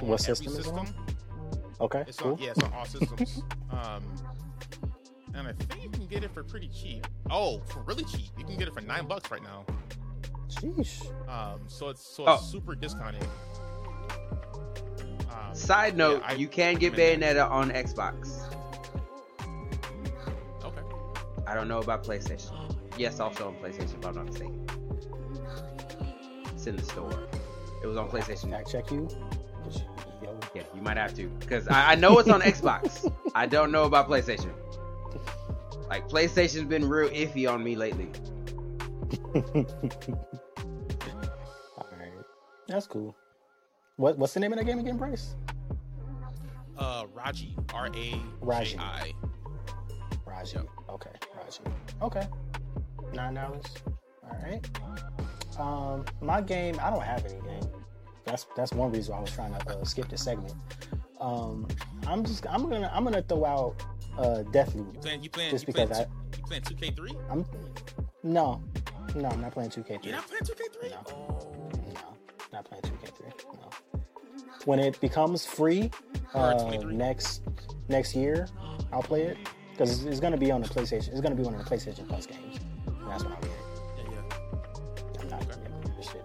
What 0.00 0.20
every 0.28 0.34
system 0.36 0.46
is 0.52 0.58
it 0.66 0.72
on? 0.72 0.94
Okay, 1.80 2.04
It's 2.08 2.18
cool. 2.18 2.32
on 2.32 2.38
yeah, 2.38 2.50
it's 2.50 2.62
on 2.62 2.72
all 2.72 2.84
systems. 2.84 3.42
um, 3.70 4.02
and 5.34 5.46
I 5.46 5.52
think 5.52 5.82
you 5.84 5.90
can 5.90 6.06
get 6.06 6.24
it 6.24 6.32
for 6.34 6.42
pretty 6.42 6.68
cheap. 6.68 7.06
Oh, 7.30 7.60
for 7.68 7.80
really 7.82 8.04
cheap, 8.04 8.30
you 8.36 8.44
can 8.44 8.56
get 8.56 8.66
it 8.68 8.74
for 8.74 8.80
nine 8.80 9.06
bucks 9.06 9.30
right 9.30 9.42
now. 9.42 9.64
Sheesh. 10.48 11.06
Um, 11.28 11.60
so 11.68 11.88
it's 11.90 12.02
so 12.02 12.24
Oh. 12.26 12.34
it's 12.34 12.46
super 12.50 12.74
discounted. 12.74 13.24
Um, 15.30 15.54
Side 15.54 15.96
note, 15.96 16.22
yeah, 16.22 16.30
I 16.30 16.32
you 16.34 16.48
can 16.48 16.76
get 16.76 16.92
recommend 16.92 17.22
that. 17.22 17.36
Bayonetta 17.36 17.50
on 17.50 17.70
Xbox. 17.70 18.47
I 21.48 21.54
don't 21.54 21.66
know 21.66 21.78
about 21.78 22.04
PlayStation. 22.04 22.52
Yes, 22.98 23.20
also 23.20 23.48
on 23.48 23.54
PlayStation, 23.54 23.98
if 23.98 24.04
I'm 24.06 24.14
not 24.14 24.26
mistaken. 24.26 24.66
It's 26.52 26.66
in 26.66 26.76
the 26.76 26.82
store. 26.82 27.26
It 27.82 27.86
was 27.86 27.96
on 27.96 28.10
PlayStation. 28.10 28.50
Fact 28.50 28.70
check 28.70 28.90
you. 28.90 29.08
Yeah, 30.54 30.62
you 30.74 30.82
might 30.82 30.98
have 30.98 31.14
to, 31.14 31.28
because 31.40 31.66
I, 31.68 31.92
I 31.92 31.94
know 31.94 32.18
it's 32.18 32.28
on 32.28 32.42
Xbox. 32.42 33.10
I 33.34 33.46
don't 33.46 33.72
know 33.72 33.84
about 33.84 34.08
PlayStation. 34.08 34.52
Like 35.88 36.06
PlayStation's 36.08 36.64
been 36.64 36.86
real 36.86 37.08
iffy 37.08 37.50
on 37.50 37.64
me 37.64 37.76
lately. 37.76 38.10
All 41.78 41.86
right, 41.98 42.12
that's 42.66 42.86
cool. 42.86 43.16
What 43.96 44.18
what's 44.18 44.34
the 44.34 44.40
name 44.40 44.52
of 44.52 44.58
that 44.58 44.64
game 44.64 44.78
again, 44.78 44.98
Bryce? 44.98 45.34
Uh, 46.76 47.06
Raji, 47.14 47.56
R 47.72 47.86
A 47.86 47.90
J 47.90 48.20
Raji. 48.42 48.78
I. 48.78 49.12
Raji. 50.26 50.58
Okay, 50.90 51.10
Raji. 51.48 51.60
Okay, 52.02 52.26
nine 53.14 53.34
dollars. 53.34 53.64
All 54.24 54.38
right. 54.42 54.68
Um, 55.58 56.04
my 56.20 56.40
game. 56.40 56.78
I 56.82 56.90
don't 56.90 57.02
have 57.02 57.24
any 57.24 57.40
game. 57.40 57.70
That's 58.24 58.46
that's 58.56 58.72
one 58.72 58.92
reason 58.92 59.12
why 59.12 59.18
I 59.18 59.22
was 59.22 59.32
trying 59.32 59.54
to 59.54 59.78
uh, 59.78 59.84
skip 59.84 60.08
the 60.08 60.18
segment. 60.18 60.54
Um, 61.20 61.66
I'm 62.06 62.24
just 62.24 62.46
I'm 62.48 62.68
gonna 62.68 62.90
I'm 62.94 63.04
gonna 63.04 63.22
throw 63.22 63.44
out 63.44 63.82
uh 64.18 64.42
Deathloop. 64.52 64.94
You 64.94 65.00
playing? 65.00 65.22
You 65.22 65.30
playing? 65.30 65.50
Just 65.50 65.66
you 65.66 65.72
playing? 65.72 65.92
I- 65.92 66.04
two- 66.04 66.10
you 66.36 66.44
playing 66.44 66.62
2K3? 66.62 67.30
I'm 67.30 67.44
no, 68.22 68.62
no, 69.14 69.28
I'm 69.28 69.40
not 69.40 69.52
playing 69.52 69.70
2K3. 69.70 70.04
You're 70.04 70.14
not 70.14 70.26
playing 70.26 70.42
2K3? 70.42 70.90
No. 70.90 70.96
Oh. 71.12 71.70
No, 71.94 72.16
not 72.52 72.64
playing 72.64 72.82
2K3. 72.82 73.32
No. 73.54 73.70
When 74.64 74.78
it 74.78 75.00
becomes 75.00 75.46
free 75.46 75.90
uh, 76.34 76.78
next 76.90 77.42
next 77.88 78.14
year, 78.14 78.48
I'll 78.92 79.02
play 79.02 79.22
it 79.22 79.38
because 79.78 79.96
it's, 79.98 80.04
it's 80.04 80.20
going 80.20 80.32
to 80.32 80.38
be 80.38 80.50
on 80.50 80.60
the 80.60 80.68
PlayStation. 80.68 81.08
It's 81.08 81.20
going 81.20 81.30
to 81.36 81.40
be 81.40 81.42
one 81.42 81.54
of 81.54 81.64
the 81.64 81.70
PlayStation 81.76 82.06
Plus 82.08 82.26
games. 82.26 82.56
And 82.86 82.96
that's 83.10 83.22
when 83.24 83.32
I'll 83.32 83.40
get 83.40 83.50
it. 83.50 83.56
Yeah, 83.96 84.04
yeah. 84.12 85.22
I'm 85.22 85.28
not 85.30 85.42
Okay. 85.42 85.60
yeah, 85.62 85.90
this 85.96 86.06
shit. 86.10 86.24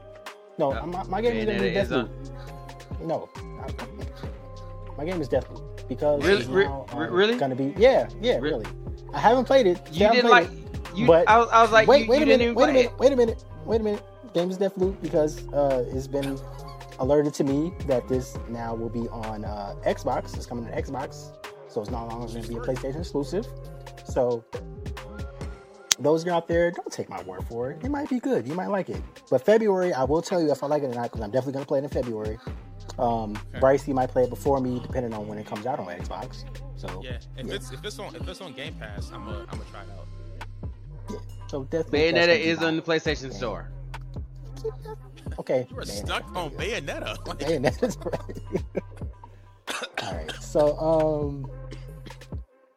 No, 0.58 0.72
Uh, 0.74 0.86
my, 0.88 1.04
my 1.04 1.22
game 1.22 1.38
is 1.38 1.46
going 1.46 1.58
to 1.58 1.64
be 1.64 1.70
Bayonetta 1.70 1.84
is 1.84 1.90
Deathloop. 1.90 3.08
No, 3.08 3.30
I- 3.36 4.98
my 4.98 5.06
game 5.06 5.22
is 5.22 5.30
Deathloop 5.30 5.88
because 5.88 6.24
Really? 6.24 6.40
it's 6.42 6.50
now, 6.50 6.56
re- 6.56 6.66
um, 7.08 7.14
really? 7.14 7.38
going 7.38 7.50
to 7.52 7.56
be 7.56 7.74
yeah, 7.80 8.08
yeah, 8.22 8.36
Re- 8.36 8.50
really. 8.52 8.66
I 9.14 9.20
haven't 9.20 9.46
played 9.46 9.68
it. 9.68 9.80
You 9.92 10.10
didn't 10.12 10.30
like. 10.32 10.48
it. 10.52 10.60
You, 10.96 11.08
But- 11.08 11.28
I, 11.30 11.38
was, 11.38 11.50
I 11.52 11.62
was 11.62 11.72
like, 11.72 11.88
wait, 11.88 12.06
you, 12.06 12.10
wait 12.12 12.18
you 12.18 12.24
a 12.24 12.26
didn't 12.26 12.40
minute, 12.40 12.52
even 12.52 12.56
wait 12.56 12.64
a 12.64 12.72
play 12.72 12.84
minute, 12.84 13.00
wait 13.00 13.12
a 13.12 13.16
minute, 13.16 13.46
wait 13.66 13.82
a 13.82 13.84
minute. 13.84 14.04
Game 14.34 14.50
is 14.50 14.58
Deathloop 14.58 15.00
because 15.02 15.48
uh, 15.50 15.86
it's 15.92 16.08
been 16.08 16.40
alerted 17.00 17.34
to 17.36 17.44
me 17.44 17.74
that 17.88 18.08
this 18.08 18.36
now 18.50 18.74
will 18.76 18.90
be 18.90 19.08
on 19.10 19.44
uh, 19.46 19.76
Xbox. 19.86 20.36
It's 20.36 20.46
coming 20.48 20.66
to 20.66 20.72
Xbox, 20.72 21.32
so 21.74 21.82
it's 21.82 21.90
no 21.92 22.06
longer 22.06 22.28
going 22.28 22.44
to 22.44 22.48
be 22.50 22.56
a 22.56 22.60
PlayStation 22.60 23.00
exclusive. 23.00 23.48
So 24.06 24.44
those 26.00 26.22
of 26.22 26.28
you 26.28 26.34
out 26.34 26.48
there, 26.48 26.72
don't 26.72 26.92
take 26.92 27.10
my 27.10 27.22
word 27.24 27.44
for 27.48 27.72
it. 27.72 27.84
It 27.84 27.90
might 27.90 28.10
be 28.10 28.20
good. 28.20 28.48
You 28.48 28.54
might 28.56 28.68
like 28.68 28.90
it. 28.90 29.02
But 29.30 29.44
February, 29.46 29.94
I 29.94 30.04
will 30.04 30.22
tell 30.22 30.42
you 30.42 30.52
if 30.52 30.64
I 30.64 30.68
like 30.68 30.84
it 30.84 30.88
or 30.88 30.94
not 30.96 31.04
because 31.04 31.22
I'm 31.22 31.32
definitely 31.32 31.54
going 31.54 31.66
to 31.66 31.68
play 31.68 31.80
it 31.80 31.84
in 31.86 31.90
February. 31.90 32.38
Um, 33.00 33.32
Okay. 33.50 33.60
Bryce, 33.60 33.88
you 33.88 33.94
might 33.94 34.10
play 34.10 34.24
it 34.24 34.30
before 34.30 34.60
me, 34.60 34.80
depending 34.80 35.14
on 35.14 35.28
when 35.28 35.38
it 35.40 35.48
comes 35.48 35.66
out 35.66 35.80
on 35.80 35.88
Xbox. 35.88 36.44
So 36.76 37.02
Yeah. 37.04 37.18
If 37.38 37.48
Yeah. 37.48 37.54
it's 37.56 37.72
if 37.72 37.84
it's 37.86 37.98
on 37.98 38.16
if 38.16 38.28
it's 38.28 38.42
on 38.42 38.54
Game 38.54 38.76
Pass, 38.76 39.10
I'm 39.14 39.24
gonna 39.26 39.40
I'm 39.52 39.58
gonna 39.58 39.64
try 39.72 39.82
it 39.84 39.88
out. 39.98 40.08
so 41.48 41.64
Deathloop. 41.64 41.70
that's 41.72 41.90
Bayonetta 41.90 42.14
gonna 42.28 42.34
is 42.34 42.60
on 42.62 42.76
the 42.76 42.82
PlayStation 42.82 43.32
Yeah. 43.32 43.38
Store. 43.38 43.72
Okay. 45.40 45.66
You 45.72 45.78
are 45.80 45.82
Bayonetta, 45.84 46.06
stuck 46.06 46.36
on 46.36 46.52
you 46.52 46.58
go. 46.58 46.64
Bayonetta. 46.64 47.18
Like, 47.28 47.40
Bayonetta's 47.40 47.98
right. 48.06 48.64
All 50.04 50.14
right, 50.14 50.32
so 50.42 50.78
um, 50.78 51.48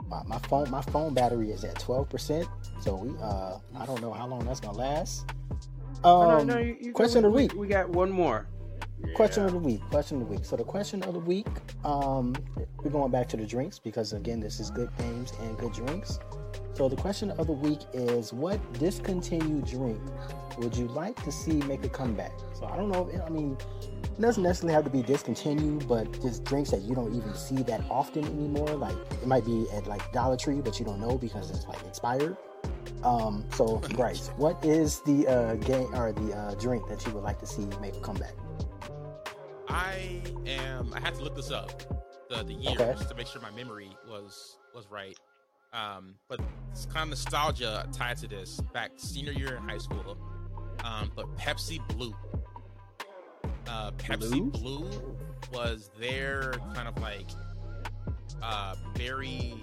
my, 0.09 0.23
my 0.24 0.39
phone 0.39 0.70
my 0.70 0.83
phone 0.83 1.15
battery 1.15 1.51
is 1.51 1.65
at 1.65 1.78
twelve 1.78 2.09
percent. 2.09 2.47
So 2.81 2.95
we 2.97 3.11
uh, 3.20 3.59
I 3.78 3.87
don't 3.87 4.01
know 4.01 4.12
how 4.12 4.27
long 4.27 4.45
that's 4.45 4.61
gonna 4.61 4.78
last. 4.78 5.27
Um, 5.31 6.05
Oh, 6.05 6.39
no, 6.39 6.55
no, 6.55 6.59
you- 6.59 6.77
you- 6.81 6.93
question 6.93 7.23
we, 7.23 7.27
of 7.27 7.33
the 7.33 7.37
we- 7.37 7.43
week. 7.45 7.55
We 7.55 7.66
got 7.66 7.89
one 7.91 8.11
more. 8.11 8.47
Question 9.15 9.43
Yeah. 9.43 9.47
of 9.49 9.53
the 9.53 9.59
week. 9.59 9.81
Question 9.91 10.20
of 10.23 10.28
the 10.28 10.35
week. 10.35 10.45
So 10.45 10.57
the 10.57 10.65
question 10.65 11.03
of 11.05 11.12
the 11.15 11.20
week, 11.20 11.47
um, 11.85 12.35
we're 12.83 12.91
going 12.91 13.11
back 13.11 13.28
to 13.31 13.37
the 13.37 13.45
drinks 13.47 13.78
because 13.78 14.12
again, 14.12 14.41
this 14.41 14.59
is 14.61 14.70
good 14.70 14.91
games 14.99 15.33
and 15.43 15.57
good 15.59 15.73
drinks. 15.73 16.19
So 16.77 16.90
the 16.90 16.97
question 16.97 17.31
of 17.31 17.47
the 17.47 17.55
week 17.55 17.81
is, 17.94 18.35
what 18.35 18.61
discontinued 18.74 19.65
drink 19.65 19.98
would 20.59 20.77
you 20.77 20.89
like 20.89 21.16
to 21.24 21.32
see 21.32 21.55
make 21.62 21.82
a 21.86 21.89
comeback? 21.89 22.32
So 22.53 22.66
I 22.66 22.77
don't 22.77 22.90
know. 22.90 23.09
If, 23.11 23.23
I 23.23 23.31
mean, 23.31 23.57
it 24.03 24.20
doesn't 24.20 24.43
necessarily 24.43 24.74
have 24.74 24.85
to 24.85 24.90
be 24.90 25.01
discontinued, 25.01 25.89
but 25.89 26.12
just 26.20 26.44
drinks 26.44 26.70
that 26.73 26.82
you 26.82 26.94
don't 26.94 27.15
even 27.15 27.32
see 27.32 27.62
that 27.62 27.81
often 27.89 28.27
anymore. 28.27 28.69
Like 28.74 28.94
it 29.11 29.27
might 29.27 29.47
be 29.47 29.66
at 29.73 29.86
like 29.86 30.12
Dollar 30.12 30.36
Tree, 30.36 30.61
but 30.61 30.78
you 30.78 30.85
don't 30.85 31.01
know 31.01 31.16
because 31.16 31.51
it's 31.51 31.66
like 31.66 31.82
expired. 31.86 32.36
Um, 33.03 33.47
so 33.55 33.78
Bryce, 33.94 34.28
what 34.36 34.62
is 34.62 35.01
the 35.01 35.27
uh, 35.27 35.55
game 35.55 35.94
or 35.94 36.12
the 36.12 36.36
uh, 36.36 36.55
drink 36.57 36.86
that 36.89 37.07
you 37.07 37.12
would 37.12 37.24
like 37.24 37.39
to 37.40 37.47
see 37.47 37.66
make 37.81 37.97
a 37.97 38.01
comeback? 38.01 38.35
I 39.69 40.20
am. 40.47 40.93
I 40.93 41.01
had 41.01 41.15
to 41.15 41.24
look 41.24 41.36
this 41.36 41.51
up, 41.51 41.82
the 42.28 42.43
the 42.43 42.53
years 42.53 42.78
Okay. 42.78 42.94
to 43.09 43.15
make 43.15 43.28
sure 43.28 43.40
my 43.40 43.51
memory 43.51 43.97
was 44.07 44.59
was 44.74 44.86
right. 44.90 45.19
Um, 45.77 46.15
but 46.28 46.40
it's 46.73 46.86
kind 46.86 47.03
of 47.03 47.11
nostalgia 47.11 47.86
tied 47.93 48.16
to 48.19 48.27
this. 48.27 48.61
Back 48.73 48.93
senior 48.97 49.32
year 49.32 49.57
in 49.57 49.69
high 49.69 49.78
school, 49.78 50.16
um, 50.82 51.12
but 51.15 51.36
Pepsi 51.36 51.86
Blue. 51.89 52.15
Uh, 53.69 53.90
Pepsi 53.93 54.51
Blue? 54.53 54.89
was 55.53 55.90
their 56.01 56.53
kind 56.74 56.89
of 56.89 56.98
like 57.01 57.28
uh 58.43 58.74
berry 58.94 59.55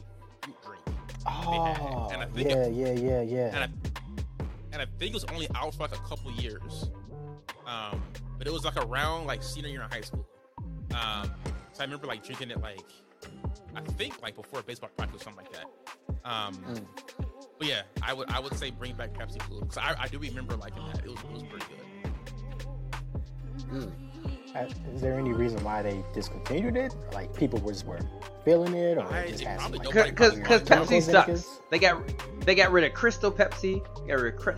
fruit 0.41 0.55
drink, 0.65 0.81
Oh, 1.27 2.09
and 2.11 2.21
I 2.21 2.25
think 2.27 2.49
yeah, 2.49 2.67
yeah, 2.67 2.91
yeah, 2.93 3.21
yeah. 3.21 3.47
and 3.47 3.57
I 3.57 3.67
and 4.71 4.81
I 4.81 4.85
think 4.97 5.11
it 5.11 5.13
was 5.13 5.25
only 5.25 5.47
out 5.55 5.73
for 5.75 5.83
like 5.83 5.95
a 5.95 5.99
couple 6.01 6.31
years. 6.33 6.89
Um, 7.65 8.01
but 8.37 8.47
it 8.47 8.53
was 8.53 8.65
like 8.65 8.77
around 8.77 9.25
like 9.27 9.43
senior 9.43 9.69
year 9.69 9.83
in 9.83 9.89
high 9.89 10.01
school. 10.01 10.25
Um, 10.91 11.31
so 11.71 11.81
I 11.81 11.83
remember 11.83 12.07
like 12.07 12.23
drinking 12.23 12.51
it 12.51 12.61
like 12.61 12.81
I 13.75 13.81
think 13.81 14.21
like 14.21 14.35
before 14.35 14.61
baseball 14.61 14.89
practice 14.97 15.21
or 15.21 15.23
something 15.23 15.45
like 15.45 15.53
that. 15.53 15.65
Um, 16.29 16.55
Mm. 16.55 16.85
but 17.59 17.67
yeah, 17.67 17.81
I 18.01 18.13
would 18.13 18.29
I 18.31 18.39
would 18.39 18.55
say 18.57 18.71
bring 18.71 18.93
back 18.95 19.13
Pepsi 19.13 19.45
Blue 19.49 19.61
because 19.61 19.77
I, 19.77 19.95
I 19.99 20.07
do 20.07 20.17
remember 20.19 20.55
liking 20.55 20.85
that. 20.87 21.03
It 21.03 21.09
was 21.09 21.19
it 21.19 21.31
was 21.31 21.43
pretty 21.43 21.65
good. 21.65 21.79
Uh, 24.55 24.67
Is 24.93 25.01
there 25.01 25.17
any 25.17 25.33
reason 25.33 25.63
why 25.63 25.81
they 25.81 26.03
discontinued 26.13 26.77
it? 26.77 26.95
Like 27.13 27.35
people 27.35 27.59
was 27.59 27.83
were 27.83 27.99
feeling 28.45 28.73
it, 28.75 28.97
or 28.97 29.05
I- 29.11 29.19
it 29.21 29.29
just 29.31 29.41
it 29.41 29.47
had 29.47 29.71
like, 29.71 29.81
Because 30.11 30.35
because 30.35 30.61
Pepsi 30.63 31.01
sucks. 31.01 31.59
They 31.71 31.79
got 31.79 32.01
they 32.45 32.53
got 32.55 32.71
rid 32.71 32.83
of 32.83 32.93
Crystal 32.93 33.31
Pepsi. 33.31 33.81
Got 34.07 34.19
rid 34.21 34.33
of 34.35 34.39
Cre- 34.39 34.51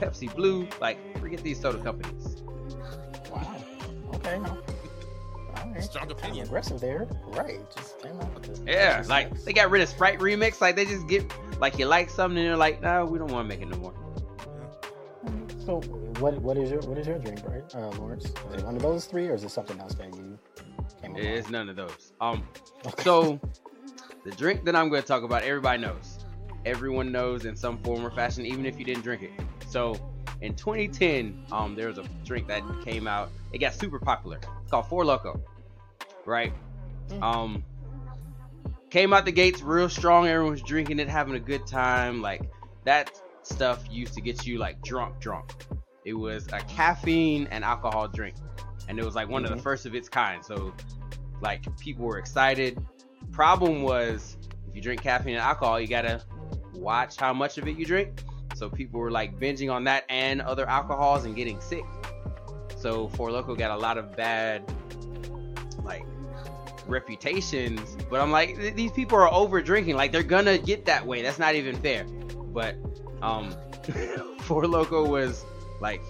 Pepsi 0.00 0.34
Blue. 0.34 0.66
Like 0.80 0.98
forget 1.20 1.40
these 1.42 1.60
soda 1.60 1.78
companies. 1.82 2.42
Wow. 3.30 3.56
Okay. 4.14 4.40
No. 5.72 5.80
All 5.80 5.80
right. 5.80 5.84
Strong 5.84 6.08
Kind 6.08 6.12
opinion. 6.18 6.46
aggressive 6.46 6.80
there. 6.80 7.08
Right. 7.28 7.58
Just 7.74 8.00
came 8.00 8.20
out 8.20 8.34
with 8.34 8.64
the 8.64 8.70
Yeah, 8.70 9.02
like 9.08 9.28
sucks. 9.28 9.44
they 9.44 9.52
got 9.52 9.70
rid 9.70 9.82
of 9.82 9.88
Sprite 9.88 10.18
Remix. 10.18 10.60
Like 10.60 10.76
they 10.76 10.84
just 10.84 11.06
get 11.08 11.24
like 11.60 11.78
you 11.78 11.86
like 11.86 12.10
something 12.10 12.38
and 12.38 12.46
they're 12.48 12.56
like, 12.56 12.82
no, 12.82 13.04
we 13.06 13.18
don't 13.18 13.30
want 13.30 13.48
to 13.48 13.56
make 13.56 13.62
it 13.64 13.68
no 13.70 13.78
more. 13.78 13.94
So 15.64 15.80
what 16.18 16.34
what 16.42 16.56
is 16.56 16.70
your 16.70 16.80
what 16.82 16.98
is 16.98 17.06
your 17.06 17.18
drink, 17.18 17.40
right, 17.46 17.62
uh, 17.74 17.90
Lawrence? 17.90 18.24
Is 18.24 18.30
it 18.54 18.64
one 18.64 18.74
of 18.74 18.82
those 18.82 19.04
three, 19.04 19.28
or 19.28 19.34
is 19.34 19.44
it 19.44 19.50
something 19.50 19.78
else 19.78 19.94
that 19.94 20.12
you 20.16 20.36
came 21.00 21.12
up 21.12 21.18
It's 21.18 21.48
none 21.50 21.68
of 21.68 21.76
those. 21.76 22.12
Um, 22.20 22.42
Okay. 22.84 23.02
so 23.04 23.40
the 24.24 24.32
drink 24.32 24.64
that 24.64 24.74
I'm 24.74 24.88
going 24.88 25.02
to 25.02 25.06
talk 25.06 25.22
about, 25.22 25.42
everybody 25.44 25.80
knows. 25.80 26.18
Everyone 26.66 27.12
knows 27.12 27.44
in 27.44 27.54
some 27.56 27.78
form 27.78 28.04
or 28.04 28.10
fashion, 28.10 28.44
even 28.44 28.66
if 28.66 28.76
you 28.78 28.84
didn't 28.84 29.02
drink 29.04 29.22
it. 29.22 29.30
So 29.68 29.94
in 30.40 30.54
2010, 30.56 31.44
um, 31.52 31.76
there 31.76 31.86
was 31.88 31.98
a 31.98 32.04
drink 32.24 32.48
that 32.48 32.62
came 32.84 33.06
out. 33.06 33.30
It 33.52 33.58
got 33.58 33.72
super 33.74 34.00
popular. 34.00 34.38
It's 34.62 34.70
called 34.70 34.88
Four 34.88 35.04
Loco, 35.04 35.40
right? 36.26 36.52
Mm. 37.08 37.22
Um, 37.22 37.64
came 38.90 39.12
out 39.12 39.24
the 39.24 39.32
gates 39.32 39.62
real 39.62 39.88
strong. 39.88 40.26
Everyone 40.26 40.52
was 40.52 40.62
drinking 40.62 40.98
it, 40.98 41.08
having 41.08 41.34
a 41.34 41.40
good 41.40 41.66
time. 41.66 42.22
Like 42.22 42.50
that 42.84 43.10
stuff 43.42 43.84
used 43.90 44.14
to 44.14 44.20
get 44.20 44.46
you 44.46 44.58
like 44.58 44.82
drunk, 44.82 45.18
drunk. 45.20 45.52
It 46.04 46.14
was 46.14 46.46
a 46.52 46.60
caffeine 46.60 47.48
and 47.50 47.64
alcohol 47.64 48.08
drink, 48.08 48.34
and 48.88 48.98
it 48.98 49.04
was 49.04 49.14
like 49.14 49.28
one 49.28 49.44
of 49.44 49.50
Mhm. 49.50 49.56
the 49.56 49.62
first 49.62 49.86
of 49.86 49.94
its 49.94 50.08
kind. 50.08 50.44
So 50.44 50.72
like 51.40 51.64
people 51.78 52.04
were 52.06 52.18
excited. 52.18 52.84
Problem 53.30 53.82
was, 53.82 54.36
if 54.68 54.74
you 54.76 54.82
drink 54.82 55.00
caffeine 55.02 55.34
and 55.34 55.42
alcohol, 55.42 55.80
you 55.80 55.86
gotta 55.86 56.22
watch 56.74 57.16
how 57.16 57.32
much 57.32 57.58
of 57.58 57.66
it 57.68 57.76
you 57.76 57.84
drink. 57.86 58.22
So 58.54 58.68
people 58.68 59.00
were 59.00 59.10
like 59.10 59.38
binging 59.38 59.72
on 59.72 59.84
that 59.84 60.04
and 60.08 60.42
other 60.42 60.68
alcohols 60.68 61.24
and 61.24 61.34
getting 61.34 61.60
sick. 61.60 61.84
So 62.76 63.08
Four 63.08 63.30
Loco 63.30 63.54
got 63.54 63.70
a 63.70 63.76
lot 63.76 63.96
of 63.96 64.16
bad, 64.16 64.62
reputations, 66.86 67.96
but 68.10 68.20
I'm 68.20 68.30
like 68.30 68.74
these 68.74 68.92
people 68.92 69.18
are 69.18 69.32
over 69.32 69.62
drinking. 69.62 69.96
Like 69.96 70.12
they're 70.12 70.22
gonna 70.22 70.58
get 70.58 70.84
that 70.86 71.06
way. 71.06 71.22
That's 71.22 71.38
not 71.38 71.54
even 71.54 71.76
fair. 71.76 72.04
But 72.04 72.76
um, 73.22 73.54
Four 74.40 74.66
Loco 74.66 75.08
was 75.08 75.44
like 75.80 76.02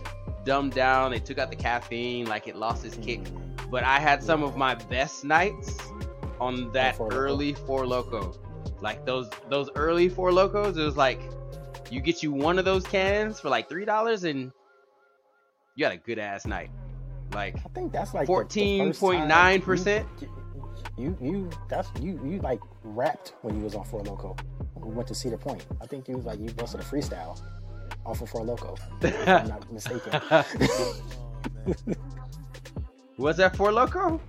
dumbed 0.44 0.74
down. 0.74 1.12
They 1.12 1.20
took 1.20 1.39
out 1.39 1.51
the 1.51 1.57
caffeine. 1.57 2.27
Like 2.27 2.49
it 2.49 2.57
lost 2.57 2.85
its 2.85 2.97
kick. 2.97 3.20
But 3.70 3.85
I 3.85 3.99
had 3.99 4.23
some 4.23 4.43
of 4.43 4.57
my 4.57 4.74
best 4.74 5.24
nights 5.24 5.77
on 6.40 6.73
that 6.73 6.97
Four 6.97 7.12
early 7.12 7.55
Four 7.55 7.86
Loco. 7.86 8.35
Like 8.81 9.07
those 9.07 9.31
those 9.49 9.70
early 9.74 10.09
Four 10.09 10.32
Locos. 10.32 10.77
It 10.77 10.82
was 10.82 10.97
like 10.97 11.20
you 11.90 12.01
get 12.01 12.23
you 12.23 12.32
one 12.32 12.59
of 12.59 12.65
those 12.65 12.85
cans 12.85 13.39
for 13.39 13.49
like 13.49 13.69
three 13.69 13.85
dollars 13.85 14.24
and 14.24 14.51
you 15.74 15.85
had 15.85 15.94
a 15.94 15.99
good 15.99 16.19
ass 16.19 16.47
night. 16.47 16.70
Like 17.35 17.57
I 17.57 17.69
think 17.74 17.93
that's 17.93 18.12
like 18.15 18.27
fourteen 18.27 18.93
point 18.93 19.27
nine 19.27 19.62
percent. 19.62 20.07
You 20.97 21.16
you 21.20 21.51
that's 21.69 21.89
you 22.01 22.20
you 22.24 22.39
like 22.40 22.60
rapped 22.85 23.35
when 23.43 23.56
you 23.56 23.64
was 23.64 23.74
on 23.74 23.85
Four 23.85 24.02
Loco. 24.02 24.36
We 24.77 24.93
went 24.93 25.09
to 25.09 25.14
Cedar 25.14 25.39
Point. 25.39 25.64
I 25.81 25.86
think 25.86 26.09
you 26.09 26.16
was 26.16 26.27
like 26.27 26.39
you 26.39 26.47
busted 26.51 26.81
a 26.81 26.85
freestyle 26.85 27.40
off 28.05 28.20
of 28.20 28.28
Four 28.28 28.44
Loco. 28.44 28.77
If 29.01 29.28
I'm 29.28 29.48
not 29.48 29.73
mistaken. 29.73 30.20
Was 33.19 33.36
that 33.36 33.56
Four 33.56 33.73
Loco? 33.73 34.20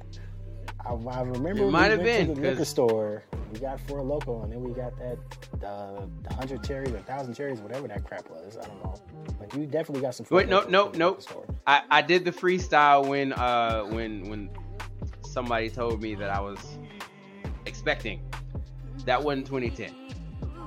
I, 0.85 0.93
I 0.93 1.21
remember 1.21 1.63
It 1.63 1.65
we 1.65 1.71
might 1.71 1.91
have 1.91 2.01
went 2.01 2.27
been, 2.27 2.35
to 2.35 2.41
the 2.41 2.49
liquor 2.49 2.65
store. 2.65 3.23
We 3.51 3.59
got 3.59 3.79
Four 3.81 4.01
Loco, 4.01 4.43
and 4.43 4.51
then 4.51 4.61
we 4.61 4.73
got 4.73 4.97
that 4.99 5.17
the 5.59 6.09
the 6.27 6.33
hundred 6.33 6.63
cherries 6.63 6.91
or 6.91 6.99
thousand 6.99 7.33
cherries, 7.33 7.59
whatever 7.59 7.87
that 7.87 8.03
crap 8.05 8.29
was. 8.29 8.57
I 8.57 8.65
don't 8.65 8.83
know, 8.83 8.95
but 9.39 9.53
you 9.55 9.65
definitely 9.65 10.01
got 10.01 10.15
some. 10.15 10.25
Wait, 10.29 10.49
no, 10.49 10.63
no, 10.63 10.89
no. 10.95 11.17
I, 11.65 11.83
I 11.89 12.01
did 12.01 12.25
the 12.25 12.31
freestyle 12.31 13.07
when 13.07 13.33
uh 13.33 13.83
when 13.83 14.29
when 14.29 14.49
somebody 15.33 15.67
told 15.69 16.01
me 16.01 16.13
that 16.15 16.29
I 16.29 16.39
was 16.39 16.59
expecting. 17.65 18.21
That 19.05 19.21
wasn't 19.21 19.47
2010. 19.47 19.91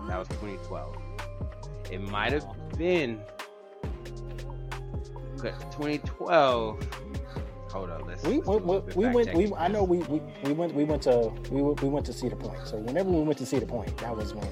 That 0.08 0.18
was 0.18 0.28
2012. 0.28 0.96
It 1.90 2.00
might 2.00 2.32
have 2.32 2.46
been 2.76 3.20
okay, 5.38 5.54
2012. 5.70 6.88
Hold 7.70 7.90
on, 7.90 8.06
let's. 8.06 8.22
We 8.24 8.40
let's 8.40 8.94
we, 8.96 9.04
we, 9.04 9.08
we 9.08 9.14
went. 9.14 9.34
We. 9.34 9.54
I 9.54 9.68
know 9.68 9.84
we, 9.84 9.98
we, 9.98 10.20
we 10.44 10.52
went. 10.52 10.74
We 10.74 10.84
went 10.84 11.02
to 11.02 11.32
we, 11.50 11.62
we 11.62 11.88
went 11.88 12.06
to 12.06 12.12
Cedar 12.12 12.36
Point. 12.36 12.66
So 12.66 12.76
whenever 12.78 13.10
we 13.10 13.22
went 13.22 13.38
to 13.38 13.46
Cedar 13.46 13.66
Point, 13.66 13.96
that 13.98 14.16
was 14.16 14.34
when 14.34 14.48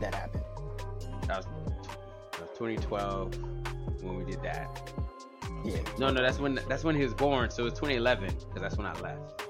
that 0.00 0.14
happened. 0.14 0.44
That 1.26 1.38
was, 1.38 1.46
that 2.32 2.40
was 2.40 2.50
2012 2.58 4.02
when 4.02 4.16
we 4.18 4.24
did 4.24 4.42
that. 4.42 4.92
Yeah, 5.64 5.76
No, 5.98 6.10
no, 6.10 6.22
that's 6.22 6.38
when 6.38 6.60
that's 6.68 6.84
when 6.84 6.94
he 6.96 7.02
was 7.02 7.14
born. 7.14 7.50
So 7.50 7.62
it 7.62 7.64
was 7.64 7.72
2011 7.74 8.26
because 8.48 8.62
that's 8.62 8.76
when 8.76 8.86
I 8.86 8.92
left. 9.00 9.42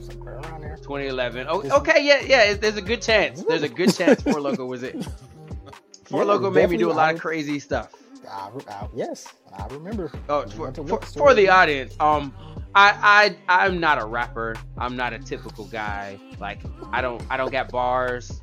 somewhere 0.00 0.38
around 0.38 0.62
there. 0.62 0.76
2011. 0.76 1.46
Oh, 1.48 1.62
okay, 1.78 2.04
yeah, 2.04 2.20
yeah. 2.20 2.54
There's 2.54 2.76
a 2.76 2.82
good 2.82 3.00
chance. 3.02 3.42
There's 3.44 3.62
a 3.62 3.68
good 3.68 3.94
chance 3.94 4.20
Four 4.22 4.40
Loco 4.40 4.66
was 4.66 4.82
it. 4.82 4.96
Four 6.04 6.20
Yeah, 6.22 6.24
Loco 6.32 6.50
made 6.50 6.70
me 6.70 6.76
do 6.76 6.90
a 6.90 6.92
lot 6.92 7.08
I- 7.10 7.12
of 7.12 7.20
crazy 7.20 7.58
stuff. 7.58 7.94
I, 8.30 8.50
I, 8.68 8.86
yes, 8.94 9.26
I 9.58 9.66
remember. 9.68 10.10
Oh, 10.28 10.44
We 10.44 10.50
for, 10.50 10.72
for, 10.72 11.00
for 11.00 11.34
the 11.34 11.48
audience, 11.48 11.96
um, 11.98 12.32
I 12.76 13.34
I 13.48 13.64
I'm 13.64 13.80
not 13.80 14.00
a 14.00 14.04
rapper. 14.04 14.54
I'm 14.78 14.94
not 14.94 15.12
a 15.12 15.18
typical 15.18 15.64
guy. 15.64 16.18
Like 16.38 16.60
I 16.92 17.00
don't 17.00 17.20
I 17.30 17.36
don't 17.36 17.50
got 17.50 17.70
bars. 17.72 18.42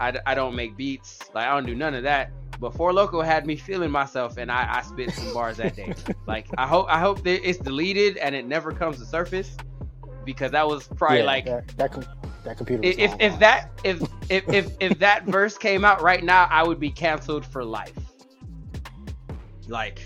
I, 0.00 0.18
I 0.26 0.34
don't 0.34 0.56
make 0.56 0.76
beats. 0.76 1.20
Like 1.34 1.46
I 1.46 1.54
don't 1.54 1.66
do 1.66 1.74
none 1.74 1.94
of 1.94 2.02
that. 2.04 2.32
But 2.62 2.74
Four 2.74 2.92
Loco 2.92 3.22
had 3.22 3.44
me 3.44 3.56
feeling 3.56 3.90
myself, 3.90 4.36
and 4.36 4.48
I, 4.48 4.76
I 4.76 4.82
spit 4.82 5.10
some 5.10 5.34
bars 5.34 5.56
that 5.56 5.74
day. 5.74 5.92
Like 6.26 6.46
I 6.56 6.66
hope 6.68 6.86
I 6.88 7.00
hope 7.00 7.24
that 7.24 7.46
it's 7.46 7.58
deleted 7.58 8.16
and 8.18 8.34
it 8.36 8.46
never 8.46 8.70
comes 8.70 8.98
to 9.00 9.04
surface 9.04 9.56
because 10.24 10.52
that 10.52 10.66
was 10.66 10.86
probably 10.86 11.18
Yeah, 11.18 11.24
like 11.24 11.44
that 11.46 11.68
that, 11.76 11.92
com- 11.92 12.04
that 12.44 12.56
computer. 12.56 12.82
Was 12.82 12.96
if 12.96 13.14
if 13.18 13.38
that 13.40 13.70
if 13.82 14.00
if 14.30 14.48
if 14.48 14.76
if 14.78 14.98
that 15.00 15.24
verse 15.26 15.58
came 15.58 15.84
out 15.84 16.00
right 16.00 16.22
now, 16.22 16.46
I 16.48 16.62
would 16.62 16.78
be 16.78 16.90
canceled 16.90 17.44
for 17.44 17.64
life. 17.64 17.98
Like 19.66 20.00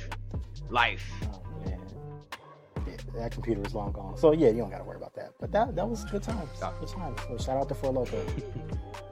life. 0.70 1.06
Oh, 1.24 1.42
man. 1.66 1.78
Yeah, 2.86 2.96
that 3.16 3.32
computer 3.32 3.62
is 3.66 3.74
long 3.74 3.92
gone. 3.92 4.16
So 4.16 4.32
yeah, 4.32 4.48
you 4.48 4.58
don't 4.58 4.70
got 4.70 4.78
to 4.78 4.84
worry 4.84 4.96
about 4.96 5.14
that. 5.16 5.32
But 5.38 5.52
that 5.52 5.76
that 5.76 5.86
was 5.86 6.06
good 6.06 6.22
times. 6.22 6.48
Good 6.80 6.88
times. 6.88 7.20
So 7.28 7.36
shout 7.36 7.58
out 7.58 7.68
to 7.68 7.74
Four 7.74 7.92
Loco. 7.92 8.24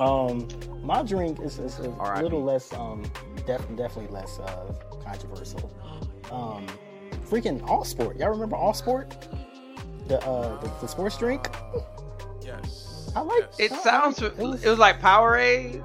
um, 0.00 0.48
my 0.82 1.02
drink 1.02 1.40
is, 1.40 1.58
is 1.58 1.78
a 1.80 1.90
R.I.P. 1.92 2.22
little 2.22 2.42
less 2.42 2.72
um, 2.72 3.02
def- 3.46 3.66
definitely 3.76 4.08
less 4.08 4.38
uh, 4.38 4.72
controversial. 5.04 5.70
Um, 6.30 6.66
freaking 7.28 7.62
All 7.68 7.84
Sport. 7.84 8.16
Y'all 8.16 8.30
remember 8.30 8.56
All 8.56 8.74
Sport? 8.74 9.28
The 10.08 10.20
uh, 10.26 10.60
the, 10.60 10.70
the 10.80 10.86
sports 10.88 11.16
drink. 11.18 11.48
Yes. 12.44 13.12
I 13.14 13.20
like 13.20 13.44
It 13.58 13.72
I- 13.72 13.78
sounds. 13.82 14.22
I- 14.22 14.26
It 14.26 14.38
was, 14.38 14.78
like 14.78 15.00
Powerade, 15.00 15.84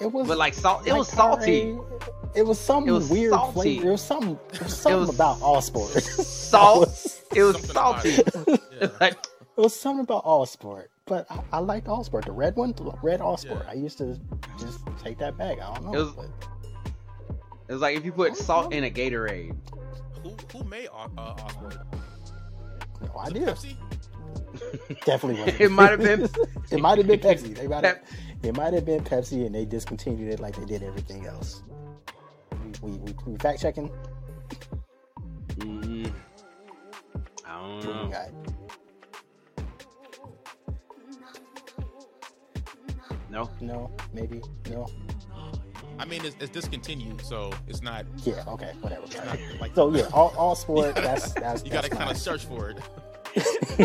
It 0.00 0.06
was 0.12 0.28
but 0.28 0.38
like 0.38 0.54
salt. 0.54 0.86
It 0.86 0.90
like 0.90 0.98
was 1.00 1.08
salty. 1.08 1.64
Powerade. 1.72 1.88
It 2.34 2.46
was 2.46 2.58
something 2.58 2.88
It 2.88 2.92
was 2.92 3.10
weird 3.10 3.32
salty. 3.32 3.52
flavor. 3.52 3.88
It 3.88 3.90
was 3.92 4.00
something. 4.02 4.38
It 4.54 4.62
was 4.62 4.74
something 4.82 5.00
was 5.00 5.14
about 5.14 5.42
All 5.42 5.60
Sport. 5.60 5.90
Salt. 6.02 6.88
It 7.34 7.42
was 7.42 7.60
salty. 7.68 8.10
it. 8.10 8.34
Yeah. 8.80 8.88
like 9.00 9.12
It 9.14 9.60
was 9.60 9.74
something 9.78 10.04
about 10.04 10.24
All 10.24 10.46
Sport, 10.46 10.90
but 11.06 11.26
I, 11.30 11.40
I 11.52 11.58
liked 11.58 11.88
All 11.88 12.04
Sport. 12.04 12.24
The 12.24 12.32
red 12.32 12.56
one, 12.56 12.72
the 12.72 12.92
red 13.02 13.20
All 13.20 13.36
Sport. 13.36 13.62
Yeah. 13.66 13.70
I 13.70 13.74
used 13.74 13.98
to 13.98 14.18
just 14.58 14.80
take 15.02 15.18
that 15.18 15.36
back. 15.36 15.60
I 15.60 15.74
don't 15.74 15.84
know. 15.86 15.94
It 15.94 15.98
was- 15.98 16.12
but 16.12 16.26
it 17.68 17.72
was 17.72 17.82
like 17.82 17.96
if 17.96 18.04
you 18.04 18.12
put 18.12 18.36
salt 18.36 18.72
in 18.72 18.84
a 18.84 18.90
Gatorade. 18.90 19.56
Who 20.22 20.36
who 20.52 20.64
made 20.64 20.88
uh, 20.88 21.08
Allsport? 21.16 21.84
no 23.00 23.10
Was 23.14 23.28
it 23.30 23.36
idea. 23.36 23.46
Pepsi? 23.54 23.76
Definitely 25.04 25.40
wasn't. 25.40 25.60
It 25.60 25.70
might 25.70 25.90
have 25.90 26.00
been- 26.00 26.28
it 26.70 26.80
might 26.80 26.98
have 26.98 27.06
been 27.06 27.20
Pepsi. 27.20 27.56
They 27.56 27.66
might 27.66 27.84
have. 27.84 28.00
It 28.42 28.56
might 28.56 28.72
have 28.74 28.84
been 28.84 29.02
Pepsi, 29.04 29.46
and 29.46 29.54
they 29.54 29.64
discontinued 29.64 30.32
it 30.32 30.40
like 30.40 30.56
they 30.56 30.64
did 30.64 30.82
everything 30.82 31.26
else. 31.26 31.62
We 32.82 32.90
we, 32.90 32.98
we, 32.98 33.14
we 33.26 33.38
fact 33.38 33.60
checking. 33.62 33.90
Mm, 35.58 36.12
I 37.46 37.60
don't 37.80 37.84
know. 37.84 38.10
No. 43.32 43.48
No, 43.62 43.90
maybe 44.12 44.42
no. 44.70 44.86
I 45.98 46.04
mean, 46.04 46.24
it's, 46.24 46.36
it's 46.38 46.50
discontinued, 46.50 47.22
so 47.22 47.50
it's 47.66 47.82
not. 47.82 48.04
Yeah. 48.24 48.44
Okay. 48.46 48.72
Whatever. 48.80 49.04
It's 49.06 49.16
not 49.16 49.38
like 49.60 49.74
So 49.74 49.94
yeah, 49.94 50.08
all, 50.12 50.34
all 50.36 50.54
sport. 50.54 50.94
That's 50.96 51.32
that's. 51.32 51.64
you 51.64 51.70
got 51.70 51.84
to 51.84 51.90
kind 51.90 52.10
of 52.10 52.16
search 52.18 52.44
for 52.44 52.70
it. 52.70 52.78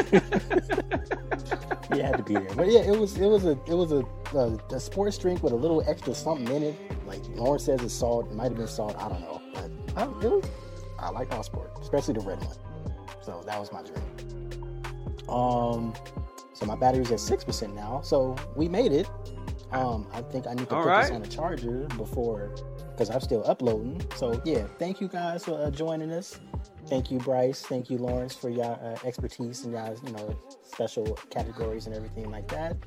you 1.95 2.01
had 2.03 2.17
to 2.17 2.23
be 2.25 2.33
there. 2.33 2.55
But 2.55 2.67
yeah, 2.69 2.81
it 2.81 2.97
was 2.97 3.17
it 3.17 3.27
was 3.27 3.45
a 3.45 3.51
it 3.51 3.73
was 3.73 3.93
a, 3.93 4.03
a, 4.37 4.57
a 4.75 4.79
sports 4.79 5.17
drink 5.17 5.41
with 5.41 5.53
a 5.53 5.55
little 5.55 5.81
extra 5.87 6.13
something 6.13 6.53
in 6.53 6.63
it. 6.63 6.75
Like 7.05 7.21
Lawrence 7.35 7.65
says, 7.65 7.81
it's 7.81 7.93
salt. 7.93 8.29
It 8.29 8.35
might 8.35 8.49
have 8.49 8.57
been 8.57 8.67
salt. 8.67 8.97
I 8.97 9.07
don't 9.07 9.21
know, 9.21 9.41
but 9.53 9.71
I, 9.95 10.03
it 10.25 10.31
was. 10.31 10.43
I 10.99 11.09
like 11.11 11.31
all 11.33 11.43
sport, 11.43 11.71
especially 11.81 12.15
the 12.15 12.21
red 12.21 12.39
one. 12.43 12.57
So 13.21 13.43
that 13.45 13.57
was 13.59 13.71
my 13.71 13.81
drink. 13.81 15.29
Um, 15.29 15.93
so 16.53 16.65
my 16.65 16.75
battery's 16.75 17.11
at 17.11 17.19
six 17.19 17.43
percent 17.43 17.75
now. 17.75 18.01
So 18.01 18.35
we 18.55 18.67
made 18.67 18.91
it. 18.91 19.07
Um, 19.71 20.07
I 20.13 20.21
think 20.21 20.47
I 20.47 20.53
need 20.53 20.69
to 20.69 20.75
All 20.75 20.83
put 20.83 20.89
right. 20.89 21.01
this 21.03 21.11
on 21.11 21.21
a 21.23 21.27
charger 21.27 21.87
before 21.97 22.51
because 22.91 23.09
I'm 23.09 23.21
still 23.21 23.43
uploading. 23.45 24.01
So 24.15 24.41
yeah, 24.45 24.65
thank 24.79 25.01
you 25.01 25.07
guys 25.07 25.45
for 25.45 25.53
uh, 25.53 25.69
joining 25.71 26.11
us. 26.11 26.39
Thank 26.87 27.11
you, 27.11 27.19
Bryce. 27.19 27.61
Thank 27.63 27.89
you, 27.89 27.97
Lawrence, 27.97 28.33
for 28.33 28.49
your 28.49 28.65
uh, 28.65 28.97
expertise 29.05 29.65
and 29.65 29.73
y'all, 29.73 29.97
you 30.05 30.11
know, 30.13 30.39
special 30.63 31.05
categories 31.29 31.85
and 31.85 31.95
everything 31.95 32.31
like 32.31 32.47
that. 32.47 32.77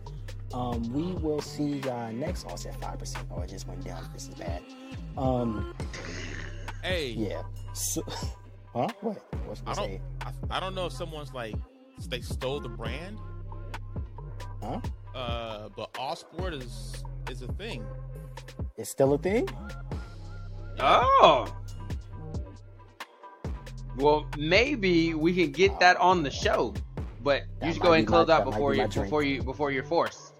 Um, 0.55 0.82
we 0.93 1.12
will 1.23 1.43
see 1.43 1.81
y'all 1.81 2.11
next. 2.12 2.47
Oh, 2.48 2.55
it's 2.55 2.66
at 2.66 2.81
five 2.81 2.98
percent. 2.98 3.27
Oh, 3.31 3.43
it 3.43 3.51
just 3.51 3.69
went 3.69 3.85
down. 3.85 4.09
This 4.15 4.28
is 4.28 4.35
bad. 4.35 4.62
Um, 5.19 5.74
Hey, 6.82 7.11
yeah. 7.11 7.43
So, 7.74 8.02
huh? 8.74 8.89
What? 9.01 9.19
What's 9.44 9.62
I 9.66 9.73
I 9.73 9.74
don't. 9.74 10.01
I, 10.23 10.57
I 10.57 10.61
don't 10.61 10.74
know 10.74 10.86
if 10.86 10.93
someone's 10.93 11.32
like 11.35 11.55
they 12.09 12.23
stole 12.23 12.61
the 12.61 12.69
brand. 12.70 13.19
Huh? 14.62 14.81
Uh, 15.21 15.69
but 15.77 15.91
all 15.99 16.17
sport 16.17 16.55
is 16.55 17.05
is 17.31 17.43
a 17.43 17.53
thing. 17.53 17.85
It's 18.79 18.89
still 18.89 19.13
a 19.13 19.19
thing. 19.19 19.49
Oh. 20.79 21.55
Well, 23.99 24.27
maybe 24.39 25.13
we 25.13 25.35
can 25.35 25.53
get 25.53 25.79
that 25.81 25.99
on 25.99 26.23
the 26.23 26.31
show, 26.31 26.73
but 27.23 27.43
That 27.61 27.67
you 27.67 27.73
should 27.75 27.83
go 27.83 27.89
ahead 27.89 27.99
and 28.01 28.09
close 28.09 28.29
my- 28.29 28.35
out 28.35 28.45
that 28.45 28.51
before 28.51 28.73
be 28.73 28.79
you 28.79 28.89
before 28.89 29.23
you 29.23 29.43
before 29.43 29.71
you're 29.71 29.85
forced. 29.85 30.33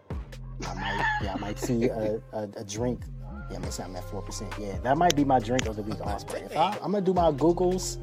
I 0.67 0.75
might, 0.75 1.07
yeah, 1.23 1.35
I 1.35 1.39
might 1.39 1.59
see 1.59 1.85
a, 1.85 2.21
a, 2.33 2.43
a 2.57 2.65
drink. 2.65 3.05
Yeah, 3.51 3.59
it's 3.63 3.79
not 3.79 3.95
at 3.95 4.05
four 4.05 4.23
percent. 4.23 4.55
Yeah, 4.59 4.79
that 4.83 4.97
might 4.97 5.15
be 5.15 5.25
my 5.25 5.41
drink 5.41 5.67
of 5.67 5.77
the 5.77 5.83
week. 5.83 5.97
Allsport. 5.99 6.47
If 6.47 6.57
I, 6.57 6.71
I'm 6.83 6.93
gonna 6.93 7.03
do 7.03 7.13
my 7.13 7.33
Googles, 7.33 7.99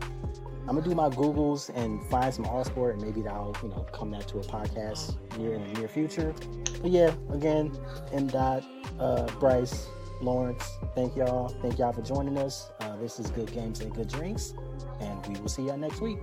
I'm 0.68 0.76
gonna 0.76 0.82
do 0.82 0.96
my 0.96 1.10
Googles 1.10 1.70
and 1.76 2.04
find 2.08 2.34
some 2.34 2.46
Allsport, 2.46 2.94
and 2.94 3.02
maybe 3.02 3.22
that'll 3.22 3.56
you 3.64 3.70
know 3.70 3.86
come 3.94 4.12
that 4.12 4.28
to 4.30 4.40
a 4.40 4.44
podcast 4.44 5.16
near 5.38 5.54
in 5.54 5.74
the 5.74 5.80
near 5.80 5.88
future. 5.88 6.34
But 6.82 6.92
yeah, 6.92 7.14
again, 7.32 7.72
M. 8.12 8.28
Dot, 8.28 8.64
uh, 9.00 9.28
Bryce, 9.40 9.88
Lawrence, 10.22 10.70
thank 10.94 11.16
y'all, 11.16 11.48
thank 11.62 11.80
y'all 11.80 11.94
for 11.94 12.02
joining 12.02 12.38
us. 12.38 12.72
Uh, 12.82 12.98
this 12.98 13.20
is 13.20 13.32
Good 13.32 13.52
Games 13.54 13.80
and 13.80 13.94
Good 13.96 14.10
Drinks, 14.10 14.54
and 15.00 15.26
we 15.28 15.40
will 15.40 15.50
see 15.50 15.64
y'all 15.64 15.78
next 15.78 16.02
week. 16.02 16.20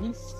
Peace. 0.00 0.34